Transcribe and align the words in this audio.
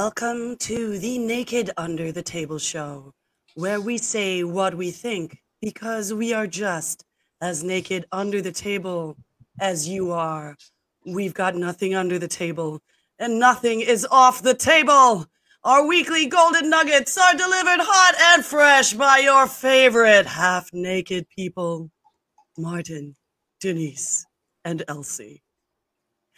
Welcome 0.00 0.56
to 0.58 0.98
the 0.98 1.16
Naked 1.16 1.70
Under 1.78 2.12
the 2.12 2.22
Table 2.22 2.58
show, 2.58 3.14
where 3.54 3.80
we 3.80 3.96
say 3.96 4.44
what 4.44 4.74
we 4.74 4.90
think 4.90 5.38
because 5.62 6.12
we 6.12 6.34
are 6.34 6.46
just 6.46 7.02
as 7.40 7.64
naked 7.64 8.04
under 8.12 8.42
the 8.42 8.52
table 8.52 9.16
as 9.58 9.88
you 9.88 10.12
are. 10.12 10.54
We've 11.06 11.32
got 11.32 11.54
nothing 11.54 11.94
under 11.94 12.18
the 12.18 12.28
table, 12.28 12.82
and 13.18 13.38
nothing 13.38 13.80
is 13.80 14.06
off 14.10 14.42
the 14.42 14.52
table. 14.52 15.24
Our 15.64 15.86
weekly 15.86 16.26
golden 16.26 16.68
nuggets 16.68 17.16
are 17.16 17.32
delivered 17.34 17.80
hot 17.80 18.14
and 18.34 18.44
fresh 18.44 18.92
by 18.92 19.20
your 19.20 19.46
favorite 19.46 20.26
half 20.26 20.68
naked 20.74 21.26
people 21.34 21.90
Martin, 22.58 23.16
Denise, 23.62 24.26
and 24.62 24.82
Elsie. 24.88 25.42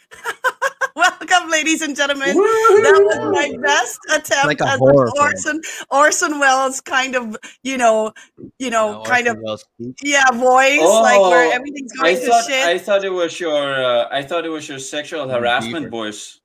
Welcome, 0.99 1.49
ladies 1.49 1.81
and 1.81 1.95
gentlemen. 1.95 2.35
That 2.35 3.01
was 3.05 3.31
my 3.31 3.55
best 3.61 3.99
attempt 4.13 4.47
Like 4.47 4.59
a 4.59 4.67
as 4.67 4.79
horror 4.79 5.07
film. 5.15 5.27
Orson 5.27 5.61
Orson 5.91 6.39
Welles 6.39 6.81
kind 6.81 7.15
of, 7.15 7.37
you 7.63 7.77
know, 7.77 8.11
you 8.59 8.69
know, 8.69 8.99
Uh, 9.01 9.05
kind 9.05 9.27
of 9.27 9.37
Orson 9.37 9.67
Welles 9.79 9.95
yeah, 10.03 10.29
voice 10.33 10.81
like 10.81 11.21
where 11.21 11.47
Oh, 11.47 11.51
everything's 11.55 11.93
I 12.01 12.03
going 12.03 12.15
to 12.19 12.27
thought 12.27 12.45
shit. 12.47 12.67
I 12.67 12.77
thought 12.77 13.05
it 13.05 13.11
was 13.13 13.39
your 13.39 13.63
uh, 13.81 14.09
I 14.11 14.21
thought 14.23 14.43
it 14.45 14.49
was 14.49 14.67
your 14.67 14.79
sexual 14.79 15.25
Deeper. 15.25 15.39
harassment 15.39 15.89
voice. 15.89 16.41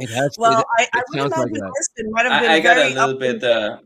It 0.00 0.10
has. 0.10 0.36
well, 0.38 0.60
it, 0.60 0.66
I, 0.78 0.82
I 0.82 0.98
it 1.00 1.04
would 1.08 1.18
sounds 1.20 1.32
like 1.32 1.48
imagine 1.48 1.54
that. 1.64 1.72
Orson 1.72 2.12
might 2.12 2.26
have 2.26 2.42
been 2.42 2.50
I, 2.50 2.54
I 2.54 2.60
got 2.60 2.76
a 2.76 2.88
little 2.94 3.18
bit 3.18 3.42
uh, 3.42 3.78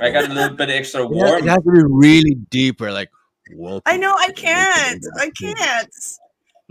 I 0.00 0.10
got 0.12 0.30
a 0.30 0.32
little 0.32 0.56
bit 0.56 0.70
extra 0.70 1.10
It 1.10 1.16
has, 1.18 1.42
it 1.42 1.48
has 1.48 1.58
to 1.64 1.70
be 1.72 1.82
really 1.84 2.34
deeper. 2.50 2.92
Like, 2.92 3.10
welcome. 3.56 3.82
I 3.86 3.96
know 3.96 4.14
I 4.16 4.28
to 4.28 4.32
the 4.32 4.42
Naked 4.42 4.44
can't. 4.44 5.04
I 5.18 5.30
can't. 5.30 5.94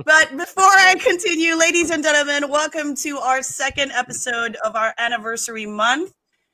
But 0.05 0.31
before 0.37 0.63
I 0.63 0.95
continue, 0.97 1.55
ladies 1.55 1.89
and 1.89 2.01
gentlemen, 2.01 2.49
welcome 2.49 2.95
to 2.95 3.17
our 3.17 3.43
second 3.43 3.91
episode 3.91 4.55
of 4.63 4.77
our 4.77 4.93
anniversary 4.97 5.65
month. 5.65 6.13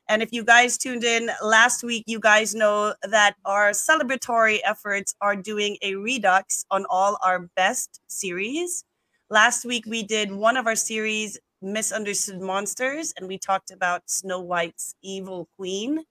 And 0.09 0.23
if 0.23 0.33
you 0.33 0.43
guys 0.43 0.79
tuned 0.79 1.03
in 1.03 1.29
last 1.43 1.83
week, 1.83 2.05
you 2.07 2.19
guys 2.19 2.55
know 2.55 2.95
that 3.03 3.35
our 3.45 3.69
celebratory 3.69 4.61
efforts 4.63 5.13
are 5.21 5.35
doing 5.35 5.77
a 5.83 5.93
redux 5.93 6.65
on 6.71 6.87
all 6.89 7.19
our 7.23 7.47
best 7.55 8.01
series. 8.07 8.83
Last 9.29 9.63
week, 9.63 9.85
we 9.85 10.01
did 10.01 10.31
one 10.31 10.57
of 10.57 10.65
our 10.65 10.75
series, 10.75 11.37
Misunderstood 11.61 12.41
Monsters, 12.41 13.13
and 13.15 13.27
we 13.27 13.37
talked 13.37 13.69
about 13.69 14.09
Snow 14.09 14.39
White's 14.39 14.95
Evil 15.03 15.47
Queen. 15.55 16.03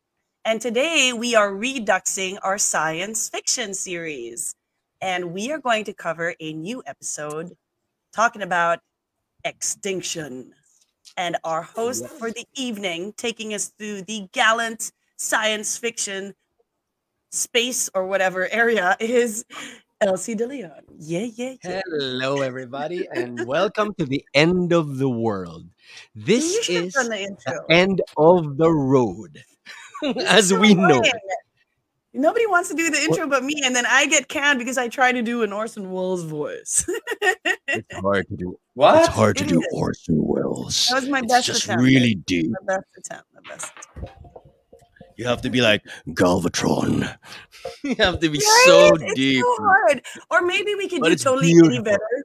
And 0.45 0.61
today, 0.61 1.13
we 1.13 1.35
are 1.35 1.53
reduxing 1.53 2.39
our 2.45 2.59
science 2.59 3.29
fiction 3.29 3.75
series 3.75 4.55
and 5.05 5.35
we 5.35 5.53
are 5.53 5.59
going 5.59 5.85
to 5.85 5.93
cover 5.93 6.35
a 6.41 6.55
new 6.55 6.83
episode 6.87 7.55
talking 8.15 8.41
about 8.41 8.79
extinction. 9.45 10.55
And 11.19 11.37
our 11.45 11.61
host 11.61 12.09
for 12.09 12.31
the 12.31 12.47
evening, 12.57 13.13
taking 13.19 13.53
us 13.53 13.71
through 13.79 14.03
the 14.03 14.29
gallant 14.33 14.93
science 15.19 15.77
fiction 15.77 16.35
space 17.31 17.91
or 17.95 18.07
whatever 18.07 18.49
area, 18.51 18.97
is 18.99 19.45
Elsie 20.01 20.35
DeLeon. 20.35 20.81
Yeah, 20.99 21.29
yeah, 21.35 21.55
yeah. 21.63 21.83
Hello, 21.85 22.41
everybody, 22.41 23.07
and 23.13 23.47
welcome 23.47 23.93
to 23.99 24.07
the 24.07 24.25
end 24.33 24.73
of 24.73 24.97
the 24.97 25.11
world. 25.11 25.69
This 26.15 26.67
is 26.71 26.95
the 26.95 27.37
the 27.45 27.65
end 27.69 28.01
of 28.17 28.57
the 28.57 28.71
road, 28.71 29.45
as 30.25 30.49
so 30.49 30.59
we 30.59 30.73
know 30.73 31.03
it. 31.03 31.13
Nobody 32.17 32.47
wants 32.47 32.69
to 32.69 32.75
do 32.77 32.91
the 32.91 32.99
What- 32.99 33.03
intro 33.11 33.29
but 33.29 33.43
me, 33.45 33.61
and 33.65 33.75
then 33.75 33.85
I 33.87 34.07
get 34.07 34.29
canned 34.29 34.59
because 34.61 34.79
I 34.79 34.89
try 34.89 35.11
to 35.13 35.21
do 35.23 35.43
an 35.43 35.53
Orson 35.53 35.91
Welles 35.91 36.23
voice. 36.23 36.87
It's 37.69 37.95
hard 38.01 38.29
to 38.29 38.37
do. 38.37 38.57
What? 38.75 38.99
It's 39.01 39.09
hard 39.09 39.37
to 39.39 39.45
do 39.45 39.59
is. 39.61 39.67
Orson 39.73 40.17
Welles. 40.25 40.89
That 40.91 41.01
was 41.01 41.09
my 41.09 41.19
It's 41.19 41.29
best 41.33 41.47
just 41.47 41.65
attempt. 41.65 41.83
really 41.83 42.15
deep. 42.15 42.51
my 42.51 42.75
best 42.77 42.87
attempt. 42.97 43.25
My 43.35 43.41
best 43.51 43.73
attempt. 43.97 44.13
You 45.17 45.27
have 45.27 45.43
to 45.43 45.51
be 45.51 45.61
like 45.61 45.83
Galvatron. 46.09 47.17
you 47.85 47.95
have 47.99 48.19
to 48.21 48.29
be 48.29 48.39
Right? 48.39 48.63
so 48.67 48.95
It's 48.97 49.15
deep. 49.15 49.43
so 49.43 49.57
hard. 49.61 50.03
Or 50.31 50.43
maybe 50.43 50.75
we 50.75 50.89
could 50.89 51.01
But 51.01 51.11
do 51.11 51.17
totally 51.17 51.49
beautiful. 51.53 51.75
any 51.75 51.83
better. 51.83 52.25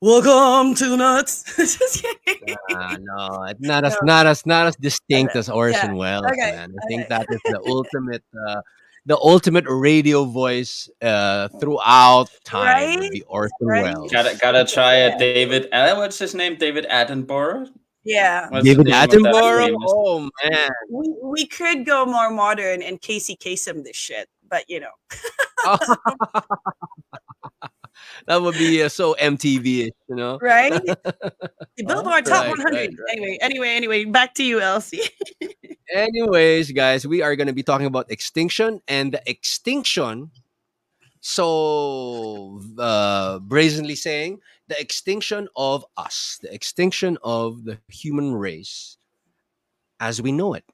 Welcome 0.00 0.74
to 0.76 0.96
nuts. 0.96 1.44
Just 1.56 2.04
kidding. 2.24 2.56
No, 2.70 3.44
it's 3.48 3.60
not 3.60 3.84
as 3.84 3.92
No. 4.02 4.06
not 4.06 4.26
as 4.26 4.46
not 4.46 4.66
as 4.66 4.76
distinct 4.76 5.36
as 5.36 5.48
Orson 5.50 5.90
Yeah, 5.90 5.94
Welles, 5.96 6.24
okay, 6.26 6.52
man. 6.52 6.74
I 6.82 6.86
think 6.86 7.08
that 7.08 7.26
is 7.30 7.40
the 7.44 7.60
ultimate, 7.66 8.22
uh, 8.48 8.60
the 9.06 9.16
ultimate 9.16 9.64
radio 9.68 10.24
voice 10.24 10.88
uh, 11.02 11.48
throughout 11.60 12.28
time. 12.44 12.90
would 12.90 13.00
Right? 13.00 13.10
be 13.10 13.22
Orson 13.22 13.50
Right? 13.62 13.82
Welles. 13.82 14.12
Gotta 14.12 14.36
gotta 14.40 14.64
try 14.64 14.94
it, 14.96 15.18
David. 15.18 15.68
Uh, 15.72 15.94
what's 15.96 16.18
his 16.18 16.34
name? 16.34 16.56
David 16.56 16.86
Attenborough. 16.90 17.68
Yeah. 18.04 18.48
What's 18.50 18.64
David 18.64 18.86
name 18.86 18.94
of 18.94 19.10
that 19.10 19.18
Attenborough. 19.18 19.76
Oh 19.88 20.28
man, 20.44 20.68
We, 20.90 21.14
we 21.22 21.46
could 21.46 21.84
go 21.84 22.04
more 22.06 22.30
modern 22.30 22.82
and 22.82 23.00
Casey 23.00 23.36
Kasem 23.36 23.84
this 23.84 23.96
shit, 23.96 24.28
but 24.48 24.64
you 24.68 24.80
know. 24.80 24.92
that 28.26 28.40
would 28.40 28.54
be 28.54 28.82
uh, 28.82 28.88
so 28.88 29.14
MTV-ish, 29.20 29.90
you 30.08 30.14
know. 30.16 30.38
Right? 30.40 30.72
The 30.72 31.14
Billboard 31.86 32.24
Top 32.24 32.44
Right, 32.46 32.50
100. 32.58 32.72
right, 32.74 32.88
right. 32.90 32.92
Anyway, 33.12 33.38
anyway, 33.40 33.68
anyway, 33.68 34.04
back 34.04 34.34
to 34.34 34.44
you, 34.44 34.60
Elsie. 34.60 35.02
Anyways, 35.92 36.70
guys, 36.72 37.06
we 37.06 37.22
are 37.22 37.34
going 37.36 37.48
to 37.48 37.52
be 37.52 37.62
talking 37.62 37.86
about 37.86 38.10
extinction 38.10 38.80
and 38.86 39.12
the 39.12 39.22
extinction. 39.28 40.30
So, 41.20 42.62
uh, 42.78 43.40
brazenly 43.40 43.94
saying 43.94 44.40
the 44.68 44.80
extinction 44.80 45.48
of 45.56 45.84
us, 45.96 46.38
the 46.42 46.52
extinction 46.54 47.18
of 47.22 47.64
the 47.64 47.78
human 47.88 48.34
race 48.34 48.96
as 49.98 50.22
we 50.22 50.32
know 50.32 50.54
it. 50.54 50.64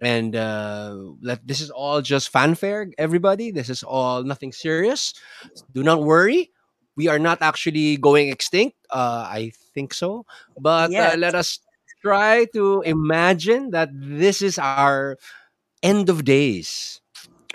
And 0.00 0.34
uh, 0.34 0.96
let, 1.20 1.46
this 1.46 1.60
is 1.60 1.70
all 1.70 2.00
just 2.00 2.30
fanfare, 2.30 2.90
everybody. 2.96 3.50
This 3.50 3.68
is 3.68 3.82
all 3.82 4.22
nothing 4.22 4.52
serious. 4.52 5.12
Do 5.74 5.82
not 5.82 6.02
worry. 6.02 6.50
We 6.96 7.08
are 7.08 7.18
not 7.18 7.42
actually 7.42 7.98
going 7.98 8.30
extinct. 8.30 8.76
Uh, 8.90 9.26
I 9.28 9.52
think 9.74 9.92
so. 9.92 10.24
But 10.58 10.90
uh, 11.12 11.16
let 11.18 11.34
us 11.34 11.58
try 12.02 12.46
to 12.52 12.82
imagine 12.82 13.70
that 13.70 13.90
this 13.92 14.42
is 14.42 14.58
our 14.58 15.18
end 15.82 16.08
of 16.08 16.24
days. 16.24 17.00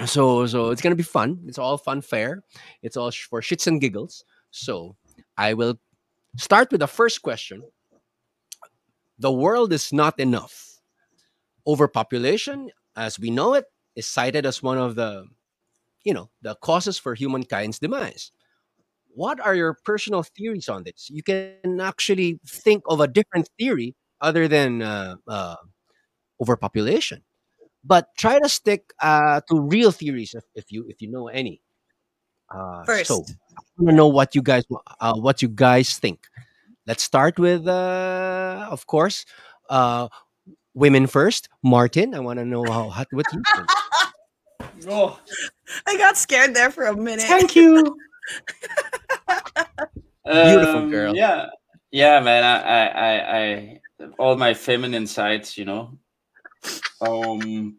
So 0.05 0.45
so 0.47 0.71
it's 0.71 0.81
gonna 0.81 0.95
be 0.95 1.03
fun. 1.03 1.39
It's 1.47 1.57
all 1.57 1.77
fun 1.77 2.01
fair. 2.01 2.43
It's 2.81 2.97
all 2.97 3.11
for 3.11 3.41
shits 3.41 3.67
and 3.67 3.79
giggles. 3.79 4.23
So 4.51 4.95
I 5.37 5.53
will 5.53 5.79
start 6.37 6.71
with 6.71 6.79
the 6.81 6.87
first 6.87 7.21
question. 7.21 7.63
The 9.19 9.31
world 9.31 9.71
is 9.71 9.93
not 9.93 10.19
enough. 10.19 10.81
Overpopulation, 11.65 12.69
as 12.95 13.17
we 13.17 13.31
know 13.31 13.53
it, 13.53 13.65
is 13.95 14.05
cited 14.05 14.45
as 14.45 14.61
one 14.61 14.77
of 14.77 14.95
the, 14.95 15.25
you 16.03 16.13
know, 16.13 16.29
the 16.41 16.55
causes 16.55 16.97
for 16.97 17.15
humankind's 17.15 17.79
demise. 17.79 18.31
What 19.15 19.39
are 19.39 19.55
your 19.55 19.73
personal 19.85 20.23
theories 20.23 20.67
on 20.67 20.83
this? 20.83 21.09
You 21.09 21.23
can 21.23 21.79
actually 21.79 22.39
think 22.45 22.83
of 22.89 22.99
a 22.99 23.07
different 23.07 23.49
theory 23.57 23.95
other 24.21 24.47
than 24.47 24.81
uh, 24.81 25.15
uh, 25.27 25.55
overpopulation, 26.41 27.23
but 27.83 28.09
try 28.17 28.39
to 28.39 28.49
stick 28.49 28.93
uh, 29.01 29.41
to 29.49 29.59
real 29.59 29.91
theories 29.91 30.33
if, 30.33 30.43
if 30.55 30.71
you 30.71 30.85
if 30.89 31.01
you 31.01 31.11
know 31.11 31.27
any. 31.27 31.61
Uh, 32.49 32.83
First. 32.85 33.07
so 33.07 33.25
I 33.25 33.61
want 33.77 33.89
to 33.89 33.95
know 33.95 34.07
what 34.07 34.35
you 34.35 34.41
guys 34.41 34.65
uh, 34.99 35.15
what 35.15 35.41
you 35.41 35.47
guys 35.49 35.97
think. 35.97 36.27
Let's 36.87 37.01
start 37.03 37.39
with, 37.39 37.67
uh, 37.67 38.67
of 38.69 38.85
course, 38.85 39.25
uh, 39.71 40.07
women 40.75 41.07
first. 41.07 41.49
Martin, 41.63 42.13
I 42.13 42.19
want 42.19 42.37
to 42.37 42.45
know 42.45 42.63
how, 42.63 42.89
how 42.89 43.05
what 43.09 43.25
you 43.33 43.41
think. 43.55 43.67
Oh, 44.87 45.19
I 45.87 45.97
got 45.97 46.15
scared 46.15 46.53
there 46.53 46.69
for 46.69 46.85
a 46.85 46.95
minute. 46.95 47.25
thank 47.25 47.55
you. 47.55 47.97
Beautiful 50.25 50.81
Um, 50.81 50.89
girl. 50.91 51.15
Yeah, 51.15 51.47
yeah, 51.91 52.19
man. 52.19 52.43
I, 52.43 52.57
I, 52.61 52.87
I, 52.87 53.37
I, 53.39 53.79
all 54.17 54.35
my 54.35 54.53
feminine 54.53 55.07
sides, 55.07 55.57
you 55.57 55.65
know. 55.65 55.97
Um, 57.01 57.77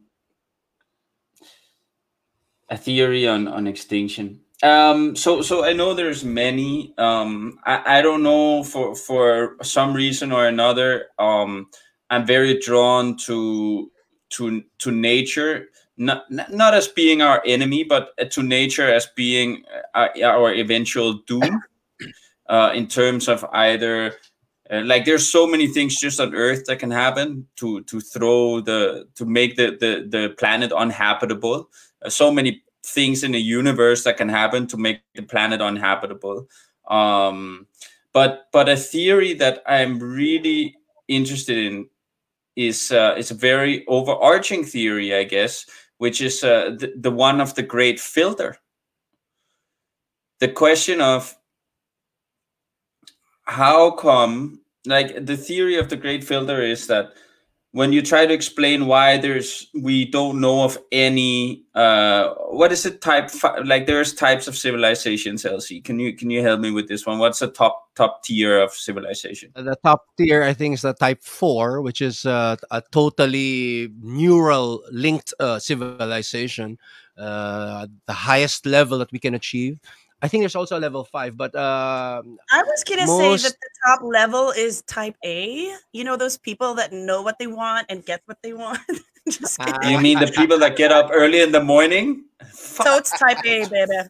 a 2.69 2.77
theory 2.77 3.27
on 3.27 3.49
on 3.49 3.67
extinction. 3.67 4.41
Um, 4.63 5.15
so 5.17 5.43
so 5.43 5.65
I 5.65 5.73
know 5.73 5.95
there's 5.95 6.25
many. 6.25 6.95
Um, 6.99 7.59
I, 7.65 7.99
I 7.99 8.03
don't 8.03 8.23
know 8.23 8.63
for 8.63 8.95
for 8.95 9.57
some 9.63 9.93
reason 9.95 10.33
or 10.33 10.47
another. 10.47 11.07
Um, 11.19 11.69
I'm 12.11 12.27
very 12.27 12.59
drawn 12.59 13.17
to 13.19 13.91
to 14.31 14.63
to 14.79 14.91
nature. 14.91 15.69
Not, 15.99 16.31
not 16.31 16.75
as 16.75 16.89
being 16.89 17.23
our 17.23 17.43
enemy, 17.47 17.83
but 17.83 18.11
uh, 18.21 18.27
to 18.27 18.43
nature 18.43 18.87
as 18.93 19.07
being 19.17 19.65
uh, 19.95 20.09
our 20.23 20.53
eventual 20.53 21.15
doom. 21.27 21.63
Uh, 22.49 22.71
in 22.75 22.87
terms 22.87 23.27
of 23.27 23.45
either 23.53 24.15
uh, 24.71 24.83
like 24.85 25.05
there's 25.05 25.31
so 25.31 25.47
many 25.47 25.67
things 25.67 26.01
just 26.01 26.21
on 26.21 26.35
earth 26.35 26.65
that 26.67 26.79
can 26.79 26.91
happen 26.91 27.47
to 27.57 27.83
to 27.85 28.01
throw 28.01 28.61
the 28.61 29.07
to 29.15 29.25
make 29.25 29.57
the 29.57 29.77
the, 29.81 30.07
the 30.09 30.35
planet 30.39 30.73
uninhabitable 30.73 31.69
uh, 32.05 32.11
so 32.11 32.31
many 32.31 32.63
things 32.85 33.25
in 33.25 33.33
the 33.33 33.41
universe 33.41 34.05
that 34.05 34.17
can 34.17 34.29
happen 34.29 34.67
to 34.67 34.77
make 34.77 35.01
the 35.15 35.23
planet 35.23 35.61
uninhabitable 35.61 36.47
um 36.89 37.67
but 38.13 38.47
but 38.53 38.69
a 38.69 38.77
theory 38.77 39.35
that 39.35 39.63
i'm 39.67 39.99
really 39.99 40.77
interested 41.09 41.59
in 41.59 41.89
is 42.57 42.91
uh, 42.91 43.15
is 43.17 43.31
a 43.31 43.35
very 43.35 43.87
overarching 43.87 44.65
theory, 44.65 45.15
I 45.15 45.25
guess, 45.25 45.67
which 45.99 46.21
is 46.21 46.43
uh, 46.43 46.71
the, 46.79 46.93
the 46.97 47.11
one 47.11 47.41
of 47.41 47.55
the 47.55 47.63
great 47.63 48.01
filter. 48.01 48.57
The 50.41 50.49
question 50.49 51.01
of 51.01 51.35
how 53.47 53.93
come, 53.93 54.61
like 54.87 55.25
the 55.25 55.37
theory 55.37 55.77
of 55.77 55.89
the 55.89 55.97
great 55.97 56.25
filter 56.25 56.63
is 56.63 56.87
that 56.87 57.13
when 57.73 57.93
you 57.93 58.01
try 58.01 58.25
to 58.25 58.33
explain 58.33 58.87
why 58.87 59.19
there's 59.19 59.69
we 59.75 60.07
don't 60.11 60.41
know 60.41 60.65
of 60.65 60.79
any 60.93 61.65
uh 61.75 62.31
what 62.49 62.73
is 62.73 62.87
it 62.87 63.03
type 63.03 63.31
fi- 63.31 63.59
like 63.59 63.87
there's 63.87 64.15
types 64.15 64.49
of 64.49 64.57
civilizations 64.57 65.45
Elsie 65.45 65.83
can 65.83 65.99
you 65.99 66.17
can 66.17 66.31
you 66.31 66.43
help 66.43 66.61
me 66.61 66.71
with 66.71 66.89
this 66.89 67.05
one? 67.05 67.19
What's 67.19 67.41
the 67.41 67.49
top 67.49 67.87
top 67.97 68.23
tier 68.23 68.61
of 68.61 68.73
civilization? 68.73 69.51
The 69.55 69.77
top 69.83 70.07
tier, 70.17 70.43
I 70.43 70.53
think, 70.53 70.75
is 70.75 70.83
the 70.83 70.95
Type 70.95 71.23
Four, 71.23 71.81
which 71.81 72.01
is 72.01 72.25
uh, 72.25 72.57
a 72.71 72.83
totally 72.93 73.91
neural 74.01 74.83
linked 74.93 75.35
uh, 75.41 75.59
civilization, 75.59 76.79
uh, 77.19 77.87
the 78.07 78.13
highest 78.13 78.67
level 78.67 78.99
that 78.99 79.11
we 79.11 79.19
can 79.19 79.35
achieve. 79.35 79.81
I 80.23 80.29
think 80.29 80.43
there's 80.43 80.57
also 80.57 80.79
a 80.79 80.81
level 80.81 81.05
five, 81.05 81.37
but 81.37 81.55
uh, 81.55 82.23
I 82.51 82.63
was 82.63 82.85
gonna 82.89 83.07
Most- 83.07 83.43
say 83.43 83.49
that 83.49 83.57
the 83.61 83.71
top 83.87 84.01
level 84.03 84.51
is 84.51 84.81
type 84.89 85.15
A. 85.25 85.71
You 85.93 86.05
know 86.05 86.17
those 86.17 86.39
people 86.39 86.75
that 86.81 86.93
know 86.93 87.21
what 87.23 87.39
they 87.39 87.47
want 87.47 87.87
and 87.91 88.05
get 88.05 88.23
what 88.25 88.39
they 88.43 88.53
want. 88.57 88.81
Just 89.29 89.59
kidding. 89.59 89.91
you 89.91 90.01
mean 90.01 90.19
the 90.21 90.29
people 90.33 90.59
that 90.61 90.77
get 90.77 90.91
up 90.93 91.11
early 91.13 91.41
in 91.43 91.51
the 91.53 91.61
morning 91.63 92.25
so 92.53 92.97
it's 92.97 93.11
type 93.19 93.39
A, 93.45 93.67
baby. 93.69 93.91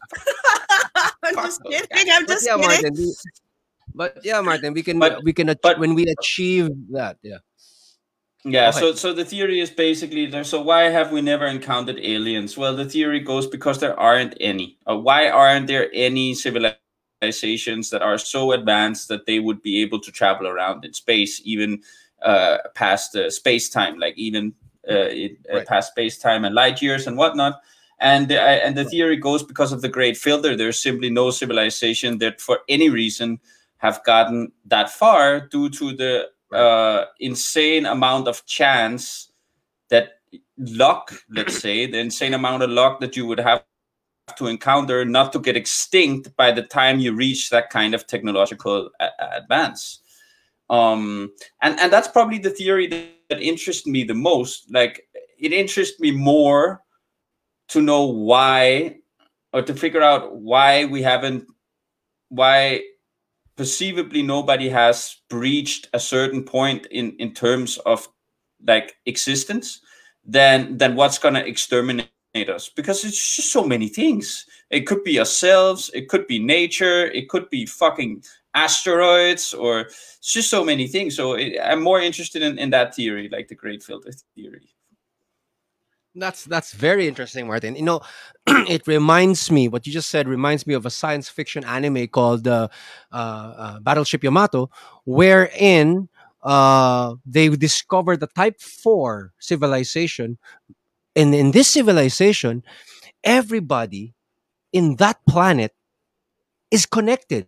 I'm 1.23 1.35
just 1.35 1.59
Fuck 1.61 1.71
those 1.71 1.87
kidding. 1.89 2.07
I'm 2.13 2.25
but 2.25 2.31
just 2.33 2.45
yeah, 2.45 2.55
kidding. 2.55 2.67
Martin. 2.69 2.93
We, 2.95 3.15
but 3.95 4.17
yeah, 4.23 4.41
Martin, 4.41 4.73
we 4.73 4.83
can 4.83 4.99
But- 4.99 5.23
we 5.23 5.33
can 5.33 5.47
but- 5.61 5.79
when 5.79 5.95
we 5.95 6.05
achieve 6.07 6.69
that. 6.91 7.17
Yeah. 7.23 7.37
Yeah, 8.49 8.71
so 8.71 8.93
so 8.93 9.13
the 9.13 9.25
theory 9.25 9.59
is 9.59 9.69
basically 9.69 10.25
there. 10.25 10.43
So 10.43 10.61
why 10.61 10.83
have 10.83 11.11
we 11.11 11.21
never 11.21 11.45
encountered 11.47 11.99
aliens? 11.99 12.57
Well, 12.57 12.75
the 12.75 12.85
theory 12.85 13.19
goes 13.19 13.45
because 13.47 13.79
there 13.79 13.99
aren't 13.99 14.35
any. 14.39 14.77
Uh, 14.89 14.97
why 14.97 15.29
aren't 15.29 15.67
there 15.67 15.89
any 15.93 16.33
civilizations 16.33 17.11
that 17.11 17.41
are 17.51 18.17
so 18.17 18.51
advanced 18.53 18.63
that 18.63 18.73
they 18.73 18.93
would 18.93 19.17
be 19.17 19.33
able 19.33 19.53
to 19.53 19.61
travel 19.65 20.01
around 20.01 20.39
in 20.39 20.53
space, 20.53 21.03
even 21.03 21.51
uh, 22.23 22.23
past 22.73 23.15
uh, 23.15 23.29
space 23.29 23.69
time, 23.69 23.75
like 23.75 23.93
even 23.99 24.53
uh, 24.89 25.11
it, 25.11 25.37
uh, 25.53 25.55
Right. 25.57 25.67
past 25.67 25.91
space 25.91 26.17
time 26.17 26.45
and 26.45 26.55
light 26.55 26.81
years 26.81 27.05
and 27.07 27.17
whatnot? 27.17 27.59
And 27.99 28.27
the, 28.29 28.39
uh, 28.41 28.45
and 28.65 28.77
the 28.77 28.85
theory 28.85 29.17
goes 29.17 29.43
because 29.43 29.73
of 29.73 29.81
the 29.81 29.89
great 29.89 30.15
filter. 30.15 30.55
There's 30.55 30.79
simply 30.81 31.09
no 31.09 31.31
civilization 31.31 32.19
that, 32.19 32.39
for 32.39 32.59
any 32.69 32.89
reason, 32.89 33.39
have 33.77 34.03
gotten 34.05 34.51
that 34.65 34.89
far 34.89 35.41
due 35.41 35.69
to 35.71 35.93
the 35.95 36.29
uh, 36.51 37.05
insane 37.19 37.85
amount 37.85 38.27
of 38.27 38.45
chance 38.45 39.31
that 39.89 40.19
luck, 40.57 41.13
let's 41.29 41.59
say, 41.61 41.85
the 41.85 41.99
insane 41.99 42.33
amount 42.33 42.63
of 42.63 42.69
luck 42.69 42.99
that 42.99 43.15
you 43.15 43.25
would 43.25 43.39
have 43.39 43.63
to 44.35 44.47
encounter 44.47 45.05
not 45.05 45.31
to 45.33 45.39
get 45.39 45.55
extinct 45.55 46.35
by 46.35 46.51
the 46.51 46.61
time 46.61 46.99
you 46.99 47.13
reach 47.13 47.49
that 47.49 47.69
kind 47.69 47.93
of 47.93 48.05
technological 48.07 48.89
a- 48.99 49.37
advance. 49.37 49.99
Um, 50.69 51.31
and 51.61 51.79
and 51.79 51.91
that's 51.91 52.09
probably 52.09 52.39
the 52.39 52.49
theory 52.49 52.87
that, 52.87 53.05
that 53.29 53.41
interests 53.41 53.87
me 53.87 54.03
the 54.03 54.13
most. 54.13 54.71
Like 54.73 55.07
it 55.39 55.53
interests 55.53 55.99
me 55.99 56.11
more 56.11 56.81
to 57.69 57.81
know 57.81 58.05
why 58.05 58.97
or 59.53 59.61
to 59.61 59.73
figure 59.73 60.01
out 60.01 60.35
why 60.35 60.85
we 60.85 61.01
haven't 61.01 61.47
why 62.29 62.81
perceivably 63.57 64.21
nobody 64.21 64.69
has 64.69 65.17
breached 65.29 65.89
a 65.93 65.99
certain 65.99 66.43
point 66.43 66.85
in 66.91 67.11
in 67.17 67.33
terms 67.33 67.77
of 67.79 68.07
like 68.65 68.95
existence 69.05 69.81
then 70.27 70.77
then 70.77 70.95
what's 70.95 71.17
going 71.17 71.33
to 71.33 71.47
exterminate 71.47 72.09
us? 72.35 72.69
Because 72.69 73.03
it's 73.05 73.35
just 73.35 73.51
so 73.51 73.63
many 73.63 73.87
things. 73.87 74.45
It 74.69 74.81
could 74.81 75.03
be 75.03 75.17
ourselves 75.19 75.89
it 75.93 76.09
could 76.09 76.27
be 76.27 76.37
nature 76.37 77.05
it 77.05 77.29
could 77.29 77.49
be 77.49 77.65
fucking 77.65 78.23
asteroids 78.53 79.53
or 79.53 79.81
it's 79.81 80.33
just 80.33 80.49
so 80.49 80.63
many 80.63 80.87
things. 80.87 81.15
So 81.15 81.33
it, 81.33 81.57
i'm 81.63 81.81
more 81.81 82.01
interested 82.01 82.41
in, 82.41 82.59
in 82.59 82.69
that 82.71 82.93
theory 82.93 83.29
like 83.31 83.47
the 83.47 83.55
great 83.55 83.81
filter 83.81 84.11
theory 84.35 84.67
That's 86.17 86.45
that's 86.45 86.73
very 86.73 87.07
interesting, 87.07 87.45
Martin. 87.45 87.75
You 87.75 87.83
know, 87.83 88.01
it 88.47 88.87
reminds 88.87 89.51
me 89.51 89.67
what 89.67 89.85
you 89.85 89.93
just 89.93 90.09
said 90.09 90.27
reminds 90.27 90.65
me 90.65 90.73
of 90.73 90.85
a 90.85 90.89
science 90.89 91.29
fiction 91.29 91.63
anime 91.63 92.07
called 92.07 92.47
uh, 92.47 92.69
uh, 93.11 93.15
uh, 93.15 93.79
Battleship 93.81 94.23
Yamato, 94.23 94.71
wherein 95.05 96.09
uh, 96.41 97.15
they 97.25 97.49
discovered 97.49 98.19
the 98.19 98.27
Type 98.27 98.59
Four 98.59 99.33
civilization, 99.39 100.39
and 101.15 101.35
in 101.35 101.51
this 101.51 101.67
civilization, 101.67 102.63
everybody 103.23 104.15
in 104.73 104.95
that 104.95 105.19
planet 105.29 105.73
is 106.71 106.87
connected 106.87 107.47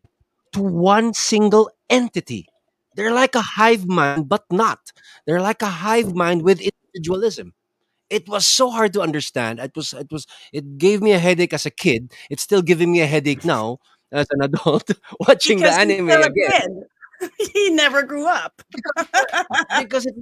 to 0.53 0.61
one 0.61 1.13
single 1.15 1.71
entity. 1.89 2.47
They're 2.95 3.13
like 3.13 3.33
a 3.33 3.41
hive 3.41 3.87
mind, 3.87 4.29
but 4.29 4.45
not. 4.51 4.91
They're 5.25 5.41
like 5.41 5.61
a 5.63 5.67
hive 5.67 6.13
mind 6.13 6.43
with 6.43 6.61
individualism 6.61 7.53
it 8.09 8.27
was 8.27 8.45
so 8.45 8.69
hard 8.69 8.93
to 8.93 9.01
understand. 9.01 9.59
It 9.59 9.71
was 9.75 9.93
it 9.93 10.11
was 10.11 10.25
it 10.53 10.77
gave 10.77 11.01
me 11.01 11.11
a 11.11 11.19
headache 11.19 11.53
as 11.53 11.65
a 11.65 11.71
kid. 11.71 12.11
It's 12.29 12.43
still 12.43 12.61
giving 12.61 12.91
me 12.91 13.01
a 13.01 13.07
headache 13.07 13.45
now 13.45 13.79
as 14.11 14.27
an 14.31 14.41
adult 14.47 14.91
watching 15.19 15.59
Because 15.59 15.75
the 15.75 15.81
anime 15.81 16.09
again. 16.09 16.83
he 17.53 17.69
never 17.71 18.01
grew 18.01 18.25
up. 18.25 18.61
because 19.79 20.05
it, 20.05 20.15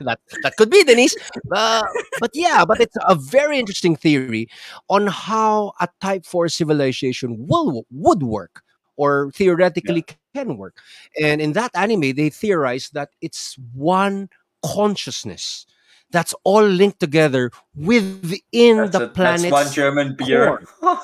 that 0.00 0.20
that 0.42 0.56
could 0.56 0.70
be 0.70 0.84
Denise. 0.84 1.16
Uh, 1.50 1.82
but 2.20 2.30
yeah, 2.34 2.64
but 2.66 2.80
it's 2.80 2.96
a 3.08 3.14
very 3.14 3.58
interesting 3.58 3.96
theory 3.96 4.46
on 4.88 5.06
how 5.06 5.72
a 5.80 5.88
Type 6.00 6.26
Four 6.26 6.48
civilization 6.48 7.46
will 7.46 7.86
would 7.90 8.22
work 8.22 8.62
or 8.96 9.30
theoretically 9.32 10.04
can 10.34 10.56
work. 10.56 10.76
And 11.22 11.40
in 11.40 11.52
that 11.52 11.70
anime, 11.74 12.12
they 12.14 12.28
theorize 12.30 12.90
that 12.90 13.10
it's 13.22 13.56
one 13.72 14.28
consciousness 14.62 15.66
that's 16.16 16.34
all 16.44 16.64
linked 16.64 16.98
together 16.98 17.50
within 17.76 18.88
that's, 18.88 18.96
the 18.96 19.04
a- 19.04 19.12
that's 19.12 19.44
one 19.52 19.70
german 19.72 20.16
beer 20.16 20.64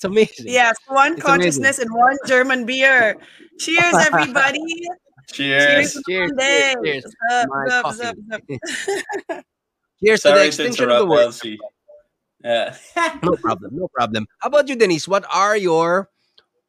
It's 0.00 0.04
amazing. 0.06 0.46
Yes, 0.48 0.76
one 0.86 1.12
It's 1.12 1.24
amazing. 1.28 1.62
consciousness 1.62 1.78
and 1.78 1.92
one 1.92 2.16
German 2.26 2.64
beer. 2.64 3.18
Cheers, 3.58 3.92
everybody. 4.00 4.62
cheers 5.32 5.92
to 5.92 6.02
Cheers, 6.08 6.30
Monday. 6.32 6.74
cheers, 6.80 7.04
cheers. 7.04 7.04
Zup, 7.04 7.46
My 7.48 7.64
zup, 7.68 7.82
coffee. 7.82 8.04
zup, 8.30 8.40
zup. 9.28 9.42
Here's 10.00 10.22
to 10.22 10.28
the 10.28 10.34
sorry 10.34 10.40
to 10.40 10.46
extinction 10.46 10.84
of 10.84 10.88
the 10.88 10.94
interrupt 10.94 11.10
world. 11.10 11.24
elsie 11.36 11.58
yeah 12.42 12.76
No 13.22 13.36
problem. 13.44 13.76
No 13.76 13.88
problem. 13.92 14.26
How 14.38 14.48
about 14.48 14.68
you, 14.68 14.76
Denise? 14.76 15.06
What 15.06 15.26
are 15.28 15.56
your 15.58 16.08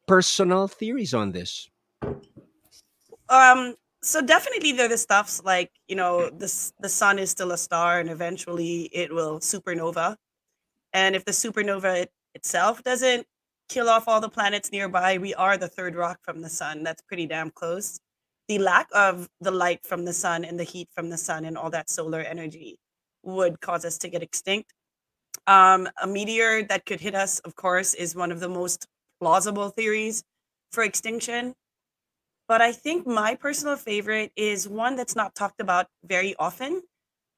personal 0.06 0.68
theories 0.68 1.14
on 1.14 1.32
this? 1.32 1.70
um 3.30 3.74
so 4.02 4.20
definitely 4.20 4.72
they're 4.72 4.88
the 4.88 4.98
stuffs 4.98 5.42
like 5.44 5.70
you 5.86 5.94
know 5.94 6.28
the 6.28 6.72
the 6.80 6.88
sun 6.88 7.18
is 7.18 7.30
still 7.30 7.52
a 7.52 7.58
star 7.58 8.00
and 8.00 8.10
eventually 8.10 8.90
it 8.92 9.12
will 9.12 9.38
supernova. 9.38 10.16
And 10.92 11.16
if 11.16 11.24
the 11.24 11.32
supernova 11.32 12.02
it, 12.02 12.10
itself 12.34 12.82
doesn't 12.82 13.26
kill 13.68 13.88
off 13.88 14.08
all 14.08 14.20
the 14.20 14.28
planets 14.28 14.72
nearby 14.72 15.18
we 15.18 15.34
are 15.34 15.56
the 15.56 15.68
third 15.68 15.94
rock 15.94 16.18
from 16.22 16.42
the 16.42 16.48
sun. 16.48 16.82
That's 16.82 17.02
pretty 17.02 17.26
damn 17.26 17.50
close. 17.50 18.00
The 18.48 18.58
lack 18.58 18.88
of 18.92 19.28
the 19.40 19.52
light 19.52 19.86
from 19.86 20.04
the 20.04 20.12
sun 20.12 20.44
and 20.44 20.58
the 20.58 20.64
heat 20.64 20.88
from 20.94 21.08
the 21.08 21.16
sun 21.16 21.44
and 21.44 21.56
all 21.56 21.70
that 21.70 21.88
solar 21.88 22.20
energy 22.20 22.78
would 23.22 23.60
cause 23.60 23.84
us 23.84 23.98
to 23.98 24.08
get 24.08 24.22
extinct. 24.22 24.72
Um, 25.46 25.88
a 26.02 26.06
meteor 26.06 26.64
that 26.64 26.86
could 26.86 27.00
hit 27.00 27.14
us 27.14 27.38
of 27.40 27.54
course 27.54 27.94
is 27.94 28.16
one 28.16 28.32
of 28.32 28.40
the 28.40 28.48
most 28.48 28.86
plausible 29.20 29.70
theories 29.70 30.24
for 30.72 30.82
extinction 30.82 31.54
but 32.52 32.60
I 32.60 32.70
think 32.70 33.06
my 33.06 33.34
personal 33.34 33.76
favorite 33.76 34.30
is 34.36 34.68
one 34.68 34.94
that's 34.94 35.16
not 35.16 35.34
talked 35.34 35.58
about 35.58 35.86
very 36.04 36.34
often, 36.38 36.82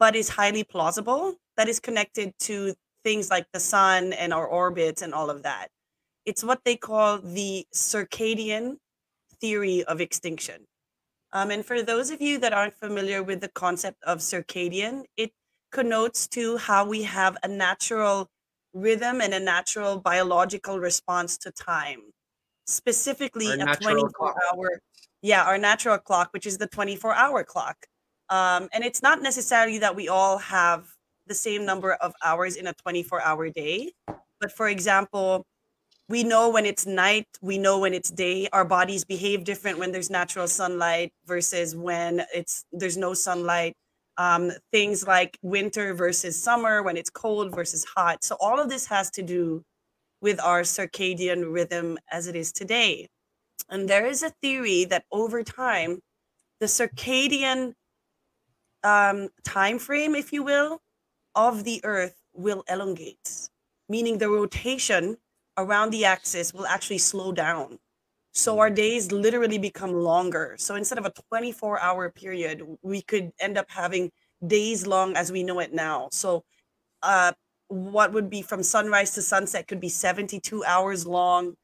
but 0.01 0.17
is 0.17 0.29
highly 0.29 0.65
plausible, 0.65 1.37
that 1.57 1.69
is 1.69 1.79
connected 1.79 2.33
to 2.41 2.75
things 3.05 3.31
like 3.31 3.47
the 3.53 3.61
sun 3.61 4.13
and 4.13 4.35
our 4.35 4.45
orbits 4.45 5.03
and 5.03 5.15
all 5.15 5.31
of 5.31 5.45
that. 5.45 5.69
It's 6.27 6.43
what 6.43 6.63
they 6.65 6.75
call 6.75 7.19
the 7.19 7.65
circadian 7.73 8.79
theory 9.41 9.85
of 9.85 10.01
extinction. 10.01 10.67
Um, 11.33 11.53
and 11.53 11.65
for 11.65 11.81
those 11.81 12.11
of 12.11 12.21
you 12.21 12.39
that 12.39 12.53
aren't 12.53 12.75
familiar 12.75 13.23
with 13.23 13.41
the 13.41 13.55
concept 13.55 14.03
of 14.03 14.19
circadian, 14.19 15.05
it 15.17 15.31
connotes 15.71 16.27
to 16.31 16.57
how 16.57 16.89
we 16.89 17.05
have 17.05 17.37
a 17.45 17.47
natural 17.47 18.31
rhythm 18.73 19.21
and 19.21 19.33
a 19.33 19.39
natural 19.39 20.01
biological 20.01 20.81
response 20.81 21.39
to 21.39 21.53
time, 21.53 22.03
specifically 22.67 23.49
Our 23.49 23.71
a 23.71 23.77
24 23.77 24.11
clock. 24.11 24.37
hour 24.53 24.81
yeah 25.23 25.45
our 25.45 25.59
natural 25.59 25.99
clock 25.99 26.31
which 26.33 26.47
is 26.47 26.59
the 26.59 26.67
24 26.67 27.15
hour 27.15 27.45
clock 27.45 27.77
um, 28.31 28.69
and 28.73 28.85
it's 28.85 29.03
not 29.03 29.21
necessarily 29.21 29.79
that 29.79 29.95
we 29.95 30.09
all 30.09 30.39
have 30.39 30.87
the 31.27 31.35
same 31.35 31.65
number 31.65 31.93
of 31.95 32.13
hours 32.25 32.57
in 32.57 32.67
a 32.67 32.73
24 32.75 33.23
hour 33.23 33.51
day 33.51 33.93
but 34.41 34.53
for 34.53 34.69
example 34.69 35.47
we 36.09 36.23
know 36.23 36.51
when 36.51 36.67
it's 36.67 36.87
night, 36.87 37.27
we 37.41 37.57
know 37.57 37.79
when 37.79 37.95
it's 37.95 38.11
day. 38.11 38.49
Our 38.53 38.65
bodies 38.65 39.05
behave 39.05 39.45
different 39.45 39.79
when 39.79 39.91
there's 39.91 40.11
natural 40.11 40.47
sunlight 40.47 41.13
versus 41.25 41.75
when 41.75 42.23
it's 42.35 42.65
there's 42.73 42.97
no 42.97 43.15
sunlight. 43.15 43.75
Um, 44.17 44.53
things 44.71 45.07
like 45.07 45.39
winter 45.43 45.95
versus 45.95 46.41
summer, 46.41 46.83
when 46.83 46.97
it's 46.97 47.11
cold 47.11 47.55
versus 47.55 47.85
hot. 47.97 48.23
So 48.23 48.37
all 48.39 48.61
of 48.61 48.69
this 48.69 48.87
has 48.87 49.11
to 49.13 49.23
do 49.23 49.63
with 50.25 50.41
our 50.41 50.63
circadian 50.63 51.53
rhythm 51.53 51.99
as 52.11 52.27
it 52.27 52.35
is 52.35 52.51
today. 52.51 53.07
And 53.69 53.87
there 53.87 54.07
is 54.07 54.23
a 54.23 54.31
theory 54.41 54.87
that 54.87 55.05
over 55.13 55.43
time, 55.43 56.01
the 56.61 56.67
circadian 56.67 57.75
um, 58.83 59.29
time 59.45 59.79
frame, 59.79 60.15
if 60.15 60.33
you 60.33 60.43
will, 60.43 60.81
of 61.35 61.65
the 61.65 61.79
Earth 61.85 62.17
will 62.33 62.65
elongate, 62.71 63.51
meaning 63.91 64.17
the 64.17 64.31
rotation 64.31 65.19
around 65.59 65.91
the 65.91 66.07
axis 66.07 66.55
will 66.55 66.67
actually 66.67 66.99
slow 66.99 67.31
down. 67.31 67.79
So 68.33 68.59
our 68.61 68.71
days 68.71 69.13
literally 69.13 69.59
become 69.59 69.93
longer. 69.93 70.57
So 70.59 70.75
instead 70.75 70.97
of 70.97 71.05
a 71.05 71.13
24 71.29 71.81
hour 71.81 72.11
period, 72.11 72.63
we 72.81 73.03
could 73.03 73.31
end 73.41 73.59
up 73.59 73.67
having 73.69 74.11
days 74.47 74.87
long 74.87 75.17
as 75.17 75.31
we 75.31 75.43
know 75.43 75.59
it 75.59 75.75
now. 75.75 76.09
So 76.13 76.45
uh, 77.03 77.33
what 77.69 78.13
would 78.13 78.31
be 78.31 78.43
from 78.43 78.63
sunrise 78.63 79.13
to 79.13 79.23
sunset 79.23 79.67
could 79.69 79.81
be 79.81 79.89
72 79.89 80.65
hours 80.65 81.07
long. 81.07 81.55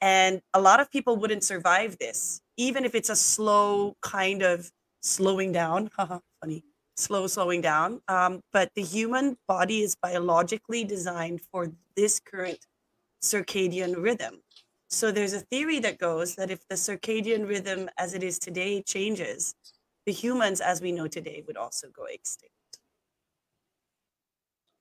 And 0.00 0.40
a 0.52 0.60
lot 0.60 0.80
of 0.80 0.90
people 0.90 1.16
wouldn't 1.16 1.44
survive 1.44 1.96
this, 1.98 2.40
even 2.56 2.84
if 2.84 2.94
it's 2.94 3.08
a 3.08 3.16
slow 3.16 3.96
kind 4.02 4.42
of 4.42 4.70
slowing 5.00 5.52
down. 5.52 5.90
Funny, 6.40 6.64
slow 6.96 7.26
slowing 7.26 7.60
down. 7.60 8.00
Um, 8.08 8.40
but 8.52 8.70
the 8.74 8.82
human 8.82 9.36
body 9.48 9.80
is 9.80 9.96
biologically 9.96 10.84
designed 10.84 11.40
for 11.40 11.72
this 11.96 12.20
current 12.20 12.66
circadian 13.22 14.02
rhythm. 14.02 14.42
So 14.88 15.10
there's 15.10 15.32
a 15.32 15.40
theory 15.40 15.80
that 15.80 15.98
goes 15.98 16.36
that 16.36 16.50
if 16.50 16.66
the 16.68 16.76
circadian 16.76 17.48
rhythm 17.48 17.88
as 17.98 18.14
it 18.14 18.22
is 18.22 18.38
today 18.38 18.82
changes, 18.82 19.54
the 20.04 20.12
humans 20.12 20.60
as 20.60 20.80
we 20.80 20.92
know 20.92 21.08
today 21.08 21.42
would 21.46 21.56
also 21.56 21.88
go 21.88 22.04
extinct. 22.04 22.55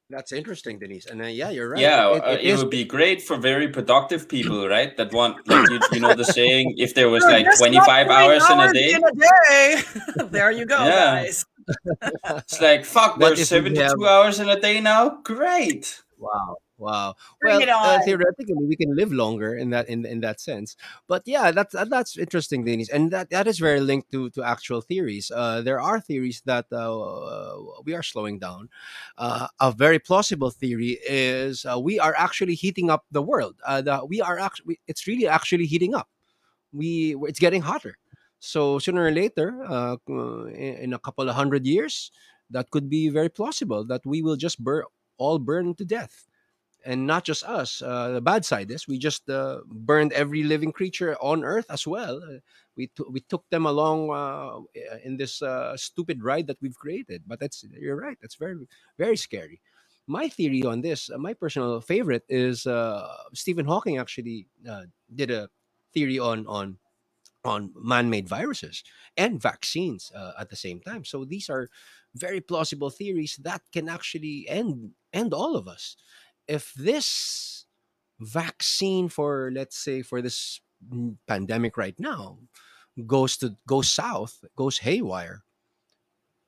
That's 0.10 0.32
interesting, 0.32 0.78
Denise. 0.78 1.08
And 1.08 1.22
uh, 1.22 1.26
yeah, 1.26 1.50
you're 1.50 1.70
right. 1.70 1.80
Yeah, 1.82 2.14
It- 2.16 2.24
uh, 2.24 2.30
it 2.32 2.40
it, 2.42 2.46
is- 2.46 2.60
would 2.62 2.70
be 2.70 2.84
great 2.86 3.22
for 3.24 3.38
very 3.38 3.68
productive 3.70 4.30
people, 4.30 4.68
right? 4.68 4.96
That 4.98 5.12
want, 5.14 5.48
like, 5.48 5.68
you, 5.70 5.80
you 5.94 6.00
know, 6.00 6.14
the 6.14 6.24
saying, 6.40 6.76
if 6.78 6.94
there 6.94 7.10
was 7.10 7.24
like 7.24 7.48
25 7.58 8.06
three 8.08 8.16
hours 8.16 8.44
in 8.50 8.60
a 8.60 8.72
day, 8.74 8.92
In 8.94 9.04
a 9.04 9.12
day. 9.12 9.82
there 10.30 10.52
you 10.52 10.66
go, 10.66 10.78
Yeah. 10.86 11.24
guys. 11.24 11.46
it's 12.24 12.62
like, 12.62 12.86
fuck, 12.86 13.18
there's 13.20 13.48
72 13.50 13.82
have- 13.82 13.94
hours 14.08 14.40
in 14.40 14.48
a 14.48 14.60
day 14.60 14.80
now? 14.80 15.18
Great. 15.24 16.04
Wow. 16.20 16.58
Wow. 16.77 17.15
Bring 17.39 17.60
well, 17.60 17.70
uh, 17.70 18.01
theoretically, 18.03 18.65
we 18.67 18.75
can 18.75 18.94
live 18.96 19.13
longer 19.13 19.55
in 19.55 19.70
that 19.70 19.88
in 19.88 20.05
in 20.05 20.20
that 20.22 20.41
sense. 20.41 20.75
But 21.08 21.24
yeah, 21.25 21.51
that's 21.51 21.74
uh, 21.74 21.86
that's 21.86 22.17
interesting, 22.17 22.65
Denise, 22.65 22.89
and 22.89 23.12
that 23.12 23.29
that 23.29 23.48
is 23.48 23.60
very 23.60 23.79
linked 23.79 24.12
to 24.12 24.29
to 24.32 24.44
actual 24.44 24.82
theories. 24.82 25.32
Uh, 25.34 25.62
there 25.62 25.79
are 25.79 26.01
theories 26.01 26.41
that 26.46 26.65
uh, 26.74 27.55
we 27.86 27.94
are 27.96 28.03
slowing 28.03 28.39
down. 28.39 28.67
Uh, 29.17 29.48
a 29.62 29.72
very 29.72 30.00
plausible 30.00 30.51
theory 30.51 31.00
is 31.08 31.65
uh, 31.65 31.79
we 31.79 31.98
are 31.98 32.13
actually 32.17 32.55
heating 32.55 32.89
up 32.89 33.05
the 33.10 33.22
world. 33.22 33.55
Uh, 33.65 33.82
the, 33.82 34.03
we 34.05 34.20
are 34.20 34.38
actually 34.38 34.79
it's 34.88 35.08
really 35.08 35.27
actually 35.27 35.65
heating 35.65 35.96
up. 35.96 36.10
We 36.74 37.15
it's 37.24 37.39
getting 37.39 37.62
hotter. 37.62 37.98
So 38.39 38.79
sooner 38.79 39.05
or 39.05 39.12
later, 39.12 39.63
uh, 39.63 39.98
in, 40.08 40.91
in 40.91 40.94
a 40.94 41.00
couple 41.00 41.29
of 41.29 41.36
hundred 41.36 41.65
years, 41.65 42.12
that 42.51 42.70
could 42.70 42.89
be 42.89 43.10
very 43.10 43.29
plausible 43.29 43.86
that 43.86 44.05
we 44.05 44.22
will 44.22 44.36
just 44.36 44.60
burn 44.63 44.84
all 45.17 45.39
burn 45.39 45.74
to 45.75 45.86
death 45.86 46.27
and 46.86 47.08
not 47.08 47.25
just 47.25 47.44
us. 47.44 47.82
Uh, 47.82 48.12
the 48.12 48.22
bad 48.22 48.46
side 48.46 48.72
is 48.72 48.88
we 48.88 48.98
just 48.98 49.30
uh, 49.30 49.60
burned 49.68 50.13
every 50.13 50.44
living 50.44 50.72
creature 50.72 51.18
on 51.22 51.44
Earth 51.44 51.65
as 51.70 51.88
well. 51.88 52.22
Uh, 52.24 52.39
we 52.77 52.88
t- 52.88 53.10
we 53.10 53.22
took 53.22 53.44
them 53.50 53.65
along 53.65 54.12
uh, 54.12 54.62
in 55.04 55.18
this 55.18 55.42
uh, 55.42 55.75
stupid 55.75 56.24
ride 56.24 56.48
that 56.48 56.62
we've 56.62 56.77
created. 56.77 57.24
But 57.27 57.39
that's 57.39 57.65
you're 57.72 57.98
right. 57.98 58.18
That's 58.22 58.36
very 58.36 58.56
very 58.98 59.18
scary. 59.18 59.62
My 60.08 60.30
theory 60.30 60.63
on 60.63 60.82
this, 60.82 61.10
uh, 61.10 61.18
my 61.18 61.34
personal 61.34 61.82
favorite 61.82 62.24
is 62.30 62.68
Stephen 63.34 63.65
Hawking 63.65 63.98
actually 63.98 64.48
did 65.13 65.32
a 65.32 65.50
theory 65.94 66.20
on 66.20 66.46
on 66.48 66.77
on 67.44 67.72
man-made 67.75 68.27
viruses 68.27 68.84
and 69.18 69.42
vaccines 69.42 70.12
at 70.39 70.50
the 70.50 70.56
same 70.56 70.80
time. 70.82 71.06
So 71.06 71.25
these 71.25 71.50
are 71.50 71.70
very 72.15 72.42
plausible 72.42 72.89
theories 72.89 73.38
that 73.44 73.62
can 73.74 73.89
actually 73.89 74.48
end 74.50 74.92
end 75.13 75.34
all 75.34 75.56
of 75.56 75.68
us 75.68 75.96
if 76.48 76.74
this 76.74 77.66
vaccine 78.20 79.10
for 79.10 79.52
let's 79.54 79.78
say 79.78 80.02
for 80.02 80.22
this 80.22 80.62
pandemic 81.28 81.78
right 81.78 82.00
now 82.00 82.38
goes 83.06 83.38
to 83.38 83.56
goes 83.68 83.92
south 83.92 84.44
goes 84.56 84.80
haywire 84.80 85.44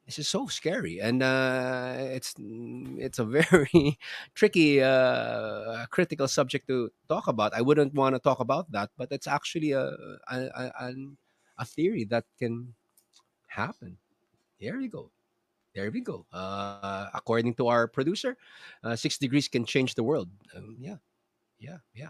this 0.07 0.19
is 0.19 0.29
so 0.29 0.47
scary. 0.47 1.01
And 1.01 1.21
uh, 1.21 1.95
it's 2.15 2.33
mm, 2.39 2.95
it's 2.97 3.19
a 3.19 3.25
very 3.25 3.99
tricky 4.35 4.81
uh, 4.81 5.85
critical 5.91 6.29
subject 6.29 6.67
to 6.69 6.89
talk 7.09 7.27
about. 7.27 7.53
I 7.53 7.61
wouldn't 7.61 7.93
want 7.93 8.15
to 8.15 8.19
talk 8.19 8.39
about 8.39 8.71
that 8.71 8.89
but 8.97 9.11
it's 9.11 9.27
actually 9.27 9.73
a 9.73 9.91
a, 10.31 10.37
a, 10.79 10.93
a 11.59 11.65
theory 11.65 12.05
that 12.05 12.23
can 12.39 12.73
happen. 13.47 13.97
There 14.59 14.79
you 14.79 14.89
go 14.89 15.11
there 15.77 15.91
we 15.93 16.01
go 16.01 16.25
uh, 16.33 17.05
according 17.13 17.53
to 17.53 17.67
our 17.67 17.87
producer 17.87 18.35
uh, 18.83 18.95
six 18.95 19.17
degrees 19.17 19.47
can 19.47 19.65
change 19.65 19.93
the 19.93 20.03
world. 20.03 20.29
Um, 20.55 20.75
yeah, 20.79 20.97
yeah, 21.59 21.77
yeah, 21.93 22.09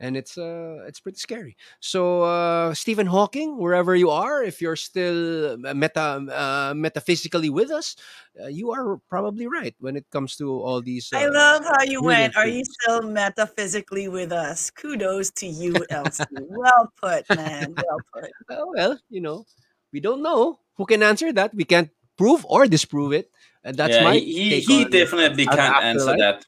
and 0.00 0.16
it's 0.16 0.36
uh, 0.36 0.84
it's 0.86 1.00
pretty 1.00 1.18
scary. 1.18 1.56
So 1.80 2.22
uh, 2.22 2.74
Stephen 2.74 3.06
Hawking, 3.06 3.58
wherever 3.58 3.96
you 3.96 4.10
are, 4.10 4.42
if 4.42 4.60
you're 4.60 4.76
still 4.76 5.56
meta 5.58 6.24
uh, 6.28 6.72
metaphysically 6.74 7.50
with 7.50 7.70
us, 7.70 7.96
uh, 8.40 8.48
you 8.48 8.72
are 8.72 8.98
probably 9.08 9.46
right 9.46 9.74
when 9.80 9.96
it 9.96 10.08
comes 10.10 10.36
to 10.36 10.48
all 10.48 10.80
these. 10.80 11.10
Uh, 11.12 11.18
I 11.18 11.26
love 11.26 11.64
how 11.64 11.84
you 11.84 12.02
went. 12.02 12.36
Are 12.36 12.46
you 12.46 12.64
still 12.64 13.02
metaphysically 13.02 14.08
with 14.08 14.32
us? 14.32 14.70
Kudos 14.70 15.30
to 15.40 15.46
you, 15.46 15.74
Elsie. 15.90 16.24
well 16.32 16.92
put, 17.00 17.28
man. 17.34 17.74
Well 17.76 18.00
put. 18.12 18.30
Uh, 18.50 18.64
well, 18.74 18.98
you 19.08 19.20
know, 19.20 19.46
we 19.92 20.00
don't 20.00 20.22
know 20.22 20.58
who 20.76 20.84
can 20.84 21.02
answer 21.02 21.32
that. 21.32 21.54
We 21.54 21.64
can't 21.64 21.88
prove 22.22 22.46
or 22.48 22.66
disprove 22.66 23.12
it. 23.12 23.30
And 23.64 23.76
that's 23.76 23.94
yeah, 23.96 24.04
my 24.04 24.14
he, 24.14 24.32
he, 24.44 24.50
take 24.50 24.68
he 24.68 24.84
on- 24.84 24.90
definitely 24.90 25.46
can't 25.46 25.84
answer 25.84 26.16
that. 26.18 26.44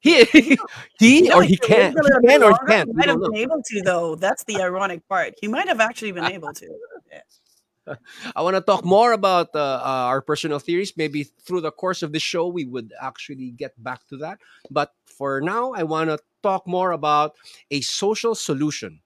He, 0.00 0.24
he 0.98 1.28
No, 1.28 1.36
or 1.36 1.42
he 1.44 1.56
can, 1.56 1.94
live 1.94 2.04
a 2.04 2.08
little 2.08 2.20
he 2.20 2.26
bit 2.26 2.30
can 2.30 2.42
or 2.42 2.46
he 2.46 2.50
longer. 2.50 2.66
can't. 2.68 2.88
He 2.88 2.92
might 2.94 3.08
have 3.08 3.20
been 3.20 3.36
able 3.36 3.62
to, 3.64 3.82
though. 3.82 4.14
That's 4.16 4.44
the 4.44 4.60
ironic 4.60 5.06
part. 5.08 5.34
He 5.40 5.48
might 5.48 5.68
have 5.68 5.80
actually 5.80 6.12
been 6.12 6.30
able 6.38 6.52
to. 6.52 6.66
Yeah. 7.12 7.94
I 8.36 8.42
want 8.42 8.56
to 8.56 8.60
talk 8.60 8.84
more 8.84 9.12
about 9.12 9.48
uh, 9.54 9.58
uh, 9.58 10.10
our 10.12 10.20
personal 10.22 10.58
theories. 10.58 10.92
Maybe 10.96 11.24
through 11.24 11.62
the 11.62 11.70
course 11.72 12.02
of 12.02 12.12
the 12.12 12.20
show, 12.20 12.46
we 12.48 12.64
would 12.64 12.92
actually 13.00 13.50
get 13.52 13.72
back 13.82 14.06
to 14.08 14.16
that. 14.18 14.38
But 14.70 14.92
for 15.06 15.40
now, 15.40 15.72
I 15.72 15.82
want 15.84 16.10
to 16.10 16.18
talk 16.42 16.66
more 16.66 16.92
about 16.92 17.34
a 17.70 17.80
social 17.80 18.34
solution. 18.34 19.00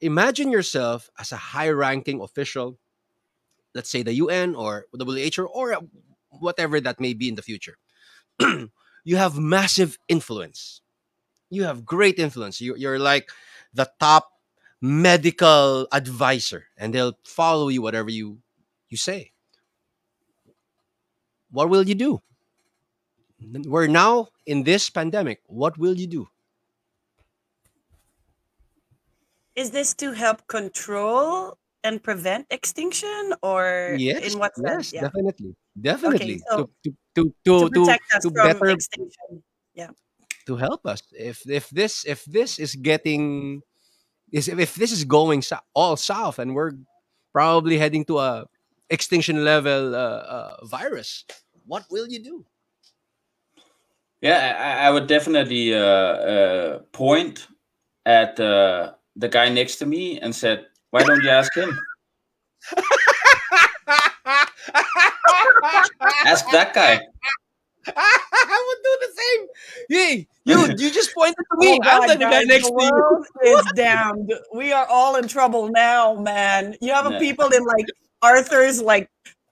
Imagine 0.00 0.50
yourself 0.50 1.08
as 1.18 1.32
a 1.32 1.36
high 1.36 1.70
ranking 1.70 2.20
official, 2.20 2.78
let's 3.74 3.90
say 3.90 4.02
the 4.02 4.14
UN 4.14 4.54
or 4.54 4.86
WHO 4.92 5.44
or 5.44 5.76
whatever 6.30 6.80
that 6.80 7.00
may 7.00 7.14
be 7.14 7.28
in 7.28 7.34
the 7.34 7.42
future. 7.42 7.78
you 9.04 9.16
have 9.16 9.38
massive 9.38 9.98
influence. 10.08 10.80
You 11.50 11.64
have 11.64 11.84
great 11.84 12.18
influence. 12.18 12.60
You, 12.60 12.76
you're 12.76 12.98
like 12.98 13.30
the 13.74 13.90
top 14.00 14.32
medical 14.82 15.86
advisor 15.92 16.66
and 16.76 16.92
they'll 16.92 17.16
follow 17.22 17.68
you 17.68 17.80
whatever 17.80 18.10
you 18.10 18.38
you 18.88 18.96
say 18.96 19.30
what 21.52 21.70
will 21.70 21.86
you 21.86 21.94
do 21.94 22.20
we're 23.64 23.86
now 23.86 24.26
in 24.44 24.64
this 24.64 24.90
pandemic 24.90 25.40
what 25.46 25.78
will 25.78 25.94
you 25.94 26.08
do 26.08 26.28
Is 29.54 29.70
this 29.70 29.92
to 29.94 30.12
help 30.12 30.46
control 30.48 31.58
and 31.84 32.02
prevent 32.02 32.46
extinction, 32.50 33.34
or 33.42 33.96
yes 33.98 34.32
in 34.32 34.38
what 34.38 34.54
sense? 34.56 34.92
yes 34.92 35.02
definitely 35.02 35.54
definitely. 35.80 36.40
so 36.50 36.70
to, 36.84 36.90
to, 37.14 37.24
to, 37.24 37.34
to, 37.44 37.70
to 37.70 37.84
to, 37.86 37.90
us 37.90 38.22
to 38.22 38.30
from 38.30 38.34
better 38.34 38.68
extinction. 38.70 39.42
to 40.46 40.56
help 40.56 40.86
us. 40.86 41.02
If 41.12 41.48
if 41.48 41.70
this 41.70 42.04
if 42.04 42.24
this 42.24 42.58
is 42.58 42.74
getting 42.74 43.62
is 44.32 44.48
if 44.48 44.74
this 44.74 44.90
is 44.90 45.04
going 45.04 45.42
so- 45.42 45.62
all 45.74 45.96
south 45.96 46.38
and 46.38 46.54
we're 46.54 46.72
probably 47.32 47.78
heading 47.78 48.04
to 48.06 48.18
a 48.18 48.46
extinction 48.90 49.44
level 49.44 49.94
uh, 49.94 50.20
uh, 50.26 50.66
virus 50.66 51.24
what 51.66 51.84
will 51.90 52.08
you 52.08 52.22
do? 52.22 52.44
Yeah, 54.20 54.56
I, 54.58 54.86
I 54.86 54.90
would 54.90 55.06
definitely 55.06 55.74
uh, 55.74 55.78
uh, 55.78 56.78
point 56.92 57.48
at 58.06 58.38
uh, 58.38 58.92
the 59.16 59.28
guy 59.28 59.48
next 59.48 59.76
to 59.76 59.86
me 59.86 60.20
and 60.20 60.34
said, 60.34 60.66
"Why 60.92 61.02
don't 61.02 61.22
you 61.22 61.30
ask 61.30 61.52
him? 61.56 61.76
Ask 66.24 66.44
that 66.52 66.72
guy." 66.74 67.00
I 67.96 68.64
would 68.68 68.82
do 68.84 68.96
the 69.00 69.12
same. 69.20 69.46
Hey, 69.88 70.26
you 70.44 70.68
you 70.78 70.90
just 70.92 71.12
pointed 71.14 71.34
to 71.36 71.56
me. 71.58 71.80
Oh, 71.82 71.88
I'm 72.02 72.08
the 72.08 72.16
guy 72.16 72.42
next 72.44 72.66
the 72.70 72.76
to 72.78 72.84
you. 72.84 72.90
world 72.92 73.26
is 73.44 73.66
damned. 73.74 74.32
We 74.54 74.72
are 74.72 74.86
all 74.86 75.16
in 75.16 75.26
trouble 75.26 75.68
now, 75.72 76.14
man. 76.14 76.76
You 76.80 76.92
have 76.92 77.06
a 77.06 77.12
Yeah. 77.12 77.18
people 77.18 77.48
in 77.48 77.64
like 77.64 77.86
Arthur's 78.22 78.80
like 78.80 79.08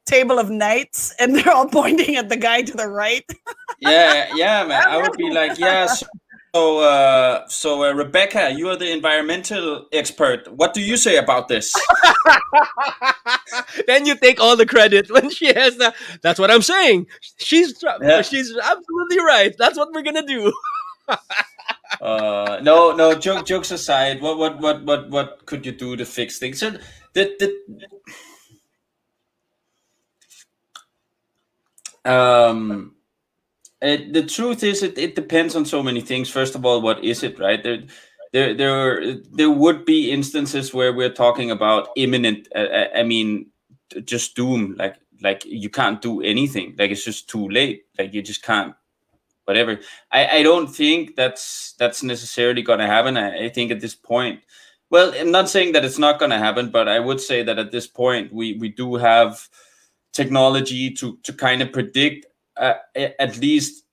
table 0.06 0.38
of 0.38 0.48
knights, 0.50 1.12
and 1.18 1.34
they're 1.34 1.50
all 1.52 1.68
pointing 1.80 2.16
at 2.16 2.28
the 2.28 2.36
guy 2.36 2.62
to 2.62 2.76
the 2.76 2.86
right. 2.88 3.24
yeah, 3.80 4.30
yeah, 4.34 4.64
man. 4.64 4.82
I 4.86 4.96
would 4.98 5.16
be 5.16 5.30
like, 5.30 5.58
yeah. 5.58 5.86
So, 5.86 6.06
so, 6.54 6.80
uh, 6.80 7.46
so 7.48 7.84
uh, 7.84 7.92
Rebecca, 7.92 8.50
you 8.52 8.68
are 8.68 8.76
the 8.76 8.90
environmental 8.92 9.86
expert. 9.92 10.50
What 10.52 10.74
do 10.74 10.80
you 10.80 10.96
say 10.96 11.16
about 11.16 11.48
this? 11.48 11.74
then 13.86 14.06
you 14.06 14.16
take 14.16 14.40
all 14.40 14.56
the 14.56 14.66
credit 14.66 15.10
when 15.10 15.30
she 15.30 15.46
has 15.52 15.76
that. 15.78 15.94
That's 16.22 16.38
what 16.40 16.50
I'm 16.50 16.62
saying. 16.62 17.06
She's 17.38 17.82
Yeah. 18.02 18.22
she's 18.22 18.56
absolutely 18.56 19.20
right. 19.20 19.54
That's 19.58 19.78
what 19.78 19.92
we're 19.92 20.02
gonna 20.02 20.26
do. 20.26 20.52
uh, 22.00 22.60
no, 22.62 22.92
no. 22.92 23.14
Joke, 23.14 23.46
jokes 23.46 23.70
aside, 23.70 24.20
what, 24.20 24.38
what, 24.38 24.60
what, 24.60 24.84
what, 24.84 25.10
what 25.10 25.46
could 25.46 25.64
you 25.66 25.72
do 25.72 25.96
to 25.96 26.04
fix 26.04 26.38
things? 26.38 26.58
So, 26.60 26.72
the, 27.14 27.36
the, 32.04 32.10
um, 32.10 32.94
it, 33.82 34.12
the 34.12 34.22
truth 34.22 34.62
is, 34.62 34.82
it, 34.82 34.98
it 34.98 35.14
depends 35.14 35.56
on 35.56 35.64
so 35.64 35.82
many 35.82 36.00
things. 36.00 36.28
First 36.28 36.54
of 36.54 36.64
all, 36.64 36.80
what 36.80 37.02
is 37.04 37.22
it, 37.22 37.38
right? 37.38 37.62
There, 37.62 37.82
there, 38.32 38.54
there, 38.54 39.14
there 39.32 39.50
would 39.50 39.84
be 39.84 40.12
instances 40.12 40.72
where 40.72 40.92
we're 40.92 41.12
talking 41.12 41.50
about 41.50 41.88
imminent. 41.96 42.48
Uh, 42.54 42.58
uh, 42.58 42.88
I 42.94 43.02
mean, 43.02 43.46
just 44.04 44.36
doom. 44.36 44.76
Like, 44.78 44.96
like 45.22 45.44
you 45.44 45.70
can't 45.70 46.00
do 46.00 46.20
anything. 46.20 46.74
Like 46.78 46.90
it's 46.90 47.04
just 47.04 47.28
too 47.28 47.48
late. 47.48 47.84
Like 47.98 48.14
you 48.14 48.22
just 48.22 48.42
can't. 48.42 48.74
Whatever. 49.44 49.80
I, 50.12 50.38
I 50.38 50.42
don't 50.42 50.68
think 50.68 51.16
that's 51.16 51.74
that's 51.78 52.02
necessarily 52.02 52.62
going 52.62 52.78
to 52.78 52.86
happen. 52.86 53.16
I, 53.16 53.46
I 53.46 53.48
think 53.48 53.72
at 53.72 53.80
this 53.80 53.96
point, 53.96 54.40
well, 54.90 55.12
I'm 55.16 55.30
not 55.32 55.48
saying 55.48 55.72
that 55.72 55.84
it's 55.84 55.98
not 55.98 56.18
going 56.18 56.30
to 56.30 56.38
happen, 56.38 56.70
but 56.70 56.88
I 56.88 57.00
would 57.00 57.20
say 57.20 57.42
that 57.42 57.58
at 57.58 57.72
this 57.72 57.86
point, 57.86 58.32
we 58.32 58.54
we 58.54 58.68
do 58.68 58.94
have 58.96 59.48
technology 60.12 60.90
to 60.92 61.18
to 61.24 61.32
kind 61.32 61.62
of 61.62 61.72
predict 61.72 62.26
uh, 62.60 62.74
at 62.94 63.38
least 63.38 63.84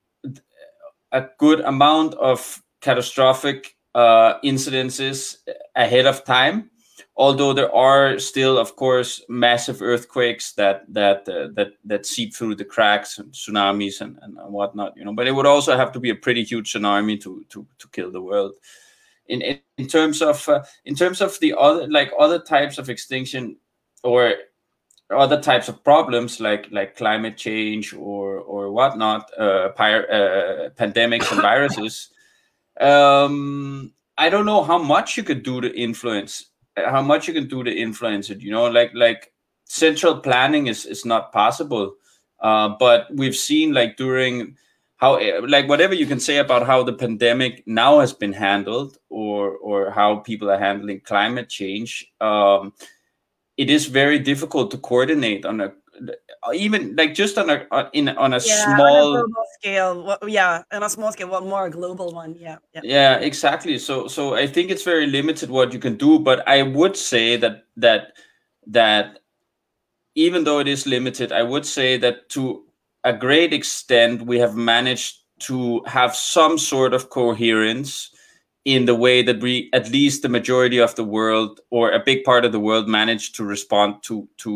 a 1.12 1.26
good 1.38 1.60
amount 1.60 2.14
of 2.14 2.62
catastrophic 2.80 3.76
uh, 3.94 4.38
incidences 4.44 5.36
ahead 5.74 6.06
of 6.06 6.24
time. 6.24 6.70
Although 7.16 7.52
there 7.52 7.74
are 7.74 8.18
still, 8.18 8.58
of 8.58 8.76
course, 8.76 9.24
massive 9.28 9.82
earthquakes 9.82 10.52
that 10.52 10.84
that 10.92 11.28
uh, 11.28 11.48
that 11.54 11.72
that 11.84 12.06
seep 12.06 12.34
through 12.34 12.54
the 12.54 12.64
cracks 12.64 13.18
and 13.18 13.32
tsunamis 13.32 14.00
and, 14.00 14.18
and 14.22 14.36
whatnot, 14.52 14.96
you 14.96 15.04
know. 15.04 15.12
But 15.12 15.26
it 15.26 15.32
would 15.32 15.46
also 15.46 15.76
have 15.76 15.90
to 15.92 16.00
be 16.00 16.10
a 16.10 16.14
pretty 16.14 16.44
huge 16.44 16.72
tsunami 16.72 17.20
to 17.22 17.44
to 17.48 17.66
to 17.78 17.88
kill 17.88 18.12
the 18.12 18.22
world. 18.22 18.54
In 19.26 19.42
in, 19.78 19.88
terms 19.88 20.22
of 20.22 20.48
uh, 20.48 20.62
in 20.84 20.94
terms 20.94 21.20
of 21.20 21.38
the 21.40 21.54
other 21.58 21.88
like 21.88 22.12
other 22.18 22.38
types 22.38 22.78
of 22.78 22.88
extinction 22.88 23.56
or 24.04 24.34
other 25.10 25.40
types 25.40 25.68
of 25.68 25.82
problems 25.82 26.40
like 26.40 26.68
like 26.70 26.96
climate 26.96 27.36
change 27.36 27.94
or 27.94 28.38
or 28.38 28.70
whatnot, 28.70 29.30
uh, 29.38 29.70
uh, 29.70 30.70
pandemics 30.70 31.30
and 31.32 31.40
viruses. 31.40 32.10
Um, 32.80 33.92
I 34.16 34.28
don't 34.28 34.46
know 34.46 34.62
how 34.62 34.78
much 34.78 35.16
you 35.16 35.22
could 35.22 35.42
do 35.42 35.60
to 35.60 35.74
influence, 35.76 36.46
how 36.76 37.02
much 37.02 37.26
you 37.26 37.34
can 37.34 37.48
do 37.48 37.64
to 37.64 37.72
influence 37.72 38.30
it. 38.30 38.40
You 38.40 38.50
know, 38.50 38.66
like 38.66 38.92
like 38.94 39.32
central 39.64 40.20
planning 40.20 40.66
is 40.66 40.84
is 40.84 41.04
not 41.04 41.32
possible. 41.32 41.94
Uh, 42.40 42.68
but 42.78 43.08
we've 43.12 43.34
seen 43.36 43.72
like 43.72 43.96
during 43.96 44.56
how 44.96 45.18
like 45.46 45.68
whatever 45.68 45.94
you 45.94 46.06
can 46.06 46.20
say 46.20 46.38
about 46.38 46.66
how 46.66 46.82
the 46.82 46.92
pandemic 46.92 47.62
now 47.66 48.00
has 48.00 48.12
been 48.12 48.32
handled 48.32 48.98
or 49.08 49.56
or 49.56 49.90
how 49.90 50.16
people 50.16 50.50
are 50.50 50.58
handling 50.58 51.00
climate 51.00 51.48
change 51.48 52.12
um, 52.20 52.72
it 53.58 53.68
is 53.68 53.86
very 53.86 54.18
difficult 54.18 54.70
to 54.70 54.78
coordinate 54.78 55.44
on 55.44 55.60
a 55.60 55.72
even 56.54 56.94
like 56.94 57.12
just 57.12 57.36
on 57.36 57.50
a 57.50 57.66
on- 57.72 57.90
in 57.92 58.08
on 58.08 58.32
a 58.32 58.38
Yeah, 58.38 58.38
on 58.38 58.38
a 58.38 58.40
small 58.40 59.12
global 59.12 59.44
scale. 59.58 60.02
What, 60.04 60.30
yeah, 60.30 60.62
on 60.72 60.82
a 60.84 60.88
small 60.88 61.10
scale, 61.10 61.28
what 61.28 61.42
more 61.42 61.66
a 61.66 61.70
global 61.70 62.14
one? 62.14 62.36
Yeah, 62.38 62.58
yeah. 62.72 62.80
yeah 62.84 63.14
exactly 63.18 63.78
so 63.78 64.06
so 64.06 64.34
i 64.34 64.46
think 64.46 64.70
it's 64.70 64.84
very 64.84 65.06
limited 65.06 65.50
what 65.50 65.72
you 65.72 65.80
can 65.80 65.96
do 65.96 66.18
but 66.18 66.46
i 66.48 66.62
would 66.62 66.96
say 66.96 67.36
that 67.36 67.64
that 67.76 68.12
that 68.66 69.18
even 70.14 70.44
though 70.44 70.60
it 70.60 70.68
is 70.68 70.86
limited 70.86 71.32
i 71.32 71.42
would 71.42 71.66
say 71.66 71.98
that 71.98 72.28
to 72.28 72.62
a 73.04 73.12
great 73.12 73.52
extent 73.52 74.22
we 74.22 74.38
have 74.38 74.54
managed 74.54 75.16
to 75.40 75.82
have 75.86 76.14
some 76.14 76.58
sort 76.58 76.94
of 76.94 77.10
coherence 77.10 78.14
in 78.74 78.84
the 78.86 78.94
way 78.94 79.22
that 79.28 79.40
we 79.40 79.52
at 79.72 79.86
least 79.90 80.22
the 80.22 80.28
majority 80.38 80.78
of 80.86 80.94
the 80.94 81.04
world 81.16 81.60
or 81.70 81.84
a 81.92 82.02
big 82.10 82.20
part 82.24 82.44
of 82.44 82.52
the 82.52 82.60
world 82.68 82.86
managed 82.88 83.30
to 83.36 83.44
respond 83.44 83.90
to 84.08 84.28
to 84.42 84.52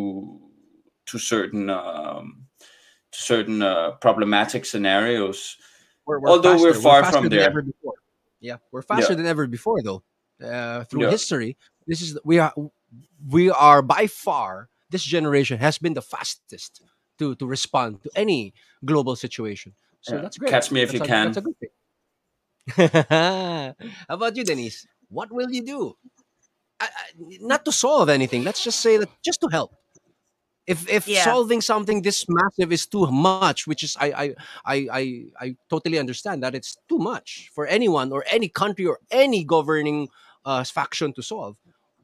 to 1.11 1.19
certain 1.19 1.71
um, 1.71 2.47
to 3.15 3.19
certain 3.33 3.63
uh, 3.63 3.91
problematic 4.07 4.63
scenarios 4.73 5.57
We're, 6.07 6.21
Although 6.33 6.59
we're 6.61 6.75
far 6.75 7.03
faster 7.03 7.21
from 7.21 7.29
there. 7.31 7.53
Yeah, 8.49 8.59
we're 8.73 8.83
faster 8.83 9.13
Yeah. 9.13 9.19
than 9.19 9.27
ever 9.27 9.47
before, 9.47 9.81
though. 9.87 10.03
Uh, 10.43 10.83
through 10.89 11.05
Yeah. 11.05 11.11
history, 11.17 11.57
this 11.87 12.01
is 12.03 12.19
we 12.25 12.37
are 12.43 12.53
we 13.37 13.45
are 13.69 13.83
by 13.83 14.05
far 14.09 14.69
this 14.91 15.05
generation 15.17 15.57
has 15.59 15.79
been 15.79 15.95
the 15.95 16.03
fastest 16.15 16.83
to 17.19 17.35
to 17.41 17.47
respond 17.47 18.03
to 18.05 18.11
any 18.25 18.53
global 18.85 19.15
situation. 19.17 19.71
So 20.01 20.15
Yeah. 20.15 20.23
that's 20.23 20.39
great. 20.39 20.51
Catch 20.55 20.69
me 20.75 20.81
if 20.83 20.89
That's 20.91 20.99
you 20.99 21.05
a- 21.05 21.15
can. 21.15 21.25
That's 21.27 21.39
a 21.39 21.47
good 21.49 21.59
thing. 21.61 21.71
How 22.77 23.75
about 24.09 24.37
you, 24.37 24.45
Denise? 24.45 24.87
What 25.09 25.33
will 25.33 25.51
you 25.51 25.63
do? 25.65 25.97
I, 26.81 26.87
I, 26.87 27.37
not 27.41 27.65
to 27.65 27.73
solve 27.73 28.09
anything. 28.09 28.45
Let's 28.45 28.63
just 28.65 28.81
say 28.81 28.97
that 28.99 29.09
just 29.23 29.41
to 29.41 29.49
help. 29.49 29.73
If 30.67 30.89
if 30.89 31.09
Yeah. 31.09 31.25
solving 31.25 31.61
something 31.61 32.03
this 32.03 32.25
massive 32.29 32.73
is 32.73 32.87
too 32.87 33.11
much, 33.11 33.67
which 33.67 33.83
is 33.83 33.97
I 33.99 34.13
I 34.13 34.35
I 34.65 34.77
I, 34.93 35.03
I 35.41 35.57
totally 35.69 35.99
understand 35.99 36.43
that 36.45 36.55
it's 36.55 36.77
too 36.89 36.99
much 36.99 37.51
for 37.53 37.67
anyone 37.67 38.13
or 38.13 38.25
any 38.31 38.49
country 38.49 38.87
or 38.87 39.01
any 39.11 39.43
governing 39.43 40.09
uh, 40.45 40.63
faction 40.63 41.13
to 41.15 41.23
solve. 41.23 41.57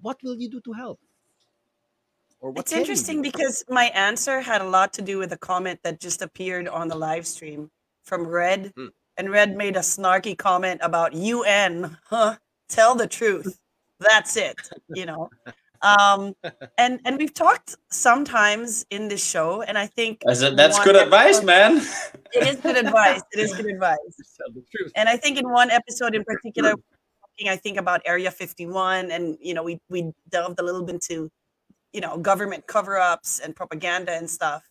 What 0.03 0.18
will 0.25 0.35
you 0.37 0.51
do 0.51 0.61
to 0.62 0.73
help? 0.73 0.99
Or 2.40 2.51
what 2.51 2.61
It's 2.62 2.73
interesting 2.73 3.23
because 3.23 3.64
my 3.68 3.87
answer 3.94 4.40
had 4.40 4.61
a 4.61 4.68
lot 4.68 4.92
to 4.94 5.03
do 5.03 5.18
with 5.18 5.33
a 5.33 5.38
comment 5.38 5.81
that 5.83 6.01
just 6.01 6.23
appeared 6.23 6.66
on 6.68 6.88
the 6.88 6.94
live 6.97 7.27
stream 7.27 7.71
from 8.03 8.27
Red. 8.27 8.73
Hmm. 8.77 8.88
And 9.18 9.31
Red 9.31 9.57
made 9.57 9.76
a 9.76 9.81
snarky 9.81 10.38
comment 10.38 10.81
about 10.83 11.12
UN, 11.12 11.98
huh? 12.04 12.37
Tell 12.68 12.94
the 12.94 13.07
truth. 13.07 13.59
That's 13.98 14.37
it, 14.37 14.57
you 14.94 15.07
know. 15.07 15.28
Um, 15.83 16.35
and 16.76 17.00
and 17.04 17.18
we've 17.18 17.35
talked 17.35 17.76
sometimes 17.90 18.85
in 18.90 19.09
this 19.09 19.24
show, 19.24 19.62
and 19.62 19.78
I 19.78 19.87
think 19.87 20.22
That's, 20.24 20.40
that's 20.40 20.83
good 20.83 20.96
advice, 20.96 21.42
man. 21.42 21.81
It 22.33 22.46
is 22.46 22.57
good 22.57 22.76
advice. 22.76 23.22
It 23.33 23.40
is 23.40 23.54
good 23.54 23.66
advice. 23.66 23.98
Tell 24.37 24.52
the 24.52 24.62
truth. 24.74 24.92
And 24.96 25.09
I 25.09 25.16
think 25.16 25.38
in 25.38 25.48
one 25.50 25.70
episode 25.70 26.14
in 26.14 26.24
particular, 26.24 26.70
talking, 26.70 27.48
I 27.48 27.57
think 27.57 27.78
about 27.78 28.02
Area 28.04 28.31
51, 28.31 29.11
and 29.11 29.38
you 29.40 29.54
know, 29.54 29.62
we 29.62 29.81
we 29.88 30.12
delved 30.28 30.59
a 30.61 30.62
little 30.62 30.85
bit 30.85 30.96
into, 30.96 31.31
you 31.92 32.00
know, 32.00 32.18
government 32.18 32.66
cover-ups 32.66 33.40
and 33.40 33.54
propaganda 33.54 34.12
and 34.12 34.28
stuff. 34.28 34.68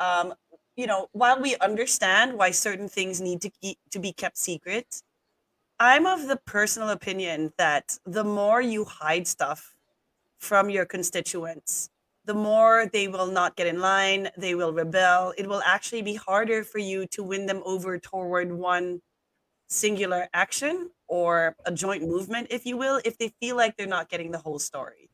Um, 0.00 0.34
you 0.76 0.86
know, 0.86 1.08
while 1.12 1.40
we 1.40 1.56
understand 1.56 2.38
why 2.38 2.50
certain 2.50 2.88
things 2.88 3.20
need 3.20 3.40
to 3.42 3.50
keep 3.50 3.78
to 3.90 3.98
be 3.98 4.12
kept 4.12 4.38
secret, 4.38 5.02
I'm 5.78 6.06
of 6.06 6.28
the 6.28 6.36
personal 6.36 6.90
opinion 6.90 7.52
that 7.58 7.98
the 8.06 8.24
more 8.24 8.60
you 8.62 8.84
hide 8.84 9.26
stuff 9.26 9.74
from 10.38 10.70
your 10.70 10.84
constituents, 10.86 11.90
the 12.24 12.34
more 12.34 12.86
they 12.92 13.08
will 13.08 13.26
not 13.26 13.56
get 13.56 13.66
in 13.66 13.80
line, 13.80 14.30
they 14.36 14.54
will 14.54 14.72
rebel. 14.72 15.34
It 15.38 15.48
will 15.48 15.62
actually 15.64 16.02
be 16.02 16.14
harder 16.14 16.64
for 16.64 16.78
you 16.78 17.06
to 17.08 17.22
win 17.22 17.46
them 17.46 17.62
over 17.64 17.98
toward 17.98 18.52
one 18.52 19.02
singular 19.68 20.28
action 20.34 20.90
or 21.08 21.56
a 21.66 21.72
joint 21.72 22.02
movement, 22.04 22.48
if 22.50 22.66
you 22.66 22.76
will, 22.76 23.00
if 23.04 23.18
they 23.18 23.32
feel 23.40 23.56
like 23.56 23.76
they're 23.76 23.86
not 23.86 24.08
getting 24.08 24.30
the 24.32 24.38
whole 24.38 24.58
story. 24.58 25.10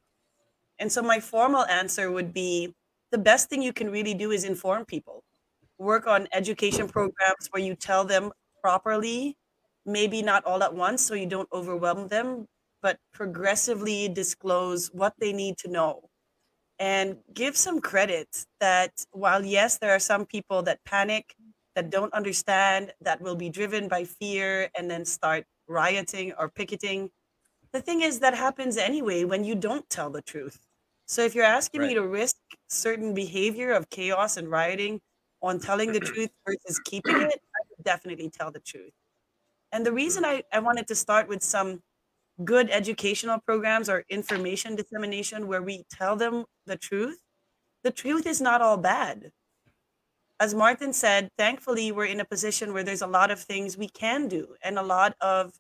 And 0.79 0.93
so, 0.93 1.03
my 1.03 1.21
formal 1.21 1.65
answer 1.67 2.11
would 2.11 2.33
be 2.33 2.75
the 3.11 3.19
best 3.19 3.49
thing 3.51 3.63
you 3.63 3.73
can 3.73 3.91
really 3.91 4.15
do 4.15 4.31
is 4.33 4.45
inform 4.45 4.85
people. 4.87 5.25
Work 5.79 6.07
on 6.07 6.29
education 6.33 6.89
programs 6.89 7.49
where 7.51 7.63
you 7.63 7.75
tell 7.75 8.05
them 8.05 8.33
properly, 8.63 9.37
maybe 9.87 10.23
not 10.23 10.45
all 10.45 10.63
at 10.63 10.75
once 10.75 11.03
so 11.07 11.15
you 11.15 11.27
don't 11.27 11.49
overwhelm 11.53 12.09
them, 12.09 12.47
but 12.83 12.99
progressively 13.13 14.09
disclose 14.09 14.89
what 14.89 15.15
they 15.19 15.33
need 15.33 15.57
to 15.59 15.69
know. 15.69 16.11
And 16.79 17.19
give 17.35 17.57
some 17.57 17.81
credit 17.81 18.47
that 18.61 18.93
while, 19.13 19.45
yes, 19.45 19.79
there 19.79 19.93
are 19.93 20.01
some 20.01 20.27
people 20.27 20.63
that 20.63 20.85
panic, 20.85 21.35
that 21.75 21.91
don't 21.91 22.13
understand, 22.15 22.93
that 23.01 23.21
will 23.21 23.37
be 23.37 23.51
driven 23.51 23.89
by 23.89 24.05
fear 24.05 24.71
and 24.77 24.91
then 24.91 25.05
start 25.05 25.47
rioting 25.69 26.33
or 26.39 26.49
picketing. 26.49 27.11
The 27.73 27.81
thing 27.83 28.03
is, 28.03 28.21
that 28.21 28.35
happens 28.35 28.77
anyway 28.77 29.25
when 29.25 29.45
you 29.45 29.55
don't 29.55 29.89
tell 29.91 30.11
the 30.11 30.23
truth. 30.23 30.67
So 31.07 31.23
if 31.23 31.35
you're 31.35 31.45
asking 31.45 31.83
me 31.83 31.95
to 31.95 32.07
risk 32.07 32.37
certain 32.69 33.15
behavior 33.15 33.73
of 33.73 33.91
chaos 33.91 34.37
and 34.37 34.51
rioting 34.51 35.01
on 35.43 35.61
telling 35.61 35.93
the 35.93 36.01
truth 36.01 36.31
versus 36.47 36.79
keeping 36.85 37.17
it, 37.17 37.41
I 37.57 37.61
would 37.71 37.85
definitely 37.85 38.31
tell 38.31 38.51
the 38.51 38.61
truth. 38.61 38.93
And 39.73 39.85
the 39.85 39.93
reason 39.93 40.25
I, 40.25 40.43
I 40.53 40.61
wanted 40.61 40.89
to 40.89 40.95
start 40.95 41.29
with 41.29 41.43
some 41.43 41.83
good 42.45 42.71
educational 42.71 43.39
programs 43.41 43.89
or 43.89 44.05
information 44.09 44.77
dissemination 44.77 45.49
where 45.49 45.63
we 45.63 45.85
tell 45.91 46.17
them 46.17 46.45
the 46.67 46.77
truth, 46.77 47.19
the 47.83 47.91
truth 47.91 48.27
is 48.27 48.41
not 48.41 48.63
all 48.63 48.77
bad. 48.77 49.33
As 50.41 50.55
Martin 50.55 50.93
said, 50.93 51.31
thankfully, 51.37 51.91
we're 51.91 52.05
in 52.05 52.21
a 52.21 52.25
position 52.25 52.73
where 52.73 52.85
there's 52.85 53.03
a 53.03 53.09
lot 53.09 53.31
of 53.31 53.41
things 53.41 53.77
we 53.77 53.89
can 53.89 54.29
do 54.29 54.55
and 54.63 54.79
a 54.79 54.83
lot 54.83 55.17
of 55.21 55.53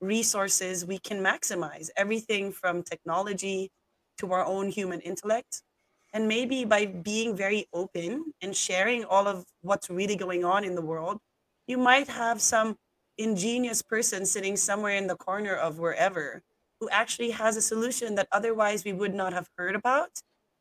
resources 0.00 0.86
we 0.86 0.98
can 0.98 1.22
maximize 1.22 1.88
everything 1.96 2.52
from 2.52 2.82
technology 2.82 3.70
to 4.18 4.32
our 4.32 4.44
own 4.44 4.68
human 4.68 5.00
intellect. 5.00 5.62
And 6.12 6.28
maybe 6.28 6.64
by 6.64 6.86
being 6.86 7.34
very 7.36 7.66
open 7.72 8.34
and 8.42 8.54
sharing 8.54 9.04
all 9.04 9.26
of 9.26 9.46
what's 9.62 9.88
really 9.88 10.16
going 10.16 10.44
on 10.44 10.64
in 10.64 10.74
the 10.74 10.82
world, 10.82 11.20
you 11.66 11.78
might 11.78 12.08
have 12.08 12.40
some 12.40 12.76
ingenious 13.18 13.82
person 13.82 14.26
sitting 14.26 14.56
somewhere 14.56 14.96
in 14.96 15.06
the 15.06 15.16
corner 15.16 15.54
of 15.54 15.78
wherever 15.78 16.42
who 16.80 16.88
actually 16.90 17.30
has 17.30 17.56
a 17.56 17.62
solution 17.62 18.14
that 18.16 18.28
otherwise 18.32 18.84
we 18.84 18.92
would 18.92 19.14
not 19.14 19.32
have 19.32 19.48
heard 19.56 19.74
about 19.76 20.10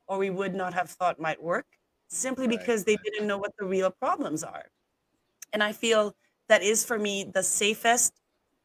or 0.08 0.18
we 0.18 0.30
would 0.30 0.54
not 0.54 0.74
have 0.74 0.90
thought 0.90 1.20
might 1.20 1.42
work 1.42 1.66
simply 2.10 2.48
Right, 2.48 2.60
because 2.60 2.84
they 2.84 2.98
didn't 2.98 3.28
know 3.28 3.38
what 3.38 3.54
the 3.58 3.66
real 3.66 3.90
problems 3.92 4.44
are. 4.44 4.66
And 5.54 5.64
I 5.64 5.72
feel 5.74 6.16
that 6.50 6.62
is 6.64 6.84
for 6.86 7.00
me 7.00 7.24
the 7.24 7.44
safest, 7.44 8.14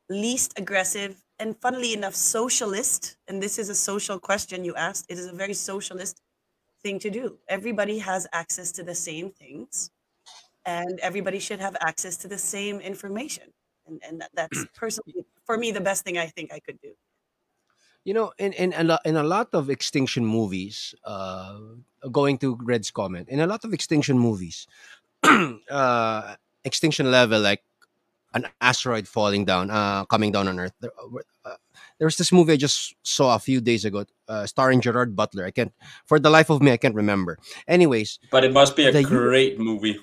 least 0.08 0.58
aggressive, 0.58 1.22
and 1.38 1.56
funnily 1.60 1.92
enough, 1.94 2.14
socialist. 2.14 3.16
And 3.28 3.42
this 3.42 3.58
is 3.58 3.68
a 3.68 3.74
social 3.74 4.18
question 4.18 4.64
you 4.64 4.74
asked. 4.74 5.06
It 5.08 5.18
is 5.18 5.26
a 5.26 5.32
very 5.32 5.54
socialist 5.54 6.20
thing 6.86 6.98
to 7.00 7.10
do. 7.10 7.24
Everybody 7.48 7.98
has 7.98 8.22
access 8.32 8.70
to 8.78 8.82
the 8.90 8.94
same 8.94 9.28
things, 9.42 9.90
and 10.64 10.94
everybody 11.00 11.40
should 11.46 11.60
have 11.66 11.76
access 11.80 12.16
to 12.22 12.28
the 12.28 12.38
same 12.38 12.78
information. 12.78 13.48
And, 13.86 14.00
and 14.06 14.14
that, 14.20 14.30
that's 14.38 14.60
personally, 14.82 15.26
for 15.44 15.56
me, 15.58 15.72
the 15.72 15.84
best 15.88 16.04
thing 16.04 16.16
I 16.16 16.28
think 16.36 16.52
I 16.52 16.60
could 16.60 16.78
do. 16.80 16.92
You 18.06 18.14
know, 18.14 18.30
in 18.38 18.52
in 18.52 18.70
a 18.72 18.84
lot 18.84 19.02
in 19.04 19.16
a 19.16 19.26
lot 19.26 19.48
of 19.52 19.68
extinction 19.68 20.24
movies, 20.24 20.94
uh, 21.02 21.58
going 22.12 22.38
to 22.38 22.54
Red's 22.62 22.90
comment, 22.94 23.26
in 23.28 23.40
a 23.40 23.48
lot 23.52 23.64
of 23.66 23.74
extinction 23.74 24.16
movies, 24.28 24.68
uh, 25.26 26.36
extinction 26.62 27.10
level 27.10 27.40
like 27.40 27.62
an 28.34 28.46
asteroid 28.60 29.08
falling 29.08 29.44
down, 29.44 29.70
uh, 29.74 30.04
coming 30.06 30.30
down 30.30 30.46
on 30.46 30.60
Earth. 30.60 30.78
There, 31.98 32.06
was 32.06 32.16
this 32.16 32.32
movie 32.32 32.52
I 32.52 32.56
just 32.56 32.94
saw 33.02 33.34
a 33.34 33.38
few 33.38 33.60
days 33.60 33.84
ago, 33.84 34.04
uh, 34.28 34.46
starring 34.46 34.80
Gerard 34.80 35.16
Butler. 35.16 35.46
I 35.46 35.50
can't, 35.50 35.72
for 36.04 36.18
the 36.18 36.30
life 36.30 36.50
of 36.50 36.60
me, 36.62 36.72
I 36.72 36.76
can't 36.76 36.94
remember. 36.94 37.38
Anyways, 37.66 38.18
But 38.30 38.44
it 38.44 38.52
must 38.52 38.76
be 38.76 38.86
a 38.86 38.92
The 38.92 39.02
U- 39.02 39.08
great 39.08 39.58
movie. 39.58 39.98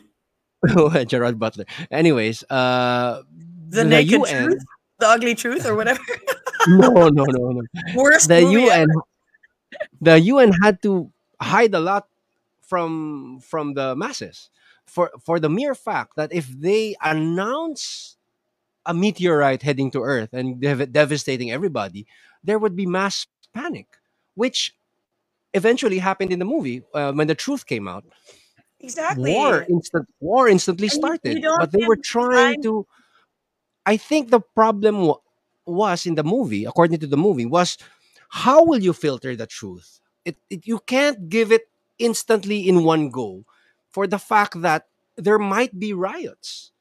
Gerard 1.08 1.38
Butler. 1.40 1.66
Anyways, 1.92 2.44
uh, 2.50 3.22
The, 3.70 3.84
naked 3.84 4.24
truth, 4.26 4.64
the 5.00 5.08
ugly 5.08 5.36
truth, 5.36 5.66
or 5.66 5.76
whatever. 5.76 6.02
no, 6.68 7.10
no, 7.10 7.26
no, 7.26 7.52
no. 7.52 7.62
Worst 7.96 8.28
the 8.30 8.42
movie 8.42 8.64
UN 8.66 8.88
ever. 8.90 9.02
the 10.02 10.20
UN 10.20 10.52
had 10.64 10.82
to 10.84 11.12
hide 11.42 11.74
a 11.74 11.80
lot 11.80 12.08
from 12.62 13.40
from 13.42 13.74
the 13.74 13.96
masses 13.96 14.50
for 14.86 15.12
for 15.20 15.40
the 15.40 15.50
mere 15.50 15.76
fact 15.76 16.16
that 16.16 16.32
if 16.34 16.48
they 16.48 16.96
announce 17.04 18.18
a 18.86 18.94
meteorite 18.94 19.62
heading 19.62 19.92
to 19.92 20.02
Earth 20.02 20.34
and 20.34 20.60
dev- 20.60 20.92
devastating 20.92 21.52
everybody, 21.52 22.06
there 22.44 22.60
would 22.60 22.76
be 22.76 22.86
mass 22.86 23.28
panic, 23.54 23.88
which 24.36 24.76
eventually 25.54 26.00
happened 26.00 26.32
in 26.34 26.40
the 26.40 26.46
movie 26.46 26.84
uh, 26.94 27.12
when 27.14 27.28
the 27.28 27.36
truth 27.36 27.66
came 27.66 27.88
out. 27.88 28.04
Exactly. 28.82 29.32
War 29.32 29.64
instant 29.70 30.08
war 30.20 30.50
instantly 30.50 30.88
And 30.88 30.92
started, 30.94 31.42
but 31.60 31.72
they 31.72 31.88
were 31.88 31.96
trying 31.96 32.56
time- 32.56 32.64
to. 32.64 32.88
I 33.86 33.96
think 33.98 34.30
the 34.30 34.42
problem 34.42 35.08
wa- 35.08 35.20
was 35.66 36.06
in 36.06 36.16
the 36.16 36.24
movie, 36.24 36.66
according 36.66 37.00
to 37.00 37.08
the 37.08 37.16
movie, 37.18 37.46
was 37.46 37.78
how 38.28 38.64
will 38.66 38.80
you 38.84 38.92
filter 38.92 39.36
the 39.36 39.48
truth? 39.48 40.02
It, 40.26 40.36
it 40.50 40.68
you 40.68 40.80
can't 40.80 41.30
give 41.30 41.52
it 41.52 41.70
instantly 42.00 42.68
in 42.68 42.84
one 42.84 43.08
go, 43.10 43.46
for 43.92 44.08
the 44.08 44.20
fact 44.20 44.60
that 44.62 44.88
there 45.16 45.40
might 45.40 45.80
be 45.80 45.94
riots. 45.94 46.73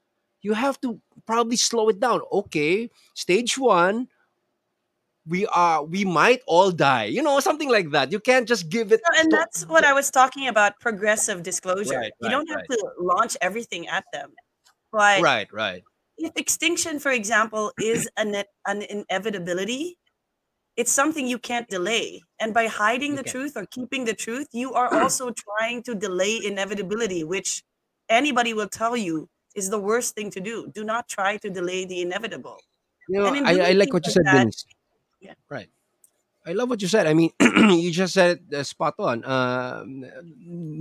You 0.43 0.55
have 0.55 0.81
to 0.81 1.01
probably 1.27 1.57
slow 1.57 1.89
it 1.89 2.01
down. 2.01 2.21
Okay, 2.33 2.91
stage 3.15 3.57
one, 3.57 4.09
we 5.27 5.47
are 5.47 5.85
we 5.85 6.05
might 6.05 6.43
all 6.47 6.71
die. 6.71 7.05
You 7.05 7.23
know, 7.23 7.41
something 7.41 7.71
like 7.71 7.91
that. 7.91 8.11
You 8.13 8.21
can't 8.21 8.47
just 8.47 8.69
give 8.69 8.93
it. 8.93 9.01
No, 9.09 9.21
and 9.21 9.31
to- 9.31 9.37
that's 9.37 9.65
what 9.67 9.85
I 9.85 9.93
was 9.93 10.11
talking 10.11 10.49
about 10.49 10.79
progressive 10.81 11.43
disclosure. 11.43 11.99
Right, 11.99 12.13
you 12.21 12.29
right, 12.29 12.33
don't 12.33 12.49
have 12.49 12.67
right. 12.69 12.79
to 12.79 12.91
launch 13.01 13.37
everything 13.41 13.89
at 13.89 14.05
them. 14.13 14.33
But 14.91 15.23
right, 15.23 15.49
right. 15.53 15.83
if 16.19 16.33
extinction, 16.37 16.99
for 16.99 17.13
example, 17.13 17.73
is 17.81 18.09
an, 18.19 18.45
an 18.67 18.83
inevitability, 18.83 19.97
it's 20.77 20.93
something 20.93 21.27
you 21.27 21.39
can't 21.39 21.69
delay. 21.69 22.21
And 22.41 22.53
by 22.53 22.67
hiding 22.67 23.13
You 23.13 23.17
the 23.19 23.23
truth 23.23 23.57
or 23.57 23.67
keeping 23.67 24.05
the 24.05 24.15
truth, 24.15 24.49
you 24.53 24.75
are 24.75 24.93
also 24.95 25.33
trying 25.33 25.83
to 25.85 25.95
delay 25.95 26.41
inevitability, 26.45 27.25
which 27.25 27.63
anybody 28.09 28.53
will 28.53 28.69
tell 28.69 28.97
you 28.97 29.29
is 29.55 29.71
the 29.71 29.79
worst 29.79 30.15
thing 30.15 30.31
to 30.31 30.41
do. 30.41 30.69
Do 30.75 30.85
not 30.85 31.09
try 31.09 31.37
to 31.39 31.51
delay 31.51 31.85
the 31.85 32.01
inevitable. 32.01 32.59
You 33.09 33.21
know, 33.21 33.35
I, 33.45 33.71
I 33.71 33.73
like 33.73 33.93
what 33.93 34.07
you 34.07 34.13
said, 34.13 34.25
that- 34.27 34.37
Vince. 34.37 34.65
Yeah. 35.21 35.35
Right. 35.49 35.69
I 36.45 36.53
love 36.53 36.69
what 36.71 36.83
you 36.83 36.89
said. 36.89 37.07
I 37.07 37.15
mean, 37.15 37.31
you 37.41 37.91
just 37.93 38.15
said 38.15 38.41
uh, 38.53 38.63
spot 38.65 38.95
on. 38.99 39.23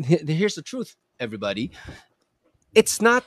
He- 0.05 0.34
here's 0.34 0.55
the 0.55 0.62
truth, 0.63 0.95
everybody. 1.19 1.71
It's 2.73 3.01
not 3.01 3.25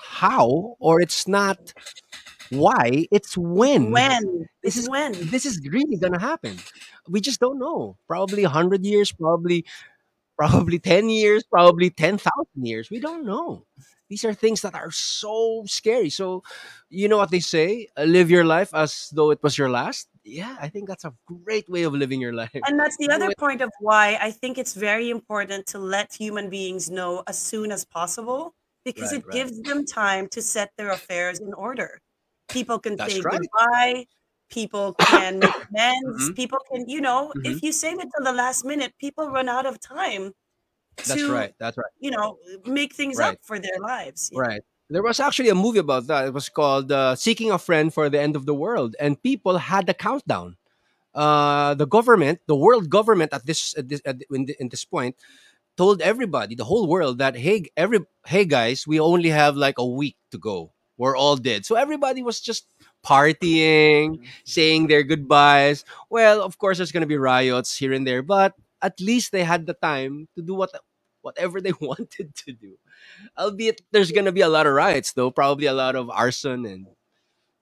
how 0.00 0.76
or 0.80 1.00
it's 1.00 1.28
not 1.28 1.72
why. 2.50 3.06
It's 3.12 3.36
when. 3.36 3.90
When? 3.92 4.48
This 4.62 4.76
is 4.76 4.88
when. 4.88 5.12
this 5.30 5.44
is 5.46 5.60
really 5.70 5.96
gonna 5.96 6.18
happen. 6.20 6.58
We 7.08 7.20
just 7.20 7.38
don't 7.40 7.58
know. 7.58 7.96
Probably 8.08 8.42
hundred 8.44 8.84
years. 8.84 9.12
Probably, 9.12 9.64
probably 10.38 10.78
ten 10.78 11.08
years. 11.08 11.44
Probably 11.44 11.90
ten 11.90 12.18
thousand 12.18 12.66
years. 12.66 12.90
We 12.90 13.00
don't 13.00 13.24
know. 13.24 13.64
These 14.08 14.24
are 14.24 14.34
things 14.34 14.62
that 14.62 14.74
are 14.74 14.90
so 14.90 15.64
scary. 15.66 16.10
So, 16.10 16.42
you 16.88 17.08
know 17.08 17.16
what 17.16 17.30
they 17.30 17.40
say: 17.40 17.88
uh, 17.96 18.04
live 18.04 18.30
your 18.30 18.44
life 18.44 18.72
as 18.74 19.10
though 19.12 19.30
it 19.30 19.42
was 19.42 19.58
your 19.58 19.68
last. 19.70 20.08
Yeah, 20.24 20.56
I 20.60 20.68
think 20.68 20.88
that's 20.88 21.04
a 21.04 21.14
great 21.26 21.68
way 21.68 21.82
of 21.84 21.92
living 21.92 22.20
your 22.20 22.32
life. 22.32 22.50
And 22.66 22.78
that's 22.78 22.96
the 22.96 23.10
other 23.10 23.32
point 23.38 23.60
of 23.62 23.70
why 23.80 24.18
I 24.20 24.30
think 24.30 24.58
it's 24.58 24.74
very 24.74 25.10
important 25.10 25.66
to 25.68 25.78
let 25.78 26.12
human 26.14 26.50
beings 26.50 26.90
know 26.90 27.22
as 27.26 27.38
soon 27.38 27.70
as 27.72 27.84
possible 27.84 28.54
because 28.84 29.12
Right, 29.12 29.20
it 29.22 29.26
right. 29.26 29.32
gives 29.32 29.60
them 29.62 29.84
time 29.84 30.28
to 30.28 30.42
set 30.42 30.70
their 30.76 30.90
affairs 30.90 31.40
in 31.40 31.52
order. 31.54 32.00
People 32.52 32.78
can 32.78 32.96
That's 32.96 33.14
say 33.14 33.22
right. 33.22 33.40
goodbye. 33.40 34.06
People 34.50 34.94
can 34.94 35.40
make 35.40 35.54
amends. 35.70 36.30
Mhm. 36.30 36.36
People 36.36 36.58
can, 36.72 36.88
you 36.88 37.00
know, 37.00 37.32
if 37.44 37.62
you 37.62 37.72
save 37.72 37.98
it 38.00 38.08
till 38.16 38.24
the 38.24 38.32
last 38.32 38.64
minute, 38.64 38.94
people 39.00 39.28
run 39.30 39.48
out 39.48 39.66
of 39.66 39.80
time 39.80 40.32
That's 40.96 41.14
to, 41.20 41.32
right. 41.32 41.54
That's 41.58 41.76
right. 41.76 41.92
you 42.00 42.10
know, 42.10 42.38
make 42.66 42.94
things 42.94 43.18
Right. 43.18 43.34
up 43.34 43.38
for 43.42 43.58
their 43.58 43.78
lives. 43.80 44.30
Right. 44.34 44.62
There 44.88 45.02
was 45.02 45.18
actually 45.20 45.48
a 45.50 45.54
movie 45.54 45.80
about 45.80 46.06
that. 46.06 46.26
It 46.26 46.32
was 46.34 46.48
called 46.48 46.92
uh, 46.92 47.16
"Seeking 47.16 47.50
a 47.50 47.58
Friend 47.58 47.92
for 47.92 48.08
the 48.08 48.20
End 48.20 48.36
of 48.36 48.46
the 48.46 48.54
World," 48.54 48.94
and 49.00 49.20
people 49.22 49.58
had 49.58 49.88
a 49.88 49.94
countdown. 49.94 50.56
Uh, 51.14 51.74
the 51.74 51.86
government, 51.86 52.40
the 52.46 52.54
world 52.56 52.88
government, 52.90 53.32
at 53.32 53.44
this, 53.46 53.74
at 53.76 53.88
this 53.88 54.00
at, 54.04 54.16
in, 54.30 54.46
in 54.60 54.68
this 54.68 54.84
point, 54.84 55.16
told 55.76 56.00
everybody, 56.02 56.54
the 56.54 56.64
whole 56.64 56.86
world, 56.88 57.18
that 57.18 57.36
hey, 57.36 57.64
every 57.76 58.00
hey 58.26 58.44
guys, 58.44 58.86
we 58.86 59.00
only 59.00 59.30
have 59.30 59.56
like 59.56 59.78
a 59.78 59.86
week 59.86 60.16
to 60.30 60.38
go. 60.38 60.72
We're 60.98 61.16
all 61.16 61.36
dead. 61.36 61.66
So 61.66 61.74
everybody 61.76 62.22
was 62.22 62.40
just 62.40 62.66
partying, 63.04 64.22
saying 64.44 64.86
their 64.86 65.02
goodbyes. 65.02 65.84
Well, 66.10 66.42
of 66.42 66.58
course, 66.58 66.78
there's 66.78 66.92
gonna 66.92 67.06
be 67.06 67.18
riots 67.18 67.76
here 67.76 67.92
and 67.92 68.06
there, 68.06 68.22
but 68.22 68.54
at 68.82 69.00
least 69.00 69.32
they 69.32 69.42
had 69.44 69.66
the 69.66 69.74
time 69.74 70.28
to 70.36 70.42
do 70.42 70.54
what 70.54 70.70
whatever 71.26 71.60
they 71.60 71.72
wanted 71.82 72.34
to 72.46 72.52
do. 72.54 72.78
Albeit 73.36 73.82
there's 73.90 74.12
gonna 74.14 74.32
be 74.32 74.42
a 74.46 74.48
lot 74.48 74.66
of 74.66 74.72
riots 74.74 75.12
though, 75.12 75.30
probably 75.30 75.66
a 75.66 75.74
lot 75.74 75.96
of 75.98 76.08
arson 76.08 76.64
and 76.66 76.86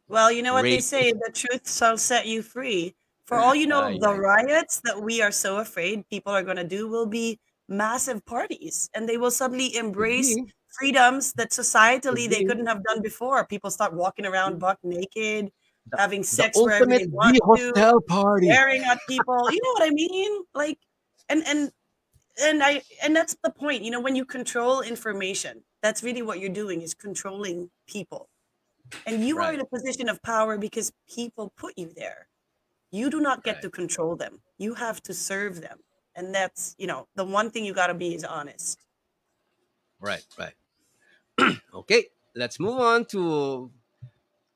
Well, 0.08 0.30
you 0.30 0.42
know 0.44 0.52
what 0.52 0.62
they 0.68 0.80
say, 0.84 1.12
the 1.12 1.32
truth 1.32 1.64
shall 1.64 1.96
set 1.96 2.26
you 2.28 2.42
free. 2.44 2.94
For 3.26 3.38
all 3.40 3.54
you 3.56 3.66
know, 3.66 3.82
Ah, 3.88 3.96
the 4.06 4.12
riots 4.14 4.80
that 4.84 5.00
we 5.00 5.22
are 5.24 5.32
so 5.32 5.56
afraid 5.64 6.04
people 6.12 6.32
are 6.36 6.44
going 6.44 6.60
to 6.60 6.68
do 6.78 6.88
will 6.92 7.06
be 7.08 7.40
massive 7.68 8.20
parties 8.28 8.90
and 8.92 9.08
they 9.08 9.16
will 9.16 9.30
suddenly 9.32 9.74
embrace 9.80 10.34
be. 10.36 10.44
freedoms 10.78 11.32
that 11.40 11.50
societally 11.56 12.28
they 12.28 12.44
couldn't 12.44 12.66
have 12.68 12.84
done 12.84 13.00
before. 13.00 13.46
People 13.48 13.70
start 13.72 13.94
walking 13.96 14.26
around 14.28 14.60
buck 14.60 14.76
naked, 14.84 15.48
The- 15.90 15.96
having 15.96 16.20
the 16.20 16.26
sex 16.28 16.52
wherever 16.60 16.84
they 16.84 17.06
want 17.08 17.32
V 17.32 17.40
to, 17.40 17.44
hotel 17.72 17.96
party. 18.04 18.46
staring 18.52 18.84
at 18.84 19.00
people. 19.08 19.40
You 19.50 19.60
know 19.64 19.72
what 19.80 19.84
I 19.88 19.92
mean? 19.96 20.32
Like, 20.52 20.78
and 21.32 21.40
and 21.48 21.72
and 22.40 22.62
I 22.62 22.82
and 23.02 23.14
that's 23.16 23.36
the 23.42 23.50
point. 23.50 23.82
You 23.82 23.90
know, 23.90 24.00
when 24.00 24.16
you 24.16 24.24
control 24.24 24.80
information, 24.82 25.64
that's 25.82 26.02
really 26.02 26.22
what 26.22 26.40
you're 26.40 26.50
doing 26.50 26.82
is 26.82 26.94
controlling 26.94 27.70
people, 27.86 28.28
and 29.06 29.24
you 29.26 29.40
are 29.40 29.52
in 29.52 29.60
a 29.60 29.66
position 29.66 30.08
of 30.08 30.22
power 30.22 30.58
because 30.58 30.92
people 31.08 31.52
put 31.56 31.74
you 31.78 31.92
there. 31.94 32.28
You 32.92 33.10
do 33.10 33.20
not 33.20 33.44
get 33.44 33.56
Right. 33.56 33.62
to 33.62 33.70
control 33.70 34.16
them. 34.16 34.42
You 34.58 34.74
have 34.74 35.02
to 35.04 35.14
serve 35.14 35.60
them, 35.62 35.80
and 36.14 36.34
that's 36.34 36.74
you 36.78 36.86
know 36.86 37.08
the 37.16 37.24
one 37.24 37.50
thing 37.50 37.64
you 37.64 37.74
got 37.74 37.88
to 37.88 37.94
be 37.94 38.14
is 38.14 38.24
honest. 38.24 38.86
Right, 40.00 40.26
right. 40.38 40.54
okay. 41.74 42.08
let's 42.34 42.60
move 42.60 42.78
on 42.78 43.04
to 43.06 43.72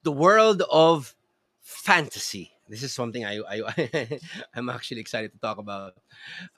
the 0.04 0.12
world 0.12 0.62
of 0.70 1.16
fantasy. 1.60 2.52
This 2.68 2.83
is 2.83 2.92
something 2.92 3.24
I, 3.24 3.40
I 3.48 4.20
I'm 4.54 4.68
actually 4.68 5.00
excited 5.00 5.33
to 5.33 5.38
talk 5.38 5.59
about. 5.59 5.94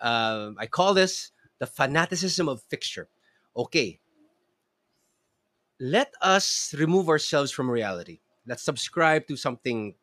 Um, 0.01 0.57
I 0.59 0.67
call 0.67 0.95
this 0.95 1.31
the 1.59 1.67
fanaticism 1.67 2.49
of 2.49 2.63
fixture. 2.69 3.09
Okay, 3.57 4.01
let 5.81 6.13
us 6.21 6.75
remove 6.77 7.09
ourselves 7.09 7.51
from 7.51 7.71
reality. 7.71 8.21
Let's 8.47 8.63
subscribe 8.63 9.27
to 9.29 9.37
something 9.37 9.95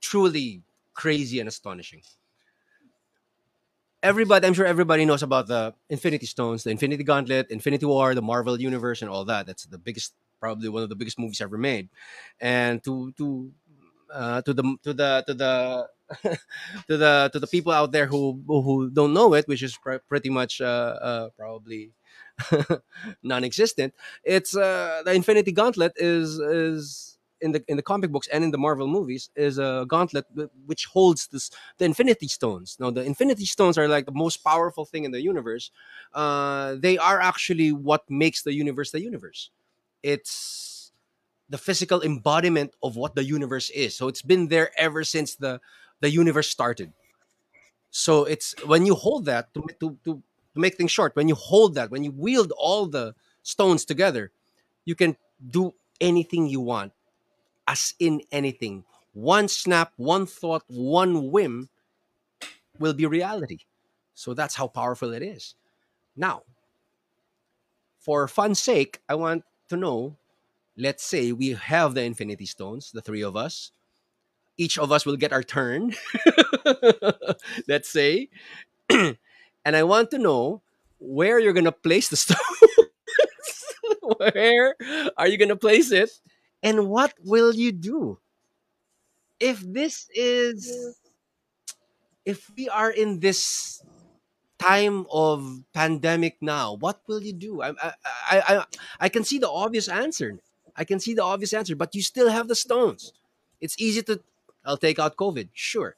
truly 0.00 0.62
crazy 0.94 1.40
and 1.40 1.48
astonishing. 1.48 2.02
Everybody, 4.02 4.46
I'm 4.46 4.54
sure 4.54 4.66
everybody 4.66 5.04
knows 5.04 5.24
about 5.24 5.48
the 5.48 5.74
Infinity 5.90 6.26
Stones, 6.26 6.62
the 6.62 6.70
Infinity 6.70 7.02
Gauntlet, 7.02 7.50
Infinity 7.50 7.86
War, 7.86 8.14
the 8.14 8.22
Marvel 8.22 8.60
Universe, 8.60 9.02
and 9.02 9.10
all 9.10 9.24
that. 9.24 9.46
That's 9.46 9.64
the 9.66 9.78
biggest, 9.78 10.14
probably 10.38 10.68
one 10.68 10.84
of 10.84 10.88
the 10.88 10.94
biggest 10.94 11.18
movies 11.18 11.40
ever 11.40 11.58
made. 11.58 11.88
And 12.40 12.82
to 12.84 13.12
to 13.18 13.50
uh, 14.12 14.42
to 14.42 14.54
the 14.54 14.62
to 14.82 14.94
the 14.94 15.24
to 15.26 15.34
the 15.34 15.88
to 16.88 16.96
the 16.96 17.30
to 17.32 17.38
the 17.38 17.46
people 17.46 17.72
out 17.72 17.92
there 17.92 18.06
who 18.06 18.42
who 18.46 18.90
don't 18.90 19.12
know 19.14 19.34
it, 19.34 19.46
which 19.48 19.62
is 19.62 19.76
pr- 19.76 20.04
pretty 20.08 20.30
much 20.30 20.60
uh, 20.60 20.64
uh, 21.00 21.28
probably 21.36 21.92
non-existent. 23.22 23.94
It's 24.24 24.56
uh, 24.56 25.02
the 25.04 25.12
Infinity 25.12 25.52
Gauntlet 25.52 25.92
is 25.96 26.38
is 26.38 27.18
in 27.40 27.52
the 27.52 27.62
in 27.68 27.76
the 27.76 27.82
comic 27.82 28.10
books 28.10 28.28
and 28.32 28.42
in 28.42 28.50
the 28.50 28.58
Marvel 28.58 28.88
movies 28.88 29.30
is 29.36 29.58
a 29.58 29.84
gauntlet 29.88 30.26
which 30.66 30.86
holds 30.86 31.28
this 31.28 31.50
the 31.78 31.84
Infinity 31.84 32.28
Stones. 32.28 32.76
Now 32.80 32.90
the 32.90 33.02
Infinity 33.02 33.44
Stones 33.44 33.78
are 33.78 33.88
like 33.88 34.06
the 34.06 34.12
most 34.12 34.38
powerful 34.38 34.84
thing 34.84 35.04
in 35.04 35.12
the 35.12 35.20
universe. 35.20 35.70
Uh, 36.12 36.76
they 36.78 36.98
are 36.98 37.20
actually 37.20 37.72
what 37.72 38.08
makes 38.10 38.42
the 38.42 38.52
universe 38.52 38.90
the 38.90 39.00
universe. 39.00 39.50
It's 40.02 40.77
the 41.48 41.58
physical 41.58 42.02
embodiment 42.02 42.74
of 42.82 42.96
what 42.96 43.14
the 43.14 43.24
universe 43.24 43.70
is. 43.70 43.96
So 43.96 44.08
it's 44.08 44.22
been 44.22 44.48
there 44.48 44.70
ever 44.78 45.04
since 45.04 45.34
the 45.34 45.60
the 46.00 46.10
universe 46.10 46.48
started. 46.48 46.92
So 47.90 48.24
it's 48.24 48.54
when 48.64 48.86
you 48.86 48.94
hold 48.94 49.24
that 49.26 49.52
to 49.54 49.62
to 49.80 49.98
to, 50.04 50.22
to 50.54 50.60
make 50.60 50.76
things 50.76 50.90
short, 50.90 51.16
when 51.16 51.28
you 51.28 51.34
hold 51.34 51.74
that, 51.74 51.90
when 51.90 52.04
you 52.04 52.12
wield 52.12 52.52
all 52.56 52.86
the 52.86 53.14
stones 53.42 53.84
together, 53.84 54.30
you 54.84 54.94
can 54.94 55.16
do 55.50 55.74
anything 56.00 56.46
you 56.46 56.60
want, 56.60 56.92
as 57.66 57.94
in 57.98 58.22
anything. 58.30 58.84
One 59.14 59.48
snap, 59.48 59.92
one 59.96 60.26
thought, 60.26 60.62
one 60.68 61.30
whim 61.30 61.70
will 62.78 62.94
be 62.94 63.06
reality. 63.06 63.58
So 64.14 64.34
that's 64.34 64.54
how 64.54 64.68
powerful 64.68 65.12
it 65.12 65.22
is. 65.22 65.54
Now, 66.16 66.42
for 67.98 68.26
fun's 68.28 68.60
sake, 68.60 69.00
I 69.08 69.14
want 69.14 69.44
to 69.68 69.76
know 69.76 70.16
let's 70.78 71.04
say 71.04 71.32
we 71.32 71.50
have 71.50 71.94
the 71.94 72.02
infinity 72.04 72.46
stones, 72.46 72.92
the 72.92 73.02
three 73.02 73.22
of 73.22 73.36
us. 73.36 73.72
Each 74.56 74.78
of 74.78 74.90
us 74.90 75.04
will 75.04 75.16
get 75.16 75.32
our 75.32 75.42
turn. 75.42 75.94
let's 77.68 77.90
say. 77.90 78.28
and 78.90 79.16
I 79.64 79.82
want 79.82 80.10
to 80.12 80.18
know 80.18 80.62
where 80.98 81.38
you're 81.38 81.52
going 81.52 81.64
to 81.64 81.72
place 81.72 82.08
the 82.08 82.16
stone. 82.16 82.38
where 84.18 84.74
are 85.16 85.28
you 85.28 85.36
going 85.36 85.50
to 85.50 85.56
place 85.56 85.90
it? 85.90 86.10
And 86.62 86.88
what 86.88 87.14
will 87.24 87.54
you 87.54 87.72
do? 87.72 88.18
If 89.38 89.60
this 89.60 90.08
is 90.14 90.96
if 92.24 92.50
we 92.56 92.68
are 92.68 92.90
in 92.90 93.20
this 93.20 93.82
time 94.58 95.06
of 95.10 95.62
pandemic 95.72 96.36
now, 96.42 96.74
what 96.74 97.00
will 97.06 97.22
you 97.22 97.32
do? 97.32 97.62
I, 97.62 97.70
I, 97.70 97.92
I, 98.02 98.42
I, 98.48 98.64
I 99.00 99.08
can 99.08 99.24
see 99.24 99.38
the 99.38 99.48
obvious 99.48 99.88
answer. 99.88 100.38
I 100.78 100.84
can 100.84 101.00
see 101.00 101.12
the 101.12 101.24
obvious 101.24 101.52
answer, 101.52 101.74
but 101.76 101.94
you 101.94 102.02
still 102.02 102.30
have 102.30 102.46
the 102.48 102.54
stones. 102.54 103.12
It's 103.60 103.74
easy 103.78 104.00
to, 104.04 104.20
I'll 104.64 104.76
take 104.78 104.98
out 105.00 105.16
COVID, 105.16 105.48
sure, 105.52 105.96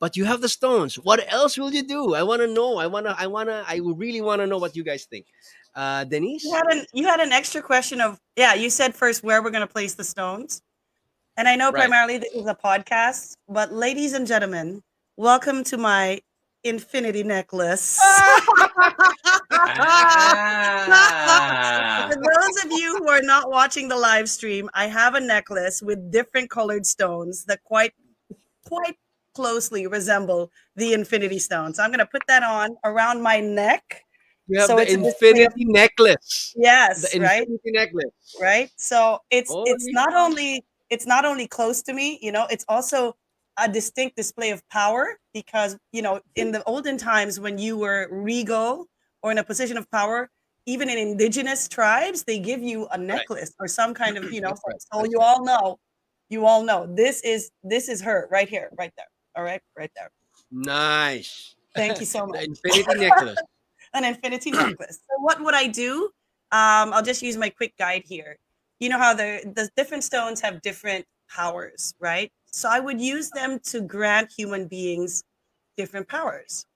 but 0.00 0.16
you 0.16 0.24
have 0.26 0.40
the 0.40 0.48
stones. 0.48 0.96
What 0.98 1.24
else 1.32 1.56
will 1.56 1.72
you 1.72 1.82
do? 1.86 2.14
I 2.14 2.22
want 2.24 2.42
to 2.42 2.48
know. 2.52 2.76
I 2.78 2.86
want 2.88 3.06
to. 3.06 3.14
I 3.16 3.26
want 3.28 3.48
to. 3.48 3.64
I 3.66 3.76
really 3.82 4.20
want 4.20 4.40
to 4.42 4.46
know 4.46 4.58
what 4.58 4.74
you 4.76 4.82
guys 4.84 5.04
think. 5.04 5.26
Uh, 5.74 6.04
Denise, 6.04 6.42
You 6.44 6.52
had 6.54 6.66
an 6.72 6.86
you 6.92 7.06
had 7.06 7.20
an 7.20 7.32
extra 7.32 7.62
question 7.62 8.00
of 8.00 8.18
yeah. 8.36 8.54
You 8.54 8.68
said 8.68 8.94
first 8.94 9.22
where 9.22 9.42
we're 9.42 9.50
gonna 9.50 9.66
place 9.66 9.94
the 9.94 10.04
stones, 10.04 10.60
and 11.36 11.46
I 11.48 11.54
know 11.56 11.70
Right. 11.70 11.80
primarily 11.86 12.18
this 12.18 12.32
is 12.34 12.46
a 12.46 12.54
podcast, 12.54 13.36
but 13.48 13.72
ladies 13.72 14.12
and 14.12 14.26
gentlemen, 14.26 14.82
welcome 15.16 15.62
to 15.64 15.76
my 15.78 16.20
infinity 16.64 17.22
necklace. 17.22 18.00
Ah. 19.58 22.08
For 22.12 22.16
those 22.16 22.64
of 22.64 22.70
you 22.72 22.96
who 22.98 23.08
are 23.08 23.22
not 23.22 23.50
watching 23.50 23.88
the 23.88 23.96
live 23.96 24.28
stream, 24.28 24.68
I 24.74 24.86
have 24.86 25.14
a 25.14 25.20
necklace 25.20 25.82
with 25.82 26.10
different 26.12 26.50
colored 26.50 26.86
stones 26.86 27.44
that 27.46 27.62
quite 27.64 27.92
quite 28.64 28.96
closely 29.34 29.86
resemble 29.86 30.50
the 30.76 30.92
infinity 30.92 31.38
stone. 31.38 31.74
So 31.74 31.82
I'm 31.82 31.90
gonna 31.90 32.06
put 32.06 32.22
that 32.28 32.42
on 32.42 32.76
around 32.84 33.22
my 33.22 33.40
neck. 33.40 34.02
you 34.48 34.58
have 34.60 34.68
so 34.68 34.76
the 34.76 34.82
it's 34.82 34.92
infinity 34.92 35.64
necklace. 35.66 36.54
Yes, 36.56 37.12
The 37.12 37.20
right. 37.20 37.40
infinity 37.42 37.70
necklace. 37.72 38.36
right 38.40 38.70
so 38.76 39.18
it's 39.30 39.50
it's 39.66 39.84
Holy 39.84 39.92
not 39.92 40.14
only 40.14 40.64
it's 40.90 41.06
not 41.06 41.24
only 41.24 41.46
close 41.48 41.82
to 41.82 41.92
me 41.92 42.18
you 42.22 42.32
know 42.32 42.46
it's 42.50 42.64
also 42.68 43.16
a 43.58 43.68
distinct 43.68 44.16
display 44.16 44.50
of 44.50 44.62
power 44.68 45.18
because 45.34 45.76
you 45.92 46.02
know 46.02 46.20
in 46.36 46.52
the 46.52 46.62
olden 46.64 46.96
times 46.98 47.40
when 47.40 47.58
you 47.58 47.76
were 47.76 48.08
regal 48.10 48.86
or 49.26 49.32
in 49.32 49.38
a 49.38 49.44
position 49.44 49.76
of 49.76 49.90
power 49.90 50.30
even 50.66 50.88
in 50.88 50.98
indigenous 50.98 51.66
tribes 51.66 52.22
they 52.22 52.38
give 52.38 52.62
you 52.62 52.86
a 52.92 52.98
necklace 52.98 53.52
or 53.58 53.66
some 53.66 53.92
kind 53.92 54.16
of 54.16 54.32
you 54.32 54.40
know 54.44 54.54
right, 54.68 54.82
so 54.92 55.04
you 55.04 55.18
all 55.20 55.44
know 55.44 55.76
you 56.28 56.46
all 56.46 56.62
know 56.62 56.86
this 56.94 57.20
is 57.22 57.50
this 57.64 57.88
is 57.88 58.00
her 58.00 58.28
right 58.30 58.48
here 58.48 58.70
right 58.78 58.92
there 58.96 59.10
all 59.36 59.42
right 59.42 59.60
right 59.76 59.90
there 59.96 60.10
Nice. 60.52 61.56
thank 61.74 61.98
you 61.98 62.06
so 62.16 62.24
much 62.26 62.44
infinity 62.44 63.00
necklace. 63.00 63.38
an 63.94 64.04
infinity 64.04 64.50
necklace. 64.50 65.00
So 65.08 65.22
what 65.22 65.42
would 65.42 65.54
I 65.54 65.66
do? 65.66 66.10
Um, 66.52 66.92
I'll 66.92 67.02
just 67.02 67.22
use 67.22 67.36
my 67.36 67.50
quick 67.50 67.74
guide 67.78 68.02
here. 68.04 68.36
You 68.78 68.90
know 68.90 68.98
how 68.98 69.14
the 69.14 69.40
the 69.56 69.68
different 69.76 70.04
stones 70.04 70.40
have 70.40 70.62
different 70.62 71.04
powers, 71.28 71.94
right? 71.98 72.30
So 72.46 72.68
I 72.70 72.78
would 72.78 73.00
use 73.00 73.30
them 73.30 73.58
to 73.70 73.80
grant 73.80 74.30
human 74.36 74.68
beings 74.68 75.22
different 75.76 76.08
powers. 76.08 76.66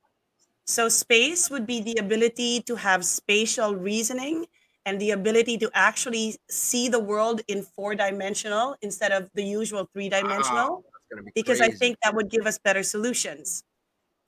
So 0.71 0.89
space 0.89 1.51
would 1.51 1.67
be 1.67 1.81
the 1.81 1.97
ability 1.99 2.63
to 2.63 2.77
have 2.77 3.05
spatial 3.05 3.75
reasoning 3.75 4.47
and 4.87 5.01
the 5.01 5.11
ability 5.11 5.59
to 5.59 5.71
actually 5.75 6.37
see 6.49 6.89
the 6.89 7.01
world 7.01 7.41
in 7.49 7.63
four 7.63 7.97
dimensional 7.97 8.77
instead 8.81 9.11
of 9.11 9.29
the 9.35 9.43
usual 9.43 9.89
three 9.93 10.09
dimensional 10.09 10.85
be 11.11 11.33
because 11.35 11.61
I 11.61 11.71
think 11.71 11.99
that 12.05 12.15
would 12.15 12.31
give 12.31 12.47
us 12.47 12.57
better 12.57 12.85
solutions. 12.85 13.65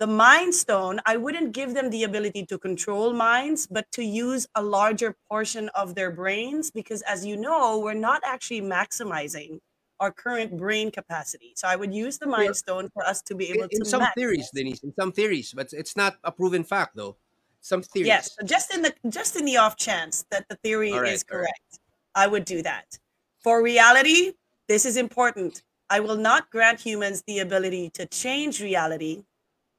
The 0.01 0.09
Mind 0.09 0.53
Stone, 0.53 0.99
I 1.07 1.17
wouldn't 1.17 1.53
give 1.53 1.75
them 1.75 1.91
the 1.91 2.03
ability 2.03 2.45
to 2.47 2.59
control 2.59 3.13
minds, 3.13 3.69
but 3.69 3.87
to 3.93 4.03
use 4.03 4.49
a 4.57 4.63
larger 4.65 5.15
portion 5.31 5.69
of 5.77 5.95
their 5.95 6.11
brains 6.11 6.73
because, 6.73 7.03
as 7.03 7.25
you 7.25 7.37
know, 7.37 7.79
we're 7.79 7.95
not 7.95 8.21
actually 8.27 8.63
maximizing 8.63 9.61
our 10.03 10.11
current 10.11 10.57
brain 10.57 10.91
capacity. 10.91 11.53
So 11.55 11.69
I 11.69 11.77
would 11.77 11.95
use 11.95 12.19
the 12.19 12.27
Mind 12.27 12.57
Stone 12.57 12.91
for 12.93 13.07
us 13.07 13.23
to 13.23 13.37
be 13.37 13.51
able 13.51 13.63
in, 13.63 13.69
to 13.69 13.77
in 13.77 13.85
some 13.85 14.01
max- 14.01 14.15
theories, 14.17 14.51
Denise, 14.53 14.83
in 14.83 14.93
some 14.99 15.13
theories, 15.13 15.53
but 15.55 15.73
it's 15.73 15.97
not 15.97 16.17
a 16.25 16.33
proven 16.33 16.65
fact 16.65 16.97
though. 16.97 17.17
Some 17.61 17.83
theories. 17.83 18.09
Yes, 18.09 18.37
so 18.37 18.45
just 18.45 18.75
in 18.75 18.83
the 18.83 18.93
just 19.09 19.37
in 19.37 19.45
the 19.45 19.57
off 19.59 19.77
chance 19.77 20.27
that 20.33 20.49
the 20.49 20.57
theory 20.57 20.93
right, 20.93 21.13
is 21.13 21.25
all 21.31 21.39
right. 21.39 21.47
correct, 21.47 21.79
I 22.17 22.27
would 22.27 22.45
do 22.45 22.63
that. 22.63 22.99
For 23.45 23.63
reality, 23.63 24.33
this 24.67 24.85
is 24.85 24.97
important. 24.97 25.63
I 25.89 26.01
will 26.01 26.17
not 26.17 26.51
grant 26.51 26.81
humans 26.81 27.23
the 27.29 27.39
ability 27.39 27.91
to 27.91 28.05
change 28.07 28.61
reality, 28.61 29.23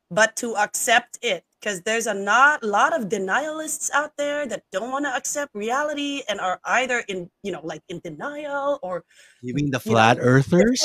but 0.10 0.38
to 0.38 0.56
accept 0.56 1.20
it 1.22 1.44
because 1.64 1.82
there's 1.84 2.08
a 2.08 2.14
not 2.14 2.62
lot 2.64 2.94
of 2.94 3.08
denialists 3.08 3.90
out 3.94 4.12
there 4.18 4.46
that 4.46 4.64
don't 4.72 4.92
want 4.92 5.06
to 5.06 5.16
accept 5.16 5.56
reality 5.56 6.22
and 6.28 6.40
are 6.42 6.60
either 6.66 7.04
in 7.08 7.30
you 7.42 7.52
know 7.52 7.62
like 7.64 7.82
in 7.88 8.02
denial 8.04 8.80
or 8.84 9.04
You 9.42 9.54
mean 9.54 9.72
the 9.72 9.82
you 9.86 9.92
know, 9.92 9.96
flat 9.96 10.18
earthers? 10.20 10.84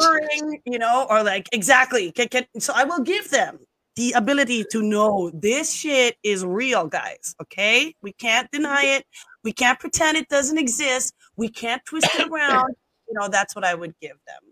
you 0.64 0.78
know, 0.78 1.06
or 1.10 1.22
like 1.22 1.48
exactly. 1.52 2.12
Can, 2.12 2.28
can, 2.28 2.46
so 2.58 2.72
I 2.74 2.84
will 2.84 3.00
give 3.00 3.30
them 3.30 3.58
the 3.96 4.12
ability 4.12 4.64
to 4.70 4.80
know 4.82 5.32
this 5.34 5.72
shit 5.72 6.16
is 6.22 6.44
real, 6.44 6.86
guys. 6.86 7.34
Okay, 7.42 7.94
we 8.00 8.12
can't 8.12 8.48
deny 8.52 8.84
it. 8.84 9.04
We 9.42 9.52
can't 9.52 9.80
pretend 9.80 10.16
it 10.16 10.28
doesn't 10.28 10.58
exist. 10.58 11.14
We 11.36 11.48
can't 11.48 11.82
twist 11.84 12.08
it 12.14 12.28
around. 12.28 12.74
You 13.08 13.14
know, 13.18 13.28
that's 13.28 13.56
what 13.56 13.64
I 13.64 13.74
would 13.74 13.94
give 14.00 14.18
them, 14.26 14.42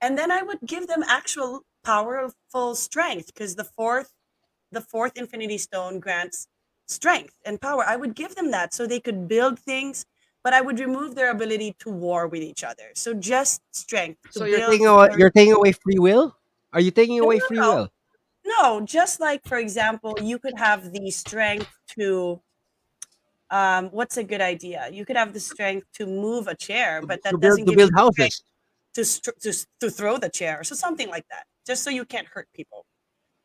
and 0.00 0.18
then 0.18 0.32
I 0.32 0.42
would 0.42 0.58
give 0.66 0.88
them 0.88 1.04
actual 1.06 1.62
powerful 1.84 2.74
strength 2.74 3.26
because 3.32 3.54
the 3.54 3.64
fourth, 3.64 4.10
the 4.72 4.80
fourth 4.80 5.16
Infinity 5.16 5.58
Stone 5.58 6.00
grants 6.00 6.48
strength 6.86 7.34
and 7.44 7.60
power. 7.60 7.84
I 7.84 7.96
would 7.96 8.14
give 8.14 8.34
them 8.34 8.50
that 8.50 8.74
so 8.74 8.86
they 8.86 9.00
could 9.00 9.28
build 9.28 9.58
things. 9.58 10.06
But 10.44 10.54
I 10.54 10.60
would 10.60 10.78
remove 10.78 11.14
their 11.14 11.30
ability 11.30 11.74
to 11.80 11.90
war 11.90 12.28
with 12.28 12.42
each 12.42 12.62
other. 12.62 12.90
So 12.94 13.12
just 13.12 13.60
strength. 13.72 14.20
So 14.30 14.44
you're 14.44 14.66
taking 14.66 14.86
away 14.86 15.08
you're 15.18 15.30
taking 15.30 15.52
away 15.52 15.72
free 15.72 15.98
will? 15.98 16.36
Are 16.72 16.80
you 16.80 16.92
taking 16.92 17.18
away 17.18 17.38
no, 17.38 17.46
free 17.46 17.58
no. 17.58 17.74
will? 17.74 17.88
No, 18.46 18.80
just 18.80 19.20
like 19.20 19.42
for 19.44 19.58
example, 19.58 20.16
you 20.22 20.38
could 20.38 20.56
have 20.56 20.92
the 20.92 21.10
strength 21.10 21.68
to 21.98 22.40
um, 23.50 23.88
what's 23.88 24.16
a 24.16 24.24
good 24.24 24.40
idea? 24.40 24.88
You 24.92 25.04
could 25.04 25.16
have 25.16 25.32
the 25.32 25.40
strength 25.40 25.86
to 25.94 26.06
move 26.06 26.46
a 26.46 26.54
chair, 26.54 27.02
but 27.04 27.22
that 27.24 27.32
to 27.32 27.38
doesn't 27.38 27.64
build, 27.64 27.76
give 27.76 27.86
you 27.86 27.90
build 27.90 27.92
the 27.92 28.12
strength 28.12 28.42
houses. 28.94 29.20
to, 29.22 29.32
to 29.40 29.66
to 29.80 29.90
throw 29.90 30.18
the 30.18 30.28
chair, 30.28 30.62
so 30.64 30.74
something 30.74 31.08
like 31.08 31.26
that, 31.30 31.44
just 31.66 31.82
so 31.82 31.90
you 31.90 32.04
can't 32.04 32.28
hurt 32.28 32.48
people. 32.54 32.84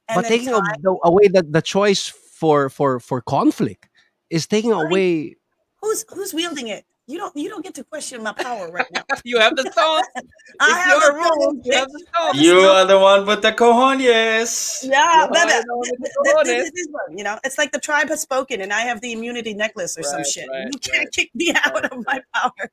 And 0.10 0.16
But 0.22 0.26
taking 0.28 0.50
time- 0.50 0.64
away 1.04 1.28
the, 1.30 1.44
the 1.44 1.62
choice 1.62 2.08
for 2.08 2.70
for 2.70 3.00
for 3.00 3.22
conflict 3.22 3.88
is 4.30 4.48
taking 4.48 4.72
Right. 4.72 4.86
away. 4.86 5.36
who's 5.82 6.06
who's 6.14 6.34
wielding 6.34 6.68
it? 6.70 6.86
You 7.08 7.18
don't 7.18 7.36
you 7.36 7.50
don't 7.50 7.64
get 7.64 7.74
to 7.76 7.84
question 7.84 8.24
my 8.24 8.32
power 8.34 8.72
right 8.72 8.88
now. 8.94 9.04
You 9.26 9.40
have 9.40 9.56
the 9.56 9.64
stone. 9.72 10.04
I 10.60 10.68
It's 10.68 10.78
have 10.80 10.88
your 10.90 11.00
the 11.02 11.14
rules, 11.20 11.66
You 11.66 11.74
have 11.74 11.90
the 11.92 12.00
stone. 12.08 12.44
You 12.44 12.60
are 12.60 12.86
the 12.86 12.98
one 13.00 13.26
with 13.26 13.42
the 13.42 13.52
cojones. 13.52 14.84
Yeah, 14.90 15.24
You 15.24 15.30
but 15.30 15.48
the 15.48 15.64
one 15.68 15.80
with 15.80 16.00
the 16.00 16.12
th- 16.24 16.24
th- 16.24 16.36
cojones. 16.36 16.72
this 16.72 16.82
is 16.82 16.88
one, 16.92 17.18
you 17.18 17.24
know, 17.24 17.38
it's 17.44 17.58
like 17.58 17.72
the 17.72 17.80
tribe 17.80 18.10
has 18.10 18.22
spoken, 18.22 18.62
and 18.62 18.72
I 18.74 18.82
have 18.82 19.02
the 19.02 19.12
immunity 19.14 19.54
necklace 19.54 19.98
or 19.98 20.04
some 20.04 20.24
shit. 20.24 20.48
right, 20.50 20.68
you 20.72 20.80
can't 20.80 21.00
right. 21.00 21.12
kick 21.12 21.30
me 21.36 21.54
out 21.64 21.86
of 21.92 22.06
my 22.06 22.22
power. 22.34 22.72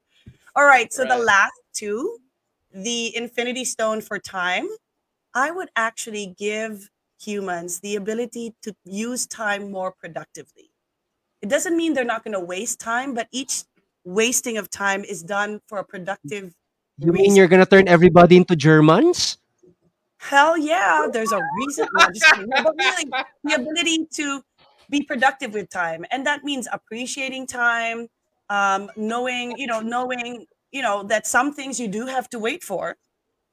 All 0.57 0.65
right, 0.65 0.93
so 0.93 1.05
the 1.05 1.19
last 1.19 1.55
two, 1.73 2.19
the 2.73 3.15
Infinity 3.17 3.65
Stone 3.65 4.01
for 4.03 4.19
time, 4.19 4.69
I 5.35 5.51
would 5.51 5.69
actually 5.77 6.35
give 6.39 6.91
humans 7.21 7.81
the 7.81 7.97
ability 7.97 8.55
to 8.63 8.75
use 8.85 9.27
time 9.27 9.71
more 9.71 9.93
productively. 9.93 10.71
It 11.43 11.49
doesn't 11.49 11.77
mean 11.77 11.95
they're 11.95 12.05
not 12.05 12.25
going 12.25 12.35
to 12.35 12.41
waste 12.41 12.81
time, 12.81 13.15
but 13.15 13.29
each 13.33 13.65
wasting 14.05 14.57
of 14.57 14.71
time 14.71 15.05
is 15.05 15.23
done 15.23 15.61
for 15.67 15.79
a 15.79 15.85
productive. 15.85 16.55
You 16.99 17.13
mean 17.13 17.23
reason. 17.23 17.37
you're 17.37 17.49
gonna 17.49 17.67
turn 17.67 17.89
everybody 17.89 18.37
into 18.37 18.57
Germans? 18.57 19.39
Hell 20.19 20.59
yeah, 20.59 21.09
there's 21.11 21.33
a 21.33 21.41
reason. 21.59 21.89
No, 21.95 22.63
but 22.63 22.75
really, 22.79 23.11
the 23.45 23.55
ability 23.55 24.07
to 24.17 24.43
be 24.91 25.03
productive 25.03 25.55
with 25.55 25.71
time, 25.71 26.05
and 26.11 26.27
that 26.27 26.45
means 26.45 26.69
appreciating 26.71 27.47
time, 27.47 28.09
um, 28.51 28.91
knowing, 28.97 29.57
you 29.57 29.67
know, 29.67 29.81
knowing, 29.81 30.45
you 30.73 30.83
know, 30.83 31.03
that 31.05 31.27
some 31.27 31.55
things 31.55 31.81
you 31.81 31.89
do 31.89 32.07
have 32.07 32.29
to 32.31 32.39
wait 32.39 32.63
for. 32.63 32.97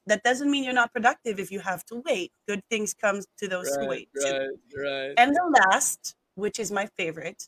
That 0.07 0.23
doesn't 0.23 0.49
mean 0.49 0.63
you're 0.63 0.73
not 0.73 0.93
productive 0.93 1.39
if 1.39 1.51
you 1.51 1.59
have 1.59 1.85
to 1.87 2.01
wait. 2.05 2.31
Good 2.47 2.63
things 2.69 2.93
come 2.93 3.19
to 3.37 3.47
those 3.47 3.69
who 3.75 3.87
wait. 3.87 4.09
too. 4.19 4.57
right. 4.75 5.13
And 5.17 5.35
the 5.35 5.61
last, 5.69 6.15
which 6.35 6.59
is 6.59 6.71
my 6.71 6.85
favorite, 6.97 7.47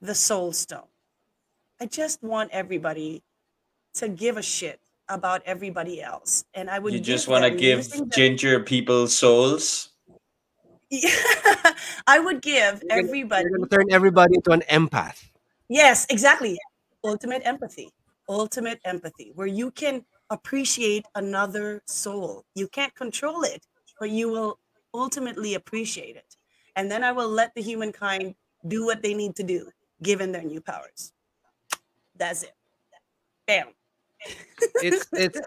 the 0.00 0.14
soul 0.14 0.52
stone. 0.52 0.88
I 1.80 1.86
just 1.86 2.22
want 2.22 2.50
everybody 2.52 3.22
to 3.94 4.08
give 4.08 4.36
a 4.36 4.42
shit 4.42 4.80
about 5.08 5.42
everybody 5.46 6.02
else, 6.02 6.44
and 6.54 6.68
I 6.68 6.78
would. 6.78 6.92
You 6.92 7.00
just 7.00 7.28
want 7.28 7.44
to 7.44 7.50
give 7.50 7.78
using 7.78 8.04
the- 8.04 8.14
ginger 8.14 8.60
people 8.60 9.06
souls. 9.06 9.90
Yeah, 10.90 11.10
I 12.06 12.18
would 12.18 12.42
give 12.42 12.82
You're 12.82 12.88
gonna- 12.90 13.02
everybody. 13.02 13.44
You're 13.48 13.58
gonna 13.58 13.68
turn 13.68 13.86
everybody 13.90 14.34
into 14.36 14.50
an 14.52 14.62
empath. 14.70 15.24
Yes, 15.68 16.06
exactly. 16.10 16.58
Ultimate 17.04 17.42
empathy. 17.44 17.90
Ultimate 18.28 18.80
empathy, 18.84 19.32
where 19.34 19.46
you 19.46 19.70
can 19.70 20.04
appreciate 20.30 21.06
another 21.14 21.82
soul. 21.86 22.44
You 22.54 22.68
can't 22.68 22.94
control 22.94 23.42
it, 23.42 23.66
but 23.98 24.10
you 24.10 24.28
will 24.30 24.58
ultimately 24.94 25.54
appreciate 25.54 26.16
it. 26.16 26.36
And 26.74 26.90
then 26.90 27.04
I 27.04 27.12
will 27.12 27.28
let 27.28 27.54
the 27.54 27.62
humankind 27.62 28.34
do 28.66 28.84
what 28.84 29.02
they 29.02 29.14
need 29.14 29.36
to 29.36 29.42
do, 29.42 29.70
given 30.02 30.32
their 30.32 30.42
new 30.42 30.60
powers. 30.60 31.12
That's 32.16 32.42
it. 32.42 32.54
Bam. 33.46 33.68
it's 34.82 35.06
it's 35.12 35.40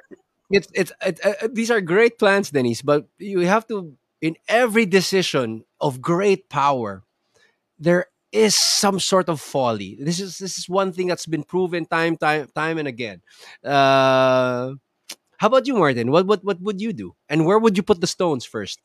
it's 0.49 0.67
it's 0.73 0.91
it, 1.05 1.19
uh, 1.25 1.33
uh, 1.43 1.47
these 1.51 1.71
are 1.71 1.81
great 1.81 2.17
plans 2.19 2.51
denise 2.51 2.81
but 2.81 3.07
you 3.17 3.39
have 3.41 3.67
to 3.67 3.95
in 4.21 4.35
every 4.47 4.85
decision 4.85 5.63
of 5.81 6.01
great 6.01 6.49
power 6.49 7.03
there 7.79 8.07
is 8.31 8.55
some 8.55 8.99
sort 8.99 9.27
of 9.29 9.41
folly 9.41 9.97
this 9.99 10.19
is 10.19 10.37
this 10.37 10.57
is 10.57 10.69
one 10.69 10.91
thing 10.91 11.07
that's 11.07 11.25
been 11.25 11.43
proven 11.43 11.85
time 11.85 12.15
time 12.15 12.47
time 12.53 12.77
and 12.77 12.87
again 12.87 13.21
uh 13.63 14.73
how 15.37 15.47
about 15.47 15.65
you 15.65 15.73
martin 15.73 16.11
what 16.11 16.25
what 16.27 16.43
what 16.43 16.61
would 16.61 16.79
you 16.79 16.93
do 16.93 17.15
and 17.29 17.45
where 17.45 17.57
would 17.57 17.75
you 17.75 17.83
put 17.83 17.99
the 18.01 18.07
stones 18.07 18.45
first 18.45 18.79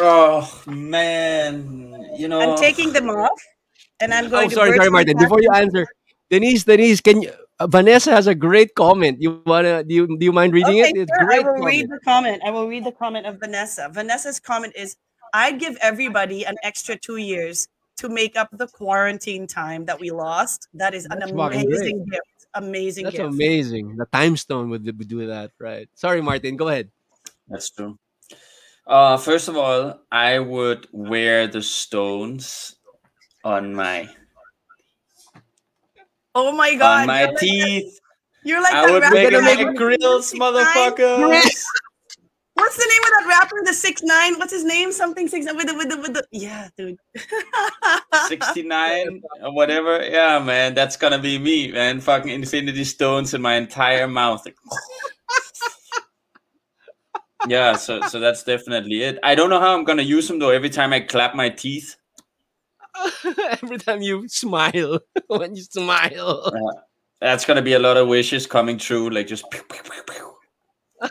Oh 0.00 0.62
man, 0.66 2.10
you 2.18 2.26
know. 2.26 2.40
I'm 2.40 2.58
taking 2.58 2.92
them 2.92 3.08
off, 3.10 3.40
and 4.00 4.12
I'm 4.12 4.28
going 4.28 4.46
oh 4.46 4.48
to. 4.48 4.54
sorry 4.54 4.76
sorry 4.76 4.90
martin 4.90 5.16
pass 5.16 5.24
before 5.24 5.40
you 5.40 5.50
answer 5.54 5.86
denise 6.30 6.64
denise 6.64 7.00
can 7.00 7.22
you 7.22 7.30
uh, 7.60 7.66
vanessa 7.68 8.10
has 8.10 8.26
a 8.26 8.34
great 8.34 8.74
comment 8.74 9.22
you 9.22 9.40
wanna 9.46 9.84
do 9.84 9.94
you 9.94 10.18
do 10.18 10.24
you 10.24 10.32
mind 10.32 10.52
reading 10.52 10.80
okay, 10.80 10.90
it 10.90 10.96
it's 10.96 11.12
sure, 11.12 11.22
I 11.22 11.24
great 11.24 11.44
will 11.46 11.54
comment. 11.54 11.66
read 11.66 11.90
the 11.90 12.00
comment. 12.04 12.42
I 12.44 12.50
will 12.50 12.66
read 12.66 12.84
the 12.84 12.92
comment 12.92 13.26
of 13.26 13.38
Vanessa. 13.38 13.88
Vanessa's 13.92 14.40
comment 14.40 14.72
is 14.74 14.96
I'd 15.32 15.60
give 15.60 15.76
everybody 15.80 16.44
an 16.44 16.56
extra 16.64 16.96
two 16.98 17.16
years 17.18 17.68
to 17.98 18.08
make 18.08 18.36
up 18.36 18.48
the 18.52 18.66
quarantine 18.66 19.46
time 19.46 19.84
that 19.86 19.98
we 20.00 20.10
lost. 20.10 20.68
That 20.74 20.94
is 20.94 21.04
an 21.06 21.20
That's 21.20 21.32
fucking 21.32 21.66
great. 21.66 21.66
amazing 21.66 22.04
gift. 22.06 22.46
Amazing 22.54 23.04
That's 23.04 23.16
gift. 23.16 23.28
amazing. 23.28 23.96
The 23.96 24.06
time 24.06 24.36
stone 24.36 24.70
would, 24.70 24.84
would 24.86 25.08
do 25.08 25.26
that, 25.26 25.50
right? 25.58 25.88
Sorry, 25.94 26.20
Martin. 26.22 26.56
Go 26.56 26.68
ahead. 26.68 26.90
That's 27.48 27.70
true. 27.70 27.98
Uh, 28.86 29.16
first 29.16 29.48
of 29.48 29.56
all, 29.56 30.00
I 30.12 30.38
would 30.38 30.86
wear 30.92 31.46
the 31.46 31.62
stones 31.62 32.76
on 33.42 33.74
my 33.74 34.08
Oh 36.34 36.52
my 36.52 36.74
god. 36.74 37.02
on 37.02 37.06
my 37.06 37.20
you're 37.22 37.28
like, 37.30 37.38
teeth. 37.38 38.00
you're 38.44 38.62
like 38.62 38.74
I 38.74 38.86
that 38.86 38.92
would 38.92 39.02
rapper 39.02 39.14
make 39.14 39.30
them 39.30 39.44
like 39.44 39.76
grills, 39.76 40.32
6ix9ine. 40.32 40.38
motherfuckers. 40.38 41.64
What's 42.64 42.76
the 42.78 42.88
name 42.88 43.02
of 43.02 43.10
that 43.10 43.26
rapper? 43.28 43.62
The 43.62 43.74
six 43.74 44.02
nine. 44.02 44.38
What's 44.38 44.52
his 44.52 44.64
name? 44.64 44.90
Something 44.90 45.28
six 45.28 45.44
with 45.52 45.66
the 45.66 45.74
with 45.74 45.90
the 45.90 45.98
with 45.98 46.14
the 46.14 46.26
yeah, 46.32 46.68
dude. 46.78 46.96
69 48.28 49.20
or 49.42 49.54
whatever. 49.54 50.02
Yeah, 50.02 50.38
man, 50.38 50.72
that's 50.72 50.96
gonna 50.96 51.18
be 51.18 51.38
me, 51.38 51.70
man. 51.72 52.00
Fucking 52.00 52.30
infinity 52.30 52.84
stones 52.84 53.34
in 53.34 53.42
my 53.42 53.56
entire 53.56 54.08
mouth. 54.08 54.46
Yeah, 57.46 57.76
so 57.76 58.00
so 58.08 58.20
that's 58.20 58.42
definitely 58.42 59.02
it. 59.02 59.18
I 59.22 59.34
don't 59.34 59.50
know 59.50 59.60
how 59.60 59.76
I'm 59.76 59.84
gonna 59.84 60.00
use 60.00 60.28
them 60.28 60.38
though. 60.38 60.48
Every 60.48 60.70
time 60.70 60.94
I 60.94 61.00
clap 61.00 61.34
my 61.34 61.50
teeth, 61.50 61.96
Every 63.62 63.76
time 63.76 64.00
you 64.00 64.26
smile, 64.28 65.00
when 65.26 65.54
you 65.54 65.62
smile. 65.64 66.50
that's 67.20 67.44
gonna 67.44 67.60
be 67.60 67.74
a 67.74 67.78
lot 67.78 67.98
of 67.98 68.08
wishes 68.08 68.46
coming 68.46 68.78
true. 68.78 69.10
Like 69.10 69.26
just. 69.26 69.50
pew, 69.50 69.60
pew, 69.68 69.82
pew, 69.82 70.23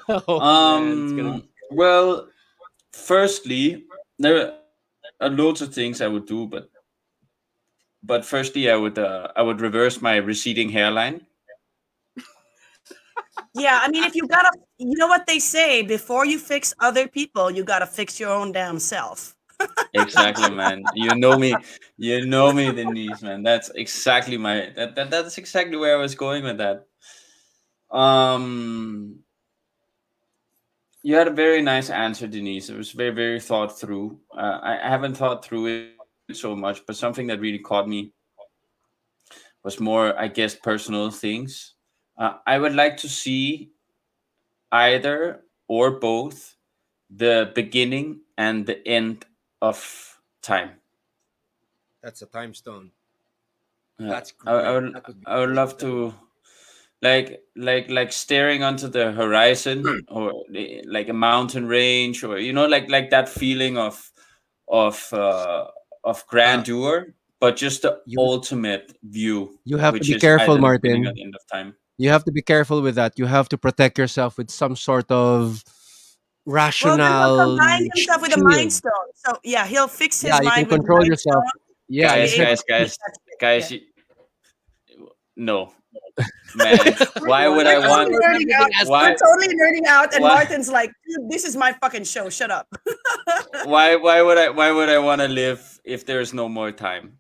pew. 0.06 0.22
Oh, 0.28 0.40
man, 0.40 1.06
Um. 1.08 1.42
be- 1.42 1.50
Well, 1.72 2.30
firstly, 2.94 3.86
there 4.20 4.54
are 5.20 5.30
loads 5.30 5.62
of 5.62 5.74
things 5.74 6.02
I 6.02 6.08
would 6.08 6.26
do, 6.26 6.48
but 6.48 6.70
but 8.04 8.26
firstly, 8.26 8.70
I 8.70 8.76
would 8.76 8.98
uh, 9.00 9.32
I 9.36 9.42
would 9.42 9.62
reverse 9.62 10.02
my 10.02 10.18
receding 10.18 10.70
hairline. 10.70 11.26
yeah, 13.54 13.80
I 13.82 13.90
mean 13.90 14.04
if 14.04 14.16
you 14.16 14.28
gotta 14.28 14.52
you 14.78 14.98
know 14.98 15.08
what 15.08 15.26
they 15.26 15.40
say, 15.40 15.82
before 15.82 16.26
you 16.26 16.38
fix 16.40 16.74
other 16.80 17.08
people, 17.08 17.50
you 17.52 17.64
gotta 17.64 17.86
fix 17.88 18.20
your 18.20 18.32
own 18.32 18.52
damn 18.52 18.80
self. 18.80 19.36
Exactly, 19.94 20.50
man. 20.50 20.90
You 20.94 21.16
know 21.16 21.38
me. 21.38 21.64
You 21.98 22.26
know 22.26 22.52
me, 22.52 22.72
Denise, 22.72 23.22
man. 23.22 23.44
That's 23.44 23.70
exactly 23.70 24.38
my 24.38 24.72
that, 24.76 24.96
that 24.96 25.10
that's 25.12 25.38
exactly 25.38 25.78
where 25.78 25.96
I 25.96 26.00
was 26.02 26.16
going 26.16 26.44
with 26.44 26.58
that. 26.58 26.88
Um 27.96 29.23
you 31.04 31.16
had 31.16 31.28
a 31.28 31.32
very 31.32 31.62
nice 31.62 31.90
answer, 31.90 32.28
Denise. 32.28 32.70
It 32.70 32.78
was 32.78 32.92
very, 32.92 33.12
very 33.12 33.40
thought 33.40 33.78
through. 33.78 34.20
Uh, 34.36 34.60
I, 34.64 34.86
I 34.86 34.90
haven't 34.90 35.16
thought 35.16 35.44
through 35.44 35.68
it 35.68 36.36
so 36.36 36.56
much, 36.56 36.86
but 36.88 36.96
something 36.96 37.28
that 37.28 37.42
really 37.42 37.60
caught 37.60 37.88
me 37.88 38.14
was 39.64 39.80
more, 39.80 40.18
I 40.18 40.30
guess, 40.30 40.56
personal 40.56 41.12
things. 41.12 41.76
Uh, 42.18 42.36
I 42.48 42.58
would 42.58 42.74
like 42.74 42.98
to 42.98 43.10
see 43.10 43.72
either 44.72 45.44
or 45.68 45.92
both 46.00 46.56
the 47.10 47.52
beginning 47.54 48.22
and 48.38 48.66
the 48.66 48.86
end 48.88 49.26
of 49.62 50.20
time. 50.42 50.72
That's 52.02 52.22
a 52.22 52.26
time 52.26 52.54
stone. 52.54 52.92
That's 54.00 54.34
I, 54.46 54.52
I 54.52 54.62
great. 54.62 54.74
would, 54.74 54.94
That 54.94 55.16
I 55.26 55.40
would 55.40 55.52
love 55.52 55.78
to, 55.80 56.14
like, 57.04 57.42
like, 57.56 57.90
like 57.90 58.12
staring 58.12 58.64
onto 58.64 58.88
the 58.88 59.12
horizon, 59.12 59.84
or 60.08 60.32
like 60.88 61.10
a 61.10 61.14
mountain 61.14 61.66
range, 61.68 62.24
or 62.24 62.40
you 62.40 62.54
know, 62.54 62.66
like, 62.66 62.90
like 62.90 63.10
that 63.12 63.28
feeling 63.30 63.78
of, 63.78 64.12
of, 64.68 64.96
uh, 65.14 65.66
of 66.04 66.26
grandeur, 66.28 67.14
but 67.40 67.56
just 67.58 67.82
the 67.84 68.00
You- 68.06 68.20
ultimate 68.20 68.88
view. 69.04 69.60
You 69.66 69.78
have 69.78 69.94
to 70.00 70.00
be 70.00 70.20
careful, 70.20 70.56
either 70.56 70.62
the 70.74 70.80
beginning 70.80 71.04
Martin. 71.04 71.12
or 71.12 71.14
the 71.14 71.24
end 71.28 71.36
of 71.36 71.42
time. 71.52 71.76
You 71.98 72.10
have 72.10 72.24
to 72.26 72.32
be 72.32 72.42
careful 72.42 72.82
with 72.82 72.96
that. 72.96 73.20
You 73.20 73.28
have 73.28 73.48
to 73.50 73.58
protect 73.58 73.98
yourself 74.00 74.38
with 74.40 74.50
some 74.50 74.76
sort 74.76 75.12
of 75.12 75.64
rational. 76.46 76.98
then 76.98 77.12
he'll 77.12 77.58
himself 77.96 78.22
with 78.22 78.36
a 78.36 78.42
mind 78.44 78.74
stone. 78.74 79.08
So 79.14 79.38
yeah, 79.44 79.66
he'll 79.68 79.88
fix 79.88 80.22
his 80.22 80.30
Yeah, 80.30 80.40
you 80.42 80.50
mind 80.50 80.70
can 80.70 80.78
control 80.80 81.06
yourself. 81.06 81.44
Yeah, 81.88 82.08
Guys, 82.16 82.36
guys, 82.38 82.64
guys, 82.68 82.90
fix 82.90 82.98
that 82.98 83.14
shit. 83.30 83.40
guys. 83.40 83.72
Yeah. 83.72 83.78
you- 84.98 85.10
no, 85.36 85.74
man. 86.56 86.78
Why 87.20 87.48
would 87.48 87.66
I 87.68 87.80
want? 87.88 88.12
totally 88.12 88.46
nerding 88.46 88.52
out. 88.54 88.70
Why? 88.88 89.10
We're 89.12 89.18
totally 89.18 89.56
nerding 89.56 89.86
out, 89.88 90.14
and 90.14 90.24
Why? 90.24 90.36
Martin's 90.36 90.70
like, 90.70 90.92
"Dude, 91.08 91.30
"This 91.30 91.44
is 91.46 91.56
my 91.56 91.74
fucking 91.74 92.04
show. 92.06 92.30
Shut 92.30 92.52
up." 92.52 92.68
Why? 93.66 93.96
Why 93.96 94.22
would 94.22 94.38
I? 94.38 94.50
Why 94.50 94.72
would 94.72 94.90
I 94.90 95.00
want 95.00 95.22
to 95.22 95.28
live 95.28 95.80
if 95.84 96.06
there's 96.06 96.34
no 96.34 96.48
more 96.50 96.72
time? 96.72 97.18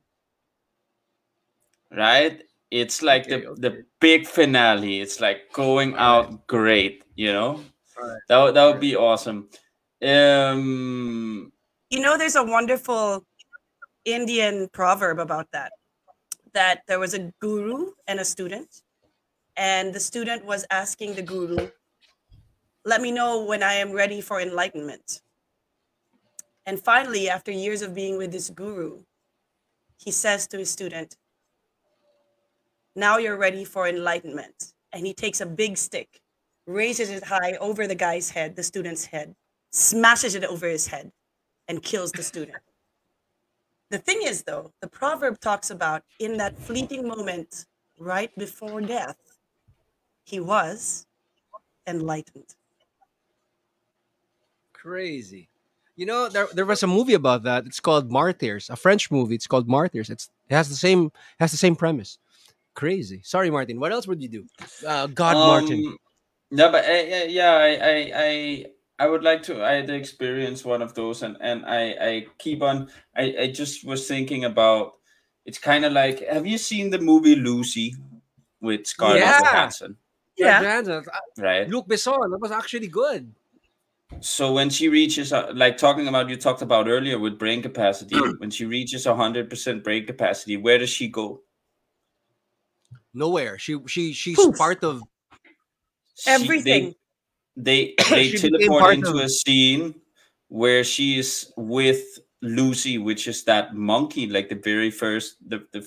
right? 1.95 2.41
It's 2.71 3.01
like 3.03 3.25
Okay, 3.29 3.41
the 3.41 3.47
okay. 3.49 3.61
the 3.61 3.85
big 4.01 4.25
finale. 4.25 4.99
It's 4.99 5.19
like 5.21 5.53
going 5.53 5.93
All 5.95 6.21
right. 6.23 6.29
out 6.31 6.47
great, 6.47 7.03
you 7.15 7.31
know. 7.31 7.61
All 8.01 8.07
right. 8.09 8.19
That 8.29 8.37
would, 8.41 8.53
that 8.55 8.65
would 8.65 8.79
be 8.79 8.95
awesome. 8.95 9.49
Um, 10.03 11.51
You 11.89 12.01
know, 12.01 12.17
there's 12.17 12.35
a 12.35 12.43
wonderful 12.43 13.23
Indian 14.05 14.67
proverb 14.73 15.19
about 15.19 15.47
that. 15.53 15.71
That 16.53 16.83
there 16.87 16.99
was 16.99 17.13
a 17.13 17.33
guru 17.39 17.91
and 18.07 18.19
a 18.19 18.25
student, 18.25 18.83
and 19.55 19.93
the 19.93 19.99
student 19.99 20.45
was 20.45 20.65
asking 20.69 21.15
the 21.15 21.21
guru, 21.21 21.69
Let 22.85 23.01
me 23.01 23.11
know 23.11 23.43
when 23.43 23.63
I 23.63 23.73
am 23.73 23.91
ready 23.91 24.21
for 24.21 24.39
enlightenment. 24.39 25.21
And 26.65 26.79
finally, 26.79 27.29
after 27.29 27.51
years 27.51 27.81
of 27.81 27.93
being 27.93 28.17
with 28.17 28.31
this 28.31 28.49
guru, 28.49 28.99
he 29.97 30.11
says 30.11 30.47
to 30.47 30.57
his 30.57 30.71
student, 30.71 31.17
Now 32.95 33.17
you're 33.17 33.37
ready 33.37 33.65
for 33.65 33.87
enlightenment. 33.87 34.73
And 34.91 35.05
he 35.05 35.13
takes 35.13 35.41
a 35.41 35.45
big 35.45 35.77
stick, 35.77 36.21
raises 36.67 37.09
it 37.09 37.23
high 37.23 37.53
over 37.59 37.87
the 37.87 37.95
guy's 37.95 38.29
head, 38.29 38.55
the 38.55 38.63
student's 38.63 39.05
head, 39.05 39.35
smashes 39.71 40.35
it 40.35 40.43
over 40.43 40.67
his 40.67 40.87
head, 40.87 41.11
and 41.67 41.81
kills 41.81 42.11
the 42.11 42.23
student. 42.23 42.57
The 43.89 43.97
thing 43.99 44.21
is, 44.23 44.43
though, 44.43 44.71
the 44.81 44.87
proverb 44.87 45.39
talks 45.39 45.69
about 45.69 46.03
in 46.19 46.37
that 46.37 46.57
fleeting 46.57 47.07
moment 47.07 47.65
right 47.99 48.33
before 48.37 48.81
death, 48.81 49.17
he 50.25 50.39
was 50.39 51.05
enlightened. 51.87 52.55
Crazy. 54.73 55.49
You 55.95 56.07
know, 56.07 56.27
there 56.27 56.47
there 56.53 56.65
was 56.65 56.81
a 56.81 56.87
movie 56.87 57.13
about 57.13 57.43
that. 57.43 57.65
It's 57.65 57.79
called 57.79 58.11
Martyrs, 58.11 58.69
a 58.69 58.75
French 58.75 59.11
movie. 59.11 59.35
It's 59.35 59.45
called 59.45 59.67
Martyrs. 59.67 60.09
It's 60.09 60.29
it 60.49 60.55
has 60.55 60.67
the 60.67 60.75
same 60.75 61.11
has 61.39 61.51
the 61.51 61.57
same 61.57 61.75
premise. 61.75 62.17
Crazy. 62.73 63.21
Sorry, 63.23 63.51
Martin. 63.51 63.79
What 63.79 63.91
else 63.91 64.07
would 64.07 64.21
you 64.21 64.27
do? 64.27 64.45
Uh, 64.85 65.05
God, 65.07 65.35
Martin. 65.35 65.97
No, 66.49 66.71
but 66.71 66.85
uh, 66.85 66.91
yeah, 66.91 67.23
yeah, 67.23 67.51
I, 67.51 67.69
I, 67.69 68.11
I, 68.15 68.65
I 68.99 69.07
would 69.07 69.23
like 69.23 69.41
to. 69.43 69.63
I 69.63 69.73
had 69.73 69.87
to 69.87 69.95
experience 69.95 70.63
one 70.63 70.81
of 70.81 70.93
those, 70.93 71.23
and 71.23 71.35
and 71.41 71.65
I, 71.65 71.81
I 71.99 72.25
keep 72.37 72.61
on. 72.61 72.89
I, 73.15 73.35
I 73.41 73.47
just 73.51 73.85
was 73.85 74.07
thinking 74.07 74.45
about. 74.45 74.93
It's 75.45 75.57
kind 75.57 75.83
of 75.83 75.91
like. 75.93 76.25
Have 76.27 76.45
you 76.47 76.57
seen 76.57 76.89
the 76.89 76.99
movie 76.99 77.35
Lucy 77.35 77.95
with 78.61 78.85
Scarlett 78.87 79.19
Yeah. 79.19 79.39
Johansson? 79.41 79.97
Yeah. 80.37 80.61
Johansson, 80.61 81.03
Right. 81.37 81.67
Luc 81.69 81.87
Besson. 81.87 82.29
That 82.31 82.39
was 82.39 82.51
actually 82.51 82.87
good. 82.87 83.33
So 84.21 84.53
when 84.53 84.69
she 84.69 84.89
reaches, 84.89 85.33
uh, 85.33 85.51
like 85.55 85.75
talking 85.77 86.07
about 86.07 86.29
you 86.29 86.37
talked 86.37 86.61
about 86.61 86.87
earlier 86.87 87.17
with 87.19 87.37
brain 87.39 87.61
capacity, 87.63 88.15
when 88.37 88.51
she 88.51 88.65
reaches 88.65 89.05
hundred 89.05 89.49
percent 89.49 89.83
brain 89.83 90.05
capacity, 90.05 90.55
where 90.55 90.77
does 90.77 90.89
she 90.91 91.07
go? 91.07 91.41
Nowhere. 93.13 93.57
She 93.57 93.77
she 93.87 94.13
she's 94.13 94.35
Poof. 94.37 94.55
part 94.57 94.83
of. 94.83 95.01
She- 96.15 96.29
Everything. 96.29 96.83
They 96.91 96.95
they, 97.55 97.95
they 98.09 98.31
teleport 98.31 98.95
into 98.95 99.17
a 99.19 99.29
scene 99.29 99.95
where 100.47 100.83
she 100.83 101.19
is 101.19 101.51
with 101.57 102.19
Lucy, 102.41 102.97
which 102.97 103.27
is 103.27 103.43
that 103.45 103.75
monkey, 103.75 104.27
like 104.27 104.49
the 104.49 104.55
very 104.55 104.91
first 104.91 105.37
the 105.47 105.65
the 105.71 105.81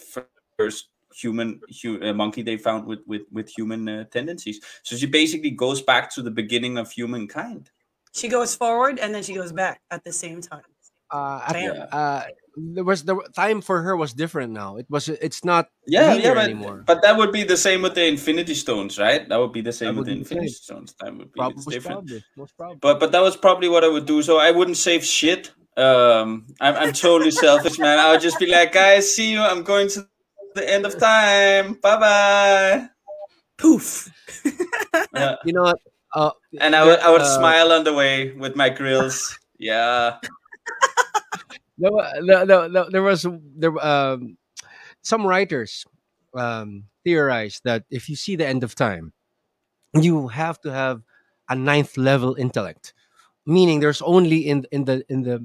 first 0.58 0.88
human 1.14 1.60
hu- 1.82 2.02
uh, 2.02 2.12
monkey 2.12 2.42
they 2.42 2.56
found 2.56 2.86
with 2.86 3.00
with 3.06 3.22
with 3.30 3.48
human 3.48 3.88
uh, 3.88 4.04
tendencies. 4.10 4.60
So 4.82 4.96
she 4.96 5.06
basically 5.06 5.50
goes 5.50 5.82
back 5.82 6.12
to 6.14 6.22
the 6.22 6.30
beginning 6.30 6.78
of 6.78 6.90
humankind. 6.90 7.70
She 8.12 8.28
goes 8.28 8.56
forward 8.56 8.98
and 8.98 9.14
then 9.14 9.22
she 9.22 9.34
goes 9.34 9.52
back 9.52 9.80
at 9.90 10.02
the 10.02 10.12
same 10.12 10.40
time. 10.40 10.62
Uh, 11.10 11.42
at- 11.46 11.52
Damn. 11.52 11.88
uh, 11.92 12.22
there 12.56 12.84
was 12.84 13.04
the 13.04 13.16
time 13.36 13.60
for 13.60 13.82
her 13.82 13.96
was 13.96 14.12
different 14.14 14.52
now. 14.52 14.76
It 14.76 14.86
was 14.88 15.08
it's 15.08 15.44
not 15.44 15.68
Yeah, 15.86 16.14
yeah, 16.14 16.32
but, 16.34 16.44
anymore. 16.44 16.84
but 16.86 17.02
that 17.02 17.16
would 17.16 17.30
be 17.32 17.44
the 17.44 17.56
same 17.56 17.82
with 17.82 17.94
the 17.94 18.06
Infinity 18.06 18.54
Stones, 18.54 18.98
right? 18.98 19.28
That 19.28 19.36
would 19.36 19.52
be 19.52 19.60
the 19.60 19.72
same 19.72 19.94
That 19.94 20.00
with 20.00 20.06
the 20.08 20.14
the 20.18 20.24
same. 20.24 20.38
Infinity 20.38 20.48
Stones. 20.52 20.94
Time 20.94 21.18
would 21.18 21.32
be 21.32 21.38
Prob- 21.38 21.52
it's 21.52 21.66
most 21.66 21.72
different. 21.74 21.98
probably 22.08 22.24
most 22.36 22.56
probably. 22.56 22.78
But 22.80 23.00
but 23.00 23.12
that 23.12 23.20
was 23.22 23.36
probably 23.36 23.68
what 23.68 23.84
I 23.84 23.88
would 23.88 24.06
do. 24.06 24.22
So 24.22 24.38
I 24.38 24.50
wouldn't 24.50 24.78
save 24.78 25.04
shit. 25.04 25.52
Um, 25.76 26.46
I'm 26.60 26.74
I'm 26.76 26.92
totally 26.92 27.30
selfish, 27.44 27.78
man. 27.78 27.98
I 27.98 28.10
would 28.12 28.22
just 28.22 28.38
be 28.38 28.46
like, 28.46 28.72
guys, 28.72 29.14
see 29.14 29.30
you. 29.32 29.40
I'm 29.42 29.62
going 29.62 29.88
to 29.90 30.08
the 30.54 30.64
end 30.64 30.86
of 30.86 30.96
time. 30.98 31.74
Bye 31.82 32.00
bye. 32.00 32.88
Poof. 33.58 34.08
Uh, 35.14 35.36
you 35.44 35.52
know 35.52 35.62
what? 35.62 35.78
Uh, 36.14 36.30
and 36.60 36.74
I 36.74 36.84
would 36.84 36.98
I 37.00 37.10
would 37.10 37.20
uh, 37.20 37.36
smile 37.36 37.72
on 37.72 37.84
the 37.84 37.92
way 37.92 38.32
with 38.32 38.56
my 38.56 38.68
grills. 38.70 39.38
Yeah. 39.58 40.16
there, 41.78 42.46
there, 42.46 42.68
there, 42.90 43.02
was 43.02 43.26
there 43.56 43.86
um, 43.86 44.36
some 45.02 45.26
writers 45.26 45.84
um, 46.34 46.84
theorized 47.04 47.62
that 47.64 47.84
if 47.90 48.08
you 48.08 48.16
see 48.16 48.36
the 48.36 48.46
end 48.46 48.64
of 48.64 48.74
time, 48.74 49.12
you 49.94 50.28
have 50.28 50.60
to 50.60 50.72
have 50.72 51.02
a 51.48 51.54
ninth 51.54 51.96
level 51.96 52.34
intellect, 52.34 52.92
meaning 53.46 53.80
there's 53.80 54.02
only 54.02 54.48
in 54.48 54.66
in 54.72 54.84
the 54.84 55.04
in 55.08 55.22
the 55.22 55.44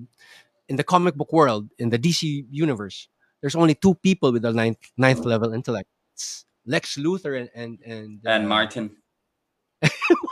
in 0.67 0.75
the 0.77 0.84
comic 0.84 1.15
book 1.15 1.32
world 1.34 1.69
in 1.77 1.89
the 1.89 1.99
DC 1.99 2.45
universe, 2.49 3.07
there's 3.41 3.55
only 3.55 3.75
two 3.75 3.95
people 3.95 4.32
with 4.32 4.45
a 4.45 4.53
ninth 4.53 4.77
ninth 4.97 5.25
level 5.25 5.53
intellect. 5.53 5.89
It's 6.13 6.45
Lex 6.65 6.97
Luthor 6.97 7.39
and 7.39 7.49
and 7.53 7.79
and, 7.86 8.21
And 8.25 8.45
uh, 8.45 8.47
Martin. 8.47 8.97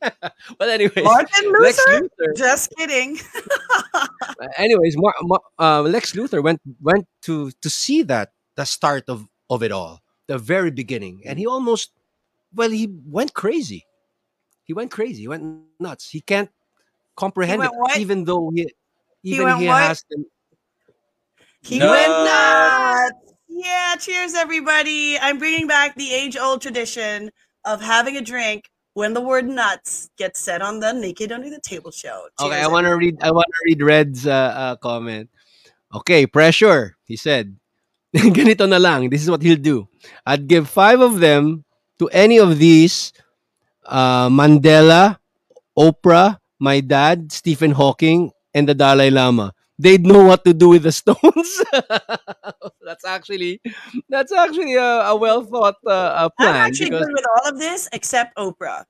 well, 0.60 0.68
anyways, 0.70 1.04
Martin 1.04 1.52
Lex 1.60 1.78
Luther? 1.88 2.08
Luthor 2.08 2.36
Just 2.36 2.72
kidding. 2.76 3.18
Uh, 4.40 4.46
anyways, 4.56 4.94
Mar- 4.96 5.14
Mar- 5.22 5.40
uh, 5.58 5.82
Lex 5.82 6.12
Luthor 6.12 6.40
went 6.42 6.60
went 6.80 7.08
to 7.22 7.50
to 7.60 7.68
see 7.68 8.02
that 8.02 8.30
the 8.54 8.64
start 8.64 9.02
of 9.08 9.26
of 9.50 9.64
it 9.64 9.72
all, 9.72 10.00
the 10.28 10.38
very 10.38 10.70
beginning, 10.70 11.22
and 11.26 11.40
he 11.40 11.46
almost 11.46 11.90
well, 12.54 12.70
he 12.70 12.86
went 13.06 13.34
crazy. 13.34 13.84
He 14.62 14.72
went 14.74 14.92
crazy. 14.92 15.22
He 15.22 15.28
went 15.28 15.64
nuts. 15.80 16.08
He 16.10 16.20
can't 16.20 16.50
comprehend 17.16 17.58
went 17.58 17.72
it, 17.72 17.78
what? 17.78 17.98
even 17.98 18.24
though 18.24 18.50
he 18.54 18.70
even 19.24 19.46
went 19.46 19.60
he 19.60 19.66
what? 19.66 19.82
has 19.82 20.04
them. 20.10 20.24
He 21.62 21.78
No. 21.80 21.90
went 21.90 22.12
nuts. 22.12 23.34
Yeah, 23.48 23.96
cheers, 23.98 24.34
everybody. 24.34 25.18
I'm 25.18 25.38
bringing 25.38 25.66
back 25.66 25.96
the 25.96 26.12
age 26.12 26.36
old 26.36 26.62
tradition 26.62 27.30
of 27.64 27.80
having 27.82 28.16
a 28.16 28.20
drink 28.22 28.70
when 28.98 29.14
the 29.14 29.22
word 29.22 29.46
nuts 29.46 30.10
gets 30.18 30.42
said 30.42 30.60
on 30.60 30.82
the 30.82 30.92
Naked 30.92 31.30
Under 31.30 31.48
the 31.48 31.62
Table 31.62 31.94
show. 31.94 32.26
Okay, 32.42 32.58
I 32.58 32.66
want 32.66 32.84
to 32.90 32.98
read. 32.98 33.14
I 33.22 33.30
want 33.30 33.46
to 33.46 33.60
read 33.70 33.78
Red's 33.80 34.26
uh, 34.26 34.34
uh, 34.34 34.76
comment. 34.82 35.30
Okay, 35.94 36.26
pressure. 36.26 36.98
He 37.06 37.14
said, 37.14 37.54
"Ganito 38.34 38.66
na 38.66 38.82
lang. 38.82 39.06
This 39.06 39.22
is 39.22 39.30
what 39.30 39.40
he'll 39.40 39.62
do. 39.62 39.86
I'd 40.26 40.50
give 40.50 40.66
five 40.66 40.98
of 40.98 41.22
them 41.22 41.62
to 42.02 42.10
any 42.10 42.42
of 42.42 42.58
these: 42.58 43.14
uh, 43.86 44.26
Mandela, 44.26 45.22
Oprah, 45.78 46.42
my 46.58 46.82
dad, 46.82 47.30
Stephen 47.30 47.70
Hawking, 47.78 48.34
and 48.50 48.66
the 48.66 48.74
Dalai 48.74 49.14
Lama. 49.14 49.54
They'd 49.78 50.04
know 50.04 50.24
what 50.24 50.44
to 50.44 50.52
do 50.52 50.70
with 50.70 50.82
the 50.82 50.92
stones. 51.00 51.62
that's 52.82 53.04
actually 53.04 53.60
that's 54.08 54.32
actually 54.32 54.74
a, 54.74 54.82
a 54.82 55.16
well 55.16 55.44
thought 55.44 55.76
uh, 55.86 55.90
uh, 55.90 56.28
I'm 56.40 56.54
actually 56.56 56.90
because 56.90 57.06
good 57.06 57.14
with 57.14 57.24
all 57.36 57.48
of 57.52 57.58
this 57.58 57.88
except 57.92 58.36
Oprah. 58.36 58.84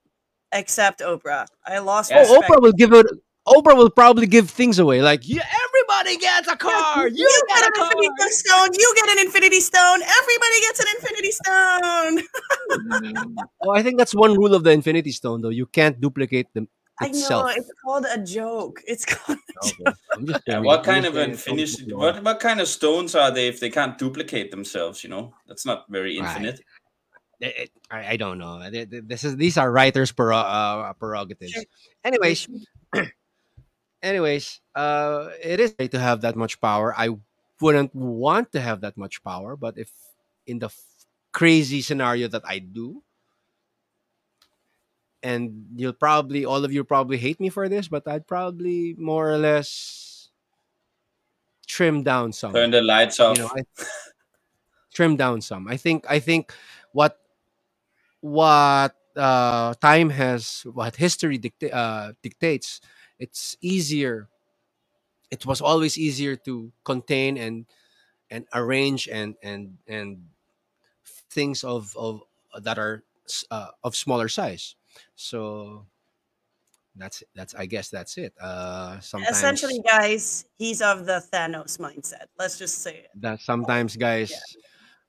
Except 0.52 1.00
Oprah. 1.00 1.46
I 1.66 1.78
lost 1.80 2.10
oh, 2.14 2.18
respect. 2.20 2.50
Oprah 2.50 2.62
will 2.62 2.72
give 2.72 2.92
it. 2.94 3.06
Oprah 3.46 3.76
will 3.76 3.90
probably 3.90 4.26
give 4.26 4.48
things 4.50 4.78
away. 4.78 5.00
Like, 5.00 5.26
yeah, 5.28 5.44
everybody 5.64 6.18
gets 6.18 6.48
a 6.48 6.56
car. 6.56 7.08
You, 7.08 7.16
You 7.16 7.42
get 7.48 7.56
get 7.56 7.64
a 7.64 7.66
an 7.66 7.72
car. 7.72 7.90
infinity 7.92 8.30
stone. 8.30 8.68
You 8.72 8.92
get 8.96 9.08
an 9.08 9.26
infinity 9.26 9.60
stone. 9.60 10.00
Everybody 10.02 10.60
gets 10.60 10.80
an 10.80 10.86
infinity 10.96 11.30
stone. 11.32 12.22
Oh, 13.64 13.72
I 13.72 13.82
think 13.82 13.98
that's 13.98 14.14
one 14.14 14.34
rule 14.34 14.54
of 14.54 14.62
the 14.62 14.70
Infinity 14.70 15.10
Stone, 15.10 15.40
though. 15.40 15.48
You 15.48 15.66
can't 15.66 16.00
duplicate 16.00 16.52
them 16.54 16.68
I 17.00 17.08
know 17.08 17.46
it's 17.46 17.70
called 17.84 18.06
a 18.10 18.18
joke. 18.18 18.80
It's 18.86 19.04
called. 19.14 19.38
Okay. 19.64 19.92
I'm 20.16 20.26
just 20.26 20.42
Yeah, 20.46 20.58
what 20.60 20.84
kind 20.84 21.06
of 21.06 21.14
saying 21.14 21.30
infinity 21.30 21.92
what 21.92 22.22
what 22.24 22.40
kind 22.40 22.60
of 22.60 22.68
stones 22.68 23.14
are 23.14 23.30
they 23.30 23.48
if 23.48 23.60
they 23.60 23.70
can't 23.70 23.96
duplicate 23.98 24.50
themselves, 24.50 25.02
you 25.04 25.10
know? 25.10 25.34
That's 25.46 25.64
not 25.66 25.86
very 25.88 26.18
Right. 26.18 26.26
infinite. 26.28 26.60
It- 27.40 27.56
it- 27.56 27.72
I, 27.90 28.12
I 28.12 28.16
don't 28.16 28.38
know. 28.38 28.58
Th- 28.70 28.90
th- 28.90 29.04
This 29.06 29.22
is 29.24 29.36
these 29.36 29.56
are 29.56 29.70
writers' 29.70 30.12
prero- 30.12 30.42
uh, 30.44 30.92
prerogatives. 30.94 31.54
Anyways, 32.04 32.48
anyways, 34.02 34.60
uh, 34.74 35.30
it 35.42 35.60
is 35.60 35.72
great 35.74 35.92
to 35.92 35.98
have 36.00 36.20
that 36.22 36.36
much 36.36 36.60
power. 36.60 36.94
I 36.96 37.10
wouldn't 37.60 37.94
want 37.94 38.52
to 38.52 38.60
have 38.60 38.80
that 38.82 38.96
much 38.96 39.22
power, 39.22 39.56
but 39.56 39.78
if 39.78 39.90
in 40.46 40.58
the 40.58 40.66
f- 40.66 40.78
crazy 41.32 41.82
scenario 41.82 42.28
that 42.28 42.42
I 42.46 42.58
do, 42.58 43.02
and 45.22 45.66
you'll 45.76 45.92
probably 45.92 46.44
all 46.44 46.64
of 46.64 46.72
you 46.72 46.84
probably 46.84 47.18
hate 47.18 47.40
me 47.40 47.48
for 47.48 47.68
this, 47.68 47.88
but 47.88 48.06
I'd 48.06 48.26
probably 48.26 48.94
more 48.98 49.30
or 49.30 49.38
less 49.38 50.30
trim 51.66 52.02
down 52.02 52.32
some 52.32 52.52
Turn 52.52 52.70
the 52.70 52.82
lights 52.82 53.20
off. 53.20 53.36
you 53.36 53.44
know, 53.44 53.50
I, 53.54 53.62
trim 54.94 55.16
down 55.16 55.40
some. 55.40 55.68
I 55.68 55.76
think 55.76 56.06
I 56.08 56.18
think 56.18 56.52
what 56.92 57.18
what 58.20 58.94
uh, 59.16 59.74
time 59.74 60.10
has 60.10 60.62
what 60.72 60.96
history 60.96 61.38
dicta- 61.38 61.74
uh, 61.74 62.12
dictates. 62.22 62.80
It's 63.18 63.56
easier. 63.60 64.28
It 65.30 65.44
was 65.44 65.60
always 65.60 65.98
easier 65.98 66.36
to 66.46 66.72
contain 66.84 67.36
and 67.36 67.66
and 68.30 68.46
arrange 68.54 69.08
and 69.08 69.34
and 69.42 69.78
and 69.86 70.24
things 71.30 71.64
of 71.64 71.94
of 71.96 72.22
that 72.62 72.78
are 72.78 73.02
uh, 73.50 73.70
of 73.84 73.96
smaller 73.96 74.28
size. 74.28 74.74
So 75.16 75.86
that's 76.96 77.22
that's 77.34 77.54
I 77.54 77.66
guess 77.66 77.88
that's 77.90 78.18
it. 78.18 78.34
Uh, 78.40 79.00
sometimes 79.00 79.30
Essentially, 79.30 79.80
guys, 79.80 80.46
he's 80.58 80.80
of 80.82 81.06
the 81.06 81.22
Thanos 81.32 81.78
mindset. 81.78 82.26
Let's 82.38 82.58
just 82.58 82.78
say 82.78 82.96
it. 83.04 83.10
that 83.14 83.40
sometimes 83.40 83.96
guys, 83.96 84.56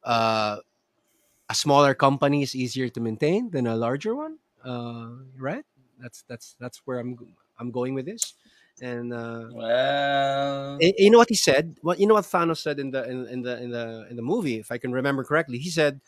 uh, 0.03 0.57
a 1.49 1.55
smaller 1.55 1.93
company 1.93 2.43
is 2.43 2.55
easier 2.55 2.89
to 2.89 3.01
maintain 3.01 3.49
than 3.51 3.67
a 3.67 3.75
larger 3.75 4.15
one. 4.15 4.39
Uh, 4.63 5.11
right? 5.37 5.65
That's 5.99 6.23
that's 6.27 6.55
that's 6.59 6.79
where 6.85 6.99
I'm 6.99 7.17
g- 7.17 7.35
I'm 7.59 7.71
going 7.71 7.93
with 7.95 8.05
this. 8.05 8.35
And 8.81 9.13
uh, 9.13 9.51
Well, 9.51 10.81
Y- 10.81 10.93
you 10.97 11.11
know 11.11 11.17
what 11.17 11.29
he 11.29 11.35
said? 11.35 11.77
What 11.81 11.99
you 11.99 12.07
know 12.07 12.13
what 12.15 12.25
Thanos 12.25 12.59
said 12.61 12.79
in 12.79 12.91
the 12.91 13.03
in, 13.09 13.27
in 13.27 13.41
the 13.41 13.61
in 13.61 13.69
the 13.71 14.07
in 14.09 14.15
the 14.15 14.21
movie, 14.21 14.55
if 14.59 14.71
I 14.71 14.77
can 14.77 14.91
remember 14.91 15.23
correctly, 15.23 15.57
he 15.59 15.69
said, 15.69 15.99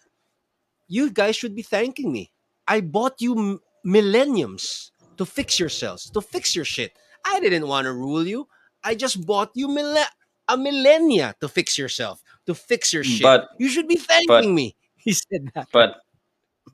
"You 0.88 1.11
guys 1.11 1.36
should 1.36 1.55
be 1.55 1.63
thanking 1.63 2.11
me. 2.11 2.32
I 2.67 2.82
bought 2.82 3.21
you 3.21 3.38
m- 3.38 3.61
millenniums 3.84 4.91
to 5.17 5.25
fix 5.25 5.59
yourselves, 5.59 6.09
to 6.11 6.21
fix 6.21 6.55
your 6.55 6.65
shit. 6.65 6.93
I 7.25 7.39
didn't 7.39 7.67
want 7.67 7.86
to 7.86 7.93
rule 7.93 8.25
you. 8.25 8.47
I 8.84 8.95
just 8.95 9.25
bought 9.25 9.51
you 9.53 9.67
mille- 9.67 10.09
a 10.47 10.57
millennia 10.57 11.36
to 11.41 11.47
fix 11.47 11.77
yourself, 11.77 12.21
to 12.45 12.53
fix 12.55 12.93
your 12.93 13.03
shit. 13.03 13.23
But- 13.23 13.49
you 13.59 13.69
should 13.69 13.88
be 13.88 13.97
thanking 13.97 14.55
me." 14.55 14.75
He 15.01 15.13
said 15.13 15.49
that. 15.55 15.67
but 15.73 15.97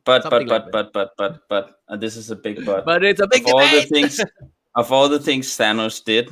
but 0.03 0.19
but 0.19 0.21
Something 0.23 0.47
but 0.47 0.63
like 0.63 0.71
but 0.71 0.91
but 0.91 1.11
but 1.17 1.47
but 1.47 1.79
uh, 1.87 1.95
this 1.95 2.17
is 2.17 2.29
a 2.29 2.35
big 2.35 2.65
but. 2.65 2.83
But 2.83 3.03
it's 3.05 3.21
a 3.21 3.27
big 3.27 3.47
of 3.47 3.55
all 3.55 3.67
the 3.71 3.83
things 3.83 4.19
of 4.75 4.91
all 4.91 5.07
the 5.07 5.19
things 5.19 5.47
Thanos 5.55 6.03
did, 6.03 6.27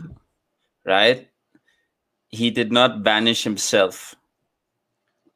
right? 0.84 1.30
He 2.28 2.52
did 2.52 2.72
not 2.72 3.02
banish 3.02 3.44
himself. 3.44 4.14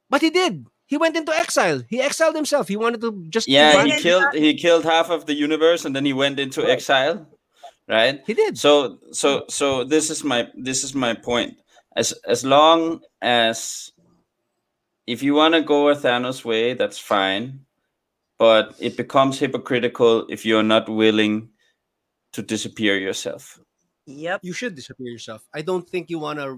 But 0.09 0.19
he 0.21 0.29
did. 0.31 0.65
He 0.89 0.97
went 0.97 1.15
into 1.15 1.31
exile. 1.31 1.79
He 1.87 2.01
exiled 2.01 2.35
himself. 2.35 2.67
He 2.67 2.75
wanted 2.75 2.99
to 3.01 3.11
just 3.29 3.47
Yeah, 3.47 3.85
he 3.85 4.01
killed 4.01 4.23
not- 4.23 4.35
he 4.35 4.53
killed 4.55 4.83
half 4.85 5.09
of 5.11 5.25
the 5.29 5.35
universe 5.35 5.85
and 5.85 5.95
then 5.95 6.03
he 6.05 6.13
went 6.13 6.39
into 6.39 6.61
Right. 6.61 6.71
exile, 6.71 7.15
right? 7.87 8.17
he 8.25 8.33
did. 8.33 8.57
So 8.57 8.97
so 9.11 9.45
so 9.49 9.83
this 9.85 10.09
is 10.09 10.23
my 10.23 10.49
this 10.67 10.83
is 10.83 10.93
my 10.95 11.13
point. 11.13 11.61
As 11.95 12.13
as 12.33 12.43
long 12.43 13.01
as 13.21 13.91
if 15.05 15.21
you 15.21 15.33
want 15.35 15.53
to 15.53 15.61
go 15.61 15.89
a 15.89 15.95
Thanos 15.95 16.43
way, 16.43 16.73
that's 16.73 16.97
fine. 16.97 17.65
But 18.39 18.73
it 18.79 18.95
becomes 18.97 19.37
hypocritical 19.37 20.25
if 20.29 20.45
you're 20.45 20.63
not 20.75 20.87
willing 20.89 21.49
to 22.33 22.41
disappear 22.41 22.97
yourself. 22.97 23.59
Yep. 24.09 24.39
you 24.41 24.53
should 24.53 24.73
disappear 24.73 25.11
yourself. 25.11 25.45
I 25.53 25.61
don't 25.61 25.87
think 25.87 26.09
you 26.09 26.17
want 26.17 26.39
to. 26.39 26.57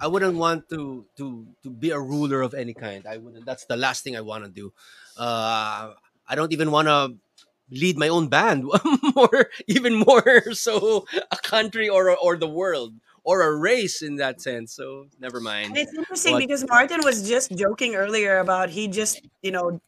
I 0.00 0.06
wouldn't 0.08 0.36
want 0.36 0.68
to 0.70 1.06
to 1.16 1.46
to 1.62 1.70
be 1.70 1.90
a 1.90 2.00
ruler 2.00 2.42
of 2.42 2.54
any 2.54 2.74
kind. 2.74 3.06
I 3.06 3.16
wouldn't. 3.16 3.46
That's 3.46 3.64
the 3.64 3.76
last 3.76 4.04
thing 4.04 4.16
I 4.16 4.20
want 4.20 4.44
to 4.44 4.50
do. 4.50 4.72
Uh, 5.16 5.92
I 6.28 6.34
don't 6.34 6.52
even 6.52 6.70
want 6.70 6.88
to 6.88 7.16
lead 7.70 7.96
my 7.98 8.08
own 8.08 8.28
band, 8.28 8.64
or 9.16 9.48
even 9.66 9.94
more 9.94 10.42
so 10.52 11.06
a 11.30 11.36
country 11.36 11.88
or 11.88 12.16
or 12.16 12.36
the 12.36 12.48
world 12.48 12.94
or 13.24 13.42
a 13.42 13.56
race 13.56 14.02
in 14.02 14.16
that 14.16 14.40
sense. 14.40 14.72
So 14.74 15.08
never 15.18 15.38
And 15.38 15.44
mind. 15.44 15.76
it's 15.76 15.92
interesting 15.94 16.34
What- 16.34 16.40
because 16.46 16.64
Martin 16.68 17.00
was 17.02 17.26
just 17.28 17.50
joking 17.56 17.94
earlier 17.96 18.38
about 18.38 18.68
he 18.70 18.88
just, 18.88 19.20
you 19.42 19.50
know, 19.50 19.80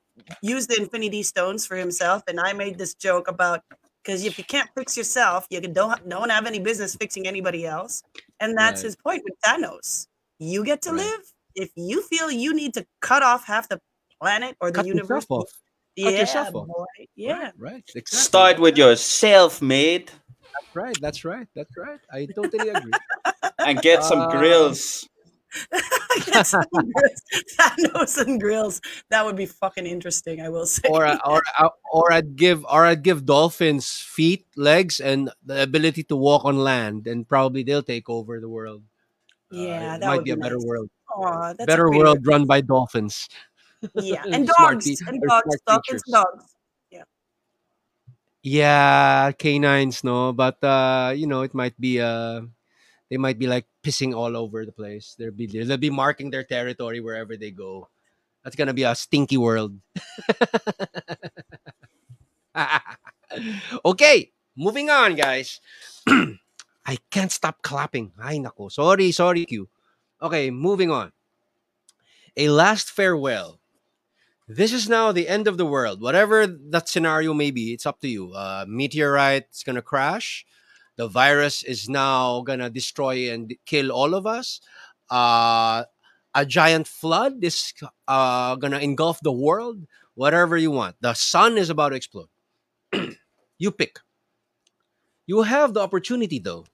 used 0.42 0.70
the 0.70 0.80
Infinity 0.80 1.22
Stones 1.22 1.66
for 1.66 1.76
himself, 1.76 2.22
and 2.28 2.40
I 2.40 2.52
made 2.52 2.78
this 2.78 2.94
joke 2.94 3.28
about 3.28 3.62
because 4.02 4.24
if 4.24 4.38
you 4.38 4.44
can't 4.44 4.68
fix 4.76 4.96
yourself, 4.96 5.46
you 5.50 5.60
don't 5.60 6.08
don't 6.08 6.30
have 6.30 6.46
any 6.46 6.58
business 6.60 6.96
fixing 6.96 7.26
anybody 7.28 7.66
else, 7.66 8.02
and 8.40 8.56
that's 8.56 8.80
Right. 8.82 8.86
his 8.86 8.96
point 8.96 9.22
with 9.24 9.34
Thanos. 9.44 10.06
You 10.38 10.64
get 10.64 10.82
to 10.82 10.90
Right. 10.90 11.04
live. 11.04 11.20
If 11.54 11.70
you 11.76 12.02
feel 12.02 12.30
you 12.30 12.54
need 12.54 12.74
to 12.74 12.86
cut 13.00 13.22
off 13.22 13.44
half 13.44 13.68
the 13.68 13.80
planet 14.20 14.56
or 14.60 14.70
the 14.70 14.76
Cut 14.76 14.86
universe, 14.86 15.24
yourself 15.24 15.30
off. 15.42 15.50
yeah, 15.96 16.10
yourself 16.10 16.54
off. 16.54 16.66
boy, 16.68 16.84
yeah. 17.16 17.50
Right. 17.58 17.82
Exactly. 17.94 18.18
Start 18.18 18.58
with 18.60 18.76
your 18.78 18.94
self-made 18.96 20.10
That's 20.54 20.74
right. 20.76 20.96
That's 21.00 21.24
right. 21.24 21.46
That's 21.54 21.76
right. 21.76 22.00
I 22.12 22.26
totally 22.34 22.68
agree. 22.70 22.90
and 23.58 23.80
get 23.80 24.02
some 24.04 24.20
Uh, 24.22 24.30
grills. 24.30 25.06
Thanos 26.28 28.18
and 28.26 28.40
grills. 28.40 28.80
That 29.10 29.24
would 29.24 29.36
be 29.36 29.46
fucking 29.46 29.86
interesting. 29.86 30.40
I 30.40 30.48
will 30.48 30.66
say. 30.66 30.88
or 30.88 31.06
or 31.26 31.42
or 31.92 32.12
I'd 32.12 32.36
give 32.36 32.64
or 32.64 32.84
I'd 32.84 33.02
give 33.02 33.24
dolphins 33.24 33.90
feet, 33.90 34.46
legs, 34.56 35.00
and 35.00 35.30
the 35.44 35.62
ability 35.62 36.04
to 36.04 36.16
walk 36.16 36.44
on 36.44 36.58
land, 36.58 37.06
and 37.06 37.26
probably 37.28 37.62
they'll 37.62 37.82
take 37.82 38.08
over 38.08 38.40
the 38.40 38.48
world. 38.48 38.82
Uh, 39.52 39.56
Yeah, 39.56 39.96
it 39.96 40.00
that 40.00 40.06
might 40.06 40.16
would 40.16 40.24
be 40.24 40.32
a 40.32 40.36
be 40.36 40.42
better 40.42 40.58
nice. 40.60 40.66
world, 40.68 40.90
Aw, 41.16 41.52
that's 41.56 41.62
a 41.62 41.66
better 41.66 41.90
world 41.90 42.20
run 42.26 42.44
by 42.46 42.60
dolphins. 42.60 43.28
Yeah, 43.94 44.24
and 44.32 44.46
dogs, 44.46 44.84
and 45.06 45.20
dogs, 45.22 45.56
dolphins, 45.66 46.02
and 46.06 46.12
dogs. 46.12 46.44
Yeah, 46.90 47.04
yeah, 48.42 49.32
canines, 49.32 50.04
no, 50.04 50.32
but 50.32 50.62
uh, 50.62 51.12
you 51.16 51.26
know, 51.26 51.42
it 51.42 51.54
might 51.54 51.78
be 51.80 52.00
uh, 52.00 52.42
they 53.10 53.16
might 53.16 53.38
be 53.38 53.46
like 53.46 53.66
pissing 53.82 54.14
all 54.14 54.36
over 54.36 54.64
the 54.64 54.72
place. 54.72 55.14
They'll 55.18 55.30
be 55.30 55.46
they'll 55.46 55.76
be 55.76 55.90
marking 55.90 56.30
their 56.30 56.44
territory 56.44 57.00
wherever 57.00 57.36
they 57.36 57.50
go. 57.50 57.88
That's 58.44 58.56
gonna 58.56 58.74
be 58.74 58.84
a 58.84 58.94
stinky 58.94 59.36
world. 59.36 59.78
okay, 63.84 64.32
moving 64.56 64.90
on, 64.90 65.14
guys. 65.14 65.60
I 66.08 66.96
can't 67.10 67.32
stop 67.32 67.62
clapping. 67.62 68.12
Ay 68.20 68.38
nako. 68.38 68.72
Sorry, 68.72 69.12
sorry, 69.12 69.44
Q. 69.44 69.68
Okay, 70.20 70.50
moving 70.50 70.90
on. 70.90 71.12
A 72.36 72.48
last 72.48 72.90
farewell. 72.90 73.60
This 74.48 74.72
is 74.72 74.88
now 74.88 75.12
the 75.12 75.28
end 75.28 75.46
of 75.46 75.58
the 75.58 75.66
world. 75.66 76.00
Whatever 76.00 76.46
that 76.46 76.88
scenario 76.88 77.34
may 77.34 77.50
be, 77.50 77.74
it's 77.74 77.84
up 77.84 78.00
to 78.00 78.08
you. 78.08 78.32
Uh, 78.32 78.64
meteorite's 78.66 79.62
gonna 79.62 79.82
crash. 79.82 80.46
The 80.98 81.06
virus 81.06 81.62
is 81.62 81.88
now 81.88 82.42
gonna 82.42 82.68
destroy 82.68 83.30
and 83.30 83.54
kill 83.64 83.90
all 83.90 84.14
of 84.14 84.26
us. 84.26 84.60
Uh, 85.08 85.84
a 86.34 86.44
giant 86.44 86.86
flood 86.86 87.38
is 87.40 87.72
uh, 88.06 88.56
gonna 88.56 88.78
engulf 88.82 89.20
the 89.22 89.32
world. 89.32 89.86
Whatever 90.14 90.58
you 90.58 90.72
want. 90.72 90.96
The 91.00 91.14
sun 91.14 91.56
is 91.56 91.70
about 91.70 91.90
to 91.90 91.96
explode. 91.96 92.28
you 93.58 93.70
pick. 93.70 94.00
You 95.30 95.42
have 95.42 95.74
the 95.74 95.80
opportunity, 95.80 96.40
though, 96.40 96.66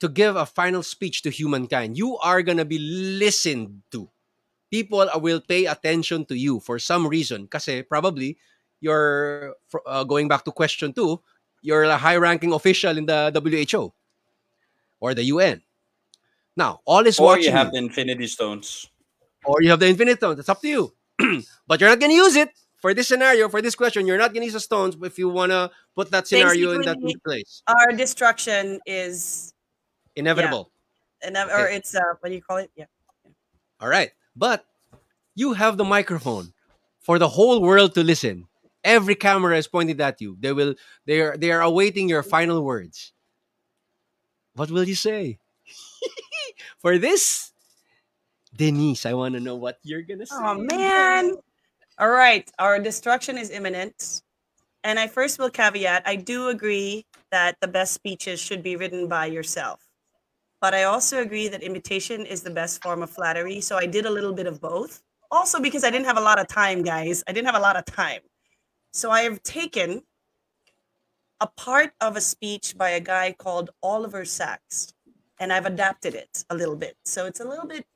to 0.00 0.08
give 0.08 0.36
a 0.36 0.46
final 0.46 0.82
speech 0.82 1.20
to 1.22 1.30
humankind. 1.30 1.98
You 1.98 2.16
are 2.24 2.40
gonna 2.40 2.64
be 2.64 2.78
listened 2.80 3.82
to 3.92 4.08
people 4.72 5.06
will 5.20 5.40
pay 5.44 5.66
attention 5.66 6.24
to 6.24 6.34
you 6.34 6.58
for 6.58 6.80
some 6.80 7.06
reason 7.06 7.46
kasi 7.46 7.84
probably 7.84 8.40
you're 8.80 9.54
uh, 9.86 10.02
going 10.02 10.26
back 10.26 10.42
to 10.42 10.50
question 10.50 10.96
2 10.96 11.20
you're 11.62 11.84
a 11.84 11.96
high 11.96 12.16
ranking 12.16 12.52
official 12.52 12.96
in 12.98 13.06
the 13.06 13.30
WHO 13.34 13.92
or 15.00 15.14
the 15.14 15.24
UN 15.24 15.62
now 16.56 16.80
all 16.84 17.06
is 17.06 17.18
Or 17.18 17.26
watching 17.26 17.44
you 17.44 17.50
you, 17.50 17.56
have 17.56 17.72
the 17.72 17.78
Infinity 17.78 18.26
Stones. 18.26 18.90
or 19.44 19.62
you 19.62 19.70
have 19.70 19.80
the 19.80 19.88
infinite 19.88 20.18
Stones. 20.18 20.38
it's 20.38 20.48
up 20.48 20.60
to 20.62 20.68
you 20.68 20.92
but 21.66 21.80
you're 21.80 21.88
not 21.90 22.00
going 22.00 22.10
to 22.10 22.16
use 22.16 22.36
it 22.36 22.50
for 22.80 22.92
this 22.94 23.08
scenario 23.08 23.48
for 23.48 23.62
this 23.62 23.74
question 23.74 24.06
you're 24.06 24.18
not 24.18 24.32
going 24.34 24.42
to 24.42 24.46
use 24.46 24.54
the 24.54 24.60
stones 24.60 24.96
if 25.02 25.18
you 25.18 25.28
want 25.28 25.50
to 25.52 25.70
put 25.94 26.10
that 26.10 26.26
scenario 26.26 26.72
in 26.72 26.82
that 26.82 26.96
Basically- 27.00 27.20
place 27.24 27.62
Our 27.66 27.92
destruction 27.96 28.80
is, 28.86 29.54
inevitable 30.16 30.70
and 31.22 31.36
or 31.36 31.66
Okay. 31.70 31.76
it's 31.76 31.94
uh, 31.94 32.00
what 32.20 32.28
do 32.28 32.34
you 32.34 32.42
call 32.42 32.56
it? 32.58 32.70
Yeah. 32.74 32.86
All 33.80 33.88
right. 33.88 34.10
But 34.34 34.66
you 35.34 35.52
have 35.54 35.76
the 35.76 35.84
microphone 35.84 36.52
for 36.98 37.18
the 37.18 37.28
whole 37.28 37.62
world 37.62 37.94
to 37.94 38.02
listen. 38.02 38.46
Every 38.84 39.14
camera 39.14 39.56
is 39.56 39.68
pointed 39.68 40.00
at 40.00 40.20
you. 40.20 40.36
They 40.40 40.52
will 40.52 40.74
they 41.06 41.20
are 41.20 41.36
they 41.36 41.52
are 41.52 41.62
awaiting 41.62 42.08
your 42.08 42.22
final 42.22 42.62
words. 42.62 43.12
What 44.54 44.70
will 44.70 44.84
you 44.84 44.94
say? 44.94 45.38
for 46.78 46.98
this 46.98 47.52
Denise, 48.54 49.06
I 49.06 49.14
want 49.14 49.34
to 49.34 49.40
know 49.40 49.56
what 49.56 49.78
you're 49.82 50.02
going 50.02 50.20
to 50.20 50.26
say. 50.26 50.36
Oh 50.36 50.54
man. 50.54 51.36
All 51.98 52.10
right, 52.10 52.50
our 52.58 52.78
destruction 52.78 53.38
is 53.38 53.50
imminent. 53.50 54.22
And 54.84 54.98
I 54.98 55.06
first 55.06 55.38
will 55.38 55.50
caveat 55.50 56.02
I 56.04 56.16
do 56.16 56.48
agree 56.48 57.06
that 57.30 57.56
the 57.60 57.68
best 57.68 57.94
speeches 57.94 58.40
should 58.40 58.62
be 58.62 58.76
written 58.76 59.06
by 59.06 59.26
yourself. 59.26 59.80
But 60.60 60.74
I 60.74 60.84
also 60.84 61.20
agree 61.20 61.48
that 61.48 61.62
imitation 61.62 62.26
is 62.26 62.42
the 62.42 62.50
best 62.50 62.82
form 62.82 63.02
of 63.02 63.10
flattery. 63.10 63.60
So 63.60 63.76
I 63.76 63.86
did 63.86 64.06
a 64.06 64.10
little 64.10 64.32
bit 64.32 64.46
of 64.46 64.60
both. 64.60 65.02
Also, 65.30 65.60
because 65.60 65.82
I 65.82 65.90
didn't 65.90 66.06
have 66.06 66.18
a 66.18 66.22
lot 66.22 66.38
of 66.38 66.46
time, 66.46 66.82
guys. 66.82 67.24
I 67.26 67.32
didn't 67.32 67.46
have 67.46 67.56
a 67.56 67.60
lot 67.60 67.76
of 67.76 67.84
time. 67.84 68.20
So 68.92 69.10
I 69.10 69.22
have 69.22 69.42
taken 69.42 70.02
a 71.40 71.46
part 71.46 71.92
of 72.00 72.16
a 72.16 72.20
speech 72.20 72.76
by 72.76 72.90
a 72.90 73.00
guy 73.00 73.32
called 73.32 73.70
Oliver 73.82 74.24
Sacks 74.26 74.92
and 75.40 75.52
I've 75.52 75.66
adapted 75.66 76.14
it 76.14 76.44
a 76.50 76.54
little 76.54 76.76
bit. 76.76 76.96
So 77.04 77.26
it's 77.26 77.40
a 77.40 77.44
little 77.44 77.66
bit, 77.66 77.86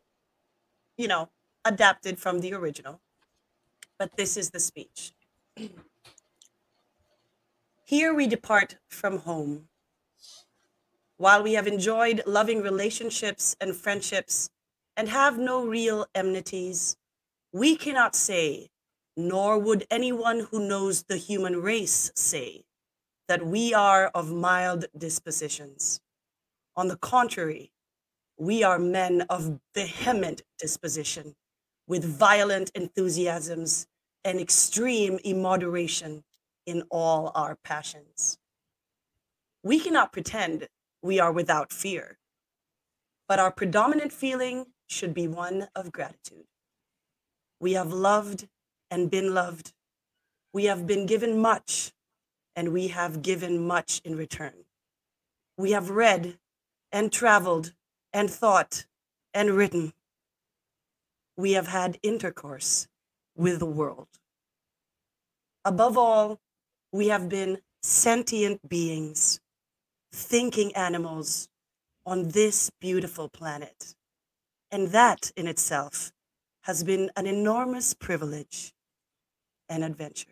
you 0.96 1.06
know, 1.06 1.28
adapted 1.64 2.18
from 2.18 2.40
the 2.40 2.54
original. 2.54 3.00
But 3.98 4.16
this 4.16 4.36
is 4.36 4.50
the 4.50 4.58
speech. 4.58 5.12
Here 7.84 8.12
we 8.12 8.26
depart 8.26 8.78
from 8.88 9.18
home. 9.18 9.68
While 11.18 11.42
we 11.42 11.52
have 11.52 11.66
enjoyed 11.66 12.22
loving 12.26 12.62
relationships 12.62 13.54
and 13.60 13.76
friendships 13.76 14.50
and 14.96 15.08
have 15.08 15.38
no 15.38 15.64
real 15.64 16.06
enmities, 16.14 16.96
we 17.52 17.76
cannot 17.76 18.16
say, 18.16 18.70
nor 19.16 19.58
would 19.58 19.86
anyone 19.90 20.40
who 20.50 20.68
knows 20.68 21.04
the 21.04 21.16
human 21.16 21.60
race 21.62 22.12
say, 22.14 22.64
that 23.28 23.46
we 23.46 23.74
are 23.74 24.08
of 24.14 24.30
mild 24.30 24.84
dispositions. 24.96 26.00
On 26.76 26.88
the 26.88 26.96
contrary, 26.98 27.72
we 28.38 28.62
are 28.62 28.78
men 28.78 29.22
of 29.30 29.58
vehement 29.74 30.42
disposition, 30.58 31.34
with 31.88 32.04
violent 32.04 32.70
enthusiasms 32.74 33.86
and 34.24 34.38
extreme 34.38 35.18
immoderation 35.24 36.22
in 36.66 36.82
all 36.90 37.32
our 37.34 37.56
passions. 37.64 38.38
We 39.62 39.80
cannot 39.80 40.12
pretend 40.12 40.68
we 41.02 41.18
are 41.18 41.32
without 41.32 41.72
fear, 41.72 42.18
but 43.28 43.38
our 43.38 43.50
predominant 43.50 44.12
feeling 44.12 44.66
should 44.86 45.14
be 45.14 45.26
one 45.26 45.68
of 45.74 45.92
gratitude. 45.92 46.46
We 47.58 47.72
have 47.72 47.92
loved 47.92 48.48
and 48.90 49.10
been 49.10 49.34
loved. 49.34 49.72
We 50.52 50.64
have 50.64 50.86
been 50.86 51.06
given 51.06 51.38
much, 51.38 51.92
and 52.54 52.72
we 52.72 52.88
have 52.88 53.22
given 53.22 53.66
much 53.66 54.00
in 54.04 54.16
return. 54.16 54.64
We 55.58 55.72
have 55.72 55.90
read 55.90 56.38
and 56.92 57.12
traveled 57.12 57.72
and 58.12 58.30
thought 58.30 58.86
and 59.34 59.50
written. 59.50 59.92
We 61.36 61.52
have 61.52 61.68
had 61.68 61.98
intercourse 62.02 62.88
with 63.36 63.58
the 63.58 63.66
world. 63.66 64.08
Above 65.64 65.98
all, 65.98 66.38
we 66.92 67.08
have 67.08 67.28
been 67.28 67.58
sentient 67.82 68.66
beings, 68.68 69.40
thinking 70.12 70.74
animals 70.74 71.48
on 72.06 72.28
this 72.28 72.70
beautiful 72.80 73.28
planet. 73.28 73.94
And 74.70 74.88
that 74.88 75.32
in 75.36 75.46
itself 75.46 76.12
has 76.62 76.82
been 76.82 77.10
an 77.16 77.26
enormous 77.26 77.94
privilege 77.94 78.72
and 79.68 79.84
adventure. 79.84 80.28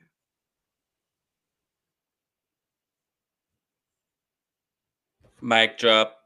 Mic 5.41 5.79
drop. 5.79 6.17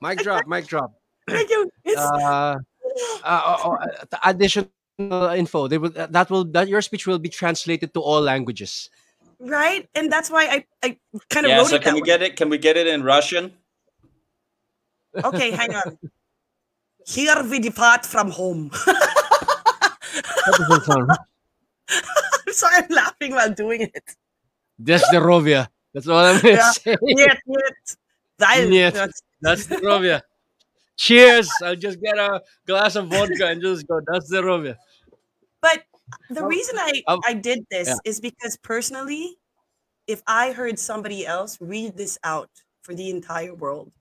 Mic 0.00 0.18
drop, 0.20 0.46
mic 0.46 0.66
drop. 0.66 0.92
Thank 1.28 1.50
you. 1.50 1.70
It's, 1.84 2.02
Uh, 2.02 2.56
uh, 3.24 3.56
uh, 3.64 3.76
uh, 4.12 4.18
additional 4.24 4.68
info. 5.34 5.66
They 5.66 5.78
will, 5.78 5.90
that 5.90 6.30
will 6.30 6.44
that 6.52 6.68
your 6.68 6.82
speech 6.82 7.06
will 7.06 7.18
be 7.18 7.28
translated 7.28 7.94
to 7.94 8.00
all 8.00 8.20
languages. 8.20 8.90
right? 9.40 9.88
And 9.94 10.12
that's 10.12 10.30
why 10.30 10.44
I, 10.46 10.64
I 10.82 10.98
kind 11.30 11.46
of 11.46 11.50
Yeah, 11.52 11.58
wrote 11.58 11.70
so 11.70 11.76
it 11.76 11.82
can 11.82 11.92
that 11.92 11.94
we 11.94 12.00
way. 12.02 12.06
get 12.06 12.22
it? 12.22 12.36
Can 12.36 12.48
we 12.50 12.58
get 12.58 12.76
it 12.76 12.86
in 12.86 13.02
Russian? 13.02 13.52
Okay, 15.24 15.50
hang 15.50 15.74
on. 15.74 15.98
Here 17.06 17.42
we 17.48 17.58
depart 17.58 18.06
from 18.06 18.30
home. 18.30 18.70
I'm 21.88 22.52
sorry, 22.52 22.76
I'm 22.76 22.88
laughing 22.90 23.32
while 23.34 23.52
doing 23.52 23.82
it. 23.82 24.16
Desderovia. 24.82 25.68
That's 25.92 26.08
all 26.08 26.18
I'm 26.18 26.40
gonna 26.40 26.54
Yeah. 26.54 26.70
say. 26.72 26.96
Yet, 27.02 27.38
yet. 27.46 27.96
That- 28.38 28.68
Yet. 28.70 28.94
that's- 28.94 29.22
Desderovia. 29.44 30.22
Cheers. 30.96 31.48
I'll 31.62 31.76
just 31.76 32.00
get 32.00 32.18
a 32.18 32.40
glass 32.66 32.96
of 32.96 33.08
vodka 33.08 33.46
and 33.48 33.60
just 33.60 33.86
go. 33.86 34.00
Desderovia. 34.00 34.76
But 35.60 35.82
the 36.30 36.40
Oh, 36.42 36.46
reason 36.46 36.76
I, 36.78 37.02
um, 37.08 37.20
I 37.24 37.34
did 37.34 37.64
this 37.70 37.88
yeah. 37.88 37.96
is 38.04 38.20
because 38.20 38.56
personally, 38.58 39.36
if 40.06 40.22
I 40.26 40.52
heard 40.52 40.78
somebody 40.78 41.26
else 41.26 41.58
read 41.60 41.96
this 41.96 42.18
out 42.24 42.50
for 42.82 42.94
the 42.94 43.10
entire 43.10 43.54
world, 43.54 43.92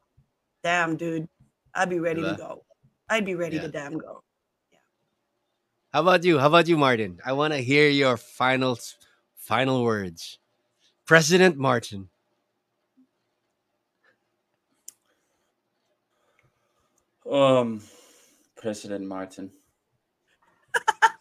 damn, 0.64 0.97
dude, 0.97 1.28
I'd 1.74 1.89
be 1.89 1.99
ready 1.99 2.22
to 2.22 2.36
go. 2.38 2.64
I'd 3.10 3.26
be 3.26 3.36
ready 3.36 3.58
Yeah. 3.58 3.64
to 3.64 3.68
damn 3.70 3.97
go. 3.97 4.24
Yeah. 4.72 4.80
How 5.91 6.01
about 6.01 6.24
you? 6.24 6.39
How 6.39 6.47
about 6.47 6.68
you, 6.68 6.78
Martin? 6.78 7.20
I 7.26 7.34
want 7.34 7.54
to 7.54 7.60
hear 7.60 7.89
your 7.89 8.18
final 8.18 8.78
final 9.36 9.84
words. 9.84 10.39
President 11.06 11.58
Martin. 11.58 12.10
Um, 17.30 17.82
President 18.56 19.06
Martin. 19.06 19.51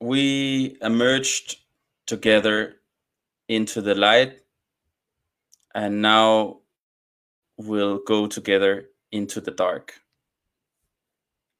we 0.00 0.76
emerged 0.82 1.56
together 2.06 2.76
into 3.48 3.80
the 3.80 3.94
light, 3.94 4.40
and 5.74 6.02
now 6.02 6.58
we'll 7.56 7.98
go 8.06 8.26
together 8.26 8.86
into 9.12 9.40
the 9.40 9.50
dark. 9.50 9.94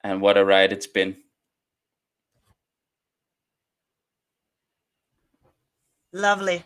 And 0.03 0.21
what 0.21 0.37
a 0.37 0.45
ride 0.45 0.73
it's 0.73 0.87
been. 0.87 1.17
Lovely. 6.13 6.63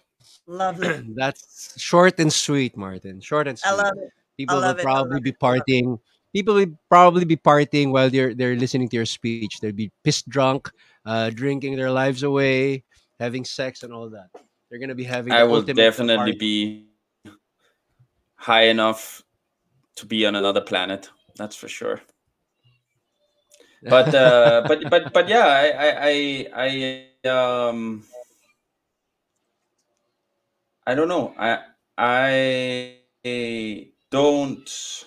Lovely. 0.47 1.03
That's 1.15 1.81
short 1.81 2.19
and 2.19 2.33
sweet, 2.33 2.77
Martin. 2.77 3.21
Short 3.21 3.49
and 3.49 3.59
sweet. 3.59 3.71
I 3.71 3.75
love 3.75 3.95
it. 3.97 4.11
People 4.37 4.61
love 4.61 4.77
will 4.77 4.81
it, 4.81 4.85
probably 4.85 5.21
be 5.21 5.31
it, 5.31 5.37
I 5.41 5.47
love 5.47 5.63
partying. 5.67 5.99
People 6.35 6.55
will 6.55 6.79
probably 6.89 7.25
be 7.25 7.37
partying 7.37 7.91
while 7.91 8.11
they're 8.11 8.35
they're 8.35 8.57
listening 8.57 8.89
to 8.91 8.97
your 8.97 9.07
speech. 9.07 9.61
They'll 9.61 9.73
be 9.73 9.91
pissed 10.05 10.29
drunk, 10.29 10.71
uh, 11.07 11.31
drinking 11.31 11.77
their 11.77 11.91
lives 11.91 12.23
away, 12.23 12.85
having 13.19 13.45
sex 13.45 13.83
and 13.83 13.93
all 13.93 14.11
that. 14.11 14.29
They're 14.69 14.79
gonna 14.79 14.95
be 14.95 15.05
having. 15.05 15.33
I 15.33 15.45
will 15.45 15.63
definitely 15.63 16.17
party. 16.17 16.39
be 16.39 16.88
high 18.39 18.69
enough 18.69 19.23
to 19.97 20.07
be 20.07 20.25
on 20.25 20.37
another 20.37 20.61
planet. 20.61 21.11
That's 21.37 21.57
for 21.57 21.69
sure. 21.69 22.01
But 23.83 24.15
uh, 24.15 24.65
but 24.69 24.89
but 24.89 25.13
but 25.13 25.29
yeah, 25.29 25.47
I 25.47 25.67
I 25.71 26.49
I, 26.55 27.25
I 27.25 27.29
um 27.29 28.05
I 30.87 30.95
don't 30.95 31.09
know. 31.09 31.35
I 31.37 31.59
I 31.99 32.97
don't 34.11 35.05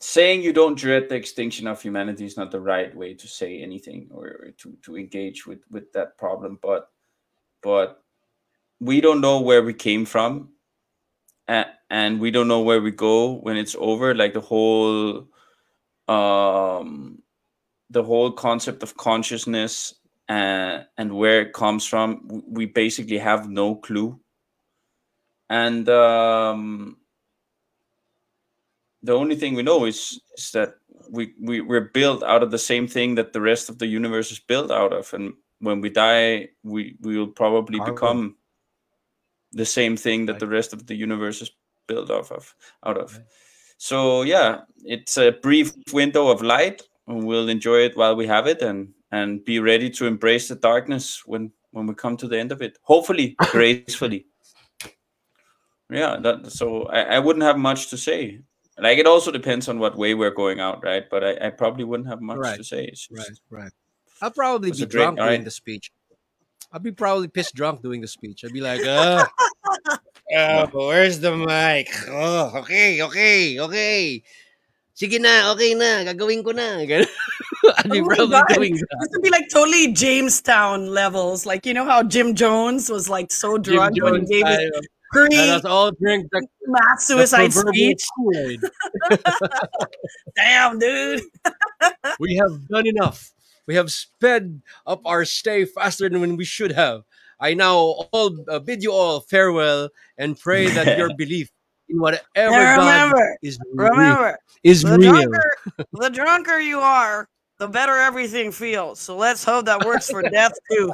saying 0.00 0.42
you 0.42 0.52
don't 0.52 0.78
dread 0.78 1.08
the 1.08 1.16
extinction 1.16 1.66
of 1.66 1.82
humanity 1.82 2.24
is 2.24 2.36
not 2.36 2.50
the 2.50 2.60
right 2.60 2.94
way 2.94 3.14
to 3.14 3.26
say 3.26 3.60
anything 3.60 4.08
or 4.12 4.52
to 4.58 4.76
to 4.82 4.96
engage 4.96 5.46
with 5.46 5.60
with 5.70 5.90
that 5.92 6.16
problem. 6.18 6.58
But 6.62 6.90
but 7.62 8.02
we 8.80 9.00
don't 9.00 9.20
know 9.20 9.40
where 9.40 9.62
we 9.62 9.74
came 9.74 10.04
from 10.04 10.50
and, 11.48 11.66
and 11.90 12.20
we 12.20 12.30
don't 12.30 12.48
know 12.48 12.60
where 12.60 12.80
we 12.80 12.90
go 12.90 13.34
when 13.34 13.56
it's 13.56 13.76
over 13.78 14.14
like 14.14 14.34
the 14.34 14.40
whole 14.40 15.26
um 16.08 17.22
the 17.90 18.02
whole 18.02 18.30
concept 18.30 18.82
of 18.82 18.96
consciousness 18.96 19.94
and 20.28 20.86
and 20.98 21.12
where 21.12 21.40
it 21.40 21.52
comes 21.52 21.86
from 21.86 22.42
we 22.46 22.66
basically 22.66 23.18
have 23.18 23.48
no 23.48 23.74
clue. 23.74 24.18
And 25.50 25.88
um 25.88 26.98
the 29.02 29.14
only 29.14 29.36
thing 29.36 29.54
we 29.54 29.62
know 29.62 29.84
is, 29.84 30.20
is 30.36 30.50
that 30.52 30.74
we, 31.10 31.32
we 31.40 31.60
we're 31.60 31.90
built 31.94 32.22
out 32.22 32.42
of 32.42 32.50
the 32.50 32.58
same 32.58 32.86
thing 32.86 33.14
that 33.14 33.32
the 33.32 33.40
rest 33.40 33.70
of 33.70 33.78
the 33.78 33.86
universe 33.86 34.30
is 34.30 34.40
built 34.40 34.70
out 34.70 34.92
of. 34.92 35.12
And 35.14 35.34
when 35.60 35.80
we 35.80 35.88
die 35.88 36.48
we 36.62 36.96
we 37.00 37.16
will 37.18 37.28
probably 37.28 37.80
become 37.80 38.36
the 39.52 39.64
same 39.64 39.96
thing 39.96 40.26
that 40.26 40.38
the 40.38 40.46
rest 40.46 40.74
of 40.74 40.86
the 40.86 40.94
universe 40.94 41.40
is 41.40 41.50
built 41.88 42.10
off 42.10 42.30
of 42.30 42.54
out 42.86 42.96
of 42.98 43.12
Right. 43.16 43.26
so 43.78 44.22
yeah 44.22 44.60
it's 44.84 45.16
a 45.18 45.32
brief 45.32 45.72
window 45.92 46.28
of 46.28 46.40
light 46.42 46.82
and 47.08 47.24
we'll 47.24 47.48
enjoy 47.48 47.80
it 47.88 47.96
while 47.96 48.14
we 48.14 48.26
have 48.26 48.46
it 48.46 48.62
and 48.62 48.88
and 49.10 49.44
be 49.44 49.58
ready 49.58 49.88
to 49.90 50.06
embrace 50.06 50.46
the 50.48 50.54
darkness 50.70 51.22
when 51.26 51.50
when 51.72 51.86
we 51.86 51.94
come 51.94 52.16
to 52.18 52.28
the 52.28 52.38
end 52.38 52.52
of 52.52 52.60
it 52.62 52.78
hopefully 52.82 53.34
gracefully 53.50 54.26
yeah 55.90 56.16
that 56.20 56.50
so 56.52 56.84
I, 56.84 57.00
I 57.16 57.18
wouldn't 57.18 57.44
have 57.44 57.58
much 57.58 57.88
to 57.90 57.96
say 57.96 58.40
like 58.78 58.98
it 58.98 59.06
also 59.06 59.30
depends 59.30 59.68
on 59.68 59.78
what 59.78 59.96
way 59.96 60.14
we're 60.14 60.30
going 60.42 60.60
out 60.60 60.84
right 60.84 61.04
but 61.10 61.24
i, 61.24 61.46
I 61.46 61.50
probably 61.50 61.84
wouldn't 61.84 62.08
have 62.08 62.20
much 62.20 62.38
Right. 62.38 62.56
to 62.58 62.64
say 62.64 62.84
it's 62.84 63.08
Right, 63.10 63.38
right. 63.50 63.72
I'll 64.20 64.30
probably 64.32 64.70
be 64.72 64.78
great- 64.78 64.90
drunk 64.90 65.18
doing 65.18 65.28
right. 65.30 65.44
the 65.44 65.50
speech. 65.50 65.92
I'll 66.72 66.80
be 66.80 66.90
probably 66.92 67.28
pissed 67.28 67.54
drunk 67.54 67.82
doing 67.82 68.00
the 68.02 68.08
speech. 68.08 68.44
I'd 68.44 68.52
be 68.52 68.60
like, 68.60 68.84
uh, 68.84 69.24
uh, 70.36 70.66
where's 70.72 71.20
the 71.20 71.36
mic? 71.36 71.88
Oh, 72.08 72.52
okay, 72.60 73.02
okay, 73.02 73.58
okay. 73.60 74.22
Sige 74.98 75.20
na, 75.20 75.52
okay 75.54 75.74
na, 75.74 76.02
gagawin 76.02 76.42
ko 76.42 76.50
na. 76.50 76.82
I'll 76.82 76.86
be 77.92 78.02
Oh 78.02 78.26
probably 78.26 78.42
doing 78.50 78.74
that. 78.74 78.96
This 79.00 79.10
would 79.14 79.22
be 79.22 79.30
like 79.30 79.48
totally 79.48 79.94
Jonestown 79.94 80.90
levels. 80.90 81.46
Like, 81.46 81.64
you 81.64 81.72
know 81.72 81.84
how 81.84 82.02
Jim 82.02 82.34
Jones 82.34 82.90
was 82.90 83.08
like 83.08 83.30
so 83.30 83.58
Jim 83.58 83.74
drunk 83.78 84.02
when 84.02 84.26
he 84.26 84.42
gave 84.42 84.46
his 84.46 84.88
pre 85.12 85.50
all 85.64 85.90
drink 85.92 86.26
the, 86.32 86.46
mass 86.66 87.06
suicide 87.06 87.52
proverbial 87.52 87.94
speech. 87.96 88.58
Damn, 90.36 90.78
dude. 90.78 91.22
We 92.18 92.36
have 92.36 92.68
done 92.68 92.86
enough. 92.86 93.32
We 93.66 93.74
have 93.76 93.90
sped 93.90 94.62
up 94.86 95.02
our 95.04 95.24
stay 95.24 95.64
faster 95.64 96.08
than 96.08 96.20
when 96.20 96.36
we 96.36 96.44
should 96.44 96.72
have. 96.72 97.02
I 97.40 97.54
now 97.54 97.76
all 97.76 98.36
uh, 98.48 98.58
bid 98.58 98.82
you 98.82 98.92
all 98.92 99.20
farewell 99.20 99.90
and 100.16 100.38
pray 100.38 100.68
that 100.70 100.98
your 100.98 101.10
belief 101.16 101.50
in 101.88 102.00
whatever 102.00 102.24
Now 102.36 102.76
God 102.76 103.14
is 103.42 103.58
real, 103.74 103.88
remember, 103.96 104.38
is 104.62 104.82
the 104.82 104.98
real. 104.98 105.12
drunker, 105.12 105.50
the 105.92 106.08
drunker 106.10 106.58
you 106.58 106.80
are, 106.80 107.28
the 107.58 107.68
better 107.68 107.96
everything 107.96 108.52
feels. 108.52 108.98
So 108.98 109.16
let's 109.16 109.44
hope 109.44 109.66
that 109.66 109.84
works 109.84 110.10
for 110.10 110.22
death 110.30 110.52
too. 110.70 110.92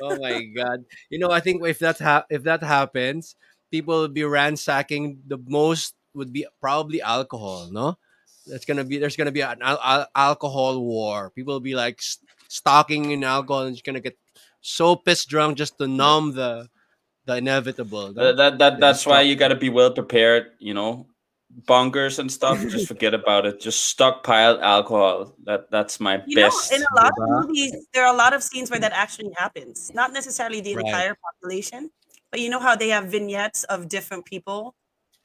oh 0.00 0.18
my 0.20 0.44
god 0.56 0.84
you 1.10 1.18
know 1.18 1.30
i 1.30 1.40
think 1.40 1.64
if 1.66 1.78
that 1.78 1.98
ha- 1.98 2.24
if 2.30 2.42
that 2.42 2.62
happens 2.62 3.36
people 3.70 4.00
will 4.00 4.08
be 4.08 4.24
ransacking 4.24 5.18
the 5.26 5.38
most 5.48 5.94
would 6.14 6.32
be 6.32 6.46
probably 6.60 7.02
alcohol 7.02 7.68
no 7.72 7.96
that's 8.46 8.64
gonna 8.64 8.84
be 8.84 8.98
there's 8.98 9.16
gonna 9.16 9.32
be 9.32 9.40
an 9.42 9.58
al- 9.62 9.80
al- 9.82 10.08
alcohol 10.14 10.82
war 10.82 11.30
people 11.30 11.54
will 11.54 11.60
be 11.60 11.74
like 11.74 11.98
s- 11.98 12.18
stocking 12.48 13.10
in 13.10 13.24
alcohol 13.24 13.62
and 13.62 13.74
just 13.74 13.84
gonna 13.84 14.00
get 14.00 14.16
so 14.60 14.96
pissed 14.96 15.28
drunk 15.28 15.56
just 15.56 15.78
to 15.78 15.86
numb 15.86 16.32
the 16.34 16.68
the 17.26 17.36
inevitable 17.36 18.12
no? 18.12 18.24
That, 18.32 18.36
that, 18.36 18.58
that 18.58 18.80
that's 18.80 19.06
why 19.06 19.22
you 19.22 19.34
got 19.34 19.48
to 19.48 19.56
be 19.56 19.70
well 19.70 19.90
prepared. 19.90 20.52
You 20.58 20.74
know, 20.74 21.06
bunkers 21.66 22.18
and 22.18 22.30
stuff. 22.30 22.60
just 22.68 22.86
forget 22.86 23.14
about 23.14 23.46
it. 23.46 23.60
Just 23.60 23.86
stockpile 23.86 24.60
alcohol. 24.60 25.34
That 25.44 25.70
that's 25.70 26.00
my 26.00 26.22
You 26.26 26.36
know, 26.36 26.42
best. 26.48 26.72
in 26.72 26.82
a 26.82 26.94
lot 26.94 27.08
of 27.08 27.16
Diba? 27.16 27.46
movies, 27.46 27.86
there 27.94 28.04
are 28.04 28.12
a 28.12 28.16
lot 28.16 28.34
of 28.34 28.42
scenes 28.42 28.70
where 28.70 28.80
that 28.80 28.92
actually 28.92 29.32
happens. 29.38 29.90
Not 29.94 30.12
necessarily 30.12 30.60
the 30.60 30.76
Right. 30.76 30.84
entire 30.84 31.16
population, 31.16 31.90
but 32.30 32.40
you 32.40 32.50
know 32.50 32.60
how 32.60 32.76
they 32.76 32.88
have 32.88 33.06
vignettes 33.06 33.64
of 33.64 33.88
different 33.88 34.26
people, 34.26 34.74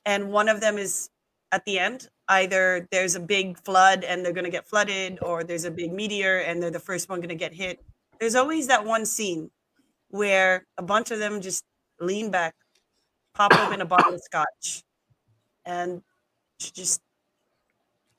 and 0.05 0.31
one 0.31 0.47
of 0.47 0.61
them 0.61 0.77
is 0.77 1.09
at 1.51 1.65
the 1.65 1.79
end. 1.79 2.07
Either 2.29 2.87
there's 2.91 3.15
a 3.15 3.19
big 3.19 3.57
flood 3.57 4.03
and 4.03 4.23
they're 4.23 4.33
gonna 4.33 4.49
get 4.49 4.67
flooded, 4.67 5.19
or 5.21 5.43
there's 5.43 5.65
a 5.65 5.71
big 5.71 5.91
meteor 5.91 6.39
and 6.39 6.61
they're 6.61 6.71
the 6.71 6.79
first 6.79 7.09
one 7.09 7.19
gonna 7.21 7.35
get 7.35 7.53
hit. 7.53 7.83
There's 8.19 8.35
always 8.35 8.67
that 8.67 8.85
one 8.85 9.05
scene 9.05 9.49
where 10.09 10.65
a 10.77 10.83
bunch 10.83 11.11
of 11.11 11.19
them 11.19 11.41
just 11.41 11.65
lean 11.99 12.29
back, 12.31 12.55
pop 13.33 13.53
open 13.57 13.81
a 13.81 13.85
bottle 13.85 14.13
of 14.13 14.21
scotch, 14.21 14.83
and 15.65 16.01
just 16.59 17.01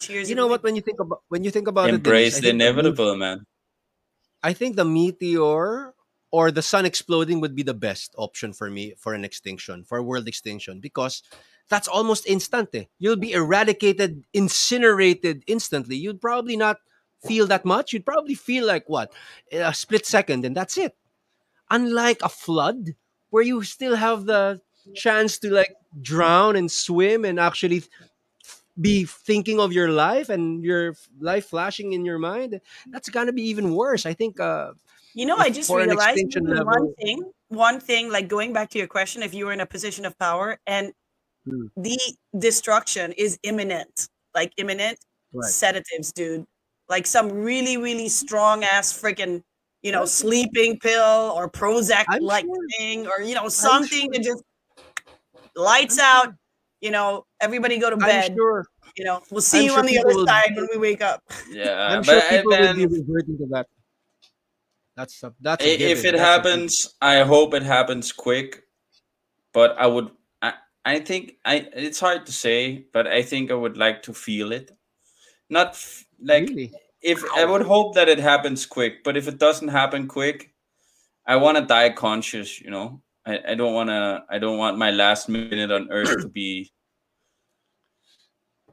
cheers. 0.00 0.28
you 0.28 0.34
know 0.34 0.46
what 0.46 0.62
when 0.62 0.74
you 0.74 0.82
think 0.82 0.98
about 0.98 1.22
when 1.28 1.44
you 1.44 1.50
think 1.50 1.68
about 1.68 1.88
Embrace 1.88 2.02
it 2.02 2.02
Denise, 2.02 2.34
I 2.36 2.40
the 2.40 2.46
think 2.46 2.58
the 2.58 2.64
inevitable, 2.64 3.16
man. 3.16 3.46
I 4.42 4.52
think 4.54 4.76
the 4.76 4.84
meteor 4.84 5.94
or 6.30 6.50
the 6.50 6.62
sun 6.62 6.86
exploding 6.86 7.40
would 7.40 7.54
be 7.56 7.62
the 7.62 7.74
best 7.74 8.14
option 8.16 8.52
for 8.52 8.70
me 8.70 8.94
for 8.98 9.14
an 9.14 9.24
extinction, 9.24 9.84
for 9.84 10.02
world 10.02 10.28
extinction, 10.28 10.80
because 10.80 11.22
that's 11.68 11.88
almost 11.88 12.26
instant. 12.26 12.68
eh. 12.74 12.84
You'll 12.98 13.16
be 13.16 13.32
eradicated, 13.32 14.24
incinerated 14.32 15.44
instantly. 15.46 15.96
You'd 15.96 16.20
probably 16.20 16.56
not 16.56 16.78
feel 17.26 17.46
that 17.48 17.64
much. 17.64 17.92
You'd 17.92 18.06
probably 18.06 18.34
feel 18.34 18.66
like 18.66 18.88
what? 18.88 19.12
A 19.52 19.74
split 19.74 20.06
second, 20.06 20.44
and 20.44 20.56
that's 20.56 20.78
it. 20.78 20.96
Unlike 21.70 22.22
a 22.22 22.28
flood, 22.28 22.94
where 23.30 23.44
you 23.44 23.62
still 23.62 23.96
have 23.96 24.26
the 24.26 24.60
chance 24.94 25.38
to 25.38 25.50
like 25.50 25.74
drown 26.02 26.56
and 26.56 26.70
swim 26.70 27.24
and 27.24 27.38
actually 27.38 27.84
be 28.80 29.04
thinking 29.04 29.60
of 29.60 29.72
your 29.72 29.88
life 29.90 30.28
and 30.28 30.64
your 30.64 30.94
life 31.20 31.46
flashing 31.46 31.92
in 31.92 32.04
your 32.04 32.18
mind 32.18 32.60
that's 32.90 33.08
gonna 33.08 33.32
be 33.32 33.42
even 33.42 33.74
worse 33.74 34.06
i 34.06 34.14
think 34.14 34.40
uh 34.40 34.72
You 35.14 35.26
know, 35.26 35.36
I 35.36 35.50
just 35.50 35.70
realized 35.70 36.22
one 36.36 36.44
level- 36.66 36.94
thing, 37.00 37.22
one 37.48 37.80
thing, 37.80 38.10
like 38.10 38.28
going 38.28 38.52
back 38.52 38.70
to 38.70 38.78
your 38.78 38.86
question, 38.86 39.22
if 39.22 39.34
you 39.34 39.46
were 39.46 39.52
in 39.52 39.60
a 39.60 39.66
position 39.66 40.04
of 40.04 40.18
power 40.18 40.58
and 40.66 40.92
Hmm. 41.48 41.66
the 41.76 41.98
destruction 42.38 43.12
is 43.12 43.38
imminent, 43.42 44.08
like 44.34 44.52
imminent 44.58 44.98
Right. 45.32 45.50
sedatives, 45.50 46.12
dude, 46.12 46.46
like 46.88 47.06
some 47.06 47.30
really, 47.30 47.76
really 47.78 48.08
strong 48.08 48.62
ass 48.62 48.92
freaking, 48.92 49.42
you 49.82 49.90
know, 49.90 50.04
sleeping 50.04 50.78
pill 50.78 51.32
or 51.34 51.48
Prozac 51.50 52.04
like 52.20 52.44
sure. 52.44 52.66
thing, 52.78 53.06
or 53.06 53.22
you 53.22 53.34
know, 53.34 53.48
something 53.48 54.10
that 54.12 54.22
just 54.22 54.42
lights 55.56 55.98
out. 55.98 56.34
You 56.80 56.90
know, 56.90 57.26
everybody 57.40 57.78
go 57.78 57.90
to 57.90 57.96
i'm 57.96 58.00
bed. 58.00 58.34
sure 58.36 58.64
You 58.96 59.04
know, 59.04 59.22
we'll 59.30 59.40
see 59.40 59.58
I'm 59.58 59.64
you 59.64 59.70
sure 59.70 59.78
on 59.80 59.86
the 59.86 59.98
other 59.98 60.26
side 60.26 60.52
when 60.56 60.66
we 60.72 60.78
wake 60.78 61.00
up. 61.02 61.22
Yeah, 61.50 61.88
i'm 61.92 62.02
but 62.02 62.06
sure 62.06 62.22
I- 62.22 62.36
people 62.36 62.50
will 62.50 62.58
then 62.62 62.76
be 62.76 62.86
reverting 62.86 63.38
to 63.38 63.46
that 63.52 63.66
that's 64.96 65.22
a, 65.22 65.32
that's 65.40 65.64
a 65.64 65.68
i- 65.68 65.72
if 65.72 66.02
given. 66.02 66.14
it 66.14 66.18
That's 66.18 66.24
happens, 66.46 66.94
I 67.00 67.20
hope 67.20 67.54
it 67.54 67.62
happens 67.62 68.12
quick. 68.12 68.64
But 69.52 69.76
I 69.78 69.86
would. 69.86 70.10
I, 70.42 70.54
I 70.84 71.00
think 71.00 71.36
I. 71.44 71.68
It's 71.74 72.00
hard 72.00 72.26
to 72.26 72.32
say, 72.32 72.86
but 72.92 73.06
I 73.06 73.22
think 73.22 73.50
I 73.50 73.54
would 73.54 73.76
like 73.76 74.02
to 74.04 74.12
feel 74.14 74.52
it. 74.52 74.70
Not 75.48 75.68
f- 75.68 76.04
like 76.22 76.48
really 76.48 76.72
if 77.02 77.22
I 77.34 77.44
would 77.44 77.62
hope 77.62 77.94
that 77.94 78.08
it 78.08 78.18
happens 78.20 78.66
quick, 78.66 79.02
but 79.02 79.16
if 79.16 79.26
it 79.26 79.38
doesn't 79.38 79.68
happen 79.68 80.06
quick, 80.06 80.52
I 81.26 81.36
want 81.36 81.56
to 81.58 81.64
die 81.64 81.90
conscious. 81.90 82.60
You 82.60 82.70
know, 82.70 83.00
I, 83.26 83.40
I 83.48 83.54
don't 83.54 83.74
want 83.74 83.88
to. 83.90 84.22
I 84.30 84.38
don't 84.38 84.58
want 84.58 84.78
my 84.78 84.90
last 84.90 85.28
minute 85.28 85.70
on 85.72 85.88
Earth 85.90 86.20
to 86.22 86.28
be. 86.28 86.70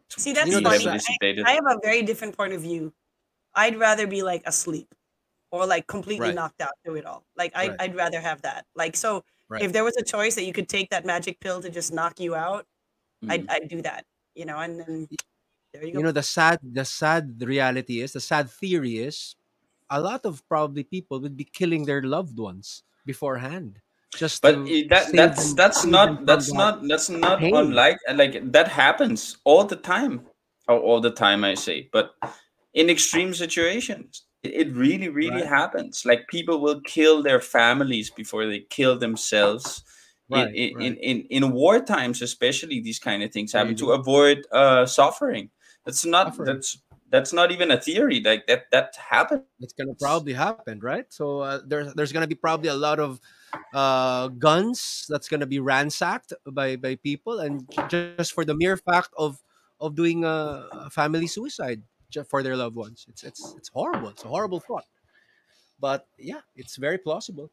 to 0.10 0.20
See, 0.20 0.34
that's 0.34 0.48
You 0.48 0.62
know, 0.62 0.70
be 0.70 0.78
that's- 0.78 1.06
funny. 1.06 1.44
I- 1.46 1.52
I 1.52 1.54
have 1.54 1.66
a 1.66 1.80
very 1.84 2.02
different 2.04 2.38
point 2.38 2.54
of 2.54 2.62
view. 2.62 2.94
I'd 3.56 3.78
rather 3.78 4.06
be 4.06 4.22
like 4.22 4.44
asleep 4.46 4.94
or 5.52 5.66
like 5.66 5.88
completely 5.88 6.28
Right. 6.28 6.36
knocked 6.36 6.62
out 6.62 6.72
through 6.84 6.96
it 6.96 7.06
all. 7.06 7.26
Like 7.36 7.52
I, 7.56 7.70
Right. 7.70 7.78
I'd 7.82 7.96
rather 7.96 8.20
have 8.20 8.42
that. 8.44 8.66
Like 8.76 8.96
so, 8.96 9.24
Right. 9.50 9.62
if 9.64 9.72
there 9.72 9.84
was 9.84 9.96
a 9.98 10.04
choice 10.04 10.36
that 10.36 10.44
you 10.44 10.52
could 10.54 10.68
take 10.68 10.90
that 10.90 11.06
magic 11.06 11.40
pill 11.40 11.62
to 11.62 11.70
just 11.70 11.94
knock 11.94 12.20
you 12.20 12.36
out, 12.36 12.66
I'd, 13.30 13.48
Mm. 13.48 13.52
I'd 13.52 13.68
do 13.70 13.82
that. 13.84 14.06
You 14.36 14.46
know, 14.46 14.58
and 14.60 14.80
then 14.80 15.08
there 15.74 15.84
you 15.86 15.94
go. 15.94 16.00
you 16.00 16.04
know 16.06 16.12
the 16.12 16.24
sad 16.24 16.60
the 16.62 16.86
sad 16.86 17.42
reality 17.42 18.02
is 18.02 18.14
the 18.14 18.20
sad 18.22 18.50
theory 18.50 18.98
is 19.00 19.36
a 19.90 20.00
lot 20.00 20.26
of 20.26 20.42
probably 20.48 20.84
people 20.84 21.20
would 21.22 21.36
be 21.38 21.44
killing 21.46 21.86
their 21.86 22.02
loved 22.04 22.38
ones 22.38 22.84
beforehand 23.06 23.80
just 24.16 24.42
but 24.42 24.56
that 24.56 24.68
save 24.68 24.90
that's 24.90 25.12
them- 25.12 25.56
that's 25.56 25.86
not 25.86 26.26
that's 26.26 26.54
not 26.54 26.74
that's 26.88 27.10
not 27.10 27.40
pain. 27.40 27.56
unlike 27.56 27.98
like 28.14 28.40
that 28.52 28.68
happens 28.68 29.38
all 29.44 29.64
the 29.66 29.76
time 29.76 30.26
or 30.68 30.78
all 30.80 31.00
the 31.02 31.12
time 31.12 31.44
i 31.44 31.54
say 31.54 31.90
but 31.92 32.16
in 32.74 32.90
extreme 32.90 33.34
situations 33.34 34.27
it, 34.54 34.72
really 34.74 35.10
really 35.10 35.42
Right. 35.42 35.48
happens 35.48 36.06
like 36.06 36.28
people 36.28 36.60
will 36.62 36.82
kill 36.82 37.22
their 37.24 37.40
families 37.42 38.10
before 38.10 38.46
they 38.46 38.62
kill 38.70 38.98
themselves 38.98 39.84
Right, 40.30 40.50
in, 40.50 40.54
in, 40.56 40.76
right. 40.76 40.86
in, 40.88 40.96
in 40.98 41.44
in 41.44 41.52
war 41.54 41.80
times 41.80 42.22
especially 42.22 42.82
these 42.82 43.00
kind 43.00 43.24
of 43.24 43.32
things 43.32 43.54
happen 43.54 43.76
to 43.76 43.92
avoid 43.92 44.46
uh 44.52 44.86
suffering 44.86 45.50
that's 45.86 46.06
not 46.06 46.36
Suffering. 46.36 46.46
that's 46.46 46.78
that's 47.10 47.32
not 47.32 47.52
even 47.52 47.72
a 47.72 47.80
theory 47.80 48.20
like 48.22 48.46
that 48.48 48.66
that 48.72 48.94
happens 48.98 49.44
it's 49.60 49.74
gonna 49.74 49.96
probably 50.00 50.34
happen, 50.34 50.80
right? 50.82 51.06
So 51.12 51.40
uh, 51.40 51.62
there's 51.66 51.94
there's 51.96 52.12
gonna 52.12 52.28
be 52.28 52.36
probably 52.36 52.70
a 52.70 52.76
lot 52.76 53.00
of 53.00 53.20
uh, 53.74 54.28
guns 54.30 55.06
that's 55.10 55.28
gonna 55.30 55.46
be 55.48 55.60
ransacked 55.60 56.34
by 56.52 56.76
by 56.76 56.96
people, 56.96 57.40
and 57.40 57.68
just 57.90 58.34
for 58.34 58.46
the 58.46 58.56
mere 58.56 58.78
fact 58.78 59.10
of 59.18 59.42
of 59.80 59.96
doing 59.96 60.24
a, 60.26 60.90
family 60.92 61.28
suicide 61.28 61.82
for 62.30 62.44
their 62.44 62.56
loved 62.56 62.76
ones. 62.76 63.06
It's 63.10 63.24
it's 63.24 63.54
it's 63.58 63.70
horrible. 63.70 64.10
It's 64.10 64.24
a 64.24 64.28
horrible 64.28 64.60
thought, 64.60 64.86
but 65.80 66.08
yeah, 66.18 66.42
it's 66.56 66.76
very 66.78 66.98
plausible. 66.98 67.52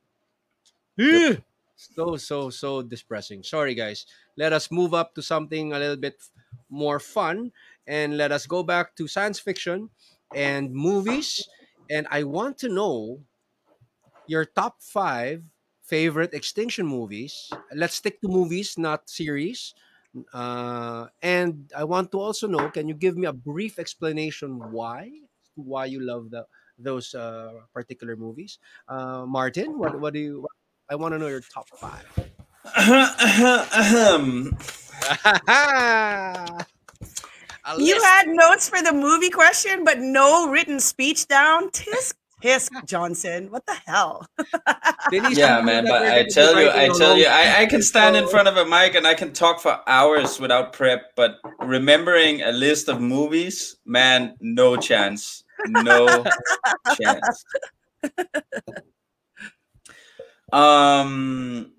So 1.76 2.16
so 2.16 2.50
so 2.50 2.82
depressing. 2.82 3.42
Sorry 3.42 3.74
guys. 3.74 4.06
Let 4.36 4.52
us 4.52 4.70
move 4.70 4.94
up 4.94 5.14
to 5.14 5.22
something 5.22 5.72
a 5.72 5.78
little 5.78 5.96
bit 5.96 6.22
more 6.70 7.00
fun 7.00 7.52
and 7.86 8.16
let 8.16 8.32
us 8.32 8.46
go 8.46 8.62
back 8.62 8.94
to 8.96 9.08
science 9.08 9.38
fiction 9.40 9.90
and 10.34 10.72
movies. 10.72 11.48
And 11.90 12.06
I 12.10 12.22
want 12.24 12.58
to 12.58 12.68
know 12.68 13.24
your 14.26 14.44
top 14.44 14.82
five 14.82 15.44
favorite 15.82 16.32
extinction 16.32 16.86
movies. 16.86 17.50
Let's 17.74 17.94
stick 17.94 18.20
to 18.22 18.28
movies, 18.28 18.78
not 18.78 19.08
series. 19.10 19.74
Uh, 20.32 21.06
and 21.22 21.70
I 21.76 21.84
want 21.84 22.12
to 22.12 22.20
also 22.20 22.46
know 22.46 22.70
can 22.70 22.88
you 22.88 22.94
give 22.94 23.16
me 23.16 23.26
a 23.26 23.32
brief 23.32 23.78
explanation 23.78 24.70
why? 24.70 25.10
Why 25.54 25.86
you 25.86 26.00
love 26.00 26.30
the, 26.30 26.46
those 26.78 27.14
uh, 27.14 27.52
particular 27.72 28.16
movies? 28.16 28.58
Uh, 28.88 29.24
Martin, 29.26 29.78
what, 29.78 29.98
what 30.00 30.14
do 30.14 30.20
you. 30.20 30.46
I 30.90 30.96
want 30.96 31.14
to 31.14 31.18
know 31.18 31.28
your 31.28 31.40
top 31.40 31.68
five. 31.68 32.04
You 37.78 38.02
had 38.02 38.28
notes 38.28 38.68
for 38.68 38.82
the 38.82 38.92
movie 38.92 39.30
question, 39.30 39.84
but 39.84 39.98
no 39.98 40.50
written 40.50 40.80
speech 40.80 41.26
down. 41.26 41.70
Tisk 41.70 42.12
tisk 42.44 42.70
Johnson. 42.84 43.50
What 43.50 43.64
the 43.66 43.74
hell? 43.86 44.26
Yeah 45.12 45.60
man 45.62 45.84
but 45.84 46.02
i 46.02 46.08
gonna 46.08 46.24
be 46.24 46.30
tell 46.30 46.60
you 46.60 46.70
i 46.70 46.88
tell 46.88 47.16
you 47.16 47.26
I, 47.26 47.62
I 47.62 47.66
can 47.66 47.82
stand 47.82 48.16
in 48.16 48.26
front 48.28 48.48
of 48.48 48.56
a 48.56 48.64
mic 48.64 48.94
and 48.94 49.06
i 49.06 49.14
can 49.14 49.32
talk 49.32 49.60
for 49.60 49.80
hours 49.86 50.40
without 50.40 50.72
prep 50.72 51.14
but 51.16 51.38
remembering 51.60 52.42
a 52.42 52.52
list 52.52 52.88
of 52.88 53.00
movies 53.00 53.76
man 53.84 54.34
no 54.40 54.76
chance 54.76 55.44
no 55.66 56.24
chance 56.98 57.44
um 60.52 61.72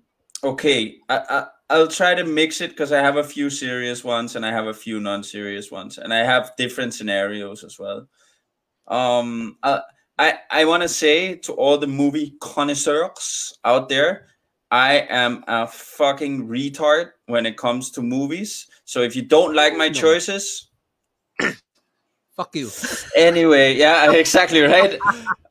okay 0.44 0.96
I, 1.08 1.18
I 1.18 1.46
i'll 1.70 1.88
try 1.88 2.14
to 2.14 2.24
mix 2.24 2.60
it 2.60 2.70
because 2.70 2.92
i 2.92 3.00
have 3.00 3.16
a 3.16 3.24
few 3.24 3.50
serious 3.50 4.04
ones 4.04 4.36
and 4.36 4.46
i 4.46 4.52
have 4.52 4.66
a 4.66 4.74
few 4.74 5.00
non-serious 5.00 5.70
ones 5.70 5.98
and 5.98 6.12
i 6.14 6.18
have 6.18 6.52
different 6.56 6.94
scenarios 6.94 7.64
as 7.64 7.78
well 7.78 8.08
um 8.88 9.58
I 9.62 9.80
I, 10.18 10.38
I 10.50 10.64
want 10.64 10.82
to 10.82 10.88
say 10.88 11.34
to 11.36 11.52
all 11.52 11.76
the 11.78 11.86
movie 11.86 12.34
connoisseurs 12.40 13.58
out 13.64 13.88
there, 13.88 14.28
I 14.70 15.06
am 15.08 15.44
a 15.46 15.66
fucking 15.66 16.48
retard 16.48 17.10
when 17.26 17.46
it 17.46 17.56
comes 17.56 17.90
to 17.92 18.02
movies. 18.02 18.66
So 18.84 19.02
if 19.02 19.14
you 19.14 19.22
don't 19.22 19.54
like 19.54 19.76
my 19.76 19.90
choices, 19.90 20.70
Fuck 22.36 22.54
you. 22.54 22.70
anyway, 23.16 23.74
yeah, 23.76 24.12
exactly 24.24 24.60
right. 24.60 24.98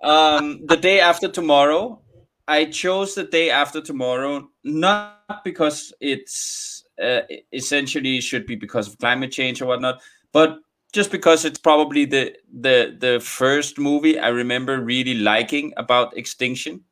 Um, 0.04 0.66
the 0.66 0.78
day 0.78 1.00
after 1.00 1.28
tomorrow, 1.28 2.02
I 2.48 2.66
chose 2.66 3.16
the 3.16 3.24
day 3.24 3.50
after 3.50 3.82
tomorrow 3.82 4.50
not 4.64 5.44
because 5.44 5.92
it's 6.00 6.84
uh, 7.02 7.22
essentially 7.52 8.22
should 8.22 8.46
be 8.46 8.56
because 8.56 8.88
of 8.88 8.98
climate 9.00 9.32
change 9.32 9.62
or 9.62 9.66
whatnot, 9.66 10.00
but 10.32 10.60
just 10.96 11.12
because 11.12 11.44
it's 11.44 11.60
probably 11.60 12.06
the 12.06 12.34
the 12.48 12.96
the 12.98 13.20
first 13.20 13.78
movie 13.78 14.18
I 14.18 14.30
remember 14.30 14.80
really 14.80 15.16
liking 15.16 15.74
about 15.76 16.16
extinction. 16.18 16.86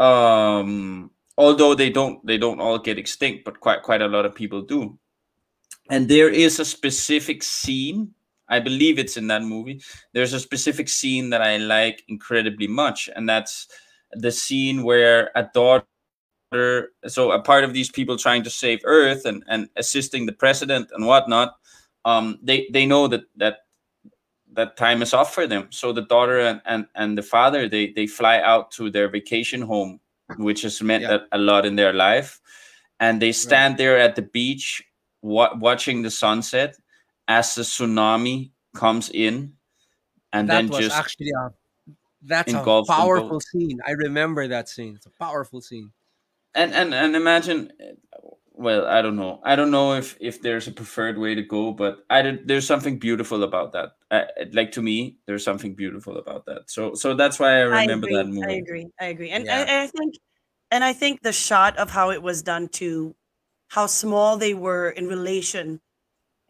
Um, 0.00 1.12
although 1.38 1.74
they 1.76 1.88
don't 1.88 2.18
they 2.26 2.36
don't 2.36 2.60
all 2.60 2.80
get 2.80 2.98
extinct, 2.98 3.44
but 3.44 3.60
quite 3.60 3.82
quite 3.82 4.02
a 4.02 4.08
lot 4.08 4.26
of 4.26 4.34
people 4.34 4.60
do. 4.62 4.98
And 5.88 6.08
there 6.08 6.28
is 6.28 6.58
a 6.58 6.64
specific 6.64 7.44
scene 7.44 8.12
I 8.48 8.58
believe 8.58 8.98
it's 8.98 9.16
in 9.16 9.28
that 9.28 9.42
movie. 9.42 9.80
There's 10.12 10.34
a 10.34 10.40
specific 10.40 10.88
scene 10.88 11.30
that 11.30 11.40
I 11.40 11.56
like 11.58 12.02
incredibly 12.08 12.66
much, 12.66 13.08
and 13.14 13.28
that's 13.28 13.68
the 14.12 14.32
scene 14.32 14.82
where 14.82 15.30
a 15.36 15.48
daughter, 15.54 16.90
so 17.06 17.30
a 17.30 17.40
part 17.40 17.64
of 17.64 17.72
these 17.72 17.90
people 17.90 18.18
trying 18.18 18.42
to 18.42 18.50
save 18.50 18.80
Earth 18.84 19.24
and, 19.24 19.44
and 19.46 19.68
assisting 19.76 20.26
the 20.26 20.34
president 20.34 20.90
and 20.92 21.06
whatnot, 21.06 21.54
um, 22.04 22.38
they 22.42 22.68
they 22.72 22.86
know 22.86 23.08
that 23.08 23.24
that 23.36 23.58
that 24.52 24.76
time 24.76 25.02
is 25.02 25.14
off 25.14 25.32
for 25.34 25.46
them. 25.46 25.68
So 25.70 25.92
the 25.92 26.02
daughter 26.02 26.38
and, 26.40 26.60
and, 26.66 26.86
and 26.94 27.16
the 27.16 27.22
father 27.22 27.68
they 27.68 27.92
they 27.92 28.06
fly 28.06 28.40
out 28.40 28.70
to 28.72 28.90
their 28.90 29.08
vacation 29.08 29.62
home, 29.62 30.00
which 30.36 30.62
has 30.62 30.82
meant 30.82 31.02
Yeah. 31.02 31.18
a, 31.32 31.36
a 31.36 31.38
lot 31.38 31.64
in 31.64 31.76
their 31.76 31.92
life, 31.92 32.40
and 33.00 33.20
they 33.20 33.32
stand 33.32 33.78
there 33.78 33.98
at 33.98 34.14
the 34.16 34.22
beach 34.22 34.82
wa- 35.22 35.54
watching 35.58 36.02
the 36.02 36.10
sunset 36.10 36.76
as 37.28 37.54
the 37.54 37.62
tsunami 37.62 38.50
comes 38.74 39.10
in 39.10 39.54
and 40.32 40.48
that 40.48 40.54
then 40.54 40.68
was 40.68 40.78
just 40.78 40.96
actually 40.96 41.30
a 41.30 41.50
that's 42.24 42.52
a 42.52 42.84
powerful 42.86 43.40
scene. 43.40 43.80
I 43.86 43.92
remember 43.92 44.46
that 44.48 44.68
scene. 44.68 44.94
It's 44.96 45.06
a 45.06 45.10
powerful 45.10 45.60
scene. 45.60 45.92
and 46.54 46.72
and 46.74 46.94
and 46.94 47.16
imagine 47.16 47.72
well 48.54 48.86
i 48.86 49.00
don't 49.00 49.16
know 49.16 49.40
i 49.44 49.56
don't 49.56 49.70
know 49.70 49.94
if 49.94 50.16
if 50.20 50.42
there's 50.42 50.68
a 50.68 50.72
preferred 50.72 51.16
way 51.18 51.34
to 51.34 51.42
go 51.42 51.72
but 51.72 52.04
i 52.10 52.20
did, 52.20 52.46
there's 52.46 52.66
something 52.66 52.98
beautiful 52.98 53.42
about 53.44 53.72
that 53.72 53.92
I, 54.10 54.26
like 54.52 54.72
to 54.72 54.82
me 54.82 55.16
there's 55.26 55.44
something 55.44 55.74
beautiful 55.74 56.18
about 56.18 56.44
that 56.46 56.70
so 56.70 56.94
so 56.94 57.14
that's 57.14 57.38
why 57.38 57.50
i 57.56 57.60
remember 57.60 58.06
agree, 58.06 58.16
that 58.16 58.26
movie 58.26 58.42
I 58.48 58.52
agree. 58.56 58.86
I 59.00 59.04
agree. 59.06 59.30
And, 59.30 59.44
Yeah. 59.46 59.60
and, 59.60 59.70
and 59.70 59.78
I 59.80 59.86
think 59.86 60.14
and 60.70 60.84
I 60.84 60.92
think 60.92 61.22
the 61.22 61.32
shot 61.32 61.76
of 61.78 61.90
how 61.90 62.10
it 62.10 62.22
was 62.22 62.42
done 62.42 62.68
to 62.80 63.14
how 63.68 63.86
small 63.86 64.36
they 64.36 64.54
were 64.54 64.90
in 64.90 65.06
relation 65.06 65.80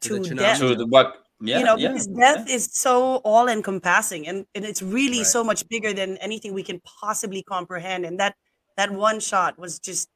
To 0.02 0.18
to, 0.18 0.28
the 0.30 0.34
death. 0.34 0.58
so 0.58 0.74
the 0.74 0.86
what 0.86 1.24
yeah 1.40 1.58
you 1.58 1.64
know, 1.64 1.76
yeah, 1.76 1.88
because 1.88 2.06
death 2.08 2.48
is 2.50 2.68
so 2.72 3.16
all 3.24 3.48
encompassing 3.48 4.26
and, 4.26 4.46
and 4.54 4.64
it's 4.64 4.82
really 4.82 5.18
Right. 5.18 5.26
so 5.26 5.44
much 5.44 5.68
bigger 5.68 5.92
than 5.92 6.16
anything 6.18 6.52
we 6.54 6.62
can 6.62 6.80
possibly 7.00 7.42
comprehend. 7.42 8.04
And 8.06 8.18
that 8.20 8.34
that 8.76 8.90
one 8.90 9.20
shot 9.20 9.58
was 9.58 9.78
just 9.78 10.08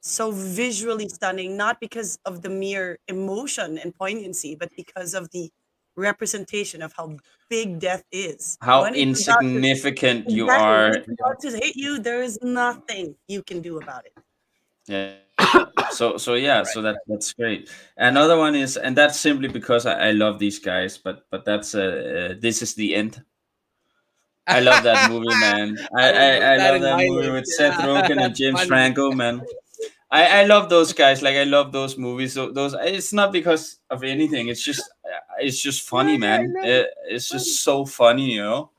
so 0.00 0.30
visually 0.30 1.08
stunning, 1.08 1.56
not 1.56 1.78
because 1.80 2.18
of 2.24 2.42
the 2.42 2.48
mere 2.48 2.98
emotion 3.08 3.78
and 3.78 3.94
poignancy, 3.94 4.56
but 4.56 4.70
because 4.76 5.14
of 5.14 5.30
the 5.30 5.50
representation 5.96 6.82
of 6.82 6.92
how 6.96 7.16
big 7.48 7.78
death 7.78 8.04
is. 8.10 8.56
how 8.60 8.82
When 8.82 8.94
it's 8.94 9.24
to- 9.24 9.36
insignificant 9.38 10.30
you 10.30 10.44
Exactly, 10.44 10.66
are 10.66 10.90
when 10.90 10.94
it's 11.00 11.08
about 11.20 11.40
to 11.40 11.50
hit 11.50 11.76
you, 11.76 11.98
there 11.98 12.22
is 12.22 12.38
nothing 12.42 13.14
you 13.28 13.42
can 13.42 13.60
do 13.60 13.78
about 13.78 14.06
it. 14.06 14.14
Yeah. 14.88 15.14
so 15.90 16.16
so 16.16 16.34
yeah, 16.34 16.62
so 16.64 16.82
that 16.82 16.98
that's 17.06 17.32
great. 17.32 17.70
Another 17.96 18.36
one 18.38 18.54
is, 18.54 18.76
and 18.76 18.96
that's 18.96 19.18
simply 19.18 19.48
because 19.48 19.86
I, 19.86 20.08
I 20.08 20.10
love 20.12 20.38
these 20.38 20.58
guys, 20.58 20.98
but 20.98 21.26
but 21.30 21.44
that's 21.44 21.74
uh, 21.74 21.80
uh 21.80 22.34
this 22.40 22.62
is 22.62 22.74
the 22.74 22.94
end. 22.94 23.22
I 24.46 24.60
love 24.60 24.82
that 24.82 25.10
movie, 25.10 25.34
man. 25.40 25.76
I 25.96 26.02
I, 26.08 26.28
I 26.54 26.56
that 26.56 26.58
love 26.58 26.74
in 26.76 26.82
that 26.82 26.96
movie 26.98 27.26
list, 27.28 27.32
with 27.32 27.46
Seth. 27.46 27.74
Rogen 27.80 28.24
and 28.24 28.34
James 28.34 28.58
Funny. 28.60 28.68
Franco, 28.68 29.12
man. 29.12 29.42
I, 30.10 30.40
I 30.40 30.44
love 30.44 30.68
those 30.68 30.92
guys. 30.92 31.22
Like 31.22 31.36
I 31.36 31.44
love 31.44 31.70
those 31.72 31.96
movies. 31.96 32.34
So 32.34 32.50
those 32.50 32.74
it's 32.74 33.12
not 33.12 33.30
because 33.32 33.78
of 33.90 34.02
anything. 34.02 34.48
It's 34.48 34.62
just 34.62 34.82
it's 35.38 35.60
just 35.60 35.88
funny, 35.88 36.12
Yeah, 36.12 36.18
man. 36.18 36.54
It- 36.64 36.90
it's 37.08 37.28
just 37.28 37.62
so 37.62 37.84
funny, 37.86 38.32
you 38.34 38.42
know. 38.42 38.70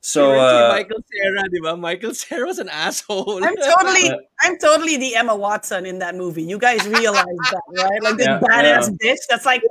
So 0.00 0.36
uh, 0.38 0.68
Michael 0.68 1.00
Cera, 1.10 1.48
di 1.48 1.60
ba? 1.60 1.76
Michael 1.78 2.12
Cera 2.12 2.44
was 2.46 2.58
an 2.58 2.68
asshole. 2.68 3.42
I'm 3.42 3.56
totally, 3.72 4.10
Uh, 4.10 4.18
I'm 4.42 4.58
totally 4.58 4.98
the 4.98 5.16
Emma 5.16 5.34
Watson 5.34 5.86
in 5.86 5.98
that 6.00 6.14
movie. 6.14 6.42
You 6.42 6.58
guys 6.58 6.86
realize 6.86 7.24
that, 7.24 7.62
right? 7.78 8.02
Like 8.02 8.16
this 8.18 8.26
Yeah, 8.26 8.38
badass 8.40 8.92
yeah. 9.00 9.12
bitch 9.14 9.22
that's 9.30 9.46
like, 9.46 9.62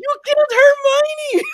you 0.00 0.16
killed 0.24 0.46
Hermione. 0.58 1.44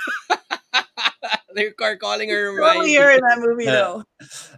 they 1.55 1.73
are 1.85 1.97
calling 1.97 2.29
her 2.31 2.57
totally 2.57 2.95
her 2.95 3.11
in 3.11 3.21
that 3.21 3.39
movie 3.39 3.67
though. 3.67 4.05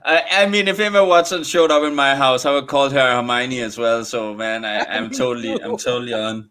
I, 0.04 0.24
I 0.30 0.46
mean, 0.46 0.68
if 0.68 0.78
Emma 0.78 1.04
Watson 1.04 1.44
showed 1.44 1.70
up 1.70 1.82
in 1.82 1.94
my 1.94 2.14
house, 2.14 2.44
I 2.44 2.52
would 2.52 2.66
call 2.66 2.90
her 2.90 3.16
Hermione 3.16 3.60
as 3.60 3.78
well. 3.78 4.04
So, 4.04 4.34
man, 4.34 4.64
I, 4.64 4.84
I'm 4.84 5.10
totally, 5.22 5.60
I'm 5.62 5.76
totally 5.76 6.12
on. 6.12 6.50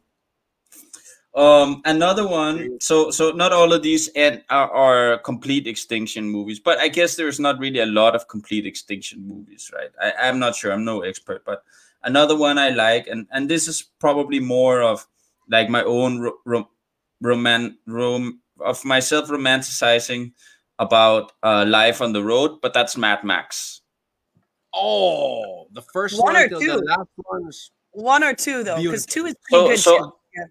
Um, 1.35 1.83
another 1.85 2.27
one. 2.27 2.79
So, 2.81 3.11
so 3.11 3.29
not 3.29 3.53
all 3.53 3.71
of 3.71 3.83
these 3.83 4.07
and 4.15 4.41
are, 4.49 4.71
are 4.71 5.17
complete 5.19 5.67
extinction 5.67 6.27
movies, 6.27 6.59
but 6.59 6.79
I 6.79 6.87
guess 6.87 7.15
there's 7.15 7.39
not 7.39 7.59
really 7.59 7.79
a 7.79 7.85
lot 7.85 8.15
of 8.15 8.27
complete 8.27 8.65
extinction 8.65 9.27
movies, 9.27 9.69
right? 9.73 9.91
I, 10.01 10.27
I'm 10.27 10.39
not 10.39 10.55
sure. 10.55 10.71
I'm 10.71 10.83
no 10.83 11.01
expert, 11.01 11.45
but 11.45 11.63
another 12.03 12.35
one 12.35 12.57
I 12.57 12.69
like, 12.69 13.05
and 13.07 13.27
and 13.31 13.47
this 13.47 13.67
is 13.67 13.83
probably 13.99 14.39
more 14.39 14.81
of 14.81 15.05
like 15.47 15.69
my 15.69 15.83
own 15.83 16.19
ro- 16.19 16.39
ro- 16.43 16.69
roman 17.21 17.77
rom 17.87 18.41
of 18.59 18.83
myself 18.85 19.29
romanticizing 19.29 20.31
about 20.79 21.31
uh, 21.43 21.65
life 21.67 22.01
on 22.01 22.13
the 22.13 22.23
road, 22.23 22.59
but 22.61 22.73
that's 22.73 22.97
Mad 22.97 23.23
Max. 23.23 23.81
Oh, 24.73 25.67
the 25.73 25.81
first 25.93 26.21
One 26.21 26.33
one, 26.33 26.43
or 26.43 26.49
two? 26.49 26.67
the 26.67 26.77
last 26.85 27.09
one's 27.25 27.71
One 27.91 28.23
or 28.23 28.33
two 28.33 28.63
though, 28.63 28.81
because 28.81 29.05
two 29.05 29.25
is 29.25 29.35
pretty 29.49 29.63
So- 29.63 29.67
good. 29.67 29.79
so- 29.79 29.97
too. 29.97 30.13
Yeah. 30.35 30.43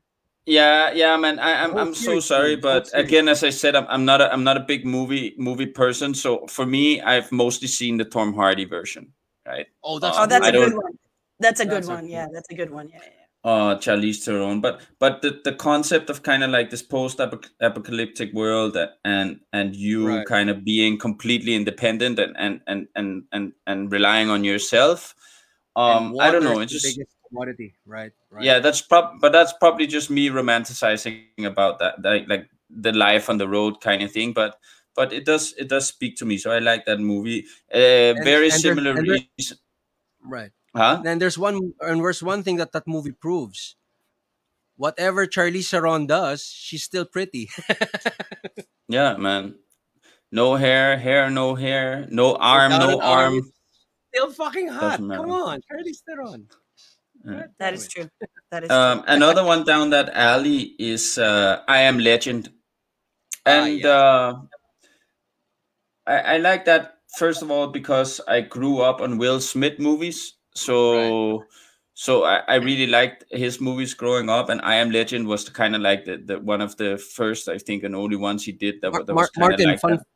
Yeah, 0.48 0.92
yeah, 0.92 1.16
man. 1.16 1.38
I, 1.40 1.62
I'm 1.64 1.70
Whole 1.70 1.78
I'm 1.80 1.94
so 1.94 2.20
sorry, 2.20 2.54
man, 2.54 2.60
but 2.62 2.86
series. 2.88 3.06
again, 3.06 3.28
as 3.28 3.42
I 3.44 3.50
said, 3.50 3.74
I'm, 3.74 3.86
I'm 3.88 4.04
not 4.04 4.20
a 4.20 4.32
I'm 4.32 4.44
not 4.44 4.56
a 4.56 4.60
big 4.60 4.86
movie 4.86 5.34
movie 5.38 5.66
person. 5.66 6.14
So 6.14 6.46
for 6.46 6.64
me, 6.66 7.00
I've 7.00 7.30
mostly 7.32 7.66
seen 7.68 7.96
the 7.98 8.04
Tom 8.04 8.32
Hardy 8.32 8.64
version, 8.64 9.12
right? 9.46 9.66
oh, 9.82 9.98
that's 9.98 10.16
Uh, 10.16 10.22
Oh, 10.22 10.26
that's 10.26 10.46
I 10.46 10.48
a 10.50 10.52
good 10.52 10.74
one. 10.74 10.92
That's 11.40 11.60
a 11.60 11.64
good 11.64 11.72
That's 11.74 11.88
a 11.88 11.90
one. 11.94 12.04
good 12.04 12.10
Yeah, 12.10 12.26
that's 12.32 12.48
a 12.50 12.54
good 12.54 12.70
one. 12.70 12.88
Yeah, 12.88 12.98
yeah. 13.02 13.10
Uh 13.46 13.76
Charlize 13.78 14.24
Theron, 14.24 14.60
but 14.60 14.80
but 14.98 15.22
the, 15.22 15.40
the 15.44 15.52
concept 15.54 16.10
of 16.10 16.22
kind 16.24 16.42
of 16.42 16.50
like 16.50 16.68
this 16.70 16.82
post 16.82 17.20
apocalyptic 17.20 18.32
world 18.34 18.76
and 19.04 19.40
and 19.52 19.76
you 19.76 20.08
Right. 20.08 20.26
kind 20.26 20.50
of 20.50 20.64
being 20.64 20.98
completely 20.98 21.54
independent 21.54 22.18
and 22.18 22.34
and 22.36 22.60
and 22.66 22.88
and 22.96 23.22
and, 23.32 23.52
and 23.66 23.92
relying 23.92 24.30
on 24.30 24.42
yourself. 24.44 25.14
Um, 25.76 26.16
I 26.18 26.30
don't 26.32 26.42
know. 26.42 26.58
It's 26.60 26.72
just 26.72 26.98
commodity, 27.28 27.74
right? 27.86 28.12
right. 28.30 28.44
yeah, 28.44 28.58
that's 28.58 28.80
prob 28.82 29.20
but 29.20 29.30
that's 29.32 29.52
probably 29.60 29.86
just 29.86 30.10
me 30.10 30.28
romanticizing 30.30 31.44
about 31.44 31.78
that, 31.78 32.02
like 32.02 32.28
like 32.28 32.50
the 32.70 32.92
life 32.92 33.30
on 33.30 33.38
the 33.38 33.46
road 33.48 33.80
kind 33.80 34.02
of 34.02 34.10
thing. 34.10 34.32
But 34.32 34.58
but 34.96 35.12
it 35.12 35.24
does 35.24 35.54
it 35.58 35.68
does 35.68 35.86
speak 35.86 36.16
to 36.16 36.24
me, 36.24 36.38
so 36.38 36.50
I 36.50 36.58
like 36.58 36.84
that 36.86 36.98
movie. 36.98 37.44
Uh, 37.72 38.14
very 38.24 38.50
and 38.50 38.60
similar 38.60 38.90
and 38.98 39.06
there- 39.06 39.18
reason, 39.38 39.58
right. 40.24 40.50
Huh? 40.76 41.00
Then 41.02 41.18
there's 41.18 41.38
one, 41.38 41.72
and 41.80 42.00
there's 42.00 42.22
one 42.22 42.42
thing 42.42 42.56
that 42.56 42.72
that 42.72 42.86
movie 42.86 43.12
proves. 43.12 43.76
Whatever 44.76 45.26
Charlize 45.26 45.70
Theron 45.70 46.06
does, 46.06 46.44
she's 46.44 46.84
still 46.84 47.04
pretty. 47.06 47.48
Yeah, 48.88 49.16
man. 49.16 49.56
No 50.30 50.54
hair, 50.56 50.96
hair, 50.98 51.30
no 51.30 51.54
hair, 51.56 52.06
no 52.10 52.36
arm, 52.36 52.72
Without 52.72 52.90
no 52.90 53.00
arm, 53.00 53.34
arm. 53.34 53.52
still 54.14 54.30
fucking 54.32 54.68
hot. 54.68 54.98
Come 54.98 55.30
on, 55.30 55.60
Charlize 55.66 56.02
Theron. 56.06 56.48
Yeah. 57.24 57.46
That 57.58 57.74
is 57.74 57.88
true. 57.88 58.08
That 58.50 58.64
is 58.64 58.70
Um, 58.70 59.02
true. 59.02 59.14
another 59.14 59.44
one 59.44 59.64
down 59.64 59.90
that 59.90 60.10
alley 60.14 60.76
is 60.78 61.18
uh, 61.18 61.62
I 61.66 61.80
Am 61.90 61.98
Legend, 61.98 62.52
Ah, 63.46 63.64
and 63.66 63.80
yeah. 63.80 63.88
uh, 63.88 64.34
I, 66.06 66.18
I 66.18 66.36
like 66.38 66.64
that 66.66 66.98
first 67.18 67.42
of 67.42 67.50
all 67.50 67.68
because 67.68 68.20
I 68.28 68.40
grew 68.42 68.80
up 68.80 69.00
on 69.00 69.18
Will 69.18 69.40
Smith 69.40 69.78
movies, 69.78 70.34
so 70.56 71.44
so 71.94 72.24
I, 72.24 72.42
I 72.48 72.54
really 72.56 72.86
liked 72.86 73.24
his 73.30 73.60
movies 73.60 73.94
growing 73.94 74.28
up, 74.28 74.48
and 74.50 74.60
I 74.62 74.76
Am 74.76 74.90
Legend 74.90 75.26
was 75.26 75.48
kind 75.48 75.74
of 75.74 75.80
like 75.82 76.04
the, 76.04 76.18
the 76.18 76.38
one 76.40 76.60
of 76.60 76.76
the 76.76 76.98
first 76.98 77.48
I 77.48 77.58
think 77.58 77.84
and 77.84 77.94
only 77.94 78.16
ones 78.16 78.44
he 78.44 78.52
did 78.52 78.80
that, 78.82 78.92
Mar- 78.92 79.04
that 79.04 79.14
was 79.14 79.30
kind 79.30 79.44
of 79.44 79.50
Martin, 79.50 79.66
like 79.70 79.80
fun, 79.80 79.90
that. 79.92 80.06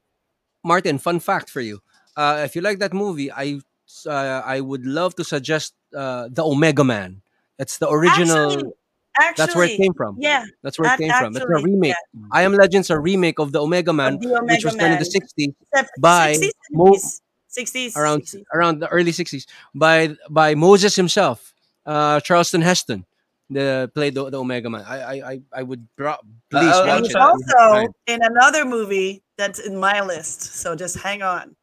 Martin, 0.62 0.99
fun 0.99 1.20
fact 1.20 1.49
for 1.49 1.61
you. 1.61 1.80
Uh, 2.16 2.43
if 2.45 2.55
you 2.55 2.61
like 2.61 2.78
that 2.80 2.93
movie, 2.93 3.32
I 3.32 3.61
uh, 4.07 4.43
I 4.45 4.61
would 4.61 4.84
love 4.84 5.14
to 5.16 5.24
suggest 5.24 5.74
uh, 5.97 6.28
the 6.30 6.45
Omega 6.45 6.84
Man. 6.84 7.22
It's 7.59 7.78
the 7.78 7.88
original. 7.88 8.53
Actually, 8.53 8.72
actually, 9.18 9.34
that's 9.45 9.57
where 9.57 9.64
it 9.66 9.76
came 9.76 9.95
from. 9.95 10.16
Yeah, 10.18 10.45
That's 10.62 10.78
where 10.78 10.86
it 10.86 10.99
that 10.99 10.99
came 10.99 11.12
from. 11.12 11.36
It's 11.36 11.45
a 11.45 11.49
actually- 11.49 11.72
remake. 11.72 11.95
I 12.32 12.43
Am 12.43 12.53
Legend's 12.55 12.91
a 12.91 12.99
remake 12.99 13.38
of 13.38 13.53
the 13.53 13.61
Omega 13.62 13.93
Man, 13.93 14.18
the 14.20 14.28
which 14.28 14.38
Omega 14.43 14.66
was 14.66 14.74
done 14.76 14.93
in 14.93 14.99
the 14.99 15.11
Man. 15.38 15.55
'60s. 15.80 15.86
By 15.99 16.34
60s, 16.34 16.51
Mo- 16.72 16.93
70s. 16.93 17.20
60s. 17.51 17.96
around 17.96 18.22
60s. 18.22 18.44
around 18.55 18.78
the 18.80 18.88
early 18.88 19.12
60s 19.12 19.46
by 19.74 20.14
by 20.30 20.55
Moses 20.55 20.94
himself, 20.96 21.53
uh, 21.86 22.20
Charlton 22.20 22.62
Heston, 22.62 23.05
the 23.51 23.90
played 23.94 24.14
the, 24.14 24.30
the 24.30 24.38
Omega 24.38 24.70
Man. 24.70 24.84
I 24.86 24.98
I 25.01 25.30
I, 25.32 25.40
I 25.53 25.62
would 25.62 25.86
bro- 25.96 26.16
please 26.51 26.64
I'll- 26.72 26.82
And 26.82 26.90
I'll 26.90 27.01
watch 27.01 27.11
it. 27.11 27.12
check. 27.12 27.22
also 27.22 27.92
in 28.07 28.20
another 28.22 28.64
movie 28.64 29.22
that's 29.36 29.59
in 29.59 29.76
my 29.76 30.01
list. 30.01 30.42
So 30.62 30.76
just 30.76 30.96
hang 30.98 31.22
on. 31.22 31.57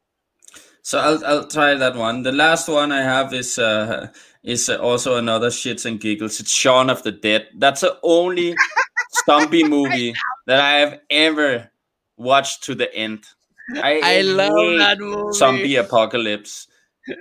So 0.81 0.99
I'll 0.99 1.23
I'll 1.25 1.47
try 1.47 1.75
that 1.75 1.95
one. 1.95 2.23
The 2.23 2.31
last 2.31 2.67
one 2.69 2.91
I 2.91 3.01
have 3.03 3.33
is 3.33 3.59
uh 3.59 4.07
is 4.43 4.69
uh, 4.69 4.77
also 4.77 5.15
another 5.17 5.49
shits 5.49 5.85
and 5.85 5.99
giggles. 5.99 6.39
It's 6.39 6.51
Shaun 6.51 6.89
of 6.89 7.03
the 7.03 7.11
Dead. 7.11 7.47
That's 7.57 7.81
the 7.81 7.97
only 8.03 8.55
Stumpy 9.11 9.63
movie 9.63 10.13
that 10.45 10.59
I 10.61 10.79
have 10.79 10.99
ever 11.09 11.69
watched 12.17 12.63
to 12.65 12.75
the 12.75 12.87
end. 12.95 13.25
I, 13.75 13.99
I 14.03 14.21
love 14.21 14.77
that 14.79 14.99
movie. 14.99 15.33
zombie 15.33 15.75
apocalypse, 15.75 16.67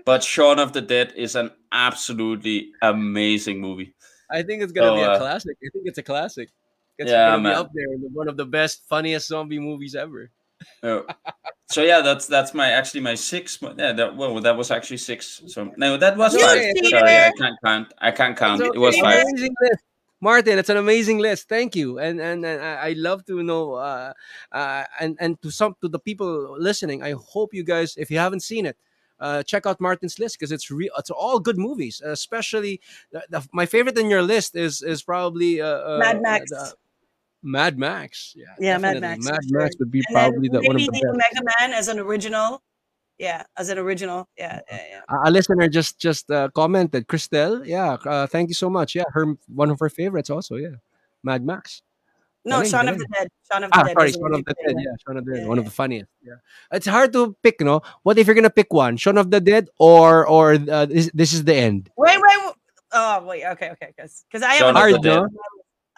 but 0.04 0.22
Shaun 0.22 0.58
of 0.58 0.72
the 0.72 0.80
Dead 0.80 1.12
is 1.16 1.34
an 1.34 1.50
absolutely 1.72 2.70
amazing 2.82 3.60
movie. 3.60 3.94
I 4.30 4.42
think 4.42 4.62
it's 4.62 4.72
gonna 4.72 4.88
So, 4.88 4.94
be 4.96 5.00
a 5.02 5.10
uh, 5.10 5.18
classic. 5.18 5.56
I 5.64 5.68
think 5.72 5.86
it's 5.86 5.98
a 5.98 6.02
classic. 6.02 6.50
It's 6.98 7.10
Yeah, 7.10 7.30
gonna 7.30 7.42
man. 7.42 7.52
be 7.52 7.56
up 7.56 7.70
there 7.74 7.92
in 7.92 8.00
one 8.12 8.28
of 8.28 8.36
the 8.36 8.46
best, 8.46 8.82
funniest 8.88 9.28
zombie 9.28 9.58
movies 9.58 9.94
ever. 9.94 10.30
Oh. 10.82 11.04
so 11.70 11.82
yeah, 11.82 12.00
that's 12.00 12.26
that's 12.26 12.54
my 12.54 12.70
actually 12.70 13.00
my 13.00 13.14
six. 13.14 13.58
Yeah, 13.60 13.92
that 13.92 14.16
well, 14.16 14.40
that 14.40 14.56
was 14.56 14.70
actually 14.70 14.96
six. 14.98 15.42
So 15.48 15.72
no, 15.76 15.96
that 15.96 16.16
was 16.16 16.32
You 16.34 16.40
five. 16.40 16.62
Sorry, 16.88 17.16
I 17.18 17.32
can't 17.38 17.56
count. 17.64 17.92
I 17.98 18.10
can't 18.10 18.36
count. 18.36 18.62
It 18.62 18.78
was 18.78 18.96
five. 18.98 19.24
Martin, 20.20 20.58
it's 20.58 20.68
an 20.70 20.76
amazing 20.78 21.18
list. 21.18 21.48
Thank 21.48 21.76
you, 21.76 21.98
and 21.98 22.20
and, 22.20 22.44
and 22.44 22.60
I 22.62 22.94
love 22.96 23.24
to 23.26 23.42
know, 23.42 23.74
uh, 23.74 24.12
uh, 24.52 24.84
and 25.00 25.16
and 25.20 25.40
to 25.42 25.50
some 25.50 25.76
to 25.82 25.88
the 25.88 25.98
people 25.98 26.56
listening, 26.58 27.02
I 27.02 27.12
hope 27.12 27.52
you 27.52 27.62
guys, 27.64 27.96
if 27.96 28.10
you 28.10 28.18
haven't 28.18 28.40
seen 28.40 28.64
it, 28.66 28.76
uh, 29.20 29.42
check 29.42 29.66
out 29.66 29.80
Martin's 29.80 30.18
list 30.18 30.38
because 30.38 30.52
it's 30.52 30.70
real. 30.70 30.90
It's 30.98 31.10
all 31.10 31.38
good 31.38 31.58
movies. 31.58 32.00
Especially 32.04 32.80
the, 33.12 33.22
the, 33.30 33.46
my 33.52 33.66
favorite 33.66 33.98
in 33.98 34.08
your 34.08 34.22
list 34.22 34.56
is 34.56 34.82
is 34.82 35.02
probably 35.02 35.60
uh, 35.60 35.66
uh, 35.66 35.98
Mad 36.00 36.22
Max. 36.22 36.50
the- 36.50 36.74
Mad 37.42 37.78
Max. 37.78 38.34
Yeah, 38.36 38.44
Yeah, 38.58 38.78
Mad. 38.78 39.00
Max, 39.00 39.24
Mad 39.24 39.40
Max 39.50 39.76
would 39.78 39.90
be 39.90 40.02
And 40.08 40.14
probably 40.14 40.48
the, 40.48 40.60
one 40.62 40.74
of 40.76 40.80
maybe 40.80 40.86
the 40.86 40.92
best. 40.92 41.04
Omega 41.04 41.42
Man 41.60 41.72
as 41.78 41.88
an 41.88 41.98
original. 42.00 42.62
Yeah, 43.18 43.44
as 43.56 43.70
an 43.70 43.78
original. 43.78 44.28
Yeah, 44.36 44.60
yeah, 44.70 44.82
yeah. 44.90 45.16
a 45.24 45.30
listener 45.30 45.68
just 45.68 45.98
just 45.98 46.30
uh, 46.30 46.48
commented 46.54 47.06
christelle 47.08 47.64
yeah 47.66 47.96
uh, 48.04 48.26
thank 48.26 48.48
you 48.48 48.54
so 48.54 48.68
much 48.68 48.94
yeah 48.94 49.04
her 49.12 49.36
one 49.54 49.70
of 49.70 49.78
her 49.80 49.88
favorites 49.88 50.28
also 50.28 50.56
yeah 50.56 50.76
mad 51.22 51.44
max 51.44 51.80
No, 52.44 52.56
Galing, 52.60 52.70
Shaun 52.70 52.88
of 52.88 52.94
galing. 52.96 52.98
the 52.98 53.14
Dead. 53.16 53.28
Shaun 53.50 53.64
of 53.64 53.70
the 53.72 53.78
ah 53.78 53.84
Dead. 53.84 53.96
sorry 53.96 54.12
shaun 54.12 54.34
of 54.34 54.44
the 54.44 54.54
dead 54.66 54.76
yeah 54.78 54.94
shaun 55.06 55.16
of 55.16 55.24
the 55.24 55.32
dead 55.32 55.42
Yeah, 55.42 55.48
one 55.48 55.58
of 55.58 55.64
the 55.64 55.70
funniest 55.70 56.10
yeah 56.22 56.38
it's 56.72 56.86
hard 56.86 57.12
to 57.14 57.34
pick 57.42 57.60
no 57.60 57.80
what 58.02 58.18
if 58.18 58.26
you're 58.26 58.34
gonna 58.36 58.50
pick 58.50 58.72
one 58.72 58.96
shaun 58.98 59.16
of 59.16 59.30
the 59.30 59.40
dead 59.40 59.68
or 59.78 60.26
or 60.28 60.54
uh, 60.54 60.84
this, 60.86 61.10
this 61.14 61.32
is 61.32 61.44
the 61.44 61.54
end 61.54 61.88
Wait, 61.96 62.18
wait. 62.20 62.22
wait. 62.44 62.54
Oh, 62.92 63.24
wait. 63.26 63.44
Okay, 63.44 63.70
okay. 63.74 63.90
Because 63.96 64.42
I 64.42 64.54
have 64.54 64.74
Shaun 64.74 64.76
a 64.76 64.98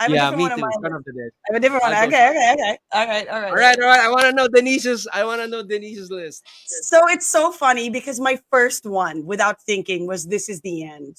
of 0.06 0.10
the 0.12 0.12
different 0.12 0.12
Dead. 0.12 0.12
one. 0.12 0.12
I 0.12 0.12
have 0.12 0.12
a 0.12 0.16
yeah 0.16 0.30
different 0.30 0.36
me 0.36 0.48
too 0.50 0.62
of 0.62 1.04
the 1.04 1.30
I 1.46 1.52
have 1.52 1.56
a 1.56 1.60
different 1.60 1.82
one. 1.82 1.92
I'll 1.92 1.98
Okay, 2.04 2.28
okay, 2.30 2.52
okay. 2.54 2.78
All 2.92 3.06
right, 3.06 3.28
all 3.28 3.40
right. 3.40 3.50
all 3.50 3.56
right 3.56 3.78
all 3.78 3.86
right 3.86 4.00
i 4.00 4.08
want 4.10 4.22
to 4.22 4.32
know 4.32 4.48
denise's 4.48 5.06
i 5.12 5.24
want 5.24 5.40
to 5.40 5.48
know 5.48 5.62
denise's 5.62 6.10
list 6.10 6.44
So 6.66 7.08
it's 7.08 7.26
so 7.26 7.52
funny 7.52 7.90
because 7.90 8.20
my 8.20 8.38
first 8.50 8.86
one, 8.86 9.26
without 9.26 9.60
thinking, 9.62 10.06
was 10.06 10.26
"This 10.26 10.48
is 10.48 10.60
the 10.60 10.84
end," 10.84 11.16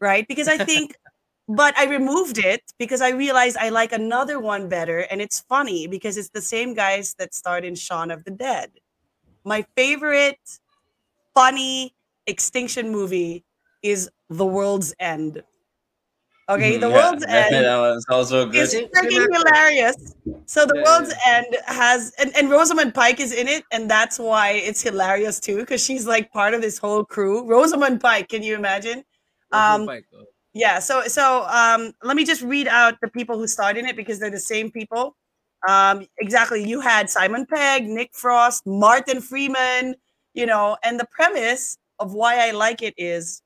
right? 0.00 0.26
Because 0.26 0.48
I 0.48 0.58
think, 0.58 0.96
but 1.48 1.76
I 1.78 1.84
removed 1.86 2.38
it 2.38 2.62
because 2.78 3.00
I 3.00 3.10
realized 3.10 3.56
I 3.56 3.70
like 3.70 3.92
another 3.92 4.38
one 4.40 4.68
better, 4.68 5.00
and 5.00 5.20
it's 5.20 5.40
funny 5.40 5.86
because 5.86 6.16
it's 6.16 6.30
the 6.30 6.42
same 6.42 6.74
guys 6.74 7.14
that 7.18 7.34
starred 7.34 7.64
in 7.64 7.74
Shaun 7.74 8.10
of 8.10 8.24
the 8.24 8.30
Dead. 8.30 8.70
My 9.44 9.64
favorite 9.76 10.40
funny 11.34 11.94
extinction 12.26 12.90
movie 12.90 13.44
is 13.82 14.10
The 14.30 14.46
World's 14.46 14.94
End. 14.98 15.42
Okay, 16.48 16.76
The 16.78 16.88
Yeah, 16.88 17.10
World's 17.10 17.24
End 17.24 17.54
that 17.54 17.76
was 17.78 18.04
also 18.08 18.46
good. 18.46 18.62
it's 18.62 18.74
freaking 18.74 19.26
hilarious. 19.32 19.96
So 20.46 20.66
the 20.66 20.74
Yeah, 20.76 20.82
world's 20.82 21.14
end 21.26 21.56
has 21.66 22.12
and, 22.18 22.36
and 22.36 22.50
Rosamund 22.50 22.94
Pike 22.94 23.20
is 23.20 23.32
in 23.32 23.48
it, 23.48 23.64
and 23.72 23.90
that's 23.90 24.18
why 24.18 24.50
it's 24.52 24.82
hilarious 24.82 25.40
too, 25.40 25.58
because 25.58 25.82
she's 25.82 26.06
like 26.06 26.30
part 26.32 26.52
of 26.54 26.60
this 26.60 26.78
whole 26.78 27.04
crew. 27.04 27.46
Rosamund 27.46 28.00
Pike, 28.00 28.28
can 28.28 28.42
you 28.42 28.54
imagine? 28.54 29.04
Um, 29.52 29.86
Mike, 29.86 30.04
uh, 30.14 30.24
Yeah, 30.54 30.80
so 30.80 31.02
so 31.08 31.46
um 31.48 31.92
let 32.02 32.16
me 32.16 32.24
just 32.24 32.42
read 32.42 32.68
out 32.68 33.00
the 33.00 33.08
people 33.08 33.38
who 33.38 33.46
starred 33.46 33.76
in 33.76 33.86
it 33.86 33.96
because 33.96 34.18
they're 34.18 34.30
the 34.30 34.38
same 34.40 34.70
people. 34.70 35.16
Um 35.68 36.06
exactly. 36.18 36.62
You 36.68 36.80
had 36.80 37.08
Simon 37.10 37.46
Pegg, 37.46 37.86
Nick 37.86 38.10
Frost, 38.14 38.66
Martin 38.66 39.20
Freeman, 39.20 39.94
you 40.34 40.46
know, 40.46 40.76
and 40.84 40.98
the 41.00 41.06
premise 41.10 41.78
of 41.98 42.12
why 42.14 42.46
I 42.48 42.50
like 42.50 42.82
it 42.82 42.94
is 42.98 43.42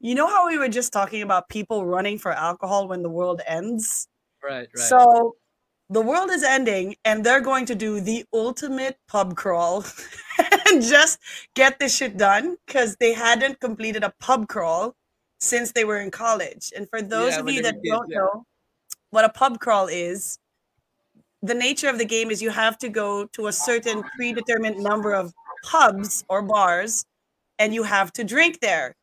you 0.00 0.14
know 0.14 0.28
how 0.28 0.48
we 0.48 0.58
were 0.58 0.68
just 0.68 0.92
talking 0.92 1.22
about 1.22 1.48
people 1.48 1.86
running 1.86 2.18
for 2.18 2.32
alcohol 2.32 2.88
when 2.88 3.02
the 3.02 3.10
world 3.10 3.40
ends? 3.46 4.08
right 4.42 4.68
right 4.76 4.88
So 4.88 5.36
the 5.90 6.02
world 6.02 6.30
is 6.30 6.42
ending, 6.42 6.96
and 7.04 7.24
they're 7.24 7.40
going 7.40 7.66
to 7.66 7.74
do 7.74 8.00
the 8.00 8.24
ultimate 8.32 8.98
pub 9.08 9.36
crawl 9.36 9.84
and 10.68 10.82
just 10.82 11.18
get 11.54 11.78
this 11.78 11.96
shit 11.96 12.16
done 12.16 12.56
because 12.66 12.96
they 12.96 13.12
hadn't 13.12 13.60
completed 13.60 14.02
a 14.04 14.12
pub 14.20 14.48
crawl 14.48 14.94
since 15.40 15.72
they 15.72 15.84
were 15.84 16.00
in 16.00 16.10
college. 16.10 16.72
And 16.76 16.88
for 16.90 17.02
those 17.02 17.34
Yeah, 17.34 17.40
of 17.40 17.48
you 17.48 17.62
that 17.62 17.76
don't 17.84 18.10
yeah. 18.10 18.18
know 18.18 18.44
what 19.10 19.24
a 19.24 19.30
pub 19.30 19.60
crawl 19.60 19.88
is, 19.88 20.38
the 21.42 21.54
nature 21.54 21.88
of 21.88 21.98
the 21.98 22.04
game 22.04 22.30
is 22.30 22.42
you 22.42 22.50
have 22.50 22.78
to 22.78 22.88
go 22.88 23.26
to 23.26 23.46
a 23.46 23.52
certain 23.52 24.02
predetermined 24.16 24.78
number 24.78 25.12
of 25.12 25.32
pubs 25.64 26.24
or 26.28 26.42
bars 26.42 27.04
and 27.58 27.74
you 27.74 27.82
have 27.84 28.12
to 28.14 28.24
drink 28.24 28.60
there. 28.60 28.94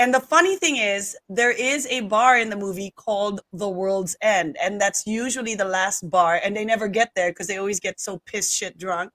And 0.00 0.14
the 0.14 0.20
funny 0.20 0.56
thing 0.56 0.76
is, 0.76 1.16
there 1.28 1.50
is 1.50 1.86
a 1.88 2.02
bar 2.02 2.38
in 2.38 2.50
the 2.50 2.56
movie 2.56 2.92
called 2.94 3.40
The 3.52 3.68
World's 3.68 4.16
End, 4.22 4.56
and 4.62 4.80
that's 4.80 5.06
usually 5.08 5.56
the 5.56 5.64
last 5.64 6.08
bar, 6.08 6.40
and 6.44 6.56
they 6.56 6.64
never 6.64 6.86
get 6.86 7.10
there 7.16 7.30
because 7.30 7.48
they 7.48 7.58
always 7.58 7.80
get 7.80 7.98
so 7.98 8.20
piss 8.24 8.52
shit 8.52 8.78
drunk. 8.78 9.10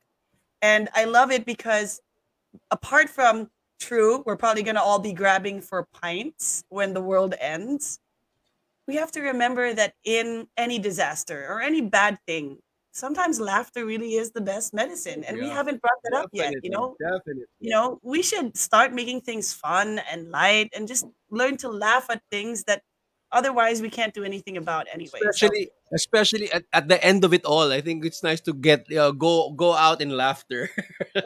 And 0.61 0.89
I 0.93 1.05
love 1.05 1.31
it 1.31 1.45
because, 1.45 2.01
apart 2.69 3.09
from 3.09 3.49
true, 3.79 4.23
we're 4.25 4.35
probably 4.35 4.63
gonna 4.63 4.81
all 4.81 4.99
be 4.99 5.13
grabbing 5.13 5.61
for 5.61 5.87
pints 5.93 6.65
when 6.67 6.93
the 6.93 7.01
world 7.01 7.33
ends. 7.39 7.99
We 8.85 8.95
have 8.95 9.11
to 9.13 9.21
remember 9.21 9.73
that 9.73 9.93
in 10.03 10.47
any 10.57 10.79
disaster 10.79 11.45
or 11.47 11.61
any 11.61 11.79
bad 11.79 12.19
thing, 12.27 12.57
sometimes 12.93 13.39
laughter 13.39 13.85
really 13.85 14.13
is 14.15 14.31
the 14.31 14.41
best 14.41 14.73
medicine, 14.73 15.23
and 15.25 15.37
we 15.37 15.49
haven't 15.49 15.81
brought 15.81 15.99
that 16.05 16.13
up 16.13 16.29
yet. 16.31 16.53
You 16.63 16.69
know, 16.69 16.95
definitely 17.01 17.45
you 17.59 17.71
know, 17.71 17.99
we 18.03 18.21
should 18.23 18.55
start 18.55 18.93
making 18.93 19.21
things 19.21 19.51
fun 19.53 19.99
and 20.09 20.31
light 20.31 20.69
and 20.75 20.87
just 20.87 21.05
learn 21.29 21.57
to 21.57 21.69
laugh 21.69 22.07
at 22.09 22.21
things 22.31 22.63
that 22.65 22.83
otherwise 23.31 23.81
we 23.81 23.89
can't 23.89 24.13
do 24.13 24.23
anything 24.23 24.57
about 24.57 24.87
anyway. 24.93 25.19
So- 25.21 25.29
especially 25.29 25.69
especially 25.93 26.51
at, 26.51 26.63
at 26.71 26.87
the 26.87 26.97
end 27.03 27.23
of 27.23 27.33
it 27.33 27.45
all 27.45 27.71
i 27.71 27.79
think 27.79 28.03
it's 28.03 28.23
nice 28.23 28.41
to 28.41 28.51
get 28.51 28.81
uh, 28.97 29.11
go 29.11 29.51
go 29.51 29.75
out 29.75 30.01
in 30.01 30.09
laughter 30.09 30.71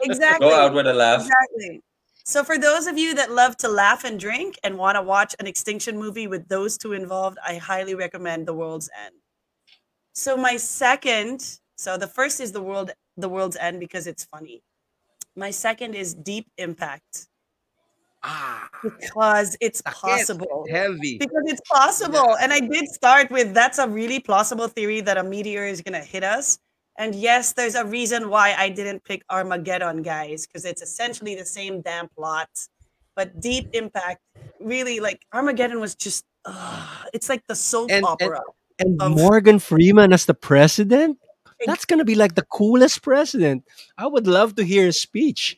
exactly. 0.02 0.46
Go 0.46 0.54
out 0.54 0.74
with 0.74 0.86
a 0.86 0.92
laugh. 0.92 1.20
Exactly. 1.22 1.82
So 2.24 2.44
for 2.44 2.58
those 2.58 2.86
of 2.86 2.98
you 2.98 3.14
that 3.14 3.32
love 3.32 3.56
to 3.64 3.68
laugh 3.68 4.04
and 4.04 4.20
drink 4.20 4.58
and 4.62 4.76
want 4.76 4.96
to 4.96 5.02
watch 5.02 5.34
an 5.40 5.46
extinction 5.46 5.96
movie 5.96 6.26
with 6.26 6.46
those 6.48 6.76
two 6.76 6.92
involved, 6.92 7.38
I 7.42 7.56
highly 7.56 7.94
recommend 7.94 8.46
The 8.46 8.52
World's 8.52 8.90
End. 9.06 9.14
So 10.18 10.36
my 10.36 10.56
second, 10.56 11.60
so 11.76 11.96
the 11.96 12.08
first 12.08 12.40
is 12.40 12.50
The 12.50 12.60
World 12.60 12.90
The 13.16 13.28
World's 13.28 13.54
End 13.54 13.78
because 13.78 14.08
it's 14.08 14.24
funny. 14.24 14.64
My 15.36 15.52
second 15.52 15.94
is 15.94 16.12
Deep 16.12 16.50
Impact 16.58 17.28
ah 18.24 18.68
because 18.82 19.56
it's 19.60 19.80
possible. 19.82 20.66
heavy 20.68 21.18
because 21.18 21.44
it's 21.46 21.60
possible. 21.70 22.36
And 22.42 22.52
I 22.52 22.58
did 22.58 22.88
start 22.88 23.30
with 23.30 23.54
that's 23.54 23.78
a 23.78 23.86
really 23.86 24.18
plausible 24.18 24.66
theory 24.66 25.00
that 25.02 25.18
a 25.18 25.22
meteor 25.22 25.64
is 25.66 25.82
going 25.82 25.94
to 25.94 26.04
hit 26.04 26.24
us. 26.24 26.58
And 26.98 27.14
yes, 27.14 27.52
there's 27.52 27.76
a 27.76 27.84
reason 27.84 28.28
why 28.28 28.56
I 28.58 28.70
didn't 28.70 29.04
pick 29.04 29.22
Armageddon, 29.30 30.02
guys, 30.02 30.48
because 30.48 30.64
it's 30.64 30.82
essentially 30.82 31.36
the 31.36 31.46
same 31.46 31.80
damn 31.80 32.08
plot. 32.08 32.50
But 33.14 33.38
Deep 33.40 33.70
Impact, 33.72 34.18
really, 34.58 34.98
like 34.98 35.22
Armageddon 35.32 35.78
was 35.78 35.94
just, 35.94 36.24
ugh, 36.44 37.06
it's 37.14 37.28
like 37.28 37.46
the 37.46 37.54
soap 37.54 37.92
and- 37.92 38.04
opera, 38.04 38.42
and 38.78 39.00
Of- 39.00 39.12
morgan 39.12 39.58
freeman 39.58 40.12
as 40.12 40.26
the 40.26 40.34
president 40.34 41.18
that's 41.66 41.84
gonna 41.84 42.04
be 42.04 42.14
like 42.14 42.34
the 42.34 42.46
coolest 42.52 43.02
president 43.02 43.64
i 43.98 44.06
would 44.06 44.26
love 44.26 44.54
to 44.56 44.64
hear 44.64 44.86
his 44.86 45.00
speech 45.00 45.56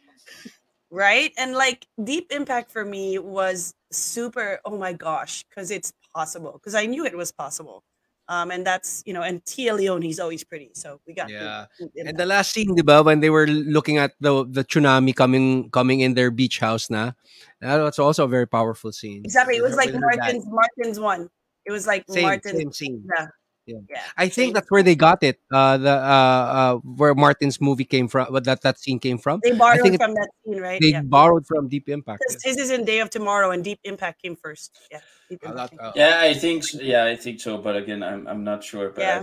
right? 0.90 1.32
And 1.38 1.54
like 1.54 1.86
Deep 2.02 2.30
Impact 2.30 2.70
for 2.70 2.84
me 2.84 3.18
was 3.18 3.74
super, 3.90 4.60
oh 4.64 4.76
my 4.76 4.92
gosh, 4.92 5.44
because 5.48 5.70
it's 5.70 5.92
possible, 6.14 6.52
because 6.52 6.74
I 6.74 6.86
knew 6.86 7.04
it 7.04 7.16
was 7.16 7.32
possible. 7.32 7.84
Um, 8.28 8.52
and 8.52 8.64
that's, 8.64 9.02
you 9.06 9.12
know, 9.12 9.22
and 9.22 9.44
Téa 9.44 9.72
Leoni, 9.72 10.06
Leoni's 10.06 10.20
always 10.20 10.44
pretty. 10.44 10.70
So 10.74 11.00
we 11.04 11.14
got 11.14 11.30
Yeah. 11.30 11.66
Deep 11.80 11.90
and 12.06 12.16
the 12.16 12.26
last 12.26 12.52
scene 12.52 12.76
diba, 12.76 13.04
when 13.04 13.18
they 13.18 13.30
were 13.30 13.46
looking 13.46 13.98
at 13.98 14.12
the 14.20 14.46
the 14.46 14.62
tsunami 14.62 15.14
coming 15.14 15.68
coming 15.70 15.98
in 16.00 16.14
their 16.14 16.30
beach 16.30 16.60
house 16.60 16.90
na 16.90 17.12
that 17.60 17.82
was 17.82 17.98
also 17.98 18.24
a 18.24 18.28
very 18.28 18.46
powerful 18.46 18.92
scene 18.92 19.22
Exactly. 19.24 19.56
It 19.56 19.62
was 19.62 19.74
like. 19.74 19.90
Martin's 19.92 20.46
Martin's 20.46 21.00
one. 21.00 21.28
It 21.70 21.72
was 21.78 21.86
like 21.86 22.02
same, 22.10 22.26
Martin's 22.26 22.58
same 22.58 22.72
scene 22.74 22.98
yeah. 23.06 23.26
Yeah. 23.70 23.78
Yeah. 23.88 24.02
I 24.18 24.24
think 24.26 24.34
Same. 24.34 24.52
that's 24.58 24.70
where 24.72 24.82
they 24.82 24.96
got 24.98 25.22
it. 25.22 25.38
Uh, 25.52 25.76
the 25.78 25.94
uh, 25.94 26.42
uh, 26.58 26.74
where 26.82 27.14
Martin's 27.14 27.60
movie 27.60 27.84
came 27.86 28.08
from. 28.10 28.26
What 28.34 28.42
that 28.50 28.62
that 28.66 28.80
scene 28.82 28.98
came 28.98 29.14
from. 29.18 29.38
They 29.44 29.52
borrowed 29.54 29.82
think 29.86 29.94
it- 29.94 30.02
from 30.02 30.14
that 30.18 30.30
scene, 30.42 30.58
right? 30.58 30.80
They 30.82 30.88
yeah. 30.98 31.02
borrowed 31.06 31.46
from 31.46 31.68
Deep 31.70 31.86
Impact. 31.88 32.18
Because 32.26 32.42
his 32.42 32.56
is 32.58 32.70
in 32.74 32.82
Day 32.84 32.98
of 32.98 33.10
Tomorrow 33.14 33.52
and 33.54 33.62
Deep 33.62 33.78
Impact 33.84 34.22
came 34.22 34.34
first. 34.34 34.74
Yeah. 34.90 34.98
Deep 35.28 35.38
Uh, 35.46 35.52
that- 35.54 35.70
uh, 35.78 35.92
Yeah, 35.94 36.18
I 36.18 36.34
think 36.34 36.64
s- 36.66 36.74
yeah, 36.82 37.04
I 37.04 37.14
think 37.14 37.38
so. 37.38 37.58
But 37.62 37.76
again, 37.78 38.02
I'm 38.02 38.26
I'm 38.26 38.42
not 38.42 38.64
sure. 38.64 38.90
But 38.90 39.02
Yeah. 39.06 39.22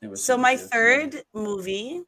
it 0.00 0.08
was 0.08 0.24
So 0.24 0.38
my 0.38 0.56
third 0.56 1.20
movie 1.34 2.00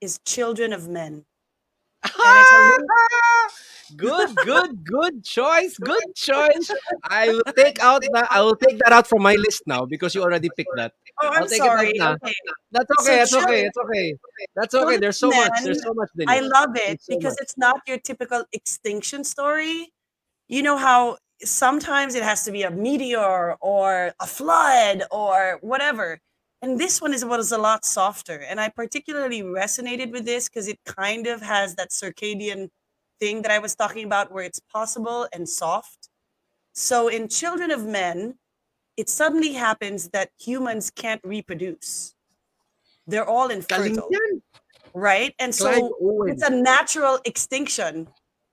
is 0.00 0.16
Children 0.24 0.72
of 0.72 0.88
Men. 0.88 1.12
And 1.12 1.12
it's 1.12 1.20
a 1.20 1.76
little- 1.76 1.87
good, 3.96 4.36
good, 4.36 4.84
good 4.84 5.24
choice. 5.24 5.76
Good 5.78 6.14
choice. 6.14 6.70
I 7.04 7.28
will 7.28 7.52
take 7.56 7.82
out 7.82 8.02
that. 8.12 8.28
I 8.30 8.40
will 8.42 8.56
take 8.56 8.78
that 8.78 8.92
out 8.92 9.06
from 9.06 9.22
my 9.22 9.34
list 9.34 9.62
now 9.66 9.84
because 9.84 10.14
you 10.14 10.22
already 10.22 10.50
picked 10.56 10.76
that. 10.76 10.92
Oh, 11.22 11.28
I'm 11.28 11.48
take 11.48 11.60
it 11.60 11.64
back 11.64 11.96
sorry. 11.96 12.00
Okay. 12.00 12.34
That's 12.70 12.92
So 12.98 13.02
okay. 13.02 13.16
That's 13.16 13.34
okay. 13.34 13.64
It's 13.66 13.78
okay. 13.78 14.14
That's 14.54 14.74
okay. 14.74 14.96
There's 14.98 15.18
so 15.18 15.30
much. 15.30 15.50
There's 15.62 15.82
so 15.82 15.92
much. 15.94 16.08
I 16.28 16.40
love 16.40 16.70
it 16.76 17.02
so 17.02 17.16
because 17.16 17.32
much. 17.32 17.40
it's 17.40 17.58
not 17.58 17.80
your 17.86 17.98
typical 17.98 18.44
extinction 18.52 19.24
story. 19.24 19.92
You 20.48 20.62
know 20.62 20.76
how 20.76 21.18
sometimes 21.44 22.14
it 22.14 22.22
has 22.22 22.44
to 22.44 22.52
be 22.52 22.62
a 22.62 22.70
meteor 22.70 23.54
or 23.60 24.12
a 24.20 24.26
flood 24.26 25.02
or 25.10 25.58
whatever. 25.60 26.20
And 26.60 26.78
this 26.78 27.00
one 27.00 27.14
is 27.14 27.24
was 27.24 27.52
a 27.52 27.58
lot 27.58 27.84
softer. 27.84 28.40
And 28.40 28.60
I 28.60 28.68
particularly 28.68 29.42
resonated 29.42 30.12
with 30.12 30.24
this 30.24 30.48
because 30.48 30.66
it 30.66 30.78
kind 30.84 31.26
of 31.26 31.40
has 31.40 31.76
that 31.76 31.90
circadian 31.90 32.70
thing 33.20 33.42
that 33.42 33.50
I 33.50 33.58
was 33.58 33.74
talking 33.74 34.04
about 34.04 34.32
where 34.32 34.44
it's 34.44 34.60
possible 34.60 35.28
and 35.32 35.48
soft. 35.48 36.08
So 36.72 37.08
in 37.08 37.28
Children 37.28 37.70
of 37.70 37.84
Men, 37.84 38.34
it 38.96 39.08
suddenly 39.08 39.52
happens 39.52 40.08
that 40.08 40.30
humans 40.38 40.90
can't 40.90 41.20
reproduce. 41.24 42.14
They're 43.06 43.28
all 43.28 43.48
infertile, 43.48 44.08
right? 44.92 45.34
And 45.38 45.54
so 45.54 45.94
it's 46.26 46.42
a 46.42 46.50
natural 46.50 47.20
extinction 47.24 48.08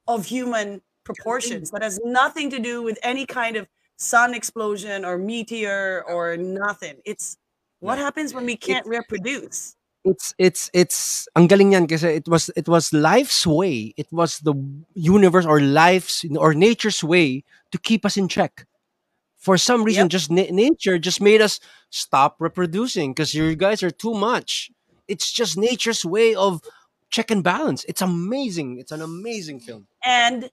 of 0.07 0.25
human 0.25 0.81
proportions 1.03 1.71
that 1.71 1.81
has 1.81 1.99
nothing 2.03 2.49
to 2.51 2.59
do 2.59 2.83
with 2.83 2.97
any 3.03 3.25
kind 3.25 3.57
of 3.57 3.67
sun 3.97 4.33
explosion 4.33 5.03
or 5.03 5.17
meteor 5.17 6.03
or 6.07 6.37
nothing. 6.37 6.97
It's 7.05 7.37
what 7.79 7.97
happens 7.97 8.33
when 8.33 8.45
we 8.45 8.55
can't 8.57 8.85
reproduce. 8.87 9.75
it's 10.05 10.35
it's 10.37 10.69
it's 10.69 11.25
ang 11.33 11.49
galing 11.49 11.73
yan 11.73 11.89
kasi 11.89 12.21
it 12.21 12.29
was 12.29 12.53
it 12.53 12.69
was 12.69 12.93
life's 12.93 13.41
way. 13.41 13.89
It 13.97 14.05
was 14.13 14.37
the 14.45 14.53
universe 14.93 15.49
or 15.49 15.57
life's 15.59 16.21
or 16.37 16.53
nature's 16.53 17.01
way 17.01 17.41
to 17.73 17.77
keep 17.81 18.05
us 18.05 18.13
in 18.13 18.29
check. 18.29 18.69
For 19.41 19.57
some 19.57 19.81
reason 19.81 20.05
Yep. 20.05 20.13
just 20.13 20.29
na- 20.29 20.53
nature 20.53 21.01
just 21.01 21.21
made 21.21 21.41
us 21.41 21.57
stop 21.89 22.37
reproducing 22.37 23.13
because 23.17 23.33
you 23.33 23.55
guys 23.57 23.81
are 23.81 23.89
too 23.93 24.13
much. 24.13 24.69
It's 25.09 25.33
just 25.33 25.57
nature's 25.57 26.05
way 26.05 26.37
of 26.37 26.61
check 27.09 27.33
and 27.33 27.41
balance. 27.41 27.81
It's 27.89 28.01
amazing. 28.05 28.77
It's 28.77 28.93
an 28.93 29.01
amazing 29.01 29.59
film. 29.65 29.89
And 30.05 30.49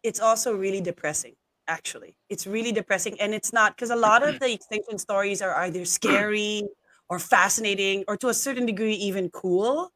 it's 0.00 0.20
also 0.20 0.56
really 0.56 0.80
depressing, 0.80 1.36
actually. 1.68 2.16
It's 2.28 2.46
really 2.46 2.72
depressing. 2.72 3.20
And 3.20 3.34
it's 3.34 3.52
not 3.52 3.74
because 3.76 3.90
a 3.90 3.96
lot 3.96 4.26
of 4.26 4.38
the 4.40 4.52
extinction 4.52 4.98
stories 4.98 5.42
are 5.42 5.54
either 5.64 5.84
scary 5.84 6.62
or 7.08 7.18
fascinating 7.18 8.04
or 8.08 8.16
to 8.18 8.28
a 8.28 8.34
certain 8.34 8.66
degree 8.66 8.94
even 8.94 9.30
cool. 9.30 9.92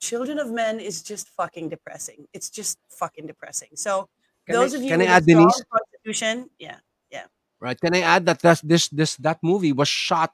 Children 0.00 0.38
of 0.38 0.50
Men 0.50 0.80
is 0.80 1.02
just 1.02 1.28
fucking 1.30 1.68
depressing. 1.68 2.26
It's 2.32 2.50
just 2.50 2.78
fucking 2.90 3.26
depressing. 3.26 3.70
So 3.74 4.08
Can 4.46 4.56
I- 4.56 4.58
those 4.58 4.74
of 4.74 4.82
you 4.82 4.88
can 4.90 5.00
I 5.02 5.06
add, 5.06 5.26
Denise? 5.26 5.62
constitution, 5.70 6.50
yeah. 6.58 6.76
right 7.60 7.80
can 7.80 7.94
i 7.94 8.00
add 8.00 8.26
that 8.26 8.40
that's, 8.40 8.60
this 8.62 8.88
this 8.88 9.16
that 9.16 9.38
movie 9.42 9.72
was 9.72 9.86
shot 9.88 10.32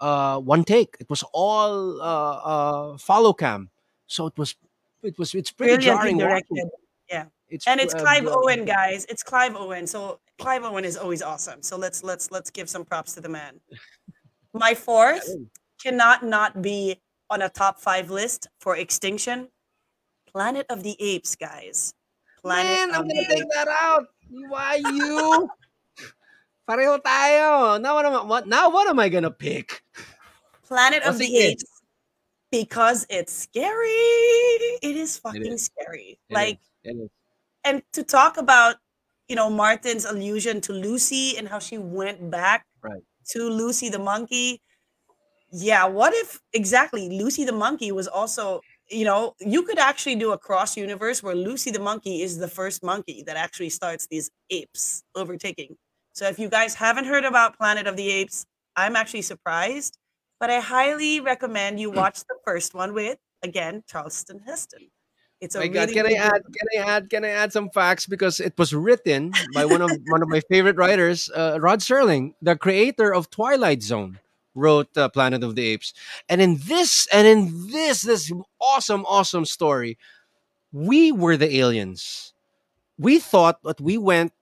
uh 0.00 0.38
one 0.40 0.64
take 0.64 0.96
it 1.00 1.08
was 1.10 1.22
all 1.34 2.00
uh 2.00 2.36
uh 2.52 2.96
follow 2.96 3.32
cam 3.34 3.68
so 4.06 4.26
it 4.26 4.32
was 4.38 4.56
it 5.02 5.18
was 5.18 5.34
it's 5.34 5.50
pretty 5.52 5.76
Brilliantly 5.76 6.16
jarring 6.16 6.40
watching. 6.50 6.70
Directed. 7.50 7.54
It's 7.54 7.66
And 7.66 7.80
it's 7.80 7.94
uh, 7.94 7.98
Clive 7.98 8.26
uh, 8.26 8.36
Owen, 8.36 8.64
guys. 8.64 9.06
It's 9.08 9.22
Clive 9.22 9.56
Owen. 9.56 9.86
So 9.86 10.20
Clive 10.38 10.64
Owen 10.64 10.84
is 10.84 10.96
always 10.96 11.22
awesome. 11.22 11.62
So 11.62 11.76
let's 11.76 12.02
let's 12.02 12.30
let's 12.30 12.50
give 12.50 12.68
some 12.68 12.84
props 12.84 13.14
to 13.14 13.20
the 13.20 13.28
man. 13.28 13.60
My 14.52 14.74
fourth 14.74 15.28
cannot 15.82 16.24
not 16.24 16.62
be 16.62 17.00
on 17.30 17.42
a 17.42 17.48
top 17.48 17.80
five 17.80 18.10
list 18.10 18.48
for 18.60 18.76
extinction. 18.76 19.48
Planet 20.32 20.66
of 20.70 20.82
the 20.82 20.96
Apes, 21.00 21.36
guys. 21.36 21.94
Planet 22.42 22.64
Man, 22.64 22.90
I'm 22.90 23.02
of 23.02 23.08
gonna 23.08 23.20
the 23.20 23.26
take 23.26 23.42
Apes. 23.44 23.54
that 23.54 23.68
out. 23.68 24.06
Why 24.30 24.76
you? 24.76 25.48
Pareho 26.68 27.00
tayo. 27.02 27.80
Now 27.80 27.94
what 27.94 28.06
am 28.06 28.14
I, 28.14 28.24
what, 28.24 28.46
now 28.46 28.70
what 28.70 28.88
am 28.88 28.98
I 28.98 29.08
gonna 29.08 29.30
pick? 29.30 29.82
Planet 30.66 31.02
of 31.02 31.18
the 31.18 31.24
sige. 31.24 31.50
Apes. 31.50 31.64
Because 32.52 33.06
it's 33.10 33.32
scary. 33.32 33.88
It 34.82 34.96
is 34.96 35.18
fucking 35.18 35.46
is. 35.46 35.64
scary. 35.64 36.18
It 36.28 36.34
like 36.34 36.58
is, 36.84 36.92
it 36.92 36.96
is. 36.96 37.10
And 37.64 37.82
to 37.92 38.02
talk 38.02 38.36
about 38.36 38.76
you 39.28 39.36
know 39.36 39.50
Martin's 39.50 40.04
allusion 40.04 40.60
to 40.62 40.72
Lucy 40.72 41.36
and 41.36 41.48
how 41.48 41.58
she 41.58 41.78
went 41.78 42.30
back 42.30 42.66
Right. 42.82 43.02
to 43.32 43.48
Lucy 43.48 43.88
the 43.88 43.98
monkey. 43.98 44.60
Yeah, 45.52 45.86
what 45.86 46.14
if 46.14 46.40
exactly 46.52 47.08
Lucy 47.08 47.44
the 47.44 47.52
monkey 47.52 47.92
was 47.92 48.08
also 48.08 48.60
you 48.88 49.04
know 49.04 49.34
you 49.40 49.62
could 49.62 49.78
actually 49.78 50.16
do 50.16 50.32
a 50.32 50.38
cross 50.38 50.76
universe 50.76 51.22
where 51.22 51.34
Lucy 51.34 51.70
the 51.70 51.80
monkey 51.80 52.22
is 52.22 52.38
the 52.38 52.48
first 52.48 52.82
monkey 52.82 53.22
that 53.26 53.36
actually 53.36 53.70
starts 53.70 54.06
these 54.08 54.30
apes 54.50 55.02
overtaking. 55.14 55.76
So 56.14 56.26
if 56.28 56.38
you 56.38 56.48
guys 56.48 56.74
haven't 56.74 57.06
heard 57.06 57.24
about 57.24 57.56
Planet 57.56 57.86
of 57.86 57.96
the 57.96 58.10
Apes, 58.10 58.46
I'm 58.76 58.96
actually 58.96 59.22
surprised, 59.22 59.98
but 60.40 60.50
I 60.50 60.60
highly 60.60 61.20
recommend 61.20 61.80
you 61.80 61.90
watch 61.92 62.20
the 62.20 62.36
first 62.44 62.74
one 62.74 62.94
with 62.94 63.18
again 63.42 63.84
Charlton 63.88 64.40
Heston. 64.46 64.90
It's 65.40 65.54
a 65.54 65.60
My 65.60 65.68
God, 65.68 65.88
can 65.90 66.06
I 66.06 66.12
add? 66.12 66.42
Can 66.44 66.68
I 66.76 66.84
add? 66.84 67.08
Can 67.08 67.24
I 67.24 67.30
add 67.30 67.52
some 67.52 67.70
facts 67.70 68.04
because 68.06 68.40
it 68.40 68.52
was 68.58 68.74
written 68.74 69.32
by 69.54 69.64
one 69.64 69.80
of 69.80 69.90
one 70.08 70.22
of 70.22 70.28
my 70.28 70.40
favorite 70.40 70.76
writers, 70.76 71.30
uh, 71.34 71.58
Rod 71.58 71.80
Serling, 71.80 72.34
the 72.42 72.56
creator 72.56 73.14
of 73.14 73.30
Twilight 73.30 73.82
Zone, 73.82 74.18
wrote 74.54 74.94
uh, 74.98 75.08
Planet 75.08 75.42
of 75.42 75.56
the 75.56 75.64
Apes, 75.66 75.94
and 76.28 76.42
in 76.42 76.58
this 76.64 77.08
and 77.10 77.26
in 77.26 77.70
this 77.72 78.02
this 78.02 78.30
awesome 78.60 79.06
awesome 79.06 79.46
story, 79.46 79.96
we 80.72 81.10
were 81.10 81.38
the 81.38 81.56
aliens. 81.56 82.34
We 82.98 83.18
thought 83.18 83.62
that 83.62 83.80
we 83.80 83.96
went. 83.96 84.32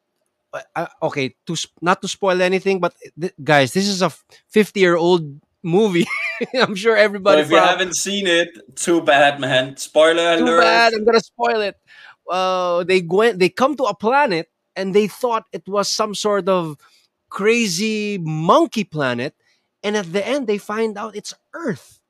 Uh, 0.53 0.63
uh, 0.75 0.87
okay, 1.03 1.37
to 1.47 1.55
sp- 1.55 1.79
not 1.81 2.03
to 2.03 2.09
spoil 2.09 2.43
anything, 2.43 2.81
but 2.81 2.95
th- 3.21 3.35
guys, 3.45 3.73
this 3.73 3.87
is 3.87 4.03
a 4.03 4.11
fifty-year-old 4.49 5.41
movie. 5.63 6.07
I'm 6.55 6.75
sure 6.75 6.95
But 6.97 7.01
everybody. 7.03 7.41
if 7.43 7.51
you 7.51 7.57
prob- 7.57 7.69
haven't 7.69 7.97
seen 7.97 8.27
it, 8.27 8.49
too 8.77 9.01
bad, 9.01 9.41
man. 9.41 9.77
Spoiler 9.77 10.39
too 10.39 10.45
alert. 10.45 10.61
bad. 10.61 10.93
I'm 10.95 11.05
gonna 11.05 11.21
spoil 11.21 11.61
it. 11.61 11.77
Uh, 12.31 12.85
they 12.85 13.01
went. 13.03 13.39
They 13.39 13.49
come 13.49 13.77
to 13.77 13.85
a 13.85 13.95
planet, 13.95 14.49
and 14.77 14.95
they 14.95 15.09
thought 15.09 15.45
it 15.53 15.67
was 15.67 15.89
some 15.93 16.15
sort 16.15 16.49
of 16.49 16.77
crazy 17.31 18.19
monkey 18.19 18.85
planet, 18.85 19.35
and 19.83 19.97
at 19.97 20.13
the 20.13 20.27
end, 20.27 20.47
they 20.47 20.59
find 20.59 20.97
out 20.99 21.17
it's 21.17 21.35
Earth. 21.55 22.01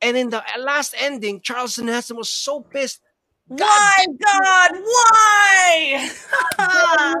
And 0.00 0.16
in 0.16 0.30
the 0.30 0.42
last 0.58 0.94
ending, 0.98 1.40
Charlton 1.40 1.86
Heston 1.88 2.16
was 2.16 2.28
so 2.28 2.60
pissed. 2.60 3.00
Why, 3.46 4.06
God? 4.20 4.70
Why? 4.72 6.10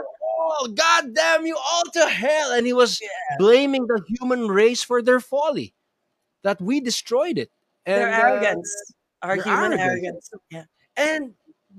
Oh, 0.54 0.66
God 0.74 1.14
damn 1.14 1.46
you 1.46 1.56
all 1.56 1.82
to 1.94 2.06
hell! 2.08 2.52
And 2.52 2.66
he 2.66 2.72
was 2.72 3.00
blaming 3.38 3.86
the 3.86 4.02
human 4.08 4.48
race 4.48 4.82
for 4.82 5.00
their 5.00 5.20
folly, 5.20 5.72
that 6.42 6.60
we 6.60 6.80
destroyed 6.80 7.38
it. 7.38 7.50
And, 7.86 8.00
Their 8.00 8.12
uh, 8.12 8.30
arrogance. 8.30 8.94
Our 9.22 9.36
their 9.36 9.44
human 9.44 9.78
arrogance. 9.78 10.30
arrogance. 10.32 10.32
Yeah. 10.50 10.64
and 10.96 11.34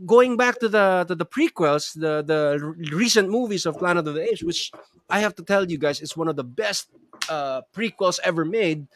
going 0.05 0.37
back 0.37 0.59
to 0.59 0.69
the 0.69 1.05
to 1.07 1.15
the 1.15 1.25
prequels, 1.25 1.93
the 1.93 2.23
the 2.23 2.59
recent 2.95 3.29
movies 3.29 3.65
of 3.65 3.77
Planet 3.77 4.07
of 4.07 4.15
the 4.15 4.21
Apes, 4.21 4.43
which 4.43 4.71
I 5.09 5.19
have 5.19 5.35
to 5.35 5.43
tell 5.43 5.69
you 5.69 5.77
guys 5.77 6.01
is 6.01 6.17
one 6.17 6.27
of 6.27 6.35
the 6.35 6.43
best 6.43 6.87
uh, 7.29 7.61
prequels 7.75 8.19
ever 8.23 8.45
made. 8.45 8.87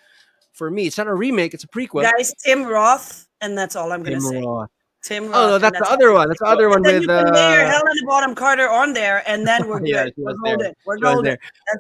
For 0.54 0.72
me, 0.72 0.88
it's 0.88 0.98
not 0.98 1.08
a 1.08 1.14
remake; 1.14 1.54
it's 1.54 1.64
a 1.64 1.68
prequel. 1.68 2.02
Guys, 2.02 2.34
Tim 2.44 2.64
Roth, 2.64 3.28
and 3.42 3.58
that's 3.58 3.76
all 3.76 3.92
I'm 3.92 4.02
gonna 4.02 4.22
say. 4.22 4.42
Roth. 4.42 4.70
Tim 5.04 5.26
Roth. 5.26 5.36
Oh 5.36 5.48
no, 5.48 5.56
and 5.56 5.64
that's 5.64 5.80
the 5.80 5.92
other 5.92 6.12
one. 6.14 6.28
That's 6.30 6.40
the 6.40 6.48
other 6.48 6.70
one 6.70 6.82
then 6.82 6.96
with 6.96 7.04
you 7.04 7.08
layer 7.10 7.28
uh, 7.28 7.72
Helena 7.72 8.02
Bonham 8.08 8.34
Carter 8.34 8.68
on 8.68 8.94
there, 8.94 9.22
and 9.30 9.46
then 9.48 9.68
we're 9.68 9.80
good. 9.86 9.88
Yeah, 9.88 10.10
we're 10.18 10.34
golden. 10.34 10.74
We're 10.86 10.98
golden. 10.98 11.34
It. 11.34 11.40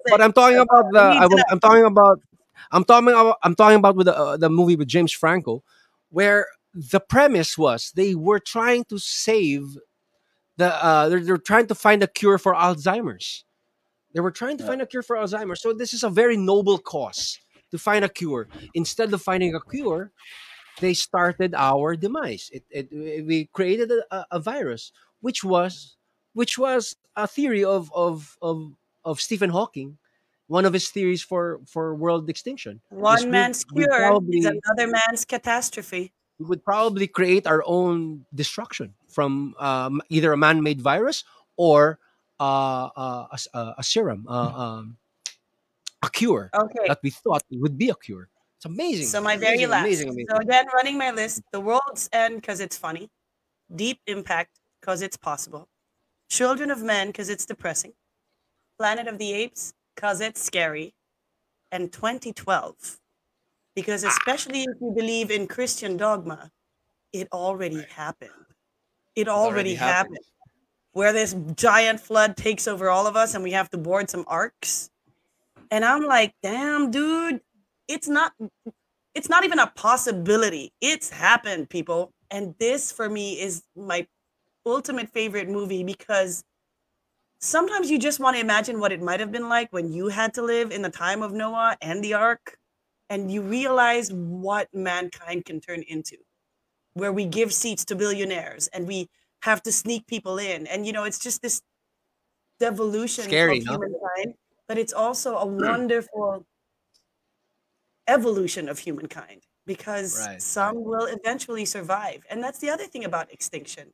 But 0.10 0.22
I'm 0.22 0.34
talking 0.34 0.60
about 0.60 0.86
the. 0.92 1.02
I 1.02 1.28
to. 1.28 1.46
I'm 1.50 1.60
talking 1.60 1.86
about. 1.86 2.22
I'm 2.72 2.84
talking 2.84 3.10
about. 3.10 3.38
I'm 3.44 3.56
talking 3.56 3.78
about 3.78 3.96
with 3.96 4.06
the 4.08 4.18
uh, 4.18 4.38
the 4.38 4.50
movie 4.50 4.76
with 4.76 4.88
James 4.88 5.12
Franco, 5.12 5.64
where 6.10 6.48
the 6.74 7.00
premise 7.00 7.58
was 7.58 7.92
they 7.96 8.16
were 8.16 8.40
trying 8.40 8.84
to 8.86 8.98
save 9.00 9.78
the. 10.58 10.74
Uh, 10.84 11.10
they're, 11.10 11.22
they're 11.22 11.38
trying 11.38 11.68
to 11.68 11.76
find 11.76 12.04
a 12.04 12.08
cure 12.08 12.38
for 12.38 12.54
Alzheimer's. 12.54 13.46
They 14.14 14.22
were 14.22 14.32
trying 14.32 14.58
to 14.58 14.64
Yeah. 14.64 14.70
find 14.70 14.82
a 14.82 14.86
cure 14.88 15.04
for 15.04 15.16
Alzheimer's. 15.18 15.62
So 15.62 15.74
this 15.74 15.94
is 15.94 16.04
a 16.04 16.10
very 16.10 16.38
noble 16.38 16.78
cause 16.80 17.40
to 17.72 17.78
find 17.78 18.04
a 18.06 18.10
cure. 18.10 18.48
Instead 18.74 19.14
of 19.14 19.22
finding 19.22 19.54
a 19.54 19.62
cure, 19.62 20.12
they 20.80 20.94
started 20.94 21.54
our 21.56 21.96
demise. 21.96 22.50
It, 22.54 22.64
it, 22.72 22.88
we 22.92 23.46
created 23.54 23.92
a, 23.92 24.04
a- 24.16 24.26
a 24.32 24.40
virus, 24.40 24.92
which 25.22 25.44
was 25.44 25.96
which 26.34 26.58
was 26.58 26.96
a 27.16 27.28
theory 27.28 27.64
of 27.64 27.92
of 27.94 28.38
of 28.42 28.74
of 29.06 29.20
Stephen 29.22 29.50
Hawking, 29.50 29.98
one 30.48 30.66
of 30.66 30.74
his 30.74 30.90
theories 30.90 31.22
for 31.22 31.60
for 31.68 31.96
world 31.96 32.30
extinction. 32.30 32.82
One 32.90 33.30
man's 33.30 33.66
we 33.74 33.84
cure 33.86 34.20
is 34.32 34.46
another 34.46 34.88
man's 34.88 35.26
catastrophe. 35.26 36.14
we 36.40 36.46
would 36.46 36.64
probably 36.64 37.08
create 37.08 37.48
our 37.48 37.64
own 37.66 38.26
destruction 38.34 38.94
from 39.10 39.56
um, 39.60 40.02
either 40.10 40.32
a 40.34 40.38
man-made 40.38 40.82
virus 40.82 41.24
or 41.58 42.00
uh, 42.40 42.90
uh, 42.96 43.28
a, 43.32 43.58
uh, 43.58 43.74
a 43.78 43.84
serum, 43.84 44.26
uh, 44.30 44.54
um, 44.54 44.98
a 46.04 46.10
cure 46.10 46.50
Okay. 46.54 46.88
that 46.88 47.00
we 47.02 47.10
thought 47.10 47.42
would 47.52 47.78
be 47.78 47.90
a 47.90 47.96
cure. 47.96 48.30
It's 48.58 48.66
amazing, 48.66 49.08
So 49.08 49.22
my 49.22 49.38
very 49.38 49.66
last. 49.66 49.86
amazing, 49.86 50.10
amazing. 50.10 50.28
So 50.30 50.38
again, 50.38 50.66
running 50.74 50.98
my 50.98 51.12
list: 51.12 51.42
The 51.52 51.60
World's 51.60 52.10
End 52.14 52.36
because 52.42 52.60
it's 52.60 52.78
funny, 52.78 53.10
Deep 53.76 54.00
Impact 54.08 54.60
because 54.80 55.02
it's 55.02 55.18
possible, 55.18 55.68
Children 56.30 56.72
of 56.72 56.82
Men 56.82 57.08
because 57.08 57.30
it's 57.30 57.46
depressing, 57.46 57.94
Planet 58.78 59.08
of 59.08 59.18
the 59.18 59.34
Apes 59.34 59.74
because 59.98 60.22
it's 60.22 60.42
scary, 60.44 60.94
and 61.72 61.92
2012 61.92 63.00
because 63.76 64.06
Ah. 64.06 64.10
especially 64.10 64.62
if 64.62 64.76
you 64.80 64.92
believe 64.96 65.32
in 65.32 65.48
Christian 65.48 65.98
dogma, 65.98 66.52
it 67.14 67.28
already 67.34 67.82
happened. 67.84 68.46
It 69.16 69.22
It 69.22 69.28
already 69.28 69.74
already 69.74 69.76
happened. 69.76 70.18
happened. 70.18 70.64
Where 70.94 71.12
this 71.14 71.36
giant 71.56 72.00
flood 72.00 72.38
takes 72.38 72.68
over 72.68 72.90
all 72.90 73.08
of 73.08 73.16
us 73.16 73.34
and 73.34 73.44
we 73.44 73.52
have 73.54 73.70
to 73.72 73.78
board 73.78 74.10
some 74.10 74.24
arcs. 74.28 74.90
And 75.72 75.84
I'm 75.84 76.04
like, 76.04 76.36
damn, 76.44 76.92
dude, 76.92 77.42
it's 77.88 78.08
not 78.08 78.34
it's 79.16 79.30
not 79.30 79.44
even 79.44 79.58
a 79.58 79.66
possibility. 79.68 80.72
It's 80.80 81.10
happened, 81.10 81.70
people. 81.72 82.14
And 82.30 82.54
this 82.60 82.92
for 82.92 83.10
me 83.10 83.40
is 83.42 83.64
my 83.76 84.08
ultimate 84.66 85.10
favorite 85.12 85.50
movie 85.50 85.84
because 85.84 86.44
sometimes 87.40 87.90
you 87.90 88.00
just 88.00 88.20
want 88.20 88.36
to 88.36 88.42
imagine 88.42 88.80
what 88.80 88.92
it 88.92 89.02
might 89.02 89.20
have 89.20 89.32
been 89.32 89.50
like 89.50 89.72
when 89.72 89.92
you 89.92 90.08
had 90.08 90.34
to 90.34 90.42
live 90.42 90.72
in 90.72 90.82
the 90.82 90.90
time 90.90 91.22
of 91.22 91.34
Noah 91.34 91.78
and 91.82 92.04
the 92.04 92.14
ark 92.14 92.58
and 93.10 93.32
you 93.32 93.42
realize 93.42 94.12
what 94.12 94.68
mankind 94.74 95.46
can 95.46 95.62
turn 95.62 95.84
into 95.88 96.18
where 96.94 97.14
we 97.14 97.26
give 97.26 97.54
seats 97.54 97.86
to 97.86 97.96
billionaires 97.96 98.68
and 98.70 98.88
we 98.88 99.08
have 99.44 99.62
to 99.64 99.72
sneak 99.72 100.08
people 100.08 100.40
in 100.40 100.66
and 100.68 100.86
you 100.86 100.92
know 100.92 101.04
it's 101.04 101.20
just 101.20 101.42
this 101.42 101.62
devolution 102.60 103.26
Scary, 103.26 103.60
of 103.60 103.66
no? 103.66 103.72
humankind 103.74 104.34
but 104.68 104.78
it's 104.78 104.94
also 104.94 105.36
a 105.36 105.46
hmm. 105.46 105.64
wonderful 105.64 106.46
evolution 108.08 108.68
of 108.68 108.80
humankind 108.80 109.44
because 109.66 110.26
Right, 110.26 110.42
some 110.42 110.84
will 110.84 111.06
eventually 111.06 111.66
survive 111.66 112.24
and 112.30 112.44
that's 112.44 112.60
the 112.60 112.70
other 112.70 112.86
thing 112.86 113.06
about 113.06 113.32
extinction 113.32 113.92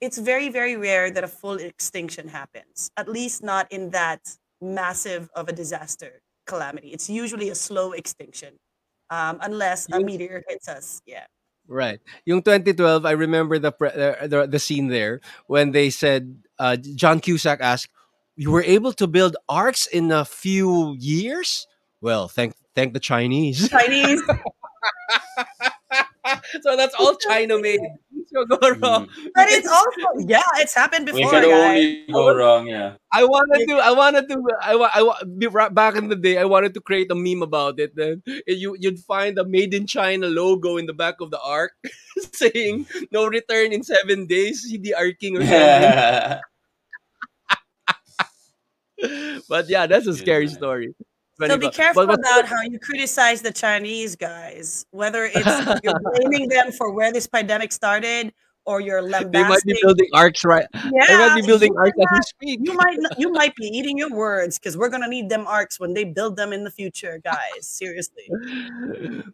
it's 0.00 0.18
very 0.18 0.48
very 0.48 0.76
rare 0.76 1.10
that 1.10 1.24
a 1.24 1.28
full 1.28 1.56
extinction 1.56 2.28
happens 2.28 2.90
at 2.96 3.08
least 3.08 3.42
not 3.42 3.70
in 3.70 3.90
that 3.90 4.36
massive 4.60 5.30
of 5.34 5.48
a 5.48 5.52
disaster 5.52 6.20
calamity 6.46 6.88
it's 6.88 7.08
usually 7.08 7.48
a 7.48 7.54
slow 7.54 7.92
extinction 7.92 8.54
um, 9.10 9.38
unless 9.42 9.88
a 9.92 10.00
meteor 10.00 10.42
hits 10.48 10.68
us 10.68 11.00
yeah 11.06 11.24
Right. 11.70 12.00
Yung 12.26 12.42
2012, 12.42 13.06
I 13.06 13.12
remember 13.12 13.56
the 13.60 13.70
pre- 13.70 13.94
the, 13.94 14.26
the, 14.26 14.46
the 14.48 14.58
scene 14.58 14.88
there 14.88 15.20
when 15.46 15.70
they 15.70 15.88
said 15.88 16.42
uh, 16.58 16.74
John 16.74 17.20
Cusack 17.20 17.60
asked, 17.60 17.92
"You 18.34 18.50
were 18.50 18.64
able 18.64 18.92
to 18.94 19.06
build 19.06 19.36
arcs 19.48 19.86
in 19.86 20.10
a 20.10 20.24
few 20.24 20.96
years." 20.98 21.68
Well, 22.00 22.26
thank 22.26 22.54
thank 22.74 22.92
the 22.92 22.98
Chinese. 22.98 23.68
chinese 23.68 24.20
so 26.62 26.76
that's 26.76 26.94
all 26.98 27.14
China 27.16 27.60
made. 27.60 27.80
So 28.32 28.44
go 28.50 28.58
wrong. 28.78 29.06
Mm. 29.10 29.26
but 29.34 29.48
it's 29.50 29.66
also 29.68 30.22
yeah 30.26 30.42
it's 30.56 30.74
happened 30.74 31.10
We 31.12 31.22
before 31.22 31.40
can 31.40 31.50
guys 31.50 31.66
only 31.66 32.06
go 32.12 32.34
wrong, 32.34 32.66
yeah. 32.68 32.94
I 33.12 33.24
wanted 33.24 33.66
to. 33.66 33.74
I 33.82 33.90
wanted 33.90 34.28
to. 34.28 34.38
I, 34.62 34.76
wa- 34.76 34.90
I 34.94 35.02
wa- 35.02 35.18
be- 35.24 35.48
ra- 35.48 35.68
back 35.70 35.96
in 35.96 36.08
the 36.08 36.14
day. 36.16 36.38
I 36.38 36.44
wanted 36.44 36.74
to 36.74 36.80
create 36.80 37.10
a 37.10 37.14
meme 37.14 37.42
about 37.42 37.80
it. 37.80 37.96
Then 37.96 38.22
eh, 38.28 38.54
you 38.54 38.76
you'd 38.78 39.00
find 39.00 39.36
a 39.38 39.44
made 39.44 39.74
in 39.74 39.86
China 39.86 40.28
logo 40.28 40.76
in 40.76 40.86
the 40.86 40.94
back 40.94 41.20
of 41.20 41.30
the 41.30 41.40
ark, 41.42 41.72
saying 42.32 42.86
"No 43.10 43.26
return 43.26 43.72
in 43.72 43.82
seven 43.82 44.26
days." 44.26 44.62
See 44.62 44.78
the 44.78 44.94
arking 44.94 45.36
or 45.38 45.42
something. 45.42 46.40
but 49.48 49.68
yeah, 49.68 49.86
that's 49.86 50.06
a 50.06 50.14
scary 50.14 50.46
story. 50.48 50.94
So 51.48 51.56
be 51.56 51.70
careful 51.70 52.06
but- 52.06 52.20
but- 52.20 52.30
about 52.30 52.46
how 52.46 52.62
you 52.62 52.78
criticize 52.78 53.42
the 53.42 53.52
Chinese 53.52 54.16
guys, 54.16 54.86
whether 54.90 55.24
it's 55.24 55.34
you're 55.84 55.98
blaming 56.00 56.48
them 56.48 56.72
for 56.72 56.92
where 56.92 57.12
this 57.12 57.26
pandemic 57.26 57.72
started 57.72 58.32
or 58.66 58.80
you're 58.80 59.02
lambasting. 59.02 59.32
they 59.32 59.42
might 59.48 59.62
be 59.64 59.76
building 59.82 60.08
arcs 60.14 60.44
right. 60.44 60.66
yeah, 60.74 61.06
they 61.08 61.16
might 61.18 61.34
be 61.40 61.46
building 61.46 61.72
you 61.72 61.78
arcs 61.80 61.96
might 61.96 62.06
as 62.12 62.18
we 62.18 62.22
speak. 62.22 62.60
You 62.62 62.74
might 62.74 62.98
you 63.18 63.32
might 63.32 63.54
be 63.56 63.66
eating 63.66 63.98
your 63.98 64.10
words 64.10 64.58
because 64.58 64.76
we're 64.76 64.88
gonna 64.90 65.08
need 65.08 65.28
them 65.28 65.46
arcs 65.46 65.80
when 65.80 65.94
they 65.94 66.04
build 66.04 66.36
them 66.36 66.52
in 66.52 66.64
the 66.64 66.70
future, 66.70 67.20
guys. 67.24 67.62
Seriously. 67.66 68.28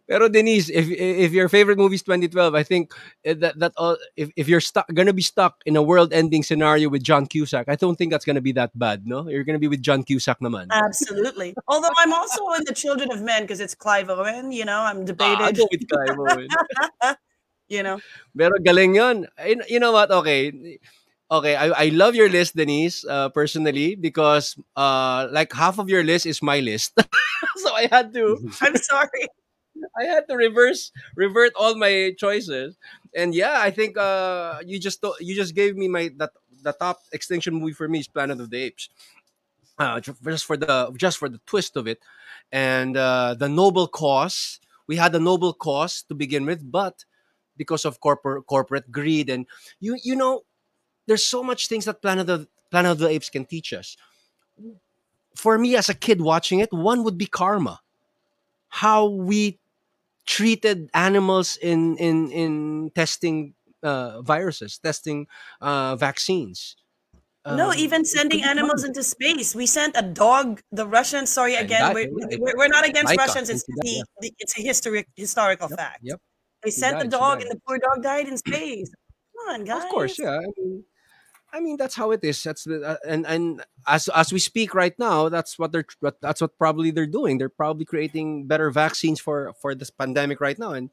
Pero 0.07 0.29
Denise, 0.29 0.69
if 0.69 0.89
if 0.89 1.31
your 1.33 1.49
favorite 1.49 1.77
movie 1.77 1.95
is 1.95 2.03
2012, 2.03 2.55
I 2.55 2.63
think 2.63 2.93
eh, 3.25 3.33
that 3.35 3.59
that 3.59 3.73
all, 3.77 3.97
if, 4.15 4.29
if 4.35 4.47
you're 4.47 4.61
stuck 4.63 4.87
gonna 4.93 5.13
be 5.13 5.21
stuck 5.21 5.61
in 5.65 5.75
a 5.75 5.81
world-ending 5.83 6.43
scenario 6.43 6.89
with 6.89 7.03
John 7.03 7.25
Cusack, 7.27 7.67
I 7.67 7.75
don't 7.75 7.95
think 7.95 8.11
that's 8.11 8.25
gonna 8.25 8.41
be 8.41 8.53
that 8.53 8.71
bad. 8.77 9.05
No, 9.05 9.27
you're 9.29 9.43
gonna 9.43 9.59
be 9.59 9.67
with 9.67 9.81
John 9.81 10.03
Cusack 10.03 10.39
naman. 10.39 10.67
Absolutely. 10.71 11.53
Although 11.67 11.93
I'm 11.97 12.13
also 12.13 12.41
in 12.55 12.63
the 12.65 12.73
Children 12.73 13.11
of 13.11 13.21
Men 13.21 13.43
because 13.43 13.59
it's 13.59 13.75
Clive 13.75 14.09
Owen. 14.09 14.51
You 14.51 14.65
know, 14.65 14.79
I'm 14.79 15.01
Ah, 15.01 15.03
debated. 15.03 15.57
go 15.57 15.67
with 15.71 15.87
Clive 15.87 16.17
Owen. 16.17 16.47
you 17.69 17.83
know, 17.83 17.99
Pero 18.37 18.55
galing 18.63 18.95
yun. 18.95 19.27
You 19.45 19.61
you 19.67 19.79
know 19.79 19.91
what? 19.91 20.11
Okay. 20.11 20.79
Okay, 21.29 21.57
I, 21.57 21.67
I 21.67 21.87
love 21.89 22.15
your 22.15 22.29
list, 22.29 22.55
Denise, 22.55 23.03
uh, 23.03 23.27
personally, 23.27 23.95
because 23.95 24.55
uh, 24.77 25.27
like 25.29 25.51
half 25.51 25.77
of 25.77 25.89
your 25.89 26.01
list 26.01 26.25
is 26.25 26.41
my 26.41 26.61
list. 26.61 26.95
so 27.57 27.75
I 27.75 27.89
had 27.91 28.13
to 28.13 28.39
I'm 28.61 28.77
sorry. 28.77 29.27
I 29.99 30.05
had 30.05 30.27
to 30.29 30.35
reverse 30.35 30.91
revert 31.15 31.51
all 31.55 31.75
my 31.75 32.13
choices. 32.17 32.77
And 33.13 33.35
yeah, 33.35 33.59
I 33.59 33.71
think 33.71 33.97
uh, 33.97 34.59
you 34.65 34.79
just 34.79 35.03
you 35.19 35.35
just 35.35 35.53
gave 35.53 35.75
me 35.75 35.87
my 35.87 36.09
that 36.15 36.31
the 36.63 36.71
top 36.71 36.99
extinction 37.11 37.55
movie 37.55 37.73
for 37.73 37.87
me 37.87 37.99
is 37.99 38.07
Planet 38.07 38.39
of 38.39 38.49
the 38.49 38.57
Apes. 38.63 38.89
Uh, 39.77 39.99
just 39.99 40.45
for 40.45 40.57
the 40.57 40.91
just 40.95 41.17
for 41.17 41.29
the 41.29 41.39
twist 41.45 41.75
of 41.75 41.87
it, 41.87 41.99
and 42.51 42.97
uh, 42.97 43.35
the 43.37 43.49
noble 43.49 43.87
cause. 43.87 44.59
We 44.87 44.95
had 44.95 45.13
a 45.13 45.19
noble 45.19 45.51
cause 45.51 46.03
to 46.07 46.15
begin 46.15 46.45
with, 46.45 46.63
but 46.71 47.03
because 47.57 47.85
of 47.85 47.99
corporate 47.99 48.45
corporate 48.45 48.91
greed 48.91 49.29
and 49.29 49.45
you 49.79 49.97
you 50.03 50.15
know, 50.15 50.43
there's 51.07 51.25
so 51.25 51.43
much 51.43 51.67
things 51.67 51.85
that 51.85 52.01
Planet 52.01 52.29
of 52.29 52.47
Planet 52.71 52.91
of 52.91 52.97
the 52.99 53.09
Apes 53.09 53.29
can 53.29 53.45
teach 53.45 53.73
us. 53.73 53.97
For 55.35 55.57
me, 55.57 55.75
as 55.75 55.87
a 55.89 55.93
kid 55.93 56.21
watching 56.21 56.59
it, 56.59 56.73
one 56.73 57.03
would 57.03 57.17
be 57.17 57.27
karma. 57.27 57.81
How 58.69 59.05
we 59.07 59.59
treated 60.25 60.89
animals 60.93 61.57
in 61.57 61.95
in 61.97 62.31
in 62.31 62.91
testing 62.95 63.53
uh, 63.83 64.21
viruses, 64.21 64.77
testing 64.79 65.27
uh, 65.61 65.95
vaccines. 65.95 66.75
No, 67.47 67.69
Um, 67.71 67.77
even 67.77 68.03
sending 68.03 68.43
animals 68.43 68.83
into 68.83 69.01
space. 69.03 69.55
We 69.55 69.67
sent 69.67 69.95
a 69.95 70.01
dog. 70.03 70.59
The 70.73 70.85
Russians. 70.85 71.29
Sorry 71.31 71.55
again. 71.55 71.79
that- 71.79 71.93
We're, 71.95 72.09
we're, 72.11 72.57
we're 72.57 72.67
not 72.67 72.83
against 72.85 73.15
Russians. 73.15 73.49
It's 73.49 73.63
that, 73.63 73.79
the, 73.83 73.89
yeah. 73.89 74.03
the 74.19 74.33
it's 74.39 74.57
a 74.59 74.61
historic 74.61 75.07
historical 75.15 75.69
Yep, 75.69 75.79
fact. 75.79 75.99
yep. 76.03 76.19
They 76.63 76.71
She 76.71 76.79
sent 76.79 76.99
the 76.99 77.05
died, 77.05 77.13
she 77.13 77.19
dog, 77.19 77.41
and 77.41 77.51
the 77.51 77.61
poor 77.65 77.77
dog 77.77 78.03
died 78.03 78.27
in 78.27 78.37
space. 78.37 78.91
Come 79.37 79.55
on, 79.55 79.65
guys. 79.65 79.83
Of 79.83 79.89
course, 79.89 80.19
yeah. 80.19 80.39
I 80.39 80.47
mean, 80.57 80.83
I 81.53 81.59
mean 81.59 81.77
that's 81.77 81.95
how 81.95 82.11
it 82.11 82.23
is. 82.23 82.43
That's 82.43 82.63
the 82.63 82.83
uh, 82.83 82.97
and 83.07 83.25
and 83.25 83.63
as 83.87 84.09
as 84.09 84.33
we 84.33 84.39
speak 84.39 84.73
right 84.73 84.97
now, 84.99 85.29
that's 85.29 85.57
what 85.57 85.71
they're 85.71 85.85
that's 86.21 86.41
what 86.41 86.57
probably 86.57 86.91
they're 86.91 87.07
doing. 87.07 87.37
They're 87.37 87.49
probably 87.49 87.85
creating 87.85 88.47
better 88.47 88.69
vaccines 88.71 89.19
for 89.19 89.53
for 89.61 89.75
this 89.75 89.89
pandemic 89.89 90.41
right 90.41 90.57
now, 90.57 90.73
and 90.73 90.89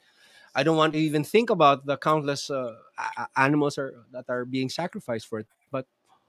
I 0.55 0.63
don't 0.63 0.77
want 0.77 0.93
to 0.93 1.01
even 1.01 1.25
think 1.25 1.51
about 1.51 1.87
the 1.87 1.97
countless 1.97 2.51
uh, 2.51 2.77
animals 3.37 3.79
are 3.79 4.05
that 4.13 4.27
are 4.29 4.45
being 4.45 4.69
sacrificed 4.69 5.27
for 5.27 5.41
it. 5.41 5.47
But 5.71 5.87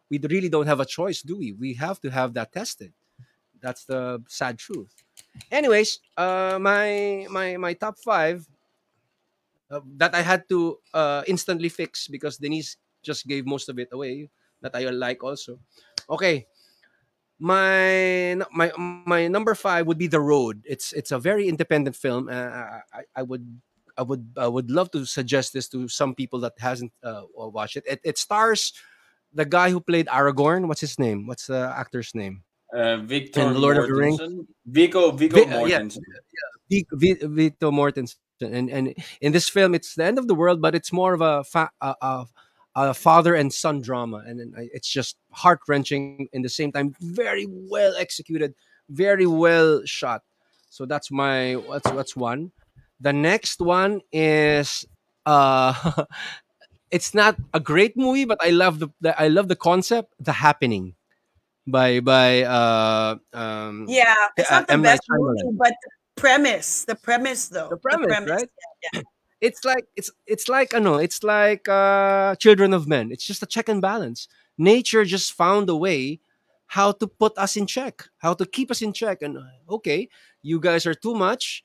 we 0.10 0.18
really 0.18 0.49
don't 0.49 0.68
have 0.68 0.80
a 0.80 0.86
choice, 0.86 1.22
do 1.22 1.38
we? 1.38 1.53
We 1.53 1.76
have 1.76 2.02
to 2.02 2.10
have 2.10 2.34
that 2.34 2.52
tested. 2.52 2.94
That's 3.62 3.86
the 3.86 4.24
sad 4.28 4.57
truth. 4.57 5.03
Anyways, 5.52 5.99
uh, 6.18 6.57
my 6.60 7.28
my 7.30 7.57
my 7.57 7.74
top 7.74 7.99
five 7.99 8.48
uh, 9.72 9.82
that 9.98 10.14
I 10.16 10.22
had 10.22 10.48
to 10.50 10.80
uh, 10.94 11.24
instantly 11.28 11.70
fix 11.70 12.08
because 12.08 12.38
Denise 12.38 12.78
just 13.04 13.28
gave 13.28 13.46
most 13.46 13.70
of 13.70 13.80
it 13.80 13.90
away 13.92 14.30
that 14.62 14.76
I 14.76 14.90
like 14.90 15.24
also. 15.24 15.60
Okay. 16.10 16.48
My 17.38 18.40
my 18.54 18.72
my 18.78 19.28
number 19.28 19.56
five 19.56 19.88
would 19.88 19.98
be 19.98 20.08
The 20.08 20.22
Road. 20.22 20.64
It's 20.64 20.94
it's 20.94 21.12
a 21.12 21.20
very 21.20 21.50
independent 21.50 21.96
film. 21.96 22.30
Uh, 22.30 22.80
I, 22.94 23.04
I 23.16 23.24
would 23.24 23.44
I 23.98 24.04
would 24.04 24.24
I 24.38 24.48
would 24.48 24.72
love 24.72 24.90
to 24.92 25.04
suggest 25.06 25.52
this 25.52 25.68
to 25.70 25.88
some 25.90 26.16
people 26.16 26.40
that 26.42 26.54
hasn't 26.58 26.94
uh, 27.04 27.24
watched 27.36 27.76
it. 27.76 27.84
it. 27.88 28.00
It 28.04 28.18
stars 28.18 28.72
the 29.34 29.44
guy 29.44 29.70
who 29.70 29.82
played 29.82 30.08
Aragorn. 30.08 30.68
What's 30.68 30.80
his 30.80 30.98
name? 30.98 31.28
What's 31.28 31.48
the 31.48 31.74
actor's 31.76 32.16
name? 32.16 32.44
Uh, 32.74 32.98
Victor 32.98 33.42
And 33.42 33.58
Lord 33.58 33.78
of 33.78 33.88
the 33.88 33.94
Rings. 33.94 34.20
Mortensen. 34.20 34.48
Viggo 34.66 35.12
Viggo 35.12 35.44
Vi- 35.44 35.52
uh, 35.52 35.66
yeah. 35.66 35.80
Mortensen. 35.82 36.04
Vi- 36.70 37.20
Vi- 37.22 37.54
Mortensen. 38.49 38.57
And 38.57 38.69
and 38.69 38.95
in 39.22 39.31
this 39.31 39.49
film, 39.49 39.76
it's 39.76 39.95
the 39.95 40.05
end 40.05 40.17
of 40.19 40.27
the 40.27 40.35
world, 40.35 40.61
but 40.61 40.76
it's 40.76 40.91
more 40.91 41.13
of 41.13 41.22
a 41.22 41.43
fa- 41.43 41.72
a, 41.81 41.95
a, 42.01 42.26
a 42.76 42.93
father 42.93 43.35
and 43.35 43.53
son 43.53 43.81
drama, 43.81 44.23
and 44.26 44.53
it's 44.73 44.89
just 44.89 45.17
heart 45.31 45.61
wrenching 45.67 46.27
in 46.34 46.41
the 46.41 46.49
same 46.49 46.72
time. 46.72 46.95
Very 47.01 47.47
well 47.49 47.95
executed, 47.97 48.53
very 48.89 49.26
well 49.26 49.81
shot. 49.85 50.22
So 50.69 50.85
that's 50.85 51.11
my 51.11 51.53
what's 51.53 51.89
what's 51.91 52.15
one. 52.15 52.51
The 52.99 53.13
next 53.13 53.61
one 53.61 54.01
is 54.11 54.85
uh 55.26 56.05
it's 56.91 57.13
not 57.13 57.38
a 57.53 57.59
great 57.59 57.97
movie, 57.97 58.26
but 58.26 58.38
I 58.41 58.49
love 58.49 58.80
the, 58.80 58.89
the 59.01 59.19
I 59.19 59.27
love 59.27 59.47
the 59.47 59.55
concept, 59.55 60.13
The 60.19 60.34
Happening, 60.34 60.95
by 61.67 61.99
by 61.99 62.43
uh 62.43 63.15
um 63.34 63.85
Yeah, 63.88 64.15
it's 64.38 64.51
not 64.51 64.67
the 64.67 64.73
M. 64.73 64.81
Best 64.81 65.03
movie, 65.09 65.57
but 65.57 65.73
premise, 66.16 66.86
the 66.86 66.96
premise 66.96 67.48
though, 67.50 67.70
The 67.70 67.78
premise, 67.78 68.30
right? 68.30 68.50
Yeah. 68.94 69.02
It's 69.42 69.66
like 69.66 69.86
it's 69.96 70.10
it's 70.26 70.48
like 70.48 70.74
I 70.74 70.80
know 70.80 70.96
it's 70.96 71.22
like 71.22 71.68
uh 71.68 72.36
Children 72.38 72.74
of 72.74 72.88
Men. 72.88 73.12
It's 73.12 73.26
just 73.26 73.44
a 73.44 73.46
check 73.46 73.68
and 73.70 73.82
balance. 73.82 74.28
Nature 74.58 75.04
just 75.04 75.34
found 75.34 75.70
a 75.70 75.76
way 75.76 76.20
how 76.68 76.94
to 76.94 77.06
put 77.06 77.38
us 77.38 77.56
in 77.58 77.68
check, 77.68 78.08
how 78.18 78.34
to 78.34 78.46
keep 78.46 78.72
us 78.72 78.82
in 78.82 78.94
check. 78.94 79.22
And 79.22 79.38
uh, 79.38 79.76
okay, 79.76 80.08
you 80.42 80.60
guys 80.60 80.88
are 80.88 80.96
too 80.96 81.14
much. 81.14 81.64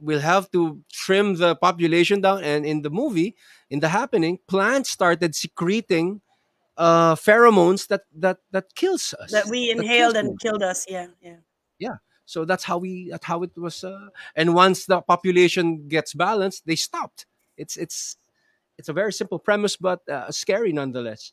We'll 0.00 0.20
have 0.20 0.50
to 0.52 0.80
trim 0.90 1.36
the 1.36 1.54
population 1.54 2.20
down. 2.22 2.42
And 2.42 2.66
in 2.66 2.82
the 2.82 2.90
movie, 2.90 3.36
in 3.70 3.80
the 3.80 3.88
happening, 3.88 4.38
plants 4.48 4.90
started 4.90 5.34
secreting 5.34 6.20
uh 6.76 7.14
pheromones 7.14 7.86
that 7.88 8.02
that 8.16 8.38
that 8.52 8.74
kills 8.74 9.14
us. 9.20 9.30
That 9.32 9.46
we 9.46 9.70
inhaled 9.70 10.16
them. 10.16 10.26
and 10.26 10.40
killed 10.40 10.62
us. 10.62 10.86
Yeah, 10.88 11.08
yeah, 11.20 11.36
yeah. 11.78 11.96
So 12.28 12.44
that's 12.44 12.62
how 12.62 12.76
we 12.76 13.08
that's 13.08 13.24
how 13.24 13.42
it 13.42 13.56
was. 13.56 13.82
Uh, 13.82 14.10
and 14.36 14.54
once 14.54 14.84
the 14.84 15.00
population 15.00 15.88
gets 15.88 16.12
balanced, 16.12 16.66
they 16.66 16.76
stopped. 16.76 17.24
It's 17.56 17.78
it's 17.78 18.18
it's 18.76 18.90
a 18.90 18.92
very 18.92 19.14
simple 19.14 19.38
premise, 19.38 19.78
but 19.78 20.06
uh, 20.10 20.30
scary 20.30 20.70
nonetheless. 20.70 21.32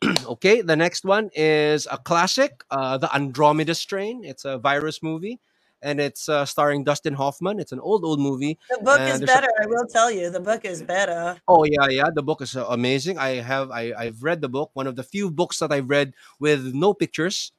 okay, 0.26 0.62
the 0.62 0.76
next 0.76 1.04
one 1.04 1.28
is 1.36 1.86
a 1.90 1.98
classic, 1.98 2.64
uh, 2.70 2.96
the 2.96 3.14
Andromeda 3.14 3.74
Strain. 3.74 4.24
It's 4.24 4.46
a 4.46 4.56
virus 4.56 5.02
movie, 5.02 5.40
and 5.82 6.00
it's 6.00 6.26
uh, 6.26 6.46
starring 6.46 6.84
Dustin 6.84 7.12
Hoffman. 7.12 7.60
It's 7.60 7.72
an 7.72 7.80
old 7.80 8.02
old 8.02 8.18
movie. 8.18 8.56
The 8.70 8.80
book 8.82 9.02
is 9.02 9.20
better. 9.20 9.48
I 9.60 9.66
will 9.66 9.86
tell 9.86 10.10
you, 10.10 10.30
the 10.30 10.40
book 10.40 10.64
is 10.64 10.80
better. 10.82 11.36
Oh 11.46 11.64
yeah, 11.64 11.88
yeah. 11.90 12.08
The 12.08 12.22
book 12.22 12.40
is 12.40 12.56
uh, 12.56 12.64
amazing. 12.70 13.18
I 13.18 13.44
have 13.44 13.70
I 13.70 13.92
I've 13.92 14.22
read 14.22 14.40
the 14.40 14.48
book. 14.48 14.70
One 14.72 14.86
of 14.86 14.96
the 14.96 15.04
few 15.04 15.30
books 15.30 15.58
that 15.58 15.70
I've 15.70 15.90
read 15.90 16.14
with 16.40 16.72
no 16.72 16.94
pictures. 16.94 17.52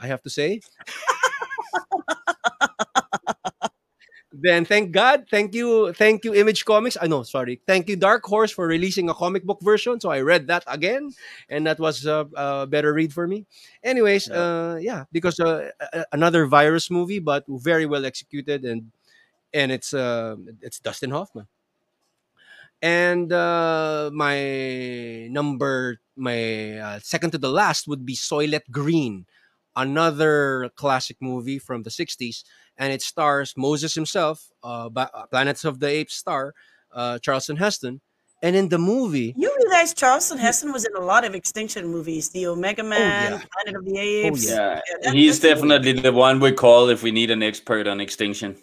I 0.00 0.06
have 0.08 0.22
to 0.22 0.30
say. 0.30 0.60
then 4.32 4.64
thank 4.64 4.92
God, 4.92 5.24
thank 5.30 5.54
you, 5.54 5.92
thank 5.94 6.24
you, 6.24 6.34
Image 6.34 6.64
Comics. 6.64 6.96
I 7.00 7.06
know, 7.06 7.22
sorry, 7.22 7.60
thank 7.66 7.88
you, 7.88 7.96
Dark 7.96 8.24
Horse, 8.24 8.50
for 8.50 8.66
releasing 8.66 9.08
a 9.08 9.14
comic 9.14 9.44
book 9.44 9.60
version. 9.62 10.00
So 10.00 10.10
I 10.10 10.20
read 10.20 10.46
that 10.48 10.64
again, 10.66 11.10
and 11.48 11.66
that 11.66 11.78
was 11.78 12.04
a, 12.06 12.26
a 12.34 12.66
better 12.66 12.92
read 12.92 13.12
for 13.12 13.26
me. 13.26 13.46
Anyways, 13.82 14.28
Yeah. 14.28 14.36
uh, 14.36 14.76
yeah, 14.80 15.04
because 15.12 15.38
uh, 15.40 15.70
another 16.12 16.46
virus 16.46 16.90
movie, 16.90 17.20
but 17.20 17.44
very 17.48 17.86
well 17.86 18.04
executed, 18.04 18.64
and 18.64 18.90
and 19.54 19.72
it's 19.72 19.94
uh, 19.94 20.36
it's 20.62 20.80
Dustin 20.80 21.10
Hoffman. 21.10 21.46
And 22.82 23.32
uh, 23.32 24.10
my 24.12 25.28
number, 25.30 25.98
my 26.16 26.78
uh, 26.78 26.98
second 27.02 27.30
to 27.32 27.38
the 27.38 27.48
last 27.50 27.88
would 27.88 28.04
be 28.04 28.14
Soylent 28.14 28.68
Green, 28.70 29.26
another 29.76 30.70
classic 30.76 31.16
movie 31.20 31.58
from 31.58 31.82
the 31.82 31.90
60s. 31.90 32.42
And 32.78 32.92
it 32.92 33.02
stars 33.02 33.54
Moses 33.56 33.94
himself, 33.94 34.46
uh, 34.62 34.90
uh, 34.94 35.26
Planets 35.30 35.64
of 35.64 35.78
the 35.80 35.88
Apes 35.88 36.14
star, 36.14 36.54
uh, 36.92 37.18
Charlton 37.20 37.56
Heston. 37.56 38.00
And 38.42 38.54
in 38.54 38.68
the 38.68 38.78
movie, 38.78 39.32
You 39.36 39.54
realize 39.64 39.94
Charlton 39.94 40.36
Heston 40.36 40.70
was 40.72 40.84
in 40.84 40.94
a 40.94 41.00
lot 41.00 41.24
of 41.24 41.34
extinction 41.34 41.86
movies, 41.86 42.28
the 42.30 42.46
Omega 42.48 42.82
Man, 42.82 43.32
yeah. 43.32 43.42
Planet 43.52 43.80
of 43.80 43.84
the 43.86 43.98
Apes. 43.98 44.48
yeah. 44.48 44.74
Yeah, 44.74 44.96
that- 45.02 45.14
he's 45.14 45.40
definitely 45.40 45.92
the 45.92 46.12
one 46.12 46.38
we 46.40 46.52
call 46.52 46.90
if 46.90 47.02
we 47.02 47.10
need 47.12 47.30
an 47.30 47.42
expert 47.42 47.86
on 47.86 47.98
extinction. 48.00 48.56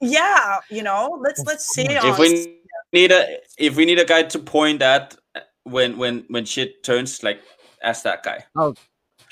Yeah, 0.00 0.58
you 0.70 0.82
know, 0.82 1.16
let's 1.22 1.40
let's 1.44 1.72
say 1.72 1.86
If 1.88 2.18
we 2.18 2.58
need 2.92 3.12
a 3.12 3.38
if 3.58 3.76
we 3.76 3.84
need 3.84 4.00
a 4.00 4.04
guy 4.04 4.24
to 4.24 4.38
point 4.40 4.82
at 4.82 5.16
when 5.62 5.96
when 5.96 6.24
when 6.28 6.44
shit 6.44 6.82
turns 6.82 7.22
like 7.22 7.40
ask 7.84 8.02
that 8.02 8.24
guy. 8.24 8.44
Oh. 8.56 8.74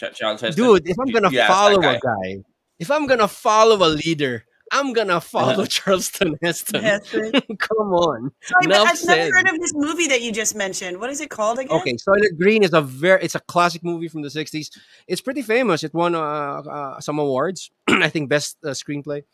Ch- 0.00 0.14
Charles 0.16 0.40
Heston. 0.40 0.64
dude, 0.64 0.88
if 0.88 0.96
I'm 0.98 1.08
gonna 1.12 1.30
you 1.30 1.40
ask 1.40 1.52
follow 1.52 1.80
guy. 1.80 1.94
a 1.94 2.00
guy, 2.00 2.44
if 2.78 2.90
I'm 2.90 3.06
gonna 3.06 3.28
follow 3.28 3.76
a 3.86 3.90
leader, 3.90 4.44
I'm 4.72 4.92
gonna 4.92 5.20
follow 5.34 5.66
Charlton 5.66 6.36
Heston. 6.42 6.82
Heston. 6.82 7.32
Come 7.58 7.92
on. 7.92 8.32
Sorry, 8.42 8.60
but 8.62 8.64
Enough 8.64 8.88
I've 8.88 9.04
never 9.06 9.36
heard 9.36 9.48
of 9.48 9.60
this 9.60 9.72
movie 9.74 10.06
that 10.08 10.22
you 10.22 10.32
just 10.32 10.54
mentioned. 10.54 10.98
What 11.00 11.10
is 11.10 11.20
it 11.20 11.28
called 11.30 11.58
again? 11.58 11.76
Okay, 11.78 11.94
Soylent 11.94 12.38
Green 12.38 12.62
is 12.62 12.72
a 12.72 12.80
very 12.80 13.22
it's 13.22 13.34
a 13.34 13.40
classic 13.40 13.82
movie 13.84 14.08
from 14.08 14.22
the 14.22 14.28
60s. 14.28 14.70
It's 15.06 15.20
pretty 15.20 15.42
famous. 15.42 15.84
It 15.84 15.92
won 15.92 16.14
uh, 16.14 16.18
uh, 16.18 17.00
some 17.00 17.18
awards. 17.18 17.70
I 17.88 18.08
think 18.08 18.28
best 18.28 18.56
uh, 18.64 18.68
screenplay. 18.70 19.24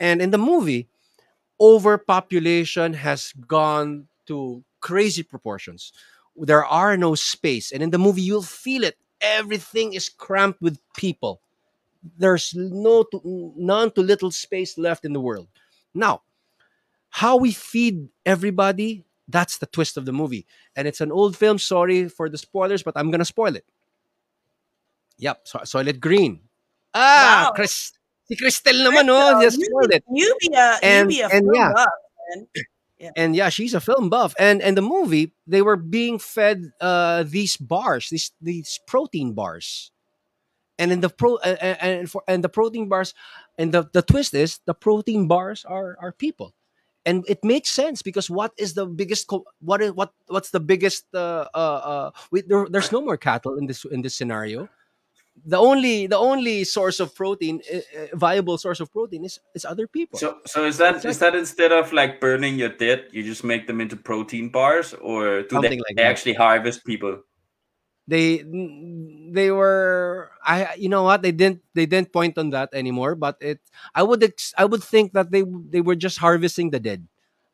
And 0.00 0.22
in 0.22 0.30
the 0.30 0.38
movie, 0.38 0.88
overpopulation 1.60 2.94
has 2.94 3.32
gone 3.46 4.06
to 4.26 4.64
crazy 4.80 5.22
proportions. 5.22 5.92
There 6.36 6.64
are 6.64 6.96
no 6.96 7.14
space, 7.14 7.72
and 7.72 7.82
in 7.82 7.90
the 7.90 7.98
movie 7.98 8.22
you'll 8.22 8.42
feel 8.42 8.84
it. 8.84 8.96
Everything 9.20 9.94
is 9.94 10.08
cramped 10.08 10.60
with 10.62 10.78
people. 10.96 11.40
There's 12.18 12.54
no 12.54 13.02
to, 13.10 13.52
none 13.56 13.90
to 13.92 14.00
little 14.02 14.30
space 14.30 14.78
left 14.78 15.04
in 15.04 15.12
the 15.12 15.20
world. 15.20 15.48
Now, 15.94 16.22
how 17.10 17.36
we 17.36 17.52
feed 17.52 18.08
everybody 18.26 19.04
that's 19.28 19.58
the 19.58 19.66
twist 19.66 19.96
of 19.96 20.04
the 20.06 20.12
movie 20.12 20.46
and 20.76 20.86
it's 20.88 21.00
an 21.00 21.12
old 21.12 21.36
film 21.36 21.58
sorry 21.58 22.08
for 22.08 22.28
the 22.28 22.38
spoilers 22.38 22.82
but 22.82 22.92
i'm 22.96 23.10
gonna 23.10 23.24
spoil 23.24 23.54
it 23.56 23.64
yep 25.18 25.40
so 25.44 25.58
Soylent 25.60 26.00
Green 26.00 26.40
ah 26.94 27.48
Wow. 27.48 27.52
Chris 27.56 27.92
si 28.28 28.36
Cristel 28.36 28.76
naman 28.84 29.08
oh 29.08 29.36
Crystal, 29.36 29.40
just 29.40 29.56
spoiled 29.68 29.92
it 29.92 30.04
you 30.12 30.36
be 30.40 30.48
a 30.54 30.76
And- 30.82 31.12
you 31.12 31.18
be 31.18 31.20
a 31.24 31.28
and 31.28 31.44
yeah. 31.52 31.72
buff, 31.72 31.88
man. 33.00 33.12
and 33.16 33.36
yeah 33.36 33.48
she's 33.48 33.74
a 33.74 33.80
film 33.80 34.08
buff. 34.10 34.34
And 34.38 34.62
and 34.62 34.76
the 34.76 34.82
movie 34.82 35.32
they 35.46 35.62
were 35.62 35.76
being 35.76 36.18
fed 36.18 36.72
uh 36.80 37.24
these 37.24 37.56
bars 37.56 38.08
these 38.10 38.32
these 38.40 38.80
protein 38.86 39.32
bars. 39.34 39.90
And 40.78 40.92
in 40.92 41.00
the 41.00 41.08
pro 41.10 41.36
uh, 41.36 41.56
and 41.80 42.10
for 42.10 42.22
and 42.28 42.42
the 42.44 42.48
protein 42.48 42.88
bars 42.88 43.14
and 43.58 43.72
the 43.72 43.88
the 43.92 44.02
twist 44.02 44.34
is 44.34 44.60
the 44.66 44.74
protein 44.74 45.26
bars 45.28 45.64
are 45.64 45.96
are 46.00 46.12
people. 46.12 46.54
And 47.06 47.24
it 47.28 47.42
makes 47.42 47.70
sense 47.70 48.02
because 48.02 48.28
what 48.28 48.52
is 48.58 48.74
the 48.74 48.86
biggest 48.86 49.28
co- 49.28 49.46
what 49.60 49.80
is 49.82 49.92
what 49.92 50.12
what's 50.26 50.50
the 50.50 50.60
biggest 50.60 51.06
uh 51.14 51.46
uh, 51.54 51.80
uh 51.92 52.10
we, 52.30 52.42
there, 52.42 52.66
there's 52.68 52.92
no 52.92 53.00
more 53.00 53.16
cattle 53.16 53.56
in 53.58 53.66
this 53.66 53.84
in 53.86 54.02
this 54.02 54.14
scenario 54.14 54.68
the 55.44 55.56
only 55.58 56.06
the 56.06 56.16
only 56.16 56.64
source 56.64 57.00
of 57.00 57.14
protein 57.14 57.60
uh, 57.72 58.16
viable 58.16 58.58
source 58.58 58.80
of 58.80 58.90
protein 58.92 59.24
is 59.24 59.38
is 59.54 59.64
other 59.64 59.86
people 59.86 60.18
So 60.18 60.38
so 60.46 60.64
is 60.64 60.78
that 60.78 61.04
is 61.04 61.18
that 61.18 61.34
instead 61.34 61.72
of 61.72 61.92
like 61.92 62.20
burning 62.20 62.58
your 62.58 62.70
dead, 62.70 63.08
you 63.12 63.22
just 63.22 63.44
make 63.44 63.66
them 63.66 63.80
into 63.80 63.96
protein 63.96 64.48
bars, 64.50 64.94
or 64.94 65.42
do 65.42 65.56
Something 65.56 65.78
they 65.78 65.84
like 65.84 65.96
that. 65.96 66.06
actually 66.06 66.34
harvest 66.34 66.84
people? 66.84 67.22
they 68.08 68.40
they 69.28 69.50
were 69.52 70.32
i 70.40 70.72
you 70.80 70.88
know 70.88 71.02
what 71.04 71.20
they 71.20 71.28
didn't 71.32 71.60
they 71.76 71.84
didn't 71.84 72.08
point 72.12 72.38
on 72.40 72.48
that 72.50 72.72
anymore 72.72 73.14
but 73.14 73.36
it 73.40 73.60
i 73.94 74.02
would 74.02 74.24
ex, 74.24 74.54
i 74.56 74.64
would 74.64 74.82
think 74.82 75.12
that 75.12 75.30
they 75.30 75.44
they 75.68 75.80
were 75.84 75.94
just 75.94 76.16
harvesting 76.16 76.70
the 76.72 76.80
dead 76.80 77.04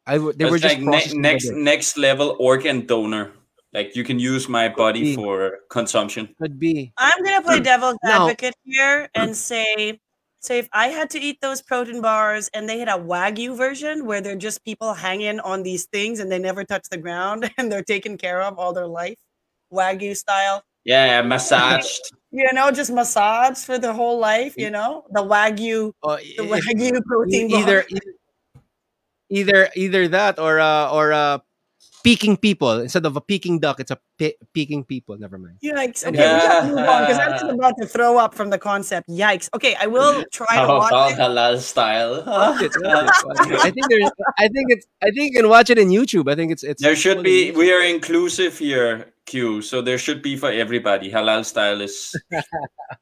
i 0.06 0.14
would 0.16 0.38
they 0.38 0.46
It's 0.46 0.52
were 0.54 0.62
just 0.62 0.78
like 0.78 0.84
ne- 0.86 0.86
processing 0.86 1.22
the 1.22 1.28
next 1.28 1.50
next 1.50 1.98
level 1.98 2.36
organ 2.38 2.86
donor. 2.86 3.32
Like 3.74 3.96
you 3.96 4.04
can 4.04 4.18
use 4.20 4.48
my 4.48 4.68
body 4.68 5.14
for 5.16 5.58
consumption. 5.68 6.34
could 6.40 6.58
be 6.60 6.92
I'm 6.96 7.22
gonna 7.24 7.42
play 7.42 7.58
devil's 7.60 7.98
Now- 8.04 8.28
advocate 8.28 8.54
here 8.64 9.08
and 9.14 9.36
say, 9.36 9.98
say 10.40 10.58
if 10.58 10.68
I 10.72 10.88
had 10.88 11.10
to 11.10 11.18
eat 11.20 11.40
those 11.40 11.60
protein 11.60 12.00
bars 12.00 12.48
and 12.54 12.68
they 12.68 12.78
had 12.78 12.88
a 12.88 12.92
wagyu 12.98 13.56
version 13.56 14.06
where 14.06 14.20
they're 14.20 14.36
just 14.36 14.64
people 14.64 14.94
hanging 14.94 15.40
on 15.40 15.64
these 15.64 15.86
things 15.86 16.20
and 16.20 16.30
they 16.30 16.38
never 16.38 16.62
touch 16.64 16.88
the 16.88 16.96
ground 16.98 17.50
and 17.58 17.70
they're 17.70 17.82
taken 17.82 18.16
care 18.16 18.42
of 18.42 18.58
all 18.58 18.72
their 18.72 18.86
life, 18.86 19.18
wagyu 19.72 20.16
style. 20.16 20.62
Yeah, 20.84 21.20
massaged. 21.22 22.00
You 22.36 22.52
know, 22.52 22.72
just 22.72 22.90
massage 22.90 23.58
for 23.58 23.78
the 23.78 23.92
whole 23.92 24.18
life. 24.18 24.54
You 24.58 24.68
know, 24.70 25.04
the 25.12 25.22
wagyu, 25.22 25.92
uh, 26.02 26.16
the 26.36 26.42
wagyu 26.42 27.00
protein 27.06 27.48
bar. 27.48 27.60
either 27.60 27.84
either 29.30 29.68
either 29.76 30.08
that 30.08 30.40
or 30.40 30.58
uh 30.58 30.90
or 30.90 31.12
uh 31.12 31.38
peeking 32.04 32.36
people 32.36 32.80
instead 32.80 33.04
of 33.06 33.16
a 33.16 33.20
peking 33.20 33.58
duck 33.58 33.80
it's 33.80 33.90
a 33.90 33.98
pe- 34.18 34.34
peking 34.52 34.84
people 34.84 35.16
never 35.18 35.38
mind 35.38 35.56
Yikes. 35.64 36.04
Okay, 36.04 36.10
we 36.12 36.40
gotta 36.40 36.68
move 36.68 36.78
on 36.78 37.02
because 37.02 37.18
I'm 37.18 37.50
about 37.58 37.74
to 37.80 37.86
throw 37.86 38.18
up 38.18 38.34
from 38.34 38.50
the 38.50 38.58
concept. 38.58 39.08
Yikes. 39.08 39.48
Okay, 39.56 39.74
I 39.80 39.86
will 39.86 40.24
try 40.30 40.60
to 40.60 40.68
watch 40.68 40.92
about 40.92 41.12
it. 41.12 41.18
halal 41.18 41.58
style? 41.58 42.22
Watch 42.26 42.62
it, 42.62 42.72
watch 42.82 43.08
it, 43.08 43.26
watch 43.26 43.50
it. 43.50 43.60
I 43.64 43.70
think 43.70 43.88
there's 43.88 44.10
I 44.38 44.48
think 44.48 44.66
it's 44.68 44.86
I 45.02 45.10
think 45.10 45.32
you 45.32 45.40
can 45.40 45.48
watch 45.48 45.70
it 45.70 45.78
in 45.78 45.88
YouTube 45.88 46.30
I 46.30 46.34
think 46.34 46.52
it's 46.52 46.62
it's 46.62 46.82
There 46.82 46.94
should 46.94 47.18
fully 47.24 47.50
be. 47.50 47.56
We 47.56 47.72
are 47.72 47.82
inclusive 47.82 48.58
here, 48.58 49.06
Q. 49.26 49.62
So 49.62 49.80
there 49.80 49.96
should 49.98 50.20
be 50.22 50.36
for 50.36 50.50
everybody. 50.50 51.10
Halal 51.10 51.44
style 51.44 51.80
is. 51.80 52.14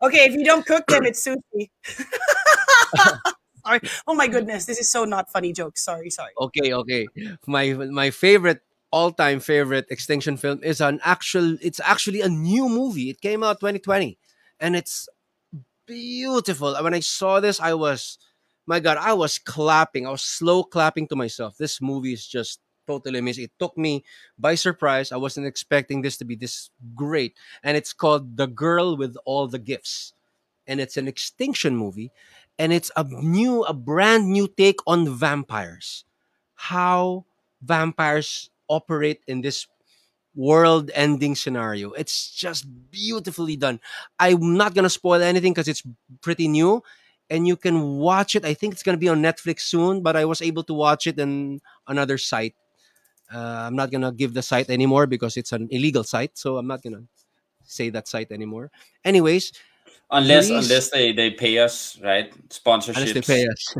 Okay, 0.00 0.24
if 0.24 0.32
you 0.34 0.44
don't 0.44 0.64
cook 0.64 0.86
them, 0.86 1.04
it's 1.04 1.26
sushi. 1.26 1.70
sorry. 3.66 3.80
Oh 4.06 4.14
my 4.14 4.26
goodness, 4.28 4.64
this 4.64 4.78
is 4.78 4.90
so 4.90 5.04
not 5.04 5.30
funny 5.30 5.52
jokes. 5.52 5.84
Sorry, 5.84 6.10
sorry. 6.10 6.32
okay 6.40 6.72
okay 6.72 7.06
my 7.46 7.72
my 7.74 8.10
favorite 8.10 8.62
all-time 8.92 9.40
favorite 9.40 9.86
extinction 9.90 10.36
film 10.36 10.60
is 10.62 10.80
an 10.80 11.00
actual 11.02 11.56
it's 11.60 11.80
actually 11.80 12.20
a 12.20 12.28
new 12.28 12.68
movie 12.68 13.10
it 13.10 13.20
came 13.20 13.42
out 13.42 13.58
2020 13.58 14.18
and 14.60 14.76
it's 14.76 15.08
beautiful. 15.86 16.74
When 16.82 16.94
I 16.94 17.00
saw 17.00 17.40
this, 17.40 17.60
I 17.60 17.74
was, 17.74 18.18
my 18.66 18.80
God, 18.80 18.96
I 18.98 19.12
was 19.12 19.38
clapping. 19.38 20.06
I 20.06 20.10
was 20.10 20.22
slow 20.22 20.64
clapping 20.64 21.08
to 21.08 21.16
myself. 21.16 21.56
This 21.58 21.80
movie 21.80 22.12
is 22.12 22.26
just 22.26 22.60
totally 22.86 23.18
amazing. 23.18 23.44
It 23.44 23.58
took 23.58 23.76
me 23.76 24.04
by 24.38 24.54
surprise. 24.54 25.12
I 25.12 25.16
wasn't 25.16 25.46
expecting 25.46 26.02
this 26.02 26.16
to 26.18 26.24
be 26.24 26.36
this 26.36 26.70
great. 26.94 27.36
And 27.62 27.76
it's 27.76 27.92
called 27.92 28.36
The 28.36 28.46
Girl 28.46 28.96
with 28.96 29.16
All 29.24 29.48
the 29.48 29.58
Gifts. 29.58 30.14
And 30.66 30.80
it's 30.80 30.96
an 30.96 31.08
extinction 31.08 31.76
movie. 31.76 32.12
And 32.58 32.72
it's 32.72 32.90
a 32.96 33.04
new, 33.04 33.64
a 33.64 33.74
brand 33.74 34.28
new 34.28 34.46
take 34.46 34.78
on 34.86 35.08
vampires. 35.08 36.04
How 36.54 37.26
vampires 37.60 38.50
operate 38.68 39.20
in 39.26 39.40
this 39.40 39.66
world 40.34 40.90
ending 40.94 41.34
scenario. 41.34 41.92
It's 41.92 42.30
just 42.30 42.64
beautifully 42.90 43.56
done. 43.56 43.80
I'm 44.18 44.56
not 44.56 44.74
going 44.74 44.84
to 44.84 44.90
spoil 44.90 45.20
anything 45.22 45.52
because 45.52 45.68
it's 45.68 45.82
pretty 46.22 46.48
new 46.48 46.82
and 47.28 47.46
you 47.46 47.56
can 47.56 47.98
watch 47.98 48.34
it. 48.34 48.44
I 48.44 48.54
think 48.54 48.72
it's 48.72 48.82
going 48.82 48.96
to 48.96 49.00
be 49.00 49.08
on 49.08 49.20
Netflix 49.22 49.60
soon, 49.60 50.02
but 50.02 50.16
I 50.16 50.24
was 50.24 50.40
able 50.42 50.62
to 50.64 50.74
watch 50.74 51.06
it 51.06 51.18
in 51.18 51.60
another 51.86 52.16
site. 52.18 52.54
Uh, 53.32 53.38
I'm 53.68 53.76
not 53.76 53.90
going 53.90 54.02
to 54.02 54.12
give 54.12 54.34
the 54.34 54.42
site 54.42 54.68
anymore 54.70 55.06
because 55.06 55.36
it's 55.36 55.52
an 55.52 55.68
illegal 55.70 56.04
site. 56.04 56.36
So 56.36 56.56
I'm 56.58 56.66
not 56.66 56.82
going 56.82 56.94
to 56.94 57.04
say 57.64 57.90
that 57.90 58.08
site 58.08 58.32
anymore. 58.32 58.70
Anyways, 59.04 59.52
Unless 60.10 60.48
Please- 60.48 60.68
unless 60.68 60.90
they 60.90 61.12
they 61.12 61.30
pay 61.30 61.56
us 61.58 61.98
right 62.04 62.28
sponsorships. 62.48 62.96
unless 63.00 63.12
they 63.14 63.22
pay 63.22 63.46
us. 63.48 63.76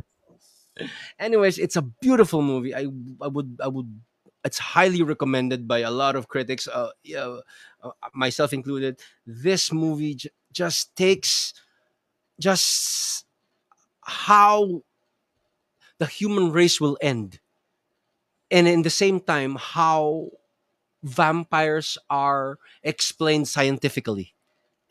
Anyways, 1.18 1.59
it's 1.59 1.76
a 1.76 1.82
beautiful 1.82 2.40
movie. 2.40 2.74
I 2.74 2.86
I 3.20 3.28
would 3.28 3.59
I 3.62 3.68
would 3.68 4.00
it's 4.44 4.59
highly 4.59 5.02
recommended 5.02 5.69
by 5.69 5.81
a 5.81 5.90
lot 5.90 6.16
of 6.16 6.28
critics, 6.28 6.69
uh, 6.69 6.90
yeah, 7.05 7.39
uh, 7.82 7.90
myself 8.14 8.52
included. 8.52 9.01
This 9.27 9.73
movie 9.73 10.14
j- 10.16 10.31
just 10.52 10.94
takes 10.97 11.55
just 12.40 13.24
how 14.02 14.82
the 15.97 16.05
human 16.06 16.52
race 16.52 16.82
will 16.82 16.98
end, 17.01 17.40
and 18.51 18.69
in 18.69 18.82
the 18.82 18.90
same 18.90 19.20
time 19.20 19.56
how 19.59 20.31
vampires 21.02 21.98
are 22.10 22.59
explained 22.82 23.48
scientifically. 23.48 24.35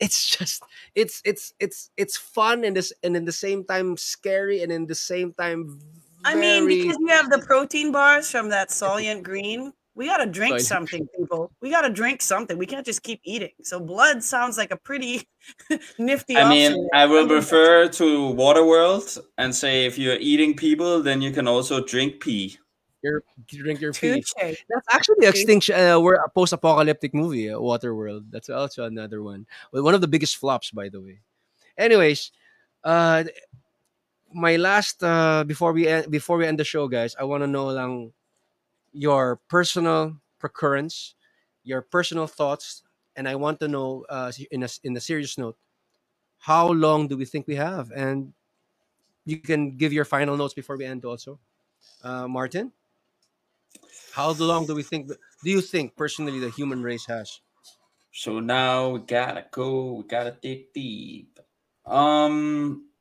It's 0.00 0.28
just 0.38 0.64
it's 0.94 1.22
it's 1.24 1.54
it's 1.60 1.90
it's 1.96 2.16
fun 2.16 2.64
and 2.64 2.76
this 2.76 2.92
and 3.02 3.16
in 3.16 3.24
the 3.26 3.32
same 3.32 3.64
time 3.64 3.96
scary 3.96 4.62
and 4.62 4.72
in 4.72 4.86
the 4.86 4.96
same 4.96 5.32
time 5.34 5.80
I 6.24 6.34
mean, 6.34 6.66
because 6.66 6.96
we 7.02 7.10
have 7.10 7.30
the 7.30 7.38
protein 7.38 7.92
bars 7.92 8.30
from 8.30 8.48
that 8.50 8.68
Soylent 8.70 9.22
Green, 9.22 9.72
we 9.94 10.06
got 10.06 10.18
to 10.18 10.26
drink 10.26 10.56
Soylent 10.56 10.60
something, 10.66 11.08
people. 11.16 11.52
We 11.60 11.70
got 11.70 11.82
to 11.82 11.90
drink 11.90 12.22
something. 12.22 12.56
We 12.56 12.66
can't 12.66 12.86
just 12.86 13.02
keep 13.02 13.20
eating. 13.24 13.50
So 13.62 13.78
blood 13.80 14.22
sounds 14.22 14.56
like 14.56 14.70
a 14.70 14.76
pretty 14.76 15.28
nifty 15.98 16.36
I 16.36 16.42
option. 16.42 16.74
mean, 16.74 16.88
I 16.94 17.06
will 17.06 17.28
refer 17.28 17.88
to 17.88 18.04
Waterworld 18.34 19.18
and 19.38 19.54
say 19.54 19.84
if 19.86 19.98
you're 19.98 20.16
eating 20.20 20.54
people, 20.56 21.02
then 21.02 21.20
you 21.20 21.30
can 21.30 21.46
also 21.48 21.82
drink 21.84 22.20
pee. 22.22 22.58
your 23.02 23.22
drink 23.48 23.80
your 23.80 23.92
pee. 23.92 24.22
touche. 24.22 24.62
That's 24.70 24.86
actually 24.92 25.26
Okay. 25.26 25.28
extinction. 25.28 25.74
Uh, 25.74 25.98
we're 26.00 26.14
a 26.14 26.30
post-apocalyptic 26.30 27.12
movie, 27.14 27.50
uh, 27.50 27.58
Waterworld. 27.58 28.30
That's 28.30 28.48
also 28.48 28.84
another 28.84 29.22
one. 29.22 29.46
One 29.72 29.92
of 29.94 30.00
the 30.00 30.08
biggest 30.08 30.36
flops, 30.36 30.70
by 30.70 30.88
the 30.88 31.00
way. 31.00 31.20
Anyways, 31.76 32.30
uh, 32.84 33.24
my 34.34 34.56
last 34.56 35.02
uh, 35.02 35.44
before 35.44 35.72
we 35.72 35.86
end, 35.86 36.10
before 36.10 36.36
we 36.36 36.46
end 36.46 36.58
the 36.58 36.64
show, 36.64 36.88
guys, 36.88 37.16
I 37.18 37.24
want 37.24 37.42
to 37.42 37.46
know 37.46 37.66
lang 37.66 38.12
your 38.92 39.40
personal 39.48 40.16
recurrence, 40.42 41.14
your 41.64 41.82
personal 41.82 42.26
thoughts, 42.26 42.82
and 43.16 43.28
I 43.28 43.34
want 43.36 43.60
to 43.60 43.68
know 43.68 44.04
uh, 44.08 44.32
in 44.50 44.62
a 44.62 44.68
in 44.84 44.96
a 44.96 45.00
serious 45.00 45.38
note, 45.38 45.56
how 46.38 46.68
long 46.72 47.08
do 47.08 47.16
we 47.16 47.24
think 47.24 47.46
we 47.46 47.56
have? 47.56 47.90
And 47.94 48.32
you 49.24 49.38
can 49.38 49.76
give 49.76 49.92
your 49.92 50.04
final 50.04 50.36
notes 50.36 50.54
before 50.54 50.76
we 50.76 50.84
end, 50.84 51.04
also, 51.04 51.38
uh, 52.02 52.26
Martin. 52.26 52.72
How 54.12 54.32
long 54.32 54.66
do 54.66 54.74
we 54.74 54.82
think? 54.82 55.08
Do 55.08 55.50
you 55.50 55.60
think 55.60 55.96
personally 55.96 56.38
the 56.38 56.50
human 56.50 56.82
race 56.82 57.06
has? 57.06 57.40
So 58.12 58.40
now 58.40 58.90
we 58.90 58.98
gotta 59.00 59.46
go. 59.50 59.94
We 59.94 60.02
gotta 60.04 60.36
dig 60.40 60.72
deep. 60.74 61.40
Um. 61.86 62.91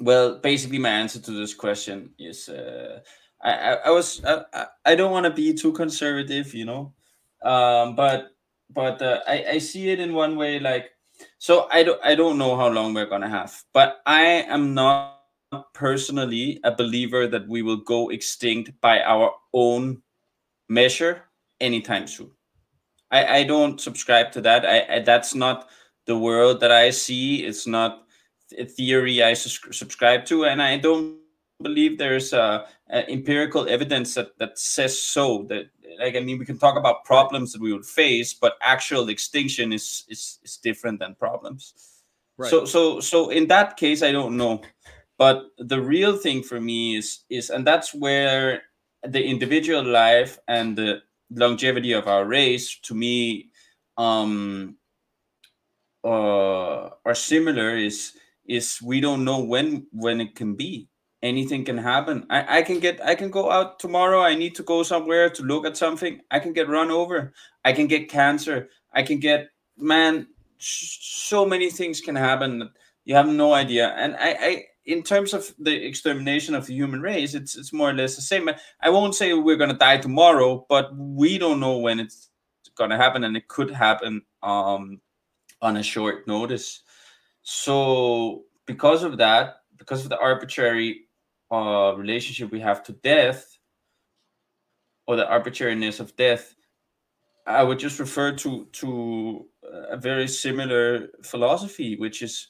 Well, 0.00 0.38
basically, 0.38 0.78
my 0.78 0.90
answer 0.90 1.20
to 1.20 1.30
this 1.32 1.54
question 1.54 2.10
is 2.18 2.48
uh, 2.48 3.00
I, 3.42 3.52
I 3.52 3.72
I 3.86 3.90
was 3.90 4.22
I, 4.24 4.66
I- 4.84 4.94
don't 4.94 5.12
want 5.12 5.24
to 5.24 5.32
be 5.32 5.54
too 5.54 5.72
conservative, 5.72 6.54
you 6.54 6.64
know, 6.64 6.92
um, 7.42 7.96
but 7.96 8.32
but 8.70 9.00
uh, 9.00 9.20
I 9.26 9.44
I 9.52 9.58
see 9.58 9.90
it 9.90 10.00
in 10.00 10.12
one 10.14 10.36
way 10.36 10.58
like 10.58 10.90
so 11.38 11.68
I 11.72 11.82
don't 11.82 12.00
I 12.04 12.14
don't 12.14 12.38
know 12.38 12.56
how 12.56 12.68
long 12.68 12.92
we're 12.94 13.06
gonna 13.08 13.28
have, 13.28 13.54
but 13.72 14.00
I 14.06 14.44
am 14.48 14.74
not 14.74 15.16
personally 15.72 16.60
a 16.64 16.74
believer 16.74 17.26
that 17.28 17.48
we 17.48 17.62
will 17.62 17.78
go 17.78 18.10
extinct 18.10 18.72
by 18.80 19.00
our 19.02 19.32
own 19.54 20.02
measure 20.68 21.24
anytime 21.60 22.06
soon. 22.06 22.30
I, 23.10 23.38
I 23.38 23.42
don't 23.44 23.80
subscribe 23.80 24.32
to 24.32 24.40
that. 24.42 24.66
I, 24.66 24.96
I 24.96 24.98
that's 25.00 25.34
not 25.34 25.68
the 26.06 26.18
world 26.18 26.60
that 26.60 26.72
I 26.72 26.90
see. 26.90 27.44
It's 27.44 27.66
not 27.66 28.05
theory 28.50 29.22
I 29.22 29.34
subscribe 29.34 30.24
to, 30.26 30.44
and 30.44 30.62
I 30.62 30.78
don't 30.78 31.18
believe 31.62 31.98
there's 31.98 32.32
uh, 32.32 32.66
uh, 32.92 33.02
empirical 33.08 33.68
evidence 33.68 34.14
that 34.14 34.38
that 34.38 34.58
says 34.58 35.00
so. 35.00 35.44
That 35.48 35.70
like 35.98 36.16
I 36.16 36.20
mean, 36.20 36.38
we 36.38 36.46
can 36.46 36.58
talk 36.58 36.76
about 36.76 37.04
problems 37.04 37.52
that 37.52 37.60
we 37.60 37.72
would 37.72 37.86
face, 37.86 38.34
but 38.34 38.54
actual 38.62 39.08
extinction 39.08 39.72
is 39.72 40.04
is, 40.08 40.38
is 40.44 40.58
different 40.58 41.00
than 41.00 41.14
problems. 41.14 41.74
So 42.50 42.64
so 42.64 43.00
so 43.00 43.30
in 43.30 43.48
that 43.48 43.76
case, 43.76 44.02
I 44.02 44.12
don't 44.12 44.36
know. 44.36 44.62
But 45.18 45.46
the 45.56 45.80
real 45.80 46.16
thing 46.16 46.42
for 46.42 46.60
me 46.60 46.96
is 46.96 47.24
is 47.30 47.50
and 47.50 47.66
that's 47.66 47.94
where 47.94 48.62
the 49.02 49.24
individual 49.24 49.84
life 49.84 50.38
and 50.48 50.76
the 50.76 51.02
longevity 51.30 51.92
of 51.92 52.06
our 52.06 52.24
race 52.24 52.78
to 52.80 52.94
me 52.94 53.48
um 53.96 54.76
uh 56.04 56.90
are 57.04 57.14
similar 57.14 57.74
is 57.76 58.12
is 58.48 58.80
we 58.82 59.00
don't 59.00 59.24
know 59.24 59.40
when 59.40 59.86
when 59.92 60.20
it 60.20 60.34
can 60.34 60.54
be. 60.54 60.88
Anything 61.22 61.64
can 61.64 61.78
happen. 61.78 62.26
I, 62.30 62.58
I 62.58 62.62
can 62.62 62.78
get 62.78 63.00
i 63.04 63.14
can 63.14 63.30
go 63.30 63.50
out 63.50 63.78
tomorrow. 63.78 64.20
I 64.20 64.34
need 64.34 64.54
to 64.56 64.62
go 64.62 64.82
somewhere 64.82 65.30
to 65.30 65.42
look 65.42 65.66
at 65.66 65.76
something. 65.76 66.20
I 66.30 66.38
can 66.38 66.52
get 66.52 66.68
run 66.68 66.90
over. 66.90 67.32
I 67.64 67.72
can 67.72 67.86
get 67.86 68.10
cancer. 68.10 68.68
I 68.92 69.02
can 69.02 69.18
get 69.18 69.48
man 69.78 70.28
so 70.58 71.44
many 71.44 71.70
things 71.70 72.00
can 72.00 72.16
happen 72.16 72.70
you 73.04 73.14
have 73.14 73.28
no 73.28 73.54
idea. 73.54 73.94
And 73.96 74.16
i 74.16 74.36
i 74.40 74.64
in 74.84 75.02
terms 75.02 75.34
of 75.34 75.52
the 75.58 75.74
extermination 75.74 76.54
of 76.54 76.66
the 76.66 76.74
human 76.74 77.00
race 77.00 77.34
it's 77.34 77.56
it's 77.56 77.72
more 77.72 77.90
or 77.90 77.94
less 77.94 78.16
the 78.16 78.22
same. 78.22 78.48
I 78.80 78.90
won't 78.90 79.14
say 79.14 79.32
we're 79.32 79.56
going 79.56 79.70
to 79.70 79.84
die 79.88 79.98
tomorrow 79.98 80.66
but 80.68 80.94
we 80.96 81.38
don't 81.38 81.60
know 81.60 81.78
when 81.78 81.98
it's 81.98 82.30
going 82.76 82.90
to 82.90 82.96
happen 82.96 83.24
and 83.24 83.36
it 83.36 83.48
could 83.48 83.70
happen 83.70 84.22
um 84.42 85.00
on 85.62 85.78
a 85.78 85.82
short 85.82 86.26
notice 86.28 86.82
so 87.48 88.42
because 88.66 89.02
of 89.02 89.18
that 89.18 89.60
because 89.76 90.02
of 90.02 90.10
the 90.10 90.18
arbitrary 90.18 91.02
uh 91.52 91.94
relationship 91.96 92.50
we 92.50 92.60
have 92.60 92.82
to 92.82 92.92
death 92.92 93.58
or 95.06 95.16
the 95.16 95.28
arbitrariness 95.28 96.00
of 96.00 96.14
death 96.16 96.54
i 97.46 97.62
would 97.62 97.78
just 97.78 98.00
refer 98.00 98.32
to 98.32 98.66
to 98.72 99.46
a 99.90 99.96
very 99.96 100.26
similar 100.26 101.08
philosophy 101.22 101.96
which 101.96 102.20
is 102.22 102.48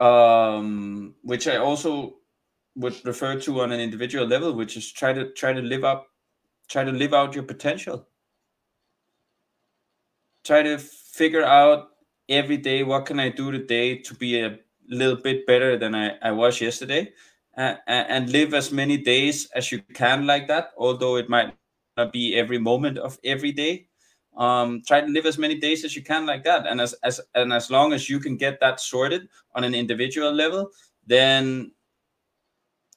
um 0.00 1.14
which 1.22 1.46
i 1.46 1.56
also 1.56 2.16
would 2.74 2.96
refer 3.04 3.38
to 3.38 3.60
on 3.60 3.70
an 3.70 3.80
individual 3.80 4.26
level 4.26 4.52
which 4.52 4.76
is 4.76 4.90
try 4.90 5.12
to 5.12 5.30
try 5.34 5.52
to 5.52 5.62
live 5.62 5.84
up 5.84 6.08
try 6.68 6.84
to 6.84 6.92
live 6.92 7.12
out 7.12 7.34
your 7.34 7.44
potential. 7.44 8.08
Try 10.44 10.62
to 10.62 10.78
figure 10.78 11.44
out 11.44 11.90
every 12.28 12.56
day 12.56 12.82
what 12.82 13.06
can 13.06 13.18
i 13.20 13.28
do 13.28 13.50
today 13.50 13.96
to 13.98 14.14
be 14.14 14.40
a 14.40 14.58
little 14.88 15.16
bit 15.16 15.46
better 15.46 15.76
than 15.76 15.94
i, 15.94 16.16
I 16.22 16.30
was 16.30 16.60
yesterday? 16.60 17.12
Uh, 17.54 17.74
and 17.86 18.30
live 18.30 18.54
as 18.54 18.72
many 18.72 18.96
days 18.96 19.46
as 19.54 19.70
you 19.70 19.82
can 19.92 20.26
like 20.26 20.48
that 20.48 20.70
although 20.78 21.16
it 21.16 21.28
might 21.28 21.52
not 21.96 22.12
be 22.12 22.34
every 22.34 22.58
moment 22.58 22.98
of 22.98 23.18
every 23.24 23.52
day. 23.52 23.86
Um 24.36 24.82
try 24.86 25.00
to 25.00 25.06
live 25.06 25.26
as 25.26 25.36
many 25.36 25.56
days 25.56 25.84
as 25.84 25.94
you 25.94 26.02
can 26.02 26.24
like 26.24 26.44
that. 26.44 26.66
And 26.66 26.80
as 26.80 26.94
as 27.02 27.20
and 27.34 27.52
as 27.52 27.70
long 27.70 27.92
as 27.92 28.08
you 28.08 28.18
can 28.18 28.36
get 28.36 28.60
that 28.60 28.80
sorted 28.80 29.28
on 29.54 29.64
an 29.64 29.74
individual 29.74 30.32
level 30.32 30.70
then 31.06 31.72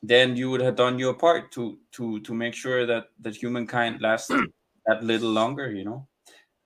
then 0.04 0.36
you 0.36 0.50
would 0.52 0.62
have 0.62 0.76
done 0.76 1.00
your 1.00 1.14
part 1.14 1.52
to 1.52 1.78
to 1.92 2.20
to 2.22 2.34
make 2.34 2.54
sure 2.54 2.86
that 2.86 3.06
that 3.20 3.36
humankind 3.36 4.02
lasts 4.02 4.32
that 4.86 5.04
little 5.04 5.32
longer 5.32 5.72
you 5.72 5.84
know? 5.84 6.08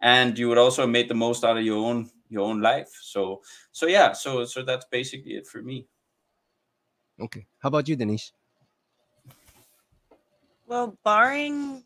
And 0.02 0.38
you 0.38 0.48
would 0.50 0.58
also 0.58 0.84
have 0.84 0.92
made 0.92 1.10
the 1.10 1.16
most 1.16 1.44
out 1.44 1.58
of 1.58 1.66
your 1.66 1.84
own 1.84 2.10
your 2.30 2.46
own 2.48 2.62
life 2.62 2.90
so 3.02 3.42
so 3.72 3.88
yeah 3.88 4.12
so 4.14 4.46
so 4.46 4.64
that's 4.64 4.86
basically 4.92 5.34
it 5.34 5.48
for 5.48 5.62
me 5.62 5.88
Okay. 7.20 7.46
How 7.60 7.68
about 7.68 7.88
you, 7.88 7.96
Denise? 7.96 8.32
Well, 10.68 10.98
barring 11.04 11.84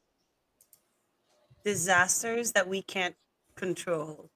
disasters 1.64 2.52
that 2.52 2.68
we 2.68 2.82
can't 2.82 3.16
control, 3.56 4.30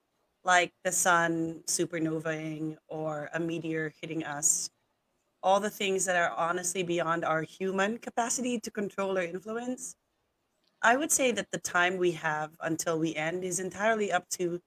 like 0.43 0.71
the 0.83 0.91
sun 0.91 1.61
supernovaing 1.67 2.77
or 2.87 3.29
a 3.33 3.39
meteor 3.39 3.93
hitting 4.01 4.23
us, 4.23 4.69
all 5.43 5.59
the 5.59 5.69
things 5.69 6.05
that 6.05 6.15
are 6.15 6.35
honestly 6.37 6.83
beyond 6.83 7.25
our 7.25 7.41
human 7.43 7.97
capacity 7.97 8.59
to 8.61 8.71
control 8.71 9.17
or 9.17 9.21
influence, 9.21 9.95
I 10.81 10.95
would 10.97 11.11
say 11.11 11.31
that 11.33 11.51
the 11.51 11.59
time 11.59 11.97
we 11.97 12.11
have 12.13 12.51
until 12.61 12.99
we 12.99 13.15
end 13.15 13.43
is 13.43 13.59
entirely 13.59 14.11
up 14.11 14.29
to 14.31 14.61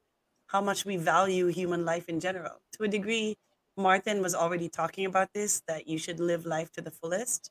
how 0.51 0.60
much 0.60 0.85
we 0.85 0.97
value 0.97 1.47
human 1.47 1.85
life 1.85 2.09
in 2.09 2.18
general. 2.18 2.60
To 2.72 2.85
a 2.85 2.89
degree, 2.89 3.36
Martin 3.77 4.20
was 4.20 4.35
already 4.35 4.68
talking 4.68 5.06
about 5.06 5.32
this 5.32 5.62
that 5.68 5.86
you 5.86 5.97
should 5.97 6.18
live 6.18 6.44
life 6.44 6.72
to 6.72 6.81
the 6.81 6.90
fullest. 6.90 7.51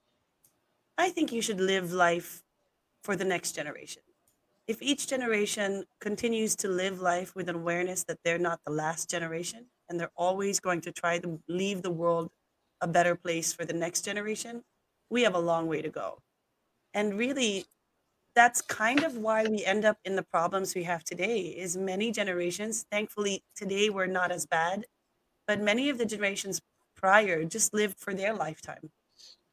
I 0.97 1.09
think 1.09 1.31
you 1.31 1.41
should 1.41 1.61
live 1.61 1.93
life 1.93 2.43
for 3.01 3.15
the 3.15 3.23
next 3.23 3.53
generation. 3.53 4.03
If 4.67 4.81
each 4.81 5.07
generation 5.07 5.85
continues 6.01 6.55
to 6.57 6.67
live 6.67 6.99
life 6.99 7.35
with 7.35 7.47
an 7.47 7.55
awareness 7.55 8.03
that 8.03 8.19
they're 8.23 8.37
not 8.37 8.59
the 8.65 8.73
last 8.73 9.09
generation 9.09 9.67
and 9.87 9.99
they're 9.99 10.11
always 10.15 10.59
going 10.59 10.81
to 10.81 10.91
try 10.91 11.19
to 11.19 11.39
leave 11.47 11.81
the 11.81 11.91
world 11.91 12.29
a 12.81 12.87
better 12.87 13.15
place 13.15 13.53
for 13.53 13.65
the 13.65 13.73
next 13.73 14.03
generation, 14.03 14.63
we 15.09 15.23
have 15.23 15.35
a 15.35 15.39
long 15.39 15.67
way 15.67 15.81
to 15.81 15.89
go. 15.89 16.21
And 16.93 17.17
really, 17.17 17.65
that's 18.39 18.61
kind 18.61 19.03
of 19.03 19.17
why 19.17 19.43
we 19.43 19.65
end 19.65 19.83
up 19.83 19.97
in 20.05 20.15
the 20.15 20.23
problems 20.23 20.73
we 20.73 20.83
have 20.83 21.03
today 21.03 21.39
is 21.39 21.75
many 21.75 22.09
generations 22.09 22.85
thankfully 22.89 23.43
today 23.53 23.89
we're 23.89 24.05
not 24.05 24.31
as 24.31 24.45
bad 24.45 24.85
but 25.45 25.59
many 25.59 25.89
of 25.89 25.97
the 25.97 26.05
generations 26.05 26.61
prior 26.95 27.43
just 27.43 27.73
lived 27.73 27.97
for 27.97 28.13
their 28.13 28.33
lifetime. 28.33 28.91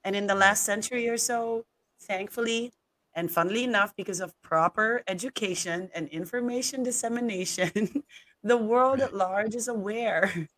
And 0.05 0.15
in 0.15 0.27
the 0.27 0.35
last 0.35 0.63
century 0.65 1.09
or 1.09 1.17
so 1.17 1.65
thankfully 2.01 2.73
and 3.15 3.31
funnily 3.31 3.65
enough 3.65 3.95
because 3.97 4.21
of 4.21 4.41
proper 4.43 5.03
education 5.09 5.91
and 5.95 6.07
information 6.09 6.83
dissemination 6.83 8.05
the 8.45 8.57
world 8.57 9.01
at 9.01 9.17
large 9.17 9.55
is 9.55 9.69
aware 9.69 10.49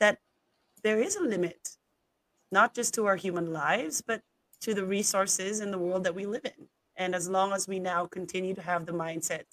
that 0.00 0.18
there 0.82 1.00
is 1.00 1.16
a 1.16 1.22
limit 1.22 1.76
not 2.52 2.74
just 2.74 2.94
to 2.94 3.06
our 3.06 3.16
human 3.16 3.52
lives 3.52 4.00
but 4.00 4.22
to 4.60 4.72
the 4.72 4.84
resources 4.84 5.60
in 5.60 5.70
the 5.72 5.78
world 5.78 6.04
that 6.04 6.14
we 6.14 6.24
live 6.24 6.44
in 6.44 6.68
and 6.96 7.14
as 7.14 7.28
long 7.28 7.52
as 7.52 7.68
we 7.68 7.78
now 7.78 8.06
continue 8.06 8.54
to 8.54 8.62
have 8.62 8.86
the 8.86 8.92
mindset 8.92 9.44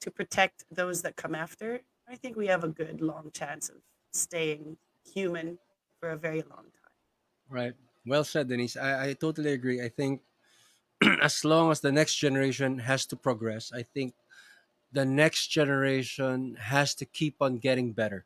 to 0.00 0.10
protect 0.10 0.64
those 0.70 1.02
that 1.02 1.16
come 1.16 1.34
after, 1.34 1.80
I 2.08 2.16
think 2.16 2.36
we 2.36 2.46
have 2.46 2.64
a 2.64 2.68
good 2.68 3.00
long 3.00 3.30
chance 3.32 3.68
of 3.68 3.76
staying 4.12 4.76
human 5.14 5.58
for 5.98 6.10
a 6.10 6.16
very 6.16 6.42
long 6.42 6.64
time. 6.64 6.96
Right. 7.48 7.74
Well 8.06 8.24
said, 8.24 8.48
Denise. 8.48 8.76
I, 8.76 9.08
I 9.08 9.12
totally 9.12 9.52
agree. 9.52 9.82
I 9.82 9.88
think 9.88 10.22
as 11.22 11.44
long 11.44 11.70
as 11.70 11.80
the 11.80 11.92
next 11.92 12.16
generation 12.16 12.78
has 12.78 13.06
to 13.06 13.16
progress, 13.16 13.72
I 13.72 13.82
think 13.82 14.14
the 14.92 15.04
next 15.04 15.48
generation 15.48 16.56
has 16.58 16.94
to 16.96 17.04
keep 17.04 17.36
on 17.40 17.58
getting 17.58 17.92
better. 17.92 18.24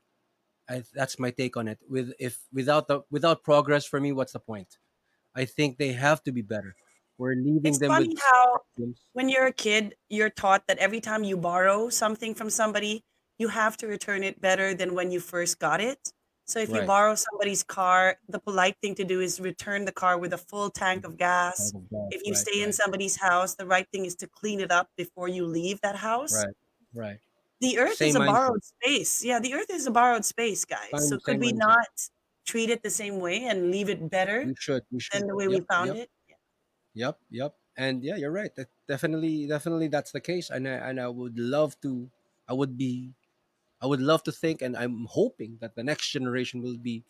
I, 0.69 0.83
that's 0.95 1.19
my 1.19 1.31
take 1.31 1.57
on 1.57 1.69
it. 1.69 1.79
With 1.89 2.13
if 2.19 2.39
without 2.53 2.89
the 2.89 3.03
without 3.11 3.43
progress 3.43 3.85
for 3.85 4.01
me, 4.01 4.13
what's 4.13 4.33
the 4.33 4.41
point? 4.41 4.79
I 5.35 5.45
think 5.45 5.77
they 5.77 5.93
have 5.93 6.23
to 6.25 6.33
be 6.33 6.43
better. 6.43 6.77
We're 7.19 7.35
leaving 7.37 7.67
It's 7.67 7.79
them 7.79 7.89
funny 7.91 8.09
with 8.09 8.21
how 8.21 8.59
problems. 8.77 9.01
when 9.13 9.29
you're 9.29 9.47
a 9.47 9.53
kid, 9.53 9.95
you're 10.09 10.31
taught 10.31 10.67
that 10.67 10.79
every 10.79 11.01
time 11.01 11.23
you 11.25 11.37
borrow 11.37 11.89
something 11.89 12.35
from 12.35 12.51
somebody, 12.51 13.05
you 13.39 13.49
have 13.49 13.77
to 13.79 13.87
return 13.87 14.23
it 14.25 14.41
better 14.41 14.75
than 14.75 14.95
when 14.95 15.11
you 15.11 15.21
first 15.21 15.59
got 15.59 15.81
it. 15.81 16.13
So 16.47 16.59
if 16.61 16.69
you 16.69 16.83
borrow 16.83 17.15
somebody's 17.15 17.63
car, 17.63 18.19
the 18.29 18.39
polite 18.39 18.77
thing 18.83 18.95
to 18.97 19.05
do 19.05 19.21
is 19.21 19.41
return 19.41 19.87
the 19.87 19.93
car 19.93 20.19
with 20.19 20.35
a 20.35 20.39
full 20.39 20.69
tank 20.69 21.07
of 21.07 21.17
gas. 21.17 21.73
Of 21.75 21.89
guy. 21.91 21.99
If 22.11 22.21
you 22.27 22.33
Right, 22.35 22.39
stay 22.47 22.63
in 22.63 22.73
somebody's 22.73 23.17
house, 23.17 23.55
the 23.55 23.65
right 23.65 23.87
thing 23.93 24.05
is 24.05 24.15
to 24.17 24.27
clean 24.29 24.61
it 24.61 24.71
up 24.71 24.89
before 24.97 25.29
you 25.29 25.47
leave 25.47 25.81
that 25.81 25.97
house. 25.97 26.35
right, 26.35 26.55
right. 26.95 27.19
The 27.63 27.79
earth 27.79 28.03
is 28.03 28.15
a 28.15 28.19
mindset. 28.19 28.27
borrowed 28.27 28.65
space. 28.65 29.25
Yeah, 29.25 29.39
the 29.41 29.55
earth 29.55 29.71
is 29.71 29.87
a 29.87 29.91
borrowed 29.91 30.25
space, 30.27 30.67
guys. 30.67 30.91
Same, 30.91 31.01
So 31.01 31.19
could 31.19 31.41
we 31.41 31.53
mindset. 31.55 31.59
not 31.59 31.87
treat 32.47 32.69
it 32.69 32.83
the 32.83 32.91
same 32.91 33.21
way 33.21 33.45
and 33.45 33.71
leave 33.71 33.89
it 33.89 34.11
better 34.11 34.45
We 34.45 34.55
should. 34.61 34.83
We 34.93 35.01
should. 35.01 35.23
than 35.23 35.29
the 35.29 35.35
way 35.35 35.49
we 35.49 35.61
found 35.61 35.97
yep. 35.97 35.97
it? 35.97 36.11
Yep, 36.95 37.19
yep. 37.31 37.55
And 37.77 38.05
yeah, 38.05 38.17
you're 38.17 38.31
right. 38.31 38.55
That 38.55 38.69
definitely, 38.87 39.47
definitely, 39.49 39.89
that's 39.89 40.13
the 40.13 40.21
case. 40.21 40.51
And 40.51 40.69
I, 40.69 40.79
and 40.91 41.01
I 41.01 41.09
would 41.09 41.39
love 41.39 41.75
to. 41.83 42.09
I 42.49 42.53
would 42.55 42.79
be. 42.79 43.13
I 43.83 43.87
would 43.87 44.01
love 44.03 44.23
to 44.25 44.33
think, 44.33 44.63
and 44.63 44.77
I'm 44.77 45.07
hoping 45.11 45.59
that 45.61 45.77
the 45.77 45.85
next 45.85 46.11
generation 46.11 46.63
will 46.63 46.79
be 46.79 47.05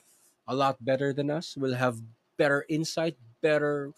a 0.48 0.54
lot 0.54 0.84
better 0.84 1.12
than 1.12 1.30
us. 1.30 1.56
Will 1.56 1.74
have 1.74 2.00
better 2.38 2.64
insight, 2.68 3.16
better 3.42 3.92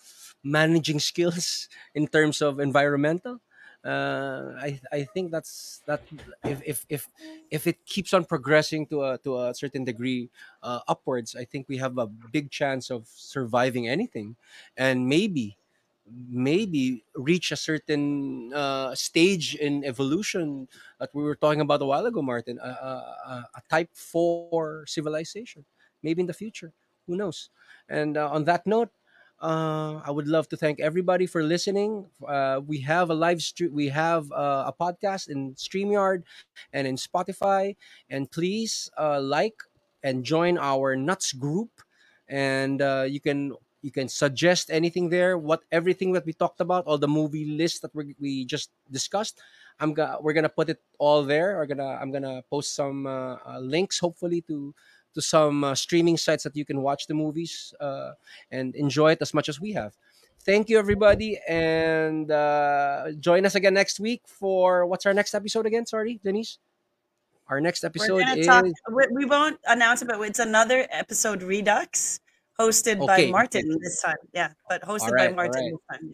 managing 0.45 1.01
skills 1.11 1.69
in 1.95 2.09
terms 2.09 2.43
of 2.43 2.61
environmental. 2.61 3.41
Uh, 3.85 4.53
I 4.59 4.81
I 4.93 5.05
think 5.05 5.31
that's 5.33 5.83
that. 5.87 6.03
If 6.45 6.63
if 6.67 6.79
if 6.89 7.09
if 7.51 7.67
it 7.67 7.85
keeps 7.87 8.13
on 8.15 8.25
progressing 8.25 8.87
to 8.89 9.05
a 9.05 9.19
to 9.23 9.39
a 9.39 9.55
certain 9.55 9.85
degree 9.85 10.31
uh, 10.63 10.81
upwards, 10.89 11.37
I 11.37 11.45
think 11.45 11.69
we 11.69 11.79
have 11.79 11.99
a 11.99 12.07
big 12.07 12.51
chance 12.51 12.91
of 12.91 13.07
surviving 13.09 13.89
anything, 13.89 14.37
and 14.77 15.09
maybe 15.09 15.59
maybe 16.29 17.05
reach 17.15 17.51
a 17.51 17.57
certain 17.57 18.53
uh, 18.55 18.95
stage 18.95 19.57
in 19.57 19.85
evolution 19.85 20.69
that 21.01 21.11
we 21.15 21.23
were 21.23 21.35
talking 21.35 21.61
about 21.61 21.83
a 21.83 21.87
while 21.87 22.07
ago, 22.07 22.23
Martin, 22.23 22.59
a, 22.63 22.69
a, 22.69 23.49
a 23.55 23.63
type 23.69 23.91
four 23.93 24.85
civilization, 24.87 25.65
maybe 26.03 26.21
in 26.21 26.27
the 26.27 26.35
future. 26.35 26.73
Who 27.07 27.17
knows? 27.17 27.51
And 27.89 28.17
uh, 28.17 28.31
on 28.31 28.45
that 28.45 28.67
note, 28.67 28.91
uh, 29.43 30.01
I 30.05 30.11
would 30.11 30.29
love 30.29 30.49
to 30.49 30.57
thank 30.57 30.81
everybody 30.81 31.27
for 31.27 31.43
listening. 31.43 32.07
Uh, 32.27 32.61
we 32.67 32.81
have 32.81 33.11
a 33.11 33.15
live 33.15 33.43
stream. 33.43 33.73
We 33.73 33.89
have 33.89 34.31
uh, 34.33 34.71
a 34.71 34.75
podcast 34.79 35.29
in 35.29 35.55
Streamyard 35.55 36.23
and 36.73 36.87
in 36.87 36.97
Spotify. 36.97 37.77
And 38.09 38.31
please 38.31 38.91
uh, 38.99 39.21
like 39.21 39.61
and 40.03 40.25
join 40.25 40.57
our 40.57 40.97
Nuts 40.97 41.33
group. 41.33 41.71
And 42.29 42.81
you 43.13 43.21
can 43.21 43.53
you 43.83 43.91
can 43.91 44.09
suggest 44.09 44.71
anything 44.71 45.09
there. 45.09 45.39
What 45.39 45.63
everything 45.71 46.13
that 46.13 46.27
we 46.27 46.33
talked 46.33 46.61
about, 46.61 46.87
all 46.87 46.99
the 46.99 47.09
movie 47.09 47.45
list 47.45 47.83
that 47.83 47.95
we 47.95 48.15
we 48.19 48.45
just 48.45 48.71
discussed. 48.91 49.41
I'm 49.79 49.95
gonna 49.95 50.19
we're 50.21 50.33
gonna 50.33 50.49
put 50.49 50.69
it 50.69 50.81
all 50.99 51.23
there. 51.23 51.57
We're 51.57 51.67
gonna 51.67 51.99
I'm 52.01 52.11
gonna 52.11 52.43
post 52.51 52.75
some 52.75 53.07
uh, 53.07 53.37
uh, 53.47 53.59
links 53.61 53.99
hopefully 53.99 54.41
to 54.49 54.75
to 55.15 55.23
some 55.23 55.65
uh, 55.65 55.75
streaming 55.75 56.17
sites 56.17 56.45
that 56.45 56.57
you 56.57 56.65
can 56.65 56.83
watch 56.83 57.07
the 57.07 57.15
movies 57.15 57.73
uh, 57.81 58.13
and 58.51 58.75
enjoy 58.75 59.13
it 59.13 59.23
as 59.23 59.33
much 59.33 59.49
as 59.49 59.61
we 59.61 59.73
have. 59.73 59.97
Thank 60.41 60.69
you, 60.69 60.79
everybody, 60.79 61.41
and 61.49 62.31
uh, 62.31 63.11
join 63.19 63.45
us 63.47 63.57
again 63.57 63.75
next 63.75 63.99
week 63.99 64.23
for 64.27 64.87
what's 64.87 65.05
our 65.05 65.15
next 65.15 65.35
episode 65.35 65.67
again? 65.67 65.87
Sorry, 65.87 66.21
Denise. 66.23 66.59
Our 67.49 67.61
next 67.61 67.85
episode 67.85 68.23
is 68.37 68.47
talk. 68.47 68.65
We, 68.91 69.07
we 69.13 69.25
won't 69.25 69.59
announce 69.67 70.03
it, 70.03 70.09
but 70.09 70.21
it's 70.21 70.39
another 70.39 70.87
episode 70.91 71.43
Redux, 71.43 72.21
hosted 72.59 73.05
by 73.07 73.27
Martin 73.27 73.79
this 73.81 74.03
time. 74.03 74.17
Yeah, 74.33 74.51
but 74.69 74.83
hosted 74.83 75.13
right, 75.13 75.31
by 75.31 75.35
Martin 75.37 75.63
alright. 75.63 75.73
this 75.73 75.99
time. 75.99 76.13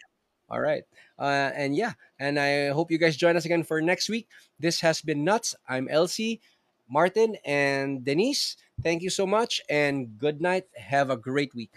all 0.50 0.60
right. 0.60 0.84
Uh, 1.18 1.50
and 1.54 1.76
yeah, 1.76 1.92
and 2.18 2.38
I 2.38 2.68
hope 2.68 2.90
you 2.90 2.98
guys 2.98 3.16
join 3.16 3.36
us 3.36 3.44
again 3.44 3.62
for 3.62 3.80
next 3.80 4.08
week. 4.08 4.28
This 4.58 4.80
has 4.80 5.00
been 5.00 5.24
Nuts. 5.24 5.54
I'm 5.68 5.88
Elsie, 5.88 6.40
Martin, 6.88 7.36
and 7.44 8.04
Denise. 8.04 8.56
Thank 8.82 9.02
you 9.02 9.10
so 9.10 9.26
much, 9.26 9.60
and 9.68 10.18
good 10.18 10.40
night. 10.40 10.66
Have 10.76 11.10
a 11.10 11.16
great 11.16 11.54
week. 11.54 11.74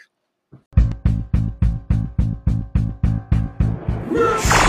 Yeah. 4.16 4.62